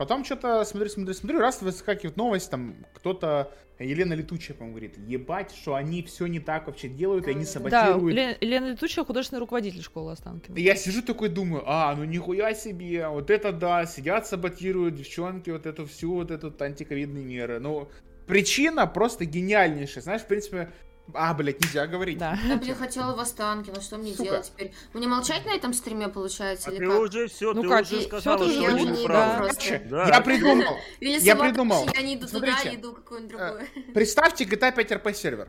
Потом 0.00 0.24
что-то 0.24 0.64
смотрю, 0.64 0.88
смотрю, 0.88 1.12
смотрю, 1.12 1.40
раз 1.40 1.60
выскакивает 1.60 2.16
новость, 2.16 2.50
там 2.50 2.74
кто-то, 2.94 3.52
Елена 3.78 4.14
Летучая, 4.14 4.56
по-моему, 4.56 4.78
говорит, 4.78 4.96
ебать, 4.96 5.54
что 5.54 5.74
они 5.74 6.02
все 6.02 6.24
не 6.26 6.40
так 6.40 6.68
вообще 6.68 6.88
делают, 6.88 7.28
и 7.28 7.32
они 7.32 7.44
саботируют. 7.44 8.16
Да, 8.16 8.30
Елена 8.40 8.70
Летучая 8.70 9.04
художественный 9.04 9.40
руководитель 9.40 9.82
школы 9.82 10.12
Останкина. 10.12 10.56
Я 10.56 10.74
сижу 10.74 11.02
такой, 11.02 11.28
думаю, 11.28 11.64
а, 11.66 11.94
ну 11.94 12.04
нихуя 12.04 12.54
себе, 12.54 13.08
вот 13.08 13.28
это 13.28 13.52
да, 13.52 13.84
сидят, 13.84 14.26
саботируют 14.26 14.94
девчонки, 14.94 15.50
вот 15.50 15.66
эту 15.66 15.84
всю, 15.84 16.14
вот 16.14 16.30
эту 16.30 16.50
антиковидные 16.58 17.22
меры. 17.22 17.60
Ну, 17.60 17.90
причина 18.26 18.86
просто 18.86 19.26
гениальнейшая. 19.26 20.02
Знаешь, 20.02 20.22
в 20.22 20.28
принципе, 20.28 20.72
а, 21.14 21.34
блядь, 21.34 21.60
нельзя 21.60 21.86
говорить. 21.86 22.18
Да. 22.18 22.38
Я, 22.44 22.56
блин, 22.56 22.74
хотела 22.74 23.14
в 23.14 23.20
Останкино, 23.20 23.80
что 23.80 23.96
мне 23.98 24.12
Сука. 24.12 24.24
делать 24.24 24.46
теперь? 24.46 24.72
Мне 24.92 25.06
молчать 25.06 25.44
на 25.46 25.50
этом 25.54 25.72
стриме, 25.72 26.08
получается, 26.08 26.70
а 26.70 26.72
или 26.72 26.80
ты 26.80 26.86
как? 26.86 27.00
уже 27.00 27.26
все, 27.28 27.54
ну 27.54 27.62
ты 27.62 27.68
как? 27.68 27.82
уже 27.82 28.02
сказала, 28.02 28.48
что 28.48 28.60
я 28.60 28.72
не 28.72 29.06
прав. 29.06 29.56
Да. 29.88 30.08
Я 30.08 30.20
придумал. 30.20 30.76
я 31.00 31.36
придумал. 31.36 31.88
Я 31.94 32.02
не 32.02 32.16
иду 32.16 32.26
туда, 32.26 32.58
я 32.64 32.74
иду 32.74 32.92
какую-нибудь 32.92 33.34
э, 33.34 33.38
другую. 33.38 33.94
Представьте 33.94 34.44
GTA 34.44 34.74
5 34.74 34.92
RP 34.92 35.14
сервер. 35.14 35.48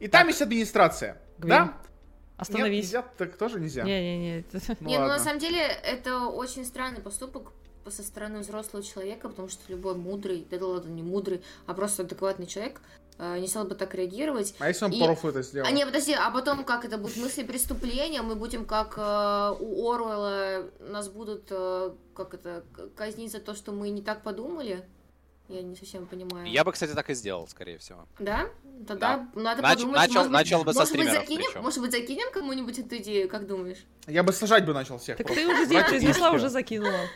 И 0.00 0.08
там 0.08 0.28
есть 0.28 0.42
администрация. 0.42 1.20
Да? 1.38 1.78
Остановись. 2.36 2.72
Нет, 2.72 2.84
нельзя, 2.84 3.02
так 3.18 3.36
тоже 3.36 3.60
нельзя. 3.60 3.84
Не-не-не. 3.84 4.44
Ну 4.80 4.88
не, 4.88 4.98
ну 4.98 5.06
на 5.06 5.18
самом 5.18 5.38
деле 5.38 5.60
это 5.60 6.26
очень 6.26 6.64
странный 6.64 7.00
поступок 7.00 7.52
со 7.88 8.02
стороны 8.02 8.40
взрослого 8.40 8.82
человека, 8.82 9.28
потому 9.28 9.48
что 9.48 9.60
любой 9.68 9.94
мудрый, 9.94 10.46
да 10.50 10.64
ладно, 10.64 10.90
не 10.90 11.02
мудрый, 11.02 11.42
а 11.66 11.74
просто 11.74 12.02
адекватный 12.02 12.46
человек 12.46 12.80
Э, 12.80 13.01
не 13.18 13.46
стал 13.46 13.64
бы 13.64 13.74
так 13.74 13.94
реагировать. 13.94 14.54
А 14.58 14.68
если 14.68 14.84
он 14.84 14.92
и... 14.92 15.02
профу 15.02 15.28
это 15.28 15.42
сделал? 15.42 15.66
А 15.66 15.70
не, 15.70 15.84
подожди, 15.84 16.12
а 16.12 16.30
потом 16.30 16.64
как 16.64 16.84
это 16.84 16.98
будет 16.98 17.16
мысли 17.16 17.42
преступления, 17.42 18.22
мы 18.22 18.34
будем 18.34 18.64
как 18.64 18.94
э, 18.96 19.56
у 19.60 19.92
Оруэлла, 19.92 20.70
нас 20.80 21.08
будут 21.08 21.46
э, 21.50 21.92
как 22.14 22.34
это 22.34 22.64
казнить 22.96 23.32
за 23.32 23.40
то, 23.40 23.54
что 23.54 23.72
мы 23.72 23.90
не 23.90 24.02
так 24.02 24.22
подумали? 24.22 24.84
Я 25.48 25.60
не 25.62 25.76
совсем 25.76 26.06
понимаю. 26.06 26.46
Я 26.46 26.64
бы, 26.64 26.72
кстати, 26.72 26.92
так 26.92 27.10
и 27.10 27.14
сделал, 27.14 27.46
скорее 27.46 27.76
всего. 27.78 28.06
Да? 28.18 28.48
Тогда 28.86 29.18
да. 29.34 29.40
надо 29.40 29.62
Нач- 29.62 29.74
подумать. 29.74 29.96
Начал, 29.96 30.14
может 30.14 30.32
начал 30.32 30.64
бы 30.64 30.72
со 30.72 30.78
может 30.80 30.96
быть, 30.96 31.10
закинем, 31.10 31.42
причем. 31.44 31.62
Может 31.62 31.80
быть, 31.80 31.92
закинем 31.92 32.32
кому-нибудь 32.32 32.78
эту 32.78 32.96
идею, 32.96 33.28
как 33.28 33.46
думаешь? 33.46 33.84
Я 34.06 34.22
бы 34.22 34.32
сажать 34.32 34.64
бы 34.64 34.72
начал 34.72 34.98
всех. 34.98 35.18
Так 35.18 35.26
просто. 35.26 35.44
ты 35.44 35.52
уже 35.52 35.64
здесь 35.66 35.84
произнесла, 35.84 36.30
уже 36.30 36.48
закинула 36.48 37.08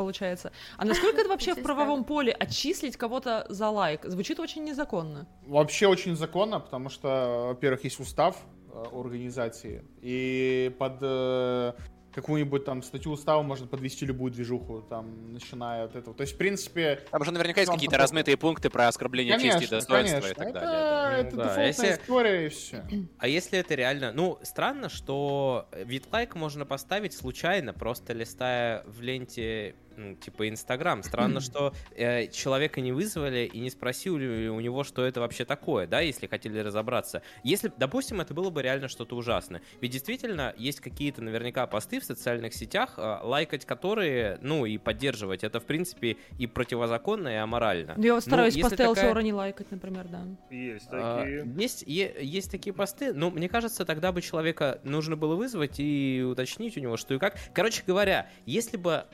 получается. 0.00 0.50
А 0.78 0.84
насколько 0.86 1.20
это 1.20 1.28
вообще 1.28 1.54
в 1.54 1.62
правовом 1.62 2.04
поле 2.04 2.32
отчислить 2.32 2.96
кого-то 2.96 3.44
за 3.50 3.68
лайк? 3.68 4.04
Звучит 4.04 4.40
очень 4.40 4.64
незаконно. 4.64 5.26
Вообще 5.46 5.86
очень 5.86 6.16
законно, 6.16 6.58
потому 6.58 6.88
что, 6.88 7.48
во-первых, 7.48 7.84
есть 7.84 8.00
устав 8.00 8.36
э, 8.72 8.84
организации, 8.92 9.84
и 10.00 10.74
под 10.78 10.98
э, 11.02 11.72
какую-нибудь 12.12 12.64
там 12.64 12.82
статью 12.82 13.12
устава 13.12 13.42
можно 13.42 13.66
подвести 13.66 14.06
любую 14.06 14.32
движуху, 14.32 14.82
там, 14.82 15.32
начиная 15.32 15.84
от 15.84 15.96
этого. 15.96 16.14
То 16.14 16.22
есть, 16.22 16.34
в 16.34 16.38
принципе... 16.38 17.00
Там 17.10 17.22
уже 17.22 17.30
наверняка 17.30 17.60
есть 17.60 17.72
какие-то 17.72 17.98
размытые 17.98 18.36
пункты 18.36 18.70
про 18.70 18.88
оскорбление 18.88 19.36
конечно, 19.36 19.60
чести 19.60 19.74
и 19.74 19.76
достоинства 19.76 20.20
конечно. 20.20 20.32
и 20.32 20.34
так 20.34 20.48
это, 20.48 20.60
далее. 20.60 20.80
Да. 20.80 21.18
Это 21.18 21.36
да. 21.36 21.42
дефолтная 21.42 21.66
если... 21.66 21.92
история 21.92 22.46
и 22.46 22.48
все. 22.48 22.84
А 23.18 23.28
если 23.28 23.58
это 23.58 23.74
реально... 23.74 24.12
Ну, 24.12 24.38
странно, 24.42 24.88
что 24.88 25.68
вид 25.72 26.06
лайк 26.12 26.34
можно 26.34 26.66
поставить 26.66 27.12
случайно, 27.12 27.72
просто 27.72 28.12
листая 28.12 28.82
в 28.86 29.00
ленте 29.00 29.76
ну, 29.96 30.14
типа 30.14 30.48
Инстаграм. 30.48 31.02
Странно, 31.02 31.40
что 31.40 31.72
э, 31.96 32.28
человека 32.28 32.80
не 32.80 32.92
вызвали 32.92 33.50
и 33.52 33.60
не 33.60 33.70
спросили 33.70 34.48
у 34.48 34.60
него, 34.60 34.84
что 34.84 35.04
это 35.04 35.20
вообще 35.20 35.44
такое, 35.44 35.86
да, 35.86 36.00
если 36.00 36.26
хотели 36.26 36.58
разобраться. 36.58 37.22
Если, 37.44 37.72
допустим, 37.76 38.20
это 38.20 38.34
было 38.34 38.50
бы 38.50 38.62
реально 38.62 38.88
что-то 38.88 39.16
ужасное. 39.16 39.62
Ведь 39.80 39.92
действительно 39.92 40.54
есть 40.56 40.80
какие-то 40.80 41.22
наверняка 41.22 41.66
посты 41.66 42.00
в 42.00 42.04
социальных 42.04 42.54
сетях, 42.54 42.94
э, 42.96 43.18
лайкать 43.22 43.64
которые, 43.64 44.38
ну, 44.40 44.66
и 44.66 44.78
поддерживать, 44.78 45.44
это, 45.44 45.60
в 45.60 45.64
принципе, 45.64 46.16
и 46.38 46.46
противозаконно, 46.46 47.28
и 47.28 47.34
аморально. 47.34 47.94
Я 47.98 48.14
вот 48.14 48.22
стараюсь 48.22 48.56
ну, 48.56 48.62
посты 48.62 48.76
такая... 48.76 49.22
не 49.22 49.32
лайкать, 49.32 49.70
например, 49.70 50.06
да. 50.08 50.24
Есть 50.50 50.88
а, 50.90 51.20
такие. 51.20 51.42
А, 51.42 51.60
есть, 51.60 51.84
е- 51.86 52.16
есть 52.20 52.50
такие 52.50 52.72
посты, 52.72 53.12
но 53.12 53.30
мне 53.30 53.48
кажется, 53.48 53.84
тогда 53.84 54.12
бы 54.12 54.22
человека 54.22 54.80
нужно 54.84 55.16
было 55.16 55.36
вызвать 55.36 55.76
и 55.78 56.24
уточнить 56.28 56.76
у 56.76 56.80
него, 56.80 56.96
что 56.96 57.14
и 57.14 57.18
как. 57.18 57.36
Короче 57.52 57.82
говоря, 57.86 58.28
если 58.46 58.76
бы 58.76 59.04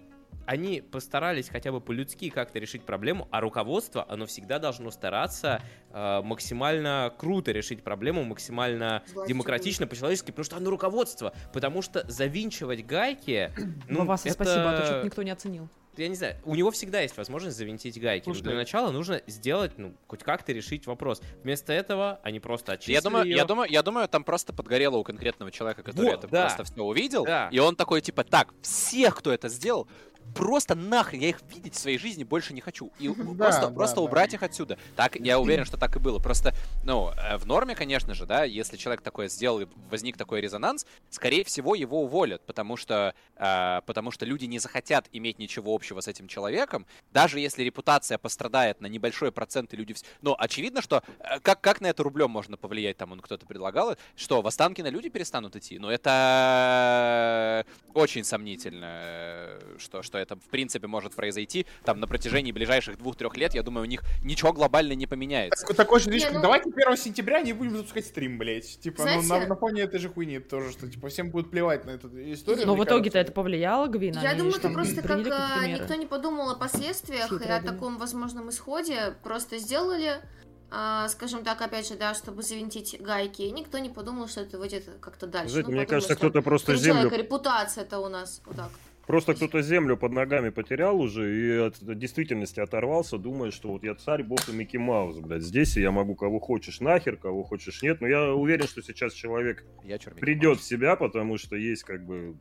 они 0.47 0.81
постарались 0.81 1.49
хотя 1.49 1.73
бы 1.73 1.81
по-людски 1.81 2.31
как-то 2.31 2.59
решить 2.59 2.83
проблему, 2.83 3.29
а 3.31 3.41
руководство, 3.41 4.07
оно 4.09 4.27
всегда 4.27 4.59
должно 4.59 4.91
стараться 4.91 5.63
э, 5.91 6.23
максимально 6.23 7.13
круто 7.17 7.53
решить 7.53 7.83
проблему, 7.83 8.25
максимально 8.25 9.03
демократично, 9.29 9.87
по-человечески, 9.87 10.31
потому 10.31 10.45
что 10.45 10.57
оно 10.57 10.71
руководство, 10.71 11.35
потому 11.53 11.83
что 11.83 12.05
завинчивать 12.09 12.85
гайки... 12.87 13.53
Ну, 13.89 14.05
вас 14.05 14.25
это... 14.25 14.35
спасибо, 14.35 14.71
а 14.71 14.77
то 14.77 14.85
что-то 14.85 15.05
никто 15.05 15.23
не 15.23 15.31
оценил 15.31 15.69
я 16.03 16.09
не 16.09 16.15
знаю, 16.15 16.37
у 16.45 16.55
него 16.55 16.71
всегда 16.71 17.01
есть 17.01 17.17
возможность 17.17 17.57
завинтить 17.57 18.01
гайки. 18.01 18.25
Слушай, 18.25 18.43
для 18.43 18.55
начала 18.55 18.91
нужно 18.91 19.23
сделать, 19.27 19.73
ну, 19.79 19.95
хоть 20.07 20.23
как-то 20.23 20.53
решить 20.53 20.87
вопрос. 20.87 21.23
Вместо 21.43 21.73
этого 21.73 22.21
они 22.23 22.41
просто 22.41 22.73
очистили 22.73 22.95
я 22.95 23.01
думаю, 23.01 23.25
ее. 23.25 23.37
я 23.37 23.45
думаю, 23.45 23.71
я 23.71 23.83
думаю, 23.83 24.09
там 24.09 24.25
просто 24.25 24.53
подгорело 24.53 24.97
у 24.97 25.05
конкретного 25.05 25.51
человека, 25.51 25.83
который 25.83 26.11
вот, 26.11 26.19
это 26.19 26.29
да. 26.29 26.43
просто 26.43 26.65
все 26.65 26.83
увидел, 26.83 27.25
да. 27.25 27.49
и 27.51 27.59
он 27.59 27.77
такой 27.77 28.01
типа, 28.01 28.25
так, 28.25 28.53
всех, 28.63 29.17
кто 29.17 29.33
это 29.33 29.49
сделал, 29.49 29.89
просто 30.35 30.75
нахрен, 30.75 31.21
я 31.21 31.29
их 31.29 31.41
видеть 31.55 31.75
в 31.75 31.79
своей 31.79 31.99
жизни 31.99 32.25
больше 32.25 32.55
не 32.55 32.61
хочу. 32.61 32.91
И 32.99 33.09
просто, 33.09 33.69
просто 33.69 34.01
убрать 34.01 34.35
их 34.35 34.43
отсюда. 34.43 34.79
Так, 34.95 35.17
я 35.17 35.39
уверен, 35.39 35.65
что 35.65 35.77
так 35.77 35.97
и 35.97 35.99
было. 35.99 36.19
Просто, 36.19 36.55
ну, 36.85 37.11
э, 37.11 37.37
в 37.37 37.47
норме, 37.47 37.75
конечно 37.75 38.15
же, 38.15 38.27
да, 38.27 38.45
если 38.45 38.77
человек 38.77 39.03
такое 39.03 39.29
сделал 39.29 39.61
и 39.61 39.67
возник 39.91 40.17
такой 40.17 40.41
резонанс, 40.41 40.87
скорее 41.11 41.45
всего, 41.45 41.75
его 41.75 42.03
уволят, 42.03 42.45
потому 42.47 42.77
что, 42.77 43.15
э, 43.37 43.81
потому 43.87 44.11
что 44.11 44.25
люди 44.25 44.45
не 44.45 44.59
захотят 44.59 45.09
иметь 45.13 45.39
ничего 45.39 45.75
общего 45.75 46.01
с 46.01 46.09
этим 46.09 46.29
человеком, 46.29 46.87
даже 47.13 47.41
если 47.41 47.63
репутация 47.63 48.19
пострадает 48.19 48.81
на 48.81 48.87
небольшой 48.87 49.33
процент, 49.33 49.73
и 49.75 49.77
люди... 49.77 49.95
Но 50.23 50.37
очевидно, 50.39 50.83
что 50.83 51.03
э, 51.21 51.41
как, 51.41 51.61
как 51.61 51.81
на 51.81 51.87
это 51.87 52.03
рублем 52.03 52.31
можно 52.31 52.57
повлиять, 52.57 52.97
там 52.97 53.13
он 53.13 53.21
кто-то 53.21 53.47
предлагал, 53.47 53.97
что 54.17 54.43
в 54.43 54.47
Останкино 54.47 54.89
люди 54.89 55.09
перестанут 55.09 55.57
идти, 55.57 55.79
но 55.79 55.91
это 55.91 57.65
очень 57.95 58.25
сомнительно, 58.25 58.87
э, 58.89 59.77
что, 59.79 60.03
что 60.17 60.19
это 60.19 60.37
в 60.37 60.49
принципе 60.49 60.87
может 60.87 61.15
произойти 61.15 61.67
там 61.85 62.01
на 62.01 62.07
протяжении 62.07 62.53
ближайших 62.53 62.99
двух-трех 62.99 63.37
лет, 63.37 63.55
я 63.55 63.63
думаю, 63.63 63.83
у 63.87 63.89
них 63.89 64.03
ничего 64.23 64.53
глобально 64.53 64.95
не 64.95 65.07
поменяется. 65.07 65.67
Так, 65.67 65.77
такой 65.77 66.01
же 66.01 66.11
не, 66.11 66.25
ну... 66.31 66.41
давайте 66.41 66.71
1 66.71 66.97
сентября 66.97 67.41
не 67.41 67.53
будем 67.53 67.77
запускать 67.77 68.07
стрим, 68.07 68.39
блять. 68.39 68.81
Типа, 68.81 69.03
Знаете... 69.03 69.27
ну, 69.29 69.39
на, 69.41 69.47
на 69.47 69.57
фоне 69.57 69.83
этой 69.83 69.99
же 70.01 70.09
хуйни 70.09 70.39
тоже, 70.39 70.73
что 70.73 70.89
типа 70.89 71.09
всем 71.09 71.31
будет 71.31 71.51
плевать 71.51 71.85
на 71.85 71.91
эту 71.91 72.09
историю. 72.33 72.67
Но 72.67 72.75
в 72.75 72.85
итоге-то 72.85 73.19
это 73.19 73.33
повлияло, 73.33 73.87
Гвина. 73.89 74.21
Я 74.21 74.35
думаю, 74.35 74.57
это 74.57 74.71
просто 74.71 75.03
как 75.03 75.27
а, 75.31 75.67
никто 75.67 75.95
не 75.95 76.07
подумал 76.07 76.51
о 76.51 76.55
последствиях 76.55 77.31
и 77.33 77.49
о 77.49 77.61
таком 77.61 77.99
возможном 77.99 78.49
исходе, 78.51 79.15
просто 79.23 79.59
сделали 79.59 80.21
а, 80.69 81.09
скажем 81.09 81.45
так, 81.45 81.61
опять 81.63 81.89
же, 81.89 81.95
да, 81.95 82.13
чтобы 82.15 82.43
завинтить 82.43 83.01
гайки, 83.01 83.43
никто 83.43 83.79
не 83.79 83.89
подумал, 83.89 84.27
что 84.27 84.41
это 84.41 84.59
выйдет 84.59 84.89
как-то 85.01 85.27
дальше. 85.27 85.53
Знаете, 85.53 85.71
ну, 85.71 85.77
мне 85.77 85.87
кажется, 85.87 86.17
кто-то 86.17 86.43
просто 86.43 86.75
землю... 86.75 87.09
репутация-то 87.09 88.01
у 88.01 88.09
нас 88.09 88.43
вот 88.45 88.57
так. 88.57 88.71
Просто 89.07 89.35
кто-то 89.35 89.63
землю 89.63 89.97
под 89.97 90.13
ногами 90.13 90.49
потерял 90.49 91.01
уже 91.01 91.37
и 91.37 91.59
от 91.59 91.99
действительности 91.99 92.59
оторвался, 92.59 93.19
думая, 93.19 93.53
что 93.53 93.69
вот 93.69 93.85
я 93.85 93.95
царь, 93.95 94.25
бог 94.25 94.49
и 94.49 94.53
Микки 94.53 94.79
Маус, 94.79 95.19
блядь, 95.19 95.43
здесь 95.43 95.77
я 95.77 95.93
могу 95.93 96.17
кого 96.17 96.41
хочешь 96.41 96.81
нахер, 96.81 97.17
кого 97.17 97.45
хочешь 97.45 97.83
нет. 97.83 98.01
Но 98.01 98.09
я 98.09 98.35
уверен, 98.35 98.67
что 98.67 98.83
сейчас 98.83 99.13
человек 99.13 99.65
я 99.85 99.99
придет 99.99 100.59
в 100.59 100.63
себя, 100.65 100.97
потому 100.97 101.39
что 101.39 101.55
есть 101.55 101.85
как 101.85 102.05
бы 102.05 102.35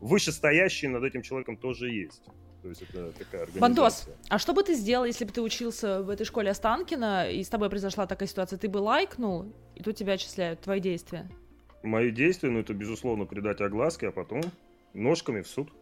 вышестоящий 0.00 0.88
над 0.88 1.02
этим 1.04 1.22
человеком 1.22 1.56
тоже 1.56 1.88
есть. 1.88 2.22
То 2.60 2.68
есть 2.68 2.82
это 2.82 3.10
такая 3.12 3.42
организация. 3.42 3.60
Бандос, 3.60 4.08
а 4.28 4.38
что 4.38 4.52
бы 4.52 4.62
ты 4.62 4.74
сделал, 4.74 5.06
если 5.06 5.24
бы 5.24 5.32
ты 5.32 5.40
учился 5.40 6.02
в 6.02 6.10
этой 6.10 6.24
школе 6.24 6.50
Останкина, 6.50 7.30
и 7.30 7.42
с 7.42 7.48
тобой 7.48 7.70
произошла 7.70 8.06
такая 8.06 8.28
ситуация? 8.28 8.58
Ты 8.58 8.68
бы 8.68 8.78
лайкнул, 8.78 9.52
и 9.74 9.82
тут 9.82 9.96
тебя 9.96 10.12
отчисляют, 10.12 10.60
твои 10.60 10.78
действия? 10.78 11.28
Мои 11.82 12.10
действия, 12.10 12.50
ну 12.50 12.60
это, 12.60 12.74
безусловно, 12.74 13.24
придать 13.24 13.60
огласке, 13.60 14.08
а 14.08 14.12
потом 14.12 14.42
ножками 14.92 15.40
в 15.40 15.48
суд. 15.48 15.72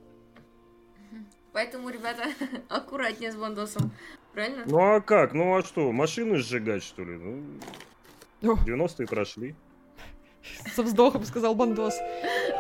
Поэтому, 1.52 1.90
ребята, 1.90 2.24
аккуратнее 2.68 3.32
с 3.32 3.36
бандосом. 3.36 3.93
Правильно? 4.32 4.62
Ну 4.66 4.78
а 4.78 5.01
как? 5.01 5.32
Ну 5.32 5.56
а 5.56 5.62
что, 5.62 5.90
машину 5.93 6.36
сжигать, 6.36 6.82
что 6.82 7.02
ли? 7.02 7.18
Ну, 8.40 8.55
90-е 8.55 9.06
прошли. 9.06 9.55
Со 10.74 10.82
вздохом 10.82 11.24
сказал 11.24 11.55
Бандос. 11.55 11.94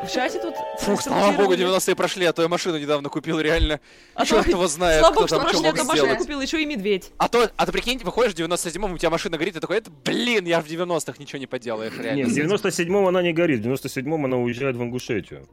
В 0.04 0.12
чате 0.12 0.38
тут... 0.38 0.54
Фух, 0.80 1.00
слава 1.00 1.32
богу, 1.32 1.54
90-е 1.54 1.96
прошли, 1.96 2.26
а 2.26 2.32
то 2.34 2.42
я 2.42 2.48
машину 2.48 2.78
недавно 2.78 3.08
купил, 3.08 3.40
реально. 3.40 3.80
А 4.14 4.26
Черт 4.26 4.44
то... 4.44 4.50
его 4.50 4.66
знает, 4.66 5.00
слава 5.00 5.12
кто 5.12 5.20
богу, 5.22 5.28
там 5.28 5.48
что 5.48 5.62
мог 5.62 5.74
сделать. 5.74 5.88
машину 5.88 6.16
купил, 6.18 6.40
еще 6.42 6.62
и 6.62 6.66
медведь. 6.66 7.10
А 7.16 7.28
то, 7.28 7.50
а 7.56 7.66
ты 7.66 7.72
прикинь, 7.72 7.98
выходишь 7.98 8.34
в 8.34 8.38
97-м, 8.38 8.92
у 8.92 8.98
тебя 8.98 9.08
машина 9.08 9.38
горит, 9.38 9.56
и 9.56 9.60
такой, 9.60 9.78
это, 9.78 9.90
блин, 10.04 10.44
я 10.44 10.60
в 10.60 10.66
90-х 10.66 11.14
ничего 11.18 11.38
не 11.38 11.46
поделаешь, 11.46 11.94
реально. 11.96 12.24
Нет, 12.24 12.28
в 12.28 12.54
97-м 12.54 13.06
она 13.06 13.22
не 13.22 13.32
горит, 13.32 13.64
в 13.64 13.68
97-м 13.68 14.26
она 14.26 14.36
уезжает 14.36 14.76
в 14.76 14.82
Ингушетию. 14.82 15.48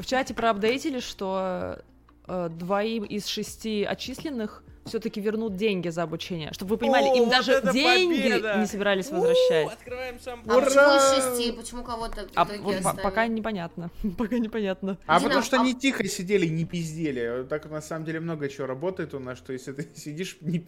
В 0.00 0.06
чате 0.06 0.32
проапдейтили, 0.32 0.98
что 0.98 1.78
э, 2.26 2.48
двоим 2.50 3.04
из 3.04 3.26
шести 3.26 3.84
отчисленных 3.84 4.62
все-таки 4.90 5.20
вернут 5.20 5.56
деньги 5.56 5.88
за 5.88 6.02
обучение. 6.02 6.52
Чтобы 6.52 6.70
вы 6.70 6.78
понимали, 6.78 7.08
О, 7.08 7.14
им 7.16 7.24
вот 7.24 7.30
даже 7.30 7.62
деньги 7.72 8.22
победа! 8.22 8.56
не 8.58 8.66
собирались 8.66 9.10
возвращать. 9.10 9.66
У, 9.66 9.70
открываем. 9.70 10.16
А 10.26 10.60
почему 10.60 10.96
из 10.96 11.14
шести? 11.14 11.52
Почему 11.52 11.82
кого-то 11.82 12.28
а, 12.34 12.44
вот, 12.44 12.76
Пока 13.02 13.26
непонятно. 13.26 13.90
пока 14.18 14.38
непонятно. 14.38 14.98
А 15.06 15.18
Дина, 15.18 15.28
потому 15.28 15.44
что 15.44 15.56
а... 15.56 15.60
они 15.60 15.74
тихо 15.74 16.04
сидели, 16.04 16.46
не 16.46 16.64
пиздели. 16.64 17.46
Так 17.48 17.70
на 17.70 17.80
самом 17.80 18.04
деле 18.04 18.20
много 18.20 18.48
чего 18.48 18.66
работает 18.66 19.14
у 19.14 19.18
нас, 19.18 19.38
что 19.38 19.52
если 19.52 19.72
ты 19.72 19.88
сидишь, 19.94 20.36
не, 20.40 20.64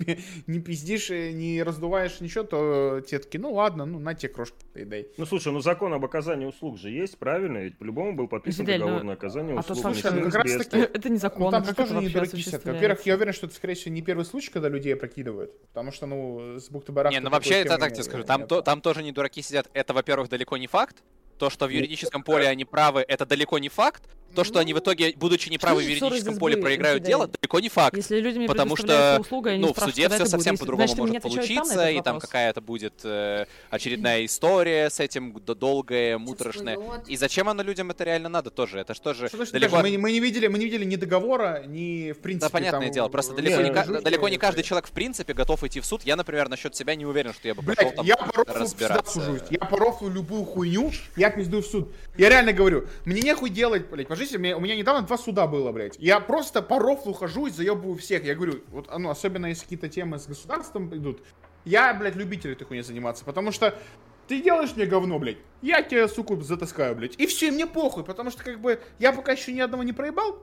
не 0.46 0.60
пиздишь, 0.60 1.10
не 1.10 1.62
раздуваешь 1.62 2.20
ничего, 2.20 2.44
то 2.44 3.00
те 3.06 3.18
такие, 3.18 3.40
ну 3.40 3.52
ладно, 3.52 3.84
ну 3.84 3.98
на 3.98 4.14
те 4.14 4.28
крошки 4.28 4.56
дай. 4.74 5.08
Ну 5.16 5.26
слушай, 5.26 5.52
ну 5.52 5.60
закон 5.60 5.92
об 5.92 6.04
оказании 6.04 6.46
услуг 6.46 6.78
же 6.78 6.90
есть, 6.90 7.18
правильно? 7.18 7.58
Ведь 7.58 7.78
по-любому 7.78 8.14
был 8.14 8.28
подписан 8.28 8.64
Фидель, 8.64 8.80
договор 8.80 9.02
ну, 9.02 9.08
на 9.08 9.12
оказание 9.14 9.58
услуг. 9.58 9.78
А 9.78 9.82
то, 9.82 10.10
ну, 10.10 10.30
как 10.30 10.34
раз 10.34 10.66
таки, 10.66 10.78
это 10.94 11.08
не 11.08 11.18
закон. 11.18 11.42
Ну, 11.46 11.50
там 11.50 11.64
же 11.64 11.74
тоже 11.74 11.94
не 11.94 12.08
дураки 12.08 12.44
Во-первых, 12.64 13.06
я 13.06 13.14
уверен, 13.14 13.32
что 13.32 13.46
это, 13.46 13.54
скорее 13.56 13.74
всего, 13.74 13.94
не 13.94 14.02
первый 14.02 14.11
случай, 14.24 14.50
когда 14.50 14.68
людей 14.68 14.94
опрокидывают. 14.94 15.60
Потому 15.68 15.92
что, 15.92 16.06
ну, 16.06 16.58
с 16.58 16.68
бухты 16.68 16.92
Не, 17.10 17.20
ну 17.20 17.30
вообще 17.30 17.54
это 17.54 17.78
так 17.78 17.92
тебе 17.92 18.04
скажу. 18.04 18.24
Там, 18.24 18.46
то, 18.46 18.62
там 18.62 18.80
тоже 18.80 19.02
не 19.02 19.12
дураки 19.12 19.42
сидят. 19.42 19.68
Это, 19.72 19.94
во-первых, 19.94 20.28
далеко 20.28 20.56
не 20.56 20.66
факт. 20.66 21.02
То, 21.38 21.50
что 21.50 21.66
в 21.66 21.70
юридическом 21.70 22.22
поле 22.22 22.48
они 22.48 22.64
правы, 22.64 23.04
это 23.06 23.26
далеко 23.26 23.58
не 23.58 23.68
факт. 23.68 24.04
То, 24.34 24.44
что 24.44 24.60
они 24.60 24.72
в 24.72 24.78
итоге, 24.78 25.12
будучи 25.16 25.50
неправы 25.50 25.82
в 25.82 25.86
юридическом 25.86 26.38
поле, 26.38 26.56
проиграют 26.56 27.02
дело, 27.02 27.26
далеко 27.26 27.60
не 27.60 27.68
факт. 27.68 27.96
Если 27.96 28.18
людьми 28.18 28.46
потому 28.46 28.76
что 28.76 29.18
услуга, 29.20 29.56
ну, 29.56 29.74
в 29.74 29.78
суде 29.78 30.08
все 30.08 30.24
совсем 30.24 30.56
по-другому 30.56 30.94
может 30.96 31.22
получиться, 31.22 31.90
и 31.90 32.00
там 32.00 32.18
какая-то 32.18 32.60
будет 32.60 32.94
э, 33.04 33.46
очередная 33.70 34.24
история 34.24 34.88
с 34.88 35.00
этим 35.00 35.38
долгая, 35.44 36.18
муторошная. 36.18 36.78
И 37.06 37.16
зачем 37.16 37.48
оно 37.48 37.62
людям 37.62 37.90
это 37.90 38.04
реально 38.04 38.28
надо 38.28 38.50
тоже? 38.50 38.80
Это 38.80 38.94
что 38.94 39.12
же 39.12 39.28
далеко... 39.52 39.78
мы, 39.78 39.98
мы 39.98 40.12
не 40.12 40.20
видели, 40.20 40.46
мы 40.46 40.58
не 40.58 40.64
видели 40.64 40.84
ни 40.84 40.96
договора, 40.96 41.64
ни 41.66 42.12
в 42.12 42.18
принципе. 42.18 42.46
Да, 42.46 42.50
понятное 42.50 42.86
там... 42.86 42.94
дело. 42.94 43.08
Просто 43.08 43.34
далеко, 43.34 43.60
не, 43.60 43.68
не, 43.68 44.00
далеко 44.00 44.28
не 44.28 44.38
каждый 44.38 44.62
человек 44.62 44.86
в 44.86 44.92
принципе 44.92 45.34
готов 45.34 45.62
идти 45.64 45.80
в 45.80 45.84
суд. 45.84 46.02
Я, 46.04 46.16
например, 46.16 46.48
насчет 46.48 46.74
себя 46.74 46.94
не 46.94 47.04
уверен, 47.04 47.34
что 47.34 47.48
я 47.48 47.54
бы 47.54 47.62
пошел 47.62 47.90
там 47.90 48.06
я 48.06 48.16
разбираться. 48.46 49.40
Я 49.50 49.58
по 49.58 50.08
любую 50.08 50.44
хуйню, 50.44 50.90
я 51.22 51.30
пиздую 51.30 51.62
в 51.62 51.66
суд. 51.66 51.94
Я 52.16 52.28
реально 52.28 52.52
говорю, 52.52 52.86
мне 53.04 53.22
нехуй 53.22 53.48
делать, 53.48 53.88
блядь, 53.88 54.08
по 54.08 54.16
жизни, 54.16 54.52
у 54.52 54.60
меня 54.60 54.76
недавно 54.76 55.02
два 55.02 55.16
суда 55.16 55.46
было, 55.46 55.70
блядь. 55.70 55.96
Я 55.98 56.18
просто 56.18 56.62
по 56.62 56.80
рофлу 56.80 57.12
хожу 57.12 57.46
и 57.46 57.50
заебываю 57.50 57.96
всех. 57.96 58.24
Я 58.24 58.34
говорю, 58.34 58.60
вот, 58.68 58.90
ну, 58.98 59.08
особенно 59.08 59.46
если 59.46 59.62
какие-то 59.62 59.88
темы 59.88 60.18
с 60.18 60.26
государством 60.26 60.92
идут, 60.96 61.22
я, 61.64 61.94
блядь, 61.94 62.16
любитель 62.16 62.52
этой 62.52 62.64
хуйни 62.64 62.82
заниматься, 62.82 63.24
потому 63.24 63.52
что 63.52 63.78
ты 64.26 64.42
делаешь 64.42 64.74
мне 64.74 64.84
говно, 64.84 65.18
блядь, 65.20 65.38
я 65.62 65.82
тебе, 65.82 66.08
суку, 66.08 66.40
затаскаю, 66.40 66.96
блядь. 66.96 67.14
И 67.20 67.26
все, 67.26 67.52
мне 67.52 67.66
похуй, 67.68 68.02
потому 68.02 68.32
что, 68.32 68.42
как 68.42 68.60
бы, 68.60 68.80
я 68.98 69.12
пока 69.12 69.32
еще 69.32 69.52
ни 69.52 69.60
одного 69.60 69.84
не 69.84 69.92
проебал, 69.92 70.42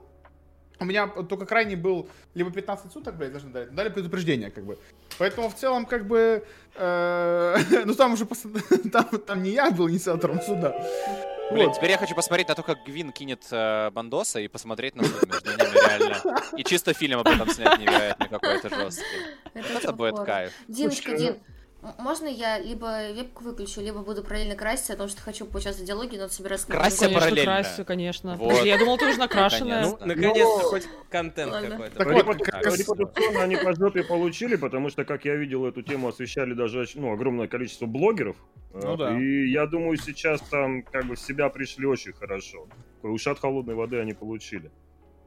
у 0.80 0.84
меня 0.84 1.06
только 1.06 1.46
крайний 1.46 1.76
был 1.76 2.08
либо 2.34 2.50
15 2.50 2.90
суток, 2.90 3.16
блядь, 3.16 3.32
должны 3.32 3.50
дать, 3.50 3.74
дали 3.74 3.90
предупреждение, 3.90 4.50
как 4.50 4.64
бы. 4.64 4.78
Поэтому 5.18 5.50
в 5.50 5.54
целом, 5.54 5.84
как 5.84 6.06
бы, 6.06 6.44
э, 6.74 7.56
ну 7.84 7.94
там 7.94 8.14
уже, 8.14 8.26
там, 8.92 9.04
там 9.04 9.42
не 9.42 9.50
я 9.50 9.70
был 9.70 9.88
инициатором 9.90 10.40
суда. 10.40 10.74
Блин, 11.50 11.66
вот. 11.66 11.76
теперь 11.76 11.90
я 11.90 11.98
хочу 11.98 12.14
посмотреть 12.14 12.48
на 12.48 12.54
то, 12.54 12.62
как 12.62 12.78
Гвин 12.86 13.12
кинет 13.12 13.44
э, 13.50 13.90
Бандоса 13.90 14.40
и 14.40 14.48
посмотреть 14.48 14.94
на 14.94 15.04
суд 15.04 15.26
между 15.26 15.50
ними 15.50 15.74
реально. 15.74 16.40
И 16.56 16.64
чисто 16.64 16.94
фильм 16.94 17.18
об 17.18 17.28
этом 17.28 17.50
снять 17.50 17.78
невероятно 17.78 18.28
какой-то 18.28 18.68
жесткий. 18.68 19.04
Это, 19.52 19.68
это 19.74 19.92
будет 19.92 20.24
кайф. 20.24 20.52
Диночка, 20.68 21.16
Дин, 21.18 21.36
можно 21.98 22.26
я 22.26 22.58
либо 22.58 23.12
вебку 23.12 23.44
выключу, 23.44 23.80
либо 23.80 24.00
буду 24.00 24.22
параллельно 24.22 24.54
краситься, 24.54 24.92
потому 24.92 25.08
что 25.08 25.22
хочу 25.22 25.46
поучаствовать 25.46 25.84
в 25.84 25.86
диалоге, 25.86 26.18
но 26.18 26.28
собираюсь... 26.28 26.64
Красься 26.64 27.08
параллельно. 27.08 27.44
Красься, 27.44 27.84
конечно. 27.84 28.36
Вот. 28.36 28.64
Я 28.64 28.78
думал, 28.78 28.98
ты 28.98 29.08
уже 29.08 29.18
накрашенная. 29.18 29.82
Ну, 29.82 29.98
наконец-то 30.00 30.68
хоть 30.68 30.88
контент 31.10 31.52
какой-то. 31.52 31.96
Так 31.96 32.26
вот, 32.26 32.36
репутационно 32.36 33.42
они 33.42 33.56
по 33.56 33.74
жопе 33.74 34.02
получили, 34.02 34.56
потому 34.56 34.90
что, 34.90 35.04
как 35.04 35.24
я 35.24 35.36
видел, 35.36 35.66
эту 35.66 35.82
тему 35.82 36.08
освещали 36.08 36.54
даже 36.54 36.86
ну, 36.94 37.12
огромное 37.12 37.48
количество 37.48 37.86
блогеров. 37.86 38.36
Ну, 38.72 38.96
да. 38.96 39.18
И 39.18 39.48
я 39.50 39.66
думаю, 39.66 39.96
сейчас 39.96 40.40
там 40.42 40.82
как 40.82 41.06
бы 41.06 41.16
в 41.16 41.20
себя 41.20 41.48
пришли 41.48 41.86
очень 41.86 42.12
хорошо. 42.12 42.68
Ушат 43.02 43.38
холодной 43.38 43.74
воды 43.74 43.98
они 43.98 44.12
получили. 44.12 44.70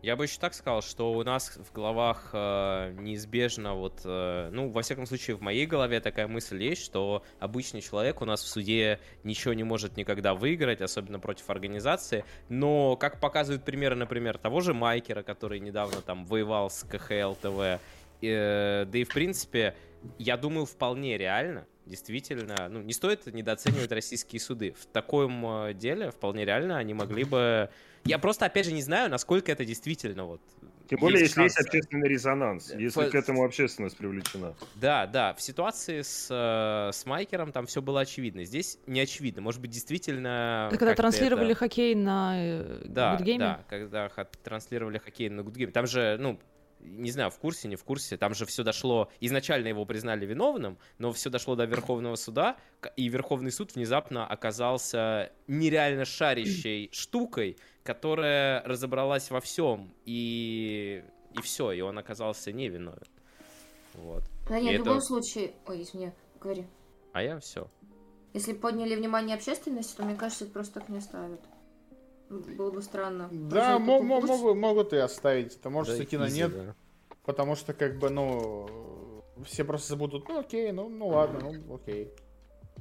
Я 0.04 0.18
бы 0.18 0.26
еще 0.26 0.38
так 0.38 0.54
сказал, 0.54 0.82
что 0.82 1.14
у 1.14 1.24
нас 1.24 1.56
в 1.56 1.72
головах 1.72 2.32
э, 2.34 2.94
неизбежно 3.00 3.74
вот, 3.74 4.02
э, 4.04 4.50
ну, 4.52 4.68
во 4.68 4.82
всяком 4.82 5.06
случае, 5.06 5.38
в 5.38 5.42
моей 5.42 5.66
голове 5.66 6.02
такая 6.02 6.28
мысль 6.28 6.62
есть, 6.62 6.84
что 6.84 7.24
обычный 7.40 7.80
человек 7.80 8.22
у 8.22 8.26
нас 8.26 8.44
в 8.44 8.48
суде 8.48 9.00
ничего 9.24 9.54
не 9.54 9.64
может 9.64 9.96
никогда 9.96 10.34
выиграть, 10.34 10.82
особенно 10.82 11.22
против 11.22 11.50
организации, 11.50 12.26
но, 12.50 12.98
как 12.98 13.22
показывают 13.22 13.64
примеры, 13.64 13.96
например, 13.96 14.38
того 14.38 14.60
же 14.60 14.74
Майкера, 14.74 15.24
который 15.24 15.62
недавно 15.62 16.02
там 16.02 16.26
воевал 16.26 16.70
с 16.70 16.84
КХЛ 16.84 17.36
ТВ, 17.36 17.80
э, 18.22 18.86
да 18.86 18.98
и, 18.98 19.06
в 19.06 19.14
принципе, 19.14 19.74
я 20.18 20.38
думаю, 20.38 20.66
вполне 20.66 21.18
реально, 21.18 21.66
действительно, 21.86 22.70
ну, 22.70 22.82
не 22.82 22.94
стоит 22.94 23.26
недооценивать 23.28 23.92
российские 23.92 24.40
суды. 24.40 24.74
В 24.80 24.86
таком 24.86 25.46
э, 25.68 25.74
деле 25.74 26.12
вполне 26.12 26.46
реально 26.46 26.78
они 26.78 26.94
могли 26.94 27.24
бы 27.24 27.70
я 28.06 28.20
просто, 28.20 28.46
опять 28.46 28.66
же, 28.66 28.74
не 28.74 28.82
знаю, 28.82 29.10
насколько 29.10 29.52
это 29.52 29.64
действительно 29.66 30.26
вот 30.26 30.42
тем 30.90 31.00
более, 31.00 31.22
есть 31.22 31.32
если 31.32 31.42
шансы. 31.42 31.60
есть 31.60 31.68
общественный 31.68 32.10
резонанс, 32.10 32.74
если 32.74 33.06
По... 33.06 33.10
к 33.10 33.16
этому 33.16 33.46
общественность 33.46 33.96
привлечена. 33.98 34.54
Да, 34.76 35.08
да. 35.08 35.34
В 35.34 35.42
ситуации 35.42 36.02
с, 36.02 36.28
э, 36.30 36.92
с 36.92 37.06
Майкером 37.06 37.54
там 37.54 37.66
все 37.66 37.82
было 37.82 38.02
очевидно. 38.02 38.44
Здесь 38.44 38.78
не 38.86 39.00
очевидно. 39.00 39.42
Может 39.42 39.62
быть, 39.62 39.72
действительно... 39.72 40.68
Да, 40.70 40.78
когда 40.78 40.94
транслировали 40.94 41.52
это... 41.52 41.60
хоккей 41.60 41.96
на 41.96 42.34
э, 42.36 42.82
да, 42.86 43.16
Good 43.16 43.26
Game? 43.26 43.40
Да, 43.40 43.64
когда 43.70 44.10
транслировали 44.44 44.98
хоккей 44.98 45.30
на 45.30 45.42
Good 45.42 45.54
Game. 45.54 45.72
Там 45.72 45.88
же, 45.88 46.18
ну, 46.20 46.38
не 46.84 47.12
знаю, 47.12 47.30
в 47.32 47.38
курсе, 47.38 47.68
не 47.68 47.76
в 47.76 47.84
курсе, 47.84 48.18
там 48.18 48.34
же 48.34 48.46
все 48.46 48.64
дошло, 48.64 49.10
изначально 49.20 49.68
его 49.68 49.86
признали 49.86 50.26
виновным, 50.26 50.78
но 50.98 51.12
все 51.12 51.30
дошло 51.30 51.56
до 51.56 51.66
Верховного 51.66 52.16
суда, 52.16 52.58
и 52.96 53.08
Верховный 53.08 53.52
суд 53.52 53.76
внезапно 53.76 54.28
оказался 54.28 55.32
нереально 55.48 56.06
шарящей 56.06 56.90
штукой, 56.94 57.58
которая 57.84 58.64
разобралась 58.64 59.30
во 59.32 59.40
всем, 59.40 59.94
и, 60.06 61.04
и 61.34 61.42
все, 61.42 61.72
и 61.72 61.82
он 61.82 61.98
оказался 61.98 62.52
невиновен. 62.52 63.08
Вот. 63.94 64.24
Да 64.50 64.60
нет, 64.60 64.82
в 64.82 64.86
любом 64.86 65.02
случае... 65.02 65.54
Ой, 65.68 65.84
извини, 65.84 66.12
говори. 66.40 66.66
А 67.14 67.22
я 67.22 67.40
все. 67.40 67.70
Если 68.34 68.54
подняли 68.54 68.96
внимание 68.96 69.36
общественности, 69.36 69.96
то, 69.96 70.04
мне 70.04 70.16
кажется, 70.16 70.46
это 70.46 70.54
просто 70.54 70.80
так 70.80 70.90
не 70.90 70.98
оставят. 70.98 71.40
Было 72.40 72.72
бы 72.72 72.82
странно. 72.82 73.30
Да, 73.32 73.80
могут, 73.80 74.30
могут 74.56 74.94
и 74.94 74.98
оставить. 74.98 75.56
Это 75.56 75.70
может, 75.70 75.98
да, 75.98 76.04
Сакина 76.04 76.30
нет. 76.30 76.54
Да. 76.54 76.76
Потому 77.26 77.56
что, 77.56 77.74
как 77.74 77.98
бы, 78.00 78.10
ну, 78.10 79.24
все 79.46 79.64
просто 79.64 79.90
забудут, 79.90 80.28
ну 80.28 80.40
окей, 80.40 80.72
ну, 80.72 80.90
ну 80.90 81.08
ладно, 81.08 81.40
ну 81.42 81.76
окей. 81.76 82.12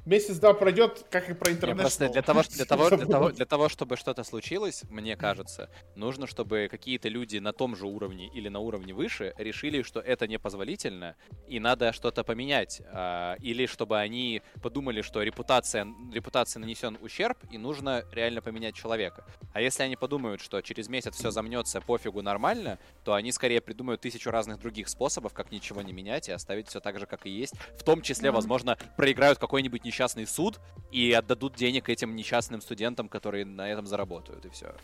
Месяц, 0.04 0.38
да, 0.38 0.52
пройдет, 0.52 1.06
как 1.10 1.30
и 1.30 1.34
про 1.34 1.52
интернет. 1.52 1.78
Просто 1.78 2.08
для 2.08 2.22
того, 2.22 2.42
для, 2.42 2.64
того, 2.64 2.90
для, 2.90 3.06
того, 3.06 3.30
для 3.32 3.46
того, 3.46 3.68
чтобы 3.68 3.96
что-то 3.96 4.24
случилось, 4.24 4.82
мне 4.90 5.16
кажется, 5.16 5.70
нужно, 5.94 6.26
чтобы 6.26 6.68
какие-то 6.68 7.08
люди 7.08 7.38
на 7.38 7.52
том 7.52 7.76
же 7.76 7.86
уровне 7.86 8.28
или 8.28 8.48
на 8.48 8.58
уровне 8.58 8.94
выше 8.94 9.32
решили, 9.38 9.82
что 9.82 10.00
это 10.00 10.26
непозволительно, 10.26 11.14
и 11.46 11.60
надо 11.60 11.92
что-то 11.92 12.24
поменять. 12.24 12.82
А, 12.92 13.36
или 13.40 13.66
чтобы 13.66 13.98
они 13.98 14.42
подумали, 14.60 15.02
что 15.02 15.22
репутация, 15.22 15.86
репутация 16.12 16.60
нанесен 16.60 16.98
ущерб, 17.00 17.38
и 17.52 17.58
нужно 17.58 18.04
реально 18.10 18.42
поменять 18.42 18.74
человека. 18.74 19.24
А 19.52 19.60
если 19.60 19.84
они 19.84 19.94
подумают, 19.94 20.40
что 20.40 20.60
через 20.62 20.88
месяц 20.88 21.14
все 21.14 21.30
замнется, 21.30 21.80
пофигу, 21.80 22.22
нормально, 22.22 22.80
то 23.04 23.14
они 23.14 23.30
скорее 23.30 23.60
придумают 23.60 24.00
тысячу 24.00 24.32
разных 24.32 24.58
других 24.58 24.88
способов, 24.88 25.32
как 25.32 25.52
ничего 25.52 25.80
не 25.82 25.92
менять 25.92 26.28
и 26.28 26.32
оставить 26.32 26.68
все 26.68 26.80
так 26.80 26.98
же, 26.98 27.06
как 27.06 27.24
и 27.26 27.30
есть. 27.30 27.54
В 27.78 27.84
том 27.84 28.02
числе, 28.02 28.32
возможно, 28.32 28.76
проиграют 28.96 29.38
какой-нибудь 29.38 29.81
несчастный 29.84 30.26
суд 30.26 30.60
и 30.90 31.12
отдадут 31.12 31.54
денег 31.54 31.88
этим 31.88 32.14
несчастным 32.16 32.60
студентам, 32.60 33.08
которые 33.08 33.44
на 33.44 33.68
этом 33.68 33.86
заработают, 33.86 34.44
и 34.44 34.48
все. 34.50 34.74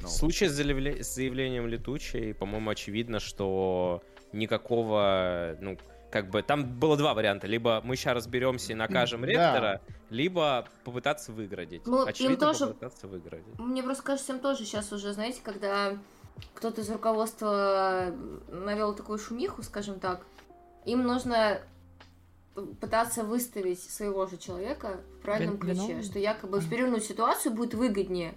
Ну. 0.00 0.08
В 0.08 0.10
случае 0.10 0.50
с, 0.50 0.52
заявля... 0.52 1.02
с 1.02 1.14
заявлением 1.14 1.66
летучей, 1.66 2.34
по-моему, 2.34 2.70
очевидно, 2.70 3.20
что 3.20 4.02
никакого, 4.32 5.56
ну, 5.60 5.78
как 6.10 6.30
бы 6.30 6.42
там 6.42 6.64
было 6.78 6.96
два 6.96 7.14
варианта. 7.14 7.46
Либо 7.46 7.80
мы 7.82 7.96
сейчас 7.96 8.14
разберемся 8.16 8.72
и 8.72 8.74
накажем 8.74 9.24
ректора, 9.24 9.80
да. 9.86 9.94
либо 10.10 10.68
попытаться 10.84 11.32
выградить. 11.32 11.86
Ну, 11.86 12.06
Очевидно, 12.06 12.34
им 12.34 12.40
тоже... 12.40 12.66
попытаться 12.68 13.08
выградить. 13.08 13.58
Мне 13.58 13.82
просто 13.82 14.02
кажется, 14.04 14.32
им 14.32 14.38
тоже 14.38 14.64
сейчас 14.64 14.92
уже, 14.92 15.12
знаете, 15.12 15.40
когда 15.42 15.96
кто-то 16.54 16.82
из 16.82 16.90
руководства 16.90 18.14
навел 18.48 18.94
такую 18.94 19.18
шумиху, 19.18 19.62
скажем 19.62 20.00
так, 20.00 20.24
им 20.84 21.02
нужно 21.02 21.60
пытаться 22.80 23.24
выставить 23.24 23.82
своего 23.82 24.26
же 24.26 24.36
человека 24.36 25.00
в 25.18 25.22
правильном 25.22 25.58
ключе, 25.58 26.02
что 26.02 26.18
якобы 26.18 26.60
перевернуть 26.60 27.04
ситуацию 27.04 27.52
будет 27.52 27.74
выгоднее, 27.74 28.34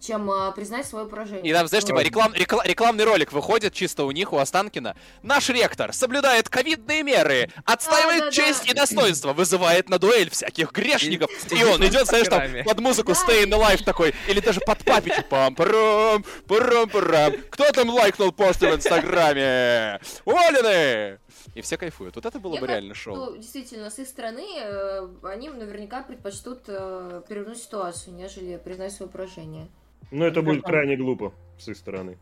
чем 0.00 0.30
а, 0.30 0.52
признать 0.52 0.86
свое 0.86 1.06
поражение. 1.06 1.50
И 1.50 1.52
там, 1.52 1.66
знаешь, 1.66 1.84
типа 1.84 2.00
реклам, 2.00 2.32
реклам, 2.34 2.64
рекламный 2.64 3.04
ролик 3.04 3.32
выходит 3.32 3.72
чисто 3.72 4.04
у 4.04 4.10
них, 4.12 4.32
у 4.32 4.38
Останкина. 4.38 4.96
Наш 5.22 5.48
ректор 5.48 5.92
соблюдает 5.92 6.48
ковидные 6.48 7.02
меры, 7.02 7.50
отстаивает 7.64 8.24
а, 8.24 8.30
честь 8.30 8.64
да. 8.66 8.70
и 8.70 8.74
достоинство, 8.74 9.32
вызывает 9.32 9.88
на 9.88 9.98
дуэль 9.98 10.30
всяких 10.30 10.72
грешников. 10.72 11.30
И 11.50 11.64
он 11.64 11.84
идет, 11.86 12.06
знаешь, 12.06 12.28
там 12.28 12.42
под 12.64 12.80
музыку 12.80 13.12
Stay 13.12 13.44
in 13.44 13.50
the 13.50 13.58
Life 13.58 13.82
такой, 13.84 14.14
или 14.28 14.40
даже 14.40 14.60
под 14.60 14.84
папичу. 14.84 15.22
пам 15.28 15.54
парам 15.54 16.24
парам 16.46 16.88
парам 16.88 17.34
Кто 17.50 17.70
там 17.72 17.90
лайкнул 17.90 18.32
пост 18.32 18.60
в 18.60 18.66
Инстаграме? 18.66 20.00
Уволены! 20.24 21.18
И 21.54 21.60
все 21.60 21.76
кайфуют. 21.76 22.16
Вот 22.16 22.26
это 22.26 22.38
было 22.38 22.54
Я 22.54 22.60
бы 22.60 22.66
реально 22.66 22.94
шоу. 22.94 23.16
Ну, 23.16 23.36
действительно, 23.36 23.90
с 23.90 23.98
их 23.98 24.06
стороны 24.06 24.44
э, 24.56 25.08
они 25.24 25.48
наверняка 25.48 26.02
предпочтут 26.02 26.64
э, 26.68 27.22
перевернуть 27.28 27.58
ситуацию, 27.58 28.14
нежели 28.14 28.56
признать 28.56 28.92
свое 28.92 29.10
поражение. 29.10 29.68
Ну, 30.10 30.24
это 30.24 30.42
будет 30.42 30.62
крайне 30.62 30.96
глупо 30.96 31.32
с 31.58 31.68
их 31.68 31.76
стороны. 31.76 32.18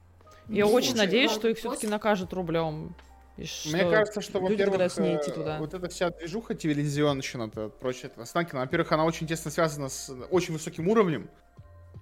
Я 0.48 0.66
ну, 0.66 0.72
очень 0.72 0.96
надеюсь, 0.96 1.32
что 1.32 1.48
их 1.48 1.58
все-таки 1.58 1.86
накажут 1.86 2.32
рублем. 2.32 2.94
Мне 3.36 3.90
кажется, 3.90 4.22
что, 4.22 4.40
во-первых, 4.40 4.98
э, 4.98 5.58
вот 5.58 5.74
эта 5.74 5.88
вся 5.88 6.08
движуха 6.10 6.54
телевизионщина, 6.54 7.50
то 7.50 7.68
прочее, 7.68 8.10
Останкина, 8.16 8.60
во-первых, 8.60 8.92
она 8.92 9.04
очень 9.04 9.26
тесно 9.26 9.50
связана 9.50 9.90
с 9.90 10.10
очень 10.30 10.54
высоким 10.54 10.88
уровнем. 10.88 11.28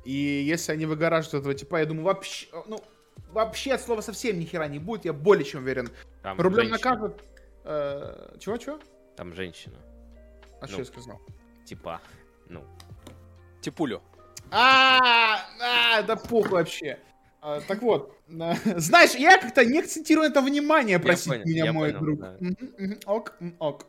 И 0.05 0.13
если 0.13 0.71
они 0.73 0.87
выгораживают 0.87 1.43
этого 1.43 1.55
типа, 1.55 1.77
я 1.81 1.87
думаю, 1.87 2.05
вообще, 2.05 2.47
ну, 2.69 2.81
вообще 3.29 3.75
от 3.75 3.81
слова 3.81 4.01
совсем 4.01 4.39
ни 4.39 4.45
хера 4.45 4.67
не 4.69 4.79
будет, 4.79 5.05
я 5.05 5.13
более 5.13 5.45
чем 5.45 5.63
уверен. 5.63 5.91
Там 6.23 6.41
Рублем 6.41 6.69
женщина. 6.69 6.91
накажут... 6.91 7.23
Э, 7.65 8.37
чего-чего? 8.39 8.79
Там 9.17 9.35
женщина. 9.35 9.77
А 10.61 10.63
ну, 10.63 10.69
что 10.69 10.79
я 10.79 10.85
сказал? 10.85 11.21
Типа, 11.65 12.01
ну. 12.49 12.65
Типулю. 13.61 14.03
А, 14.51 15.41
а, 15.61 16.03
да 16.03 16.17
похуй 16.17 16.51
вообще. 16.51 16.99
А, 17.41 17.61
так 17.61 17.83
вот, 17.83 18.17
знаешь, 18.29 19.15
я 19.15 19.39
как-то 19.39 19.65
не 19.65 19.81
акцентирую 19.81 20.29
это 20.29 20.41
внимание, 20.41 20.99
простите 20.99 21.43
меня, 21.45 21.73
мой 21.73 21.93
друг. 21.93 22.21
Ок, 23.07 23.37
ок. 23.59 23.87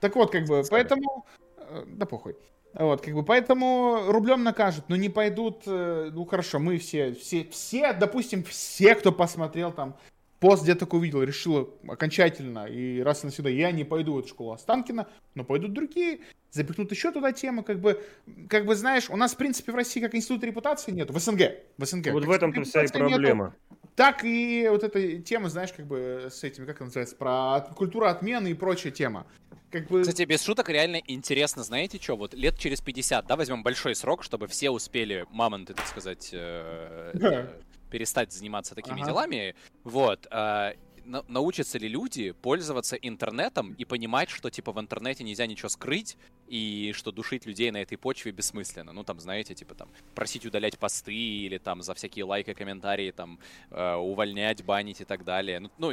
Так 0.00 0.16
вот, 0.16 0.32
как 0.32 0.46
бы, 0.46 0.62
поэтому... 0.68 1.26
Э, 1.58 1.84
да 1.86 2.06
похуй. 2.06 2.36
Вот, 2.74 3.02
как 3.02 3.14
бы, 3.14 3.22
поэтому 3.22 4.04
рублем 4.06 4.44
накажут, 4.44 4.84
но 4.88 4.96
не 4.96 5.10
пойдут, 5.10 5.62
э, 5.66 6.10
ну 6.12 6.24
хорошо, 6.24 6.58
мы 6.58 6.78
все, 6.78 7.12
все, 7.12 7.44
все, 7.50 7.92
допустим, 7.92 8.44
все, 8.44 8.94
кто 8.94 9.12
посмотрел 9.12 9.72
там 9.72 9.96
пост 10.42 10.64
где 10.64 10.74
такой 10.74 10.98
увидел, 10.98 11.22
решил 11.22 11.78
окончательно, 11.86 12.66
и 12.66 13.00
раз 13.00 13.22
и 13.22 13.26
навсегда, 13.26 13.48
я 13.48 13.70
не 13.70 13.84
пойду 13.84 14.14
в 14.14 14.18
эту 14.18 14.28
школу 14.28 14.52
Останкина, 14.52 15.06
но 15.34 15.44
пойдут 15.44 15.72
другие, 15.72 16.20
запихнут 16.50 16.90
еще 16.90 17.12
туда 17.12 17.30
тему, 17.32 17.62
как 17.62 17.78
бы, 17.78 18.02
как 18.48 18.66
бы, 18.66 18.74
знаешь, 18.74 19.08
у 19.08 19.16
нас, 19.16 19.34
в 19.34 19.36
принципе, 19.36 19.70
в 19.70 19.76
России 19.76 20.00
как 20.00 20.14
института 20.16 20.46
репутации 20.46 20.90
нет, 20.90 21.10
в 21.10 21.18
СНГ, 21.18 21.42
в 21.78 21.84
СНГ. 21.84 22.12
Вот 22.12 22.24
в 22.24 22.30
этом-то 22.30 22.62
вся 22.64 22.82
и 22.82 22.88
проблема. 22.88 23.54
Нету, 23.70 23.81
так 23.94 24.24
и 24.24 24.66
вот 24.70 24.82
эта 24.82 25.18
тема, 25.18 25.48
знаешь, 25.48 25.72
как 25.72 25.86
бы 25.86 26.28
с 26.30 26.42
этими, 26.44 26.64
как 26.64 26.76
это 26.76 26.84
называется, 26.84 27.16
про 27.16 27.60
культуру 27.74 28.06
отмены 28.06 28.48
и 28.48 28.54
прочая 28.54 28.92
тема. 28.92 29.26
Как 29.70 29.88
бы... 29.88 30.02
Кстати, 30.02 30.24
без 30.24 30.42
шуток 30.42 30.68
реально 30.68 31.00
интересно, 31.06 31.62
знаете 31.62 31.98
что, 32.00 32.16
вот 32.16 32.34
лет 32.34 32.58
через 32.58 32.80
50, 32.80 33.26
да, 33.26 33.36
возьмем 33.36 33.62
большой 33.62 33.94
срок, 33.94 34.22
чтобы 34.22 34.46
все 34.46 34.70
успели, 34.70 35.26
мамонты, 35.30 35.72
так 35.74 35.86
сказать, 35.86 36.30
э, 36.32 37.12
э, 37.14 37.48
перестать 37.90 38.32
заниматься 38.32 38.74
такими 38.74 38.96
ага. 38.96 39.06
делами, 39.06 39.54
вот, 39.84 40.26
э, 40.30 40.74
научатся 41.04 41.78
ли 41.78 41.88
люди 41.88 42.32
пользоваться 42.32 42.96
интернетом 42.96 43.74
и 43.74 43.84
понимать, 43.84 44.30
что 44.30 44.50
типа 44.50 44.72
в 44.72 44.80
интернете 44.80 45.24
нельзя 45.24 45.46
ничего 45.46 45.68
скрыть 45.68 46.16
и 46.48 46.92
что 46.94 47.12
душить 47.12 47.46
людей 47.46 47.70
на 47.70 47.78
этой 47.78 47.96
почве 47.96 48.32
бессмысленно. 48.32 48.92
Ну 48.92 49.04
там, 49.04 49.20
знаете, 49.20 49.54
типа 49.54 49.74
там 49.74 49.88
просить 50.14 50.46
удалять 50.46 50.78
посты 50.78 51.14
или 51.14 51.58
там 51.58 51.82
за 51.82 51.94
всякие 51.94 52.24
лайки, 52.24 52.52
комментарии 52.52 53.10
там 53.10 53.38
э, 53.70 53.94
увольнять, 53.94 54.64
банить 54.64 55.00
и 55.00 55.04
так 55.04 55.24
далее. 55.24 55.60
Ну, 55.60 55.70
ну 55.78 55.92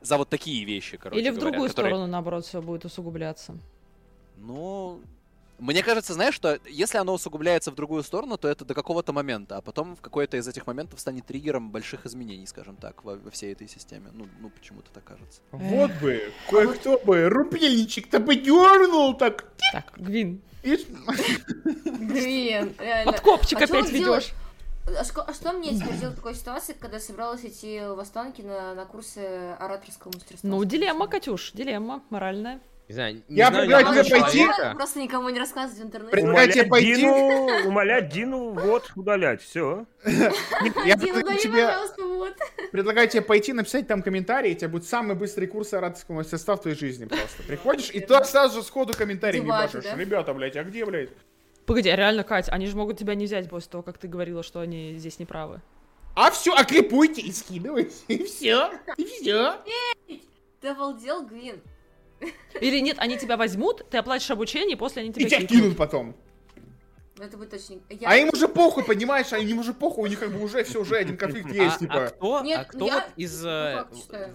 за 0.00 0.18
вот 0.18 0.28
такие 0.28 0.64
вещи, 0.64 0.96
короче. 0.96 1.20
Или 1.20 1.30
в 1.30 1.34
говоря, 1.34 1.50
другую 1.50 1.70
которые... 1.70 1.92
сторону, 1.92 2.10
наоборот, 2.10 2.44
все 2.44 2.60
будет 2.60 2.84
усугубляться. 2.84 3.56
Ну, 4.36 5.00
мне 5.58 5.82
кажется, 5.82 6.14
знаешь, 6.14 6.34
что 6.34 6.58
если 6.68 6.98
оно 6.98 7.14
усугубляется 7.14 7.70
в 7.70 7.74
другую 7.74 8.02
сторону, 8.02 8.36
то 8.36 8.48
это 8.48 8.64
до 8.64 8.74
какого-то 8.74 9.12
момента, 9.12 9.56
а 9.56 9.60
потом 9.60 9.96
в 9.96 10.00
какой-то 10.00 10.36
из 10.36 10.48
этих 10.48 10.66
моментов 10.66 11.00
станет 11.00 11.26
триггером 11.26 11.70
больших 11.70 12.06
изменений, 12.06 12.46
скажем 12.46 12.76
так, 12.76 13.04
во, 13.04 13.16
во 13.16 13.30
всей 13.30 13.52
этой 13.52 13.68
системе. 13.68 14.10
Ну, 14.12 14.26
ну 14.40 14.50
почему-то 14.50 14.90
так 14.90 15.04
кажется. 15.04 15.40
Вот 15.52 15.90
бы, 16.02 16.32
кое-кто 16.50 16.98
бы 16.98 17.28
рупейничек-то 17.28 18.18
бы 18.18 18.36
дернул 18.36 19.16
так. 19.16 19.52
Так, 19.72 19.92
Гвин. 19.96 20.42
Гвин, 20.62 22.74
реально. 22.78 23.12
Подкопчик 23.12 23.60
а 23.60 23.64
опять 23.64 23.90
ведешь. 23.90 24.32
А, 24.86 25.04
что, 25.04 25.22
а 25.22 25.32
что 25.32 25.52
мне 25.52 25.78
теперь 25.78 25.96
делать 25.96 26.14
в 26.14 26.16
такой 26.16 26.34
ситуации, 26.34 26.74
когда 26.78 27.00
собралась 27.00 27.44
идти 27.44 27.80
в 27.80 27.98
Останки 27.98 28.42
на, 28.42 28.74
на 28.74 28.84
курсы 28.84 29.54
ораторского 29.58 30.12
мастерства? 30.12 30.50
Ну, 30.50 30.62
дилемма, 30.64 31.06
Катюш, 31.06 31.52
дилемма 31.52 32.02
моральная. 32.10 32.60
Не 32.88 32.94
знаю, 32.94 33.14
не 33.28 33.36
я 33.36 33.48
знаю, 33.48 33.66
предлагаю 33.66 34.04
тебе 34.04 34.20
пойти. 34.20 34.46
Просто 34.74 35.00
никому 35.00 35.30
не 35.30 35.38
рассказывать 35.38 35.80
в 35.80 35.84
интернете. 35.86 36.12
Предлагаю 36.12 36.52
тебе 36.52 36.64
пойти. 36.64 36.96
Дину, 36.96 37.66
умолять 37.66 38.08
Дину 38.10 38.50
вот 38.50 38.92
удалять, 38.94 39.40
все. 39.40 39.86
Я 40.04 40.98
предлагаю 40.98 41.38
тебе, 41.38 41.70
предлагаю 42.70 43.08
тебе 43.08 43.22
пойти 43.22 43.54
написать 43.54 43.86
там 43.86 44.02
комментарий, 44.02 44.52
у 44.52 44.54
тебя 44.54 44.68
будет 44.68 44.84
самый 44.84 45.16
быстрый 45.16 45.46
курс 45.46 45.72
ораторского 45.72 46.16
мастерства 46.16 46.56
в 46.56 46.60
твоей 46.60 46.76
жизни 46.76 47.06
просто. 47.06 47.42
Приходишь, 47.44 47.90
и 47.90 48.00
туда 48.00 48.22
сразу 48.24 48.60
же 48.60 48.66
сходу 48.66 48.92
комментарий 48.92 49.40
не 49.40 49.48
башишь. 49.48 49.84
Ребята, 49.96 50.34
блядь, 50.34 50.56
а 50.56 50.64
где, 50.64 50.84
блядь? 50.84 51.08
Погоди, 51.64 51.88
а 51.88 51.96
реально, 51.96 52.24
Кать, 52.24 52.50
они 52.50 52.66
же 52.66 52.76
могут 52.76 52.98
тебя 52.98 53.14
не 53.14 53.24
взять 53.24 53.48
после 53.48 53.70
того, 53.70 53.82
как 53.82 53.96
ты 53.96 54.06
говорила, 54.06 54.42
что 54.42 54.60
они 54.60 54.96
здесь 54.98 55.18
неправы. 55.18 55.62
А 56.14 56.30
все, 56.30 56.54
а 56.54 56.64
клипуйте 56.64 57.22
и 57.22 57.32
скидывайте, 57.32 57.94
и 58.08 58.24
все, 58.24 58.70
и 58.98 59.04
все. 59.04 59.54
Ты 60.60 60.68
обалдел, 60.68 61.26
Гвин? 61.26 61.62
Или 62.60 62.80
нет, 62.80 62.98
они 62.98 63.18
тебя 63.18 63.36
возьмут, 63.36 63.88
ты 63.90 63.98
оплатишь 63.98 64.30
обучение, 64.30 64.76
и 64.76 64.78
после 64.78 65.02
они 65.02 65.12
тебя 65.12 65.26
И 65.26 65.28
тебя 65.28 65.46
кинут 65.46 65.76
потом. 65.76 66.14
Это 67.18 67.36
будет 67.36 67.54
очень... 67.54 67.80
Я... 67.88 68.08
А 68.10 68.16
им 68.16 68.30
уже 68.32 68.48
похуй, 68.48 68.84
понимаешь? 68.84 69.32
А 69.32 69.38
им 69.38 69.58
уже 69.60 69.72
похуй, 69.72 70.04
у 70.04 70.06
них 70.08 70.18
как 70.18 70.32
бы 70.32 70.42
уже 70.42 70.64
все, 70.64 70.80
уже 70.80 70.96
один 70.96 71.16
конфликт 71.16 71.52
есть, 71.52 71.76
а, 71.76 71.78
типа. 71.78 71.94
А 71.94 72.08
кто, 72.08 72.40
Нет, 72.42 72.60
а 72.60 72.64
кто 72.64 72.86
я... 72.86 72.94
вот 72.94 73.04
из... 73.16 73.46
Э, 73.46 73.86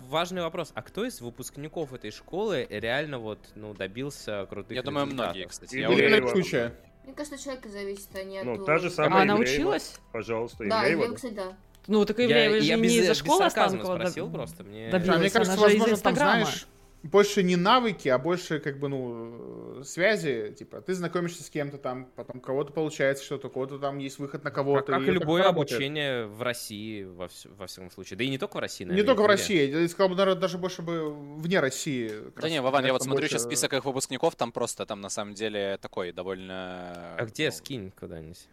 важный 0.07 0.41
вопрос. 0.41 0.71
А 0.75 0.81
кто 0.81 1.03
из 1.05 1.19
выпускников 1.19 1.93
этой 1.93 2.11
школы 2.11 2.65
реально 2.69 3.19
вот, 3.19 3.39
ну, 3.55 3.73
добился 3.73 4.47
крутых 4.49 4.77
Я 4.77 4.83
думаю, 4.83 5.07
многие, 5.07 5.45
кстати. 5.45 5.75
Я 5.75 5.89
уверен, 5.89 6.29
случае. 6.29 6.73
Мне 7.03 7.13
кажется, 7.13 7.43
человека 7.43 7.69
зависит, 7.69 8.09
а 8.13 8.23
не 8.23 8.37
от... 8.37 8.45
Ну, 8.45 8.63
та 8.63 8.77
же 8.77 8.89
самая 8.89 9.19
А 9.19 9.23
она 9.23 9.35
училась? 9.35 9.95
Пожалуйста, 10.13 10.63
Да, 10.65 10.85
Ивлеева, 10.85 11.15
кстати, 11.15 11.33
да. 11.33 11.57
Ну, 11.87 12.05
так 12.05 12.19
Ивлеева 12.19 12.55
я, 12.55 12.61
же 12.61 12.67
я 12.67 12.75
не 12.77 12.97
из-за 12.99 13.13
школы 13.13 13.45
Останкова 13.45 13.95
спросил 13.95 14.29
просто. 14.29 14.63
Мне... 14.63 14.89
Да, 14.89 14.99
мне 15.17 15.29
кажется, 15.29 15.59
возможно, 15.59 15.97
там, 15.97 16.15
знаешь, 16.15 16.67
больше 17.03 17.43
не 17.43 17.55
навыки, 17.55 18.09
а 18.09 18.17
больше, 18.17 18.59
как 18.59 18.79
бы, 18.79 18.89
ну, 18.89 19.83
связи, 19.83 20.53
типа, 20.57 20.81
ты 20.81 20.93
знакомишься 20.93 21.43
с 21.43 21.49
кем-то 21.49 21.77
там, 21.77 22.05
потом 22.15 22.41
кого-то 22.41 22.73
получается 22.73 23.23
что-то, 23.23 23.47
у 23.47 23.49
кого-то 23.49 23.79
там 23.79 23.99
есть 23.99 24.19
выход 24.19 24.43
на 24.43 24.51
кого-то. 24.51 24.91
Как, 24.93 25.05
как 25.05 25.13
любое 25.13 25.43
обучение 25.43 26.25
в 26.25 26.41
России, 26.41 27.03
во, 27.03 27.25
вс- 27.25 27.47
во 27.55 27.67
всяком 27.67 27.89
случае. 27.91 28.17
Да 28.17 28.23
и 28.23 28.29
не 28.29 28.37
только 28.37 28.57
в 28.57 28.59
России, 28.59 28.83
Не 28.83 28.89
наверное, 28.89 29.07
только 29.07 29.23
в. 29.23 29.27
России, 29.27 29.81
я 29.81 29.87
сказал 29.87 30.09
бы, 30.09 30.15
наверное, 30.15 30.39
даже 30.41 30.57
больше 30.57 30.81
бы 30.81 31.13
вне 31.37 31.59
России. 31.59 32.09
Да 32.35 32.41
раз 32.41 32.51
не, 32.51 32.61
Вован, 32.61 32.85
я 32.85 32.91
вот 32.91 32.99
там 32.99 33.05
смотрю 33.05 33.21
больше- 33.23 33.33
сейчас 33.35 33.43
список 33.43 33.73
их 33.73 33.85
выпускников, 33.85 34.35
там 34.35 34.51
просто, 34.51 34.85
там 34.85 34.99
на 35.01 35.09
самом 35.09 35.33
деле 35.35 35.77
такой 35.81 36.11
довольно... 36.11 37.15
А 37.17 37.25
где 37.25 37.45
ну, 37.45 37.51
скинь 37.55 37.91
куда-нибудь? 37.91 38.47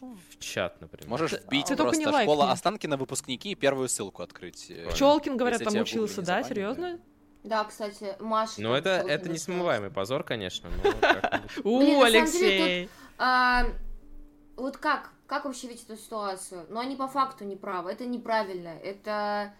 В 0.00 0.38
чат, 0.38 0.80
например. 0.80 1.08
Можешь 1.08 1.32
вбить 1.32 1.68
не 1.70 1.76
просто 1.76 2.02
школа 2.02 2.36
лайкни. 2.38 2.52
Останкина 2.52 2.96
выпускники 2.96 3.50
и 3.52 3.54
первую 3.54 3.88
ссылку 3.88 4.22
открыть. 4.22 4.66
э, 4.70 4.88
Пчелкин, 4.90 5.36
говорят, 5.36 5.62
там 5.62 5.76
учился, 5.76 6.20
не 6.20 6.26
да? 6.26 6.42
Серьезно? 6.42 6.98
Да, 6.98 6.98
кстати, 7.64 8.16
Маша... 8.20 8.60
Ну, 8.62 8.74
это, 8.74 8.90
это 8.90 9.24
сказала. 9.24 9.32
несмываемый 9.32 9.90
позор, 9.90 10.22
конечно. 10.22 10.70
но. 10.70 11.40
У, 11.64 12.02
Алексей. 12.02 12.88
А, 13.18 13.66
вот 14.56 14.76
как? 14.76 15.10
Как 15.26 15.44
вообще 15.44 15.68
видеть 15.68 15.84
эту 15.84 15.96
ситуацию? 15.96 16.66
Ну, 16.68 16.78
они 16.78 16.94
по 16.94 17.08
факту 17.08 17.44
не 17.44 17.56
правы. 17.56 17.90
Это 17.90 18.06
неправильно. 18.06 18.68
Это... 18.68 19.54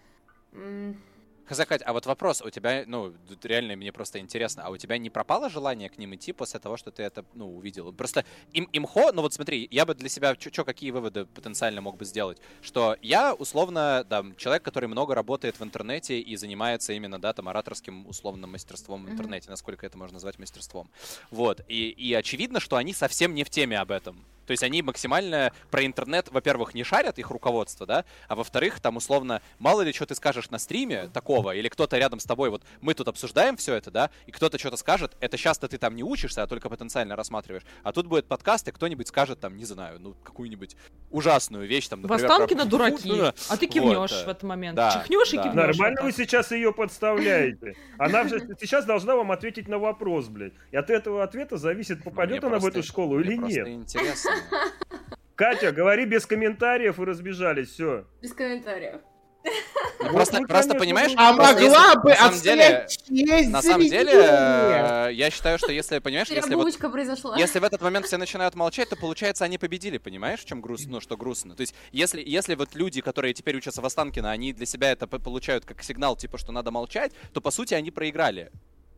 м, 1.49 1.55
Хз, 1.55 1.65
Кать, 1.65 1.81
а 1.85 1.93
вот 1.93 2.05
вопрос 2.05 2.41
у 2.41 2.49
тебя, 2.49 2.83
ну, 2.87 3.13
реально 3.43 3.75
мне 3.75 3.91
просто 3.91 4.19
интересно, 4.19 4.63
а 4.65 4.69
у 4.69 4.77
тебя 4.77 4.97
не 4.97 5.09
пропало 5.09 5.49
желание 5.49 5.89
к 5.89 5.97
ним 5.97 6.15
идти 6.15 6.33
после 6.33 6.59
того, 6.59 6.77
что 6.77 6.91
ты 6.91 7.03
это, 7.03 7.25
ну, 7.33 7.55
увидел? 7.55 7.91
Просто 7.93 8.25
им, 8.53 8.67
имхо, 8.71 9.11
ну 9.11 9.21
вот 9.21 9.33
смотри, 9.33 9.67
я 9.71 9.85
бы 9.85 9.93
для 9.95 10.09
себя, 10.09 10.35
чё, 10.35 10.63
какие 10.65 10.91
выводы 10.91 11.25
потенциально 11.25 11.81
мог 11.81 11.97
бы 11.97 12.05
сделать? 12.05 12.39
Что 12.61 12.95
я, 13.01 13.33
условно, 13.33 14.05
да, 14.09 14.23
человек, 14.37 14.63
который 14.63 14.87
много 14.87 15.15
работает 15.15 15.59
в 15.59 15.63
интернете 15.63 16.19
и 16.19 16.35
занимается 16.35 16.93
именно, 16.93 17.19
да, 17.19 17.33
там, 17.33 17.49
ораторским 17.49 18.07
условным 18.07 18.51
мастерством 18.51 19.05
в 19.05 19.09
интернете, 19.09 19.49
насколько 19.49 19.85
это 19.85 19.97
можно 19.97 20.15
назвать 20.15 20.39
мастерством. 20.39 20.89
Вот, 21.31 21.61
и, 21.67 21.89
и 21.89 22.13
очевидно, 22.13 22.59
что 22.59 22.77
они 22.77 22.93
совсем 22.93 23.33
не 23.33 23.43
в 23.43 23.49
теме 23.49 23.79
об 23.79 23.91
этом. 23.91 24.25
То 24.45 24.51
есть 24.51 24.63
они 24.63 24.81
максимально 24.81 25.51
про 25.71 25.85
интернет, 25.85 26.27
во-первых, 26.31 26.73
не 26.73 26.83
шарят 26.83 27.19
их 27.19 27.29
руководство, 27.29 27.85
да, 27.85 28.05
а 28.27 28.35
во-вторых, 28.35 28.79
там 28.79 28.97
условно, 28.97 29.41
мало 29.59 29.81
ли 29.81 29.93
что 29.93 30.05
ты 30.05 30.15
скажешь 30.15 30.49
на 30.49 30.57
стриме 30.59 31.07
такого, 31.13 31.55
или 31.55 31.69
кто-то 31.69 31.97
рядом 31.97 32.19
с 32.19 32.25
тобой, 32.25 32.49
вот 32.49 32.63
мы 32.81 32.93
тут 32.93 33.07
обсуждаем 33.07 33.57
все 33.57 33.75
это, 33.75 33.91
да, 33.91 34.09
и 34.25 34.31
кто-то 34.31 34.57
что-то 34.57 34.77
скажет, 34.77 35.15
это 35.19 35.37
часто 35.37 35.67
ты 35.67 35.77
там 35.77 35.95
не 35.95 36.03
учишься, 36.03 36.43
а 36.43 36.47
только 36.47 36.69
потенциально 36.69 37.15
рассматриваешь. 37.15 37.63
А 37.83 37.91
тут 37.91 38.07
будет 38.07 38.25
подкаст, 38.27 38.67
и 38.67 38.71
кто-нибудь 38.71 39.07
скажет 39.07 39.39
там, 39.39 39.57
не 39.57 39.65
знаю, 39.65 39.99
ну 39.99 40.15
какую-нибудь 40.23 40.75
ужасную 41.11 41.67
вещь, 41.67 41.87
там, 41.87 41.99
В 41.99 42.03
например, 42.03 42.31
Останкино 42.31 42.61
про- 42.63 42.69
дураки, 42.69 43.09
Ну, 43.09 43.17
да. 43.17 43.33
а 43.49 43.57
ты 43.57 43.65
Вот, 43.67 43.73
кивнешь 43.73 44.11
да. 44.11 44.25
в 44.25 44.29
этот 44.29 44.43
момент. 44.43 44.75
Да, 44.75 44.91
Чихнешь 44.91 45.33
и 45.33 45.37
да. 45.37 45.43
кивнешь. 45.43 45.55
Нормально 45.67 46.01
вот 46.01 46.05
вы 46.07 46.11
сейчас 46.11 46.51
ее 46.51 46.73
подставляете. 46.73 47.75
Она 47.97 48.27
же 48.27 48.39
сейчас 48.59 48.85
должна 48.85 49.15
вам 49.15 49.31
ответить 49.31 49.67
на 49.67 49.77
вопрос, 49.77 50.27
блядь. 50.27 50.53
И 50.71 50.77
от 50.77 50.89
этого 50.89 51.23
ответа 51.23 51.57
зависит, 51.57 52.03
попадет 52.03 52.41
Мне 52.43 52.47
она 52.49 52.59
в 52.59 52.65
эту 52.65 52.83
школу 52.83 53.19
или 53.19 53.35
нет. 53.35 53.67
интересно. 53.67 54.31
Катя, 55.35 55.71
говори 55.71 56.05
без 56.05 56.25
комментариев 56.25 56.99
и 56.99 57.03
разбежались, 57.03 57.69
все. 57.69 58.05
Без 58.21 58.33
комментариев. 58.33 59.01
Ну, 59.99 60.13
Просто, 60.13 60.39
вы, 60.39 60.47
просто 60.47 60.75
понимаешь, 60.75 61.11
вы- 61.11 61.17
А 61.17 61.33
просто 61.33 61.53
могла 61.63 61.87
если- 61.87 61.99
бы 62.01 62.09
на 62.09 62.15
самом 62.15 62.39
деле, 62.39 62.87
честь 62.87 63.49
на 63.49 63.61
самом 63.61 63.87
деле, 63.89 64.11
э, 64.13 65.09
я 65.13 65.29
считаю, 65.29 65.57
что 65.57 65.71
если, 65.71 65.99
понимаешь, 65.99 66.29
если 66.29 66.55
вот 66.55 66.77
произошла. 66.77 67.37
Если 67.37 67.59
в 67.59 67.63
этот 67.63 67.81
момент 67.81 68.05
все 68.05 68.17
начинают 68.17 68.55
молчать, 68.55 68.87
то 68.89 68.95
получается 68.95 69.43
они 69.43 69.57
победили, 69.57 69.97
понимаешь, 69.97 70.39
в 70.39 70.45
чем 70.45 70.61
грустно, 70.61 70.93
ну, 70.93 71.01
что 71.01 71.17
грустно. 71.17 71.55
То 71.55 71.61
есть, 71.61 71.75
если, 71.91 72.23
если 72.25 72.55
вот 72.55 72.73
люди, 72.75 73.01
которые 73.01 73.33
теперь 73.33 73.57
учатся 73.57 73.81
в 73.81 73.85
Останкино, 73.85 74.31
они 74.31 74.53
для 74.53 74.65
себя 74.65 74.91
это 74.91 75.07
получают 75.07 75.65
как 75.65 75.83
сигнал, 75.83 76.15
типа, 76.15 76.37
что 76.37 76.51
надо 76.53 76.71
молчать, 76.71 77.11
то 77.33 77.41
по 77.41 77.51
сути 77.51 77.73
они 77.73 77.91
проиграли. 77.91 78.49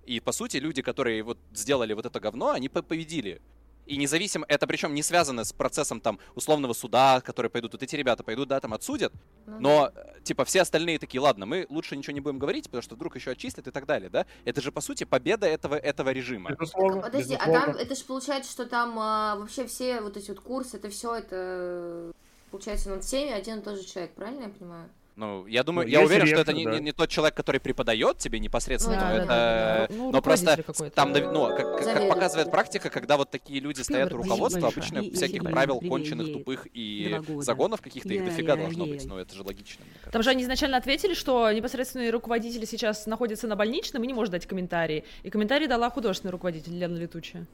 И 0.06 0.20
по 0.20 0.32
сути 0.32 0.58
люди, 0.58 0.84
которые 0.84 1.24
вот 1.24 1.40
сделали 1.54 1.94
вот 1.94 2.06
это 2.06 2.20
говно, 2.20 2.52
они 2.52 2.70
по- 2.70 2.84
победили. 2.84 3.42
И 3.86 3.98
независимо, 3.98 4.46
это 4.48 4.66
причем 4.68 4.94
не 4.94 5.04
связано 5.04 5.44
с 5.44 5.54
процессом 5.54 6.02
там 6.02 6.20
условного 6.34 6.74
суда, 6.74 7.22
которые 7.22 7.50
пойдут, 7.50 7.74
вот 7.74 7.84
эти 7.84 7.96
ребята 7.96 8.24
пойдут, 8.24 8.48
да, 8.48 8.60
там 8.60 8.74
отсудят, 8.74 9.14
Ну 9.46 9.60
но, 9.60 9.92
э, 9.94 10.22
типа, 10.24 10.44
все 10.46 10.62
остальные 10.62 10.98
такие, 10.98 11.22
ладно, 11.22 11.46
мы 11.46 11.68
лучше 11.70 11.96
ничего 11.96 12.14
не 12.14 12.20
будем 12.20 12.40
говорить, 12.40 12.66
потому 12.66 12.82
что 12.82 12.96
вдруг 12.96 13.16
еще 13.16 13.32
отчислят 13.32 13.68
и 13.68 13.72
так 13.72 13.86
далее, 13.86 14.10
да? 14.10 14.26
Это 14.44 14.62
же, 14.62 14.72
по 14.72 14.82
сути, 14.82 15.04
победа 15.04 15.46
этого, 15.46 15.76
этого 15.76 16.10
режима. 16.10 16.52
Безусловно, 16.52 17.02
Так, 17.02 17.12
подожди, 17.12 17.36
а 17.36 17.46
безусловно. 17.46 17.74
там 17.74 17.82
это 17.82 17.96
же 17.96 18.04
получается, 18.06 18.52
что 18.52 18.66
там 18.66 18.98
а, 18.98 19.36
вообще 19.36 19.68
все 19.68 20.02
вот 20.02 20.18
эти 20.18 20.30
вот 20.32 20.40
курсы, 20.40 20.78
это 20.78 20.90
все 20.90 21.16
это 21.16 22.12
получается 22.50 22.90
над 22.90 23.04
всеми 23.04 23.32
один 23.32 23.60
и 23.60 23.62
тот 23.62 23.78
же 23.78 23.86
человек, 23.86 24.14
правильно 24.16 24.44
я 24.44 24.50
понимаю? 24.50 24.90
Ну, 25.16 25.48
я 25.48 25.64
думаю, 25.64 25.88
Ну, 25.88 25.92
я 25.94 26.02
уверен, 26.02 26.26
что 26.28 26.42
это 26.42 26.52
ректор, 26.52 26.56
не, 26.56 26.66
да. 26.66 26.72
не- 26.74 26.80
не 26.86 26.92
тот 26.92 27.10
человек, 27.10 27.36
который 27.36 27.62
преподает 27.62 28.18
тебе 28.18 28.40
непосредственно, 28.40 28.98
Да, 28.98 29.04
но 29.06 29.10
да, 29.10 29.18
это, 29.18 29.28
да, 29.28 29.88
да. 29.88 29.96
Ну, 29.96 30.12
но 30.12 30.22
просто 30.22 30.58
руководитель 30.58 30.64
какой-то. 30.74 30.96
там, 30.96 31.34
ну, 31.34 31.48
как, 31.56 31.78
как- 31.84 32.10
показывает 32.10 32.52
практика, 32.52 32.90
когда 32.90 33.16
вот 33.16 33.32
такие 33.32 33.62
люди 33.62 33.82
стоят 33.82 34.12
у 34.12 34.18
руководства, 34.18 34.68
обычно 34.68 35.00
И- 35.00 35.08
и 35.08 35.12
всяких 35.12 35.36
Спилберг 35.36 35.54
правил 35.54 35.80
привели 35.80 35.90
конченых, 35.90 36.34
тупых 36.34 36.68
и 36.74 37.06
два 37.10 37.20
года. 37.22 37.42
загонов 37.42 37.82
каких-то 37.82 38.14
их 38.14 38.26
дофига 38.26 38.56
должно 38.58 38.86
быть, 38.86 39.06
ну, 39.06 39.18
это 39.18 39.34
же 39.34 39.44
логично. 39.44 39.86
Там 40.12 40.22
же 40.22 40.30
они 40.32 40.44
изначально 40.44 40.78
ответили, 40.78 41.14
что 41.14 41.50
непосредственный 41.52 42.10
руководитель 42.10 42.66
сейчас 42.68 43.06
находится 43.06 43.48
на 43.48 43.56
больничном 43.56 44.04
и 44.04 44.08
не 44.08 44.14
может 44.14 44.32
дать 44.34 44.46
комментарии. 44.46 45.06
И 45.24 45.30
комментарий 45.30 45.68
дала 45.68 45.90
художественный 45.90 46.32
руководитель 46.32 46.78
Лена 46.78 46.98
Летучая. 46.98 47.48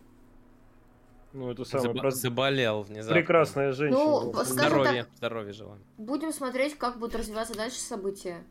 Ну, 1.34 1.50
это 1.50 1.64
самое 1.64 1.94
Забо- 1.94 2.02
прос- 2.02 2.12
Заболел 2.12 2.82
внезапно. 2.84 3.16
прекрасная 3.16 3.72
женщина. 3.72 4.04
Ну, 4.04 4.34
скажем 4.34 4.54
Здоровья, 4.54 5.08
здоровья 5.18 5.54
желаем. 5.54 5.82
Будем 5.98 6.34
смотреть, 6.34 6.78
как 6.78 7.00
будут 7.00 7.16
развиваться 7.16 7.56
дальше 7.56 7.80
события. 7.80 8.44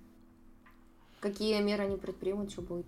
Какие 1.20 1.60
меры 1.60 1.84
они 1.84 1.96
предпримут, 1.98 2.50
что 2.50 2.62
будет. 2.62 2.86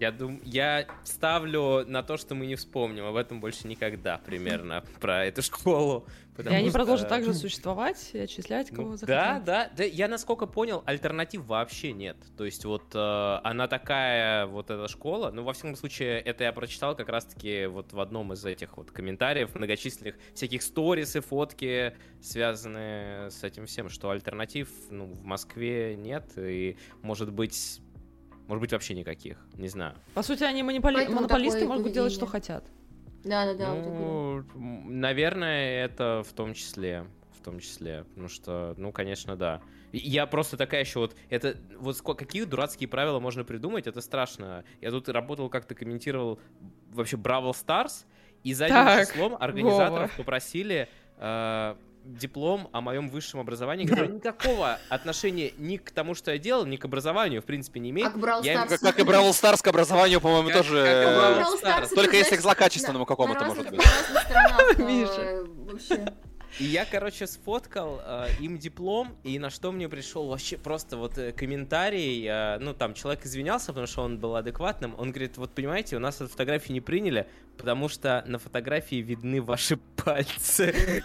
Я 0.00 0.12
думаю, 0.12 0.40
я 0.44 0.86
ставлю 1.04 1.84
на 1.86 2.02
то, 2.02 2.16
что 2.16 2.34
мы 2.34 2.46
не 2.46 2.54
вспомним 2.56 3.04
об 3.04 3.16
этом 3.16 3.38
больше 3.38 3.68
никогда 3.68 4.16
примерно 4.16 4.82
про 5.00 5.26
эту 5.26 5.42
школу. 5.42 6.06
И 6.38 6.48
они 6.48 6.70
что- 6.70 6.78
продолжат 6.78 7.10
также 7.10 7.34
существовать 7.34 8.10
и 8.14 8.18
отчислять, 8.20 8.70
кого 8.70 8.92
Ну, 8.92 8.96
захотят. 8.96 9.44
да, 9.44 9.66
да, 9.66 9.70
да. 9.76 9.84
Я 9.84 10.08
насколько 10.08 10.46
понял, 10.46 10.82
альтернатив 10.86 11.44
вообще 11.44 11.92
нет. 11.92 12.16
То 12.38 12.46
есть 12.46 12.64
вот 12.64 12.94
э, 12.94 13.40
она 13.44 13.68
такая, 13.68 14.46
вот 14.46 14.70
эта 14.70 14.88
школа. 14.88 15.30
Ну, 15.32 15.42
во 15.44 15.52
всяком 15.52 15.76
случае, 15.76 16.18
это 16.20 16.44
я 16.44 16.52
прочитал 16.54 16.96
как 16.96 17.10
раз-таки 17.10 17.66
вот 17.66 17.92
в 17.92 18.00
одном 18.00 18.32
из 18.32 18.42
этих 18.46 18.78
вот 18.78 18.90
комментариев 18.90 19.54
многочисленных 19.54 20.14
всяких 20.34 20.62
сторис 20.62 21.14
и 21.14 21.20
фотки, 21.20 21.94
связанные 22.22 23.30
с 23.30 23.44
этим 23.44 23.66
всем, 23.66 23.90
что 23.90 24.08
альтернатив 24.08 24.70
ну, 24.88 25.04
в 25.04 25.22
Москве 25.24 25.94
нет 25.94 26.24
и 26.38 26.78
может 27.02 27.30
быть, 27.30 27.82
может 28.50 28.60
быть 28.60 28.72
вообще 28.72 28.94
никаких. 28.94 29.38
Не 29.54 29.68
знаю. 29.68 29.94
По 30.12 30.22
сути, 30.22 30.42
они 30.42 30.62
монополи- 30.62 31.08
монополисты 31.08 31.66
могут 31.66 31.92
делать, 31.92 32.12
что 32.12 32.26
поведение. 32.26 32.60
хотят. 32.60 32.64
Да, 33.22 33.44
да, 33.46 33.54
да. 33.54 33.72
вот. 33.74 33.84
Ну, 33.86 34.38
м, 34.56 35.00
наверное, 35.00 35.84
это 35.84 36.24
в 36.28 36.32
том 36.32 36.52
числе. 36.54 37.06
В 37.38 37.42
том 37.44 37.60
числе. 37.60 38.04
Потому 38.10 38.28
что, 38.28 38.74
ну, 38.76 38.90
конечно, 38.92 39.36
да. 39.36 39.60
Я 39.92 40.26
просто 40.26 40.56
такая 40.56 40.80
еще 40.80 40.98
вот... 40.98 41.14
Это 41.30 41.56
вот 41.78 42.00
какие 42.16 42.42
дурацкие 42.44 42.88
правила 42.88 43.20
можно 43.20 43.44
придумать, 43.44 43.86
это 43.86 44.00
страшно. 44.00 44.64
Я 44.80 44.90
тут 44.90 45.08
работал, 45.08 45.48
как-то 45.48 45.74
комментировал 45.76 46.40
вообще 46.92 47.16
Бравл 47.16 47.54
Старс, 47.54 48.04
и 48.42 48.52
задним 48.52 48.74
Так, 48.74 49.06
числом 49.08 49.36
организаторов 49.38 50.10
Вова. 50.10 50.16
попросили 50.16 50.88
э, 51.18 51.74
диплом 52.04 52.68
о 52.72 52.80
моем 52.80 53.08
высшем 53.08 53.40
образовании, 53.40 53.86
который 53.86 54.08
никакого 54.08 54.78
отношения 54.88 55.52
ни 55.58 55.76
к 55.76 55.90
тому, 55.90 56.14
что 56.14 56.32
я 56.32 56.38
делал, 56.38 56.66
ни 56.66 56.76
к 56.76 56.84
образованию, 56.84 57.42
в 57.42 57.44
принципе, 57.44 57.80
не 57.80 57.90
имеет. 57.90 58.12
К 58.12 58.16
Brawl 58.16 58.44
я, 58.44 58.66
как, 58.66 58.80
как 58.80 58.98
и 58.98 59.02
Бравл 59.02 59.32
Старс 59.32 59.62
к 59.62 59.66
образованию, 59.68 60.20
по-моему, 60.20 60.48
как, 60.48 60.58
тоже... 60.58 61.46
Как 61.62 61.88
Только 61.90 62.16
если 62.16 62.36
к 62.36 62.40
злокачественному 62.40 63.06
какому-то, 63.06 63.44
может 63.44 63.70
быть. 63.70 63.80
Миша. 64.78 66.14
И 66.58 66.64
я, 66.64 66.84
короче, 66.84 67.26
сфоткал 67.26 68.00
э, 68.04 68.28
им 68.40 68.58
диплом, 68.58 69.16
и 69.22 69.38
на 69.38 69.50
что 69.50 69.72
мне 69.72 69.88
пришел 69.88 70.26
вообще 70.26 70.56
просто 70.56 70.96
вот 70.96 71.16
э, 71.16 71.32
комментарий, 71.32 72.26
э, 72.26 72.58
ну, 72.58 72.74
там, 72.74 72.94
человек 72.94 73.24
извинялся, 73.24 73.68
потому 73.68 73.86
что 73.86 74.02
он 74.02 74.18
был 74.18 74.36
адекватным, 74.36 74.94
он 74.98 75.10
говорит, 75.10 75.36
вот, 75.36 75.52
понимаете, 75.52 75.96
у 75.96 76.00
нас 76.00 76.16
эту 76.16 76.28
фотографию 76.28 76.72
не 76.72 76.80
приняли, 76.80 77.28
потому 77.56 77.88
что 77.88 78.24
на 78.26 78.38
фотографии 78.38 78.96
видны 78.96 79.40
ваши 79.40 79.76
пальцы. 79.76 81.02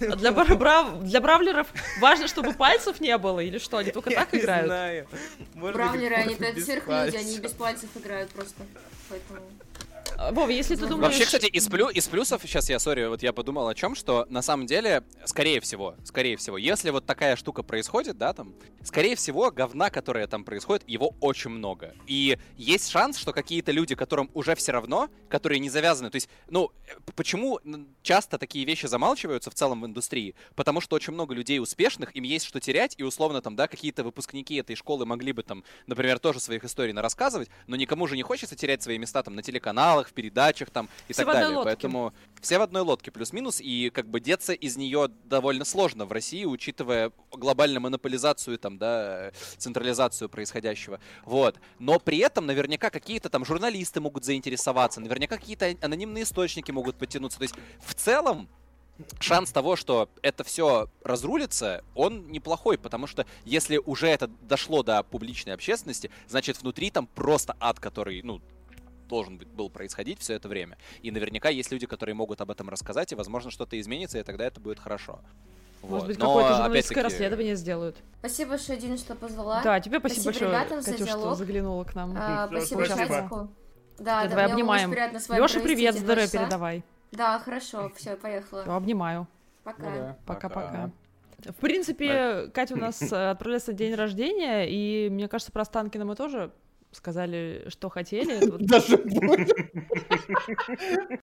А 0.00 0.16
для, 0.16 0.32
брав... 0.32 1.02
для 1.02 1.20
бравлеров 1.20 1.66
важно, 2.00 2.28
чтобы 2.28 2.52
пальцев 2.54 3.00
не 3.00 3.16
было, 3.18 3.40
или 3.40 3.58
что? 3.58 3.78
Они 3.78 3.90
только 3.90 4.10
так 4.10 4.34
играют? 4.34 4.64
Не 4.64 4.68
знаю. 4.68 5.08
Бравлеры, 5.54 6.14
они 6.14 6.34
сверхлюди, 6.34 7.16
они 7.16 7.38
без 7.38 7.52
пальцев 7.52 7.90
играют 7.96 8.30
просто. 8.30 8.62
Поэтому... 9.08 9.40
Вов, 10.30 10.50
если 10.50 10.76
ты 10.76 10.86
думаешь... 10.86 11.12
Вообще, 11.12 11.24
кстати, 11.24 11.46
из, 11.46 11.68
плю... 11.68 11.88
из 11.88 12.06
плюсов, 12.08 12.42
сейчас 12.42 12.70
я, 12.70 12.78
сори, 12.78 13.06
вот 13.06 13.22
я 13.22 13.32
подумал 13.32 13.68
о 13.68 13.74
чем, 13.74 13.94
что 13.94 14.26
на 14.28 14.42
самом 14.42 14.66
деле, 14.66 15.04
скорее 15.24 15.60
всего, 15.60 15.96
скорее 16.04 16.36
всего, 16.36 16.58
если 16.58 16.90
вот 16.90 17.06
такая 17.06 17.36
штука 17.36 17.62
происходит, 17.62 18.18
да, 18.18 18.32
там, 18.32 18.54
скорее 18.82 19.16
всего, 19.16 19.50
говна, 19.50 19.90
которое 19.90 20.26
там 20.26 20.44
происходит, 20.44 20.84
его 20.86 21.14
очень 21.20 21.50
много. 21.50 21.94
И 22.06 22.38
есть 22.56 22.90
шанс, 22.90 23.18
что 23.18 23.32
какие-то 23.32 23.72
люди, 23.72 23.94
которым 23.94 24.30
уже 24.34 24.54
все 24.54 24.72
равно, 24.72 25.08
которые 25.28 25.58
не 25.58 25.70
завязаны, 25.70 26.10
то 26.10 26.16
есть, 26.16 26.28
ну, 26.48 26.70
почему 27.16 27.58
часто 28.02 28.38
такие 28.38 28.64
вещи 28.64 28.86
замалчиваются 28.86 29.50
в 29.50 29.54
целом 29.54 29.82
в 29.82 29.86
индустрии? 29.86 30.34
Потому 30.54 30.80
что 30.80 30.96
очень 30.96 31.12
много 31.12 31.34
людей 31.34 31.60
успешных, 31.60 32.14
им 32.16 32.24
есть 32.24 32.46
что 32.46 32.60
терять, 32.60 32.94
и 32.98 33.02
условно 33.02 33.40
там, 33.40 33.56
да, 33.56 33.68
какие-то 33.68 34.04
выпускники 34.04 34.56
этой 34.56 34.76
школы 34.76 35.06
могли 35.06 35.32
бы 35.32 35.42
там, 35.42 35.64
например, 35.86 36.18
тоже 36.18 36.40
своих 36.40 36.64
историй 36.64 36.92
рассказывать, 36.92 37.48
но 37.66 37.76
никому 37.76 38.06
же 38.06 38.16
не 38.16 38.22
хочется 38.22 38.54
терять 38.54 38.82
свои 38.82 38.98
места 38.98 39.22
там 39.22 39.34
на 39.34 39.42
телеканалах, 39.42 40.08
в 40.08 40.12
передачах 40.12 40.70
там 40.70 40.88
и 41.08 41.12
все 41.12 41.24
так 41.24 41.34
далее. 41.34 41.56
Лодке. 41.56 41.64
Поэтому 41.64 42.12
все 42.42 42.58
в 42.58 42.62
одной 42.62 42.82
лодке 42.82 43.10
плюс-минус, 43.10 43.60
и 43.60 43.90
как 43.90 44.08
бы 44.08 44.20
деться 44.20 44.52
из 44.52 44.76
нее 44.76 45.08
довольно 45.24 45.64
сложно 45.64 46.04
в 46.04 46.12
России, 46.12 46.44
учитывая 46.44 47.12
глобальную 47.30 47.80
монополизацию 47.80 48.58
там, 48.58 48.78
да, 48.78 49.30
централизацию 49.56 50.28
происходящего. 50.28 51.00
Вот. 51.24 51.58
Но 51.78 51.98
при 51.98 52.18
этом 52.18 52.46
наверняка 52.46 52.90
какие-то 52.90 53.30
там 53.30 53.44
журналисты 53.44 54.00
могут 54.00 54.24
заинтересоваться, 54.24 55.00
наверняка 55.00 55.38
какие-то 55.38 55.74
анонимные 55.80 56.24
источники 56.24 56.72
могут 56.72 56.96
потянуться. 56.96 57.38
То 57.38 57.44
есть 57.44 57.54
в 57.80 57.94
целом 57.94 58.48
шанс 59.20 59.52
того, 59.52 59.76
что 59.76 60.08
это 60.22 60.44
все 60.44 60.88
разрулится, 61.02 61.84
он 61.94 62.30
неплохой, 62.30 62.78
потому 62.78 63.06
что 63.06 63.26
если 63.44 63.78
уже 63.78 64.08
это 64.08 64.28
дошло 64.42 64.82
до 64.82 65.02
публичной 65.02 65.54
общественности, 65.54 66.10
значит 66.28 66.60
внутри 66.60 66.90
там 66.90 67.06
просто 67.06 67.56
ад, 67.60 67.80
который, 67.80 68.22
ну, 68.22 68.40
должен 69.12 69.38
был 69.38 69.68
происходить 69.68 70.18
все 70.20 70.32
это 70.34 70.48
время. 70.48 70.78
И 71.02 71.10
наверняка 71.10 71.50
есть 71.50 71.70
люди, 71.70 71.86
которые 71.86 72.14
могут 72.14 72.40
об 72.40 72.50
этом 72.50 72.70
рассказать, 72.70 73.12
и, 73.12 73.14
возможно, 73.14 73.50
что-то 73.50 73.78
изменится, 73.78 74.18
и 74.18 74.22
тогда 74.22 74.46
это 74.46 74.58
будет 74.58 74.78
хорошо. 74.78 75.20
Может 75.82 75.92
вот. 75.92 76.06
быть, 76.06 76.18
какое-то 76.18 76.56
журналистское 76.56 77.04
расследование 77.04 77.56
сделают. 77.56 77.96
Спасибо 78.20 78.50
большое, 78.50 78.78
Дина, 78.78 78.96
что 78.96 79.14
позвала. 79.14 79.62
Да, 79.62 79.80
тебе 79.80 79.98
спасибо, 79.98 80.22
спасибо 80.22 80.46
большое, 80.46 80.64
ребятам 80.64 80.84
Катюш, 80.84 81.08
что 81.08 81.34
заглянула 81.34 81.84
к 81.84 81.94
нам. 81.94 82.14
А, 82.16 82.48
спасибо, 82.48 82.84
спасибо. 82.84 83.50
Да, 83.98 84.22
да, 84.22 84.28
давай 84.28 84.46
обнимаем. 84.46 84.92
Леша, 84.92 85.60
привет, 85.60 85.94
здоровье 85.96 86.30
передавай. 86.30 86.82
Да, 87.10 87.38
хорошо, 87.38 87.92
все, 87.96 88.16
поехала. 88.16 88.62
Обнимаю. 88.76 89.28
Пока. 89.62 90.16
Пока-пока. 90.24 90.90
В 91.44 91.60
принципе, 91.60 92.48
Катя 92.54 92.74
у 92.74 92.78
нас 92.78 93.02
э, 93.02 93.30
отправляется 93.30 93.72
день 93.72 93.94
рождения, 93.94 94.64
и 94.70 95.10
мне 95.10 95.26
кажется, 95.26 95.50
про 95.50 95.64
Станкина 95.64 96.04
мы 96.04 96.14
тоже 96.14 96.52
сказали, 96.92 97.64
что 97.68 97.88
хотели. 97.88 98.40
Даже 98.58 98.96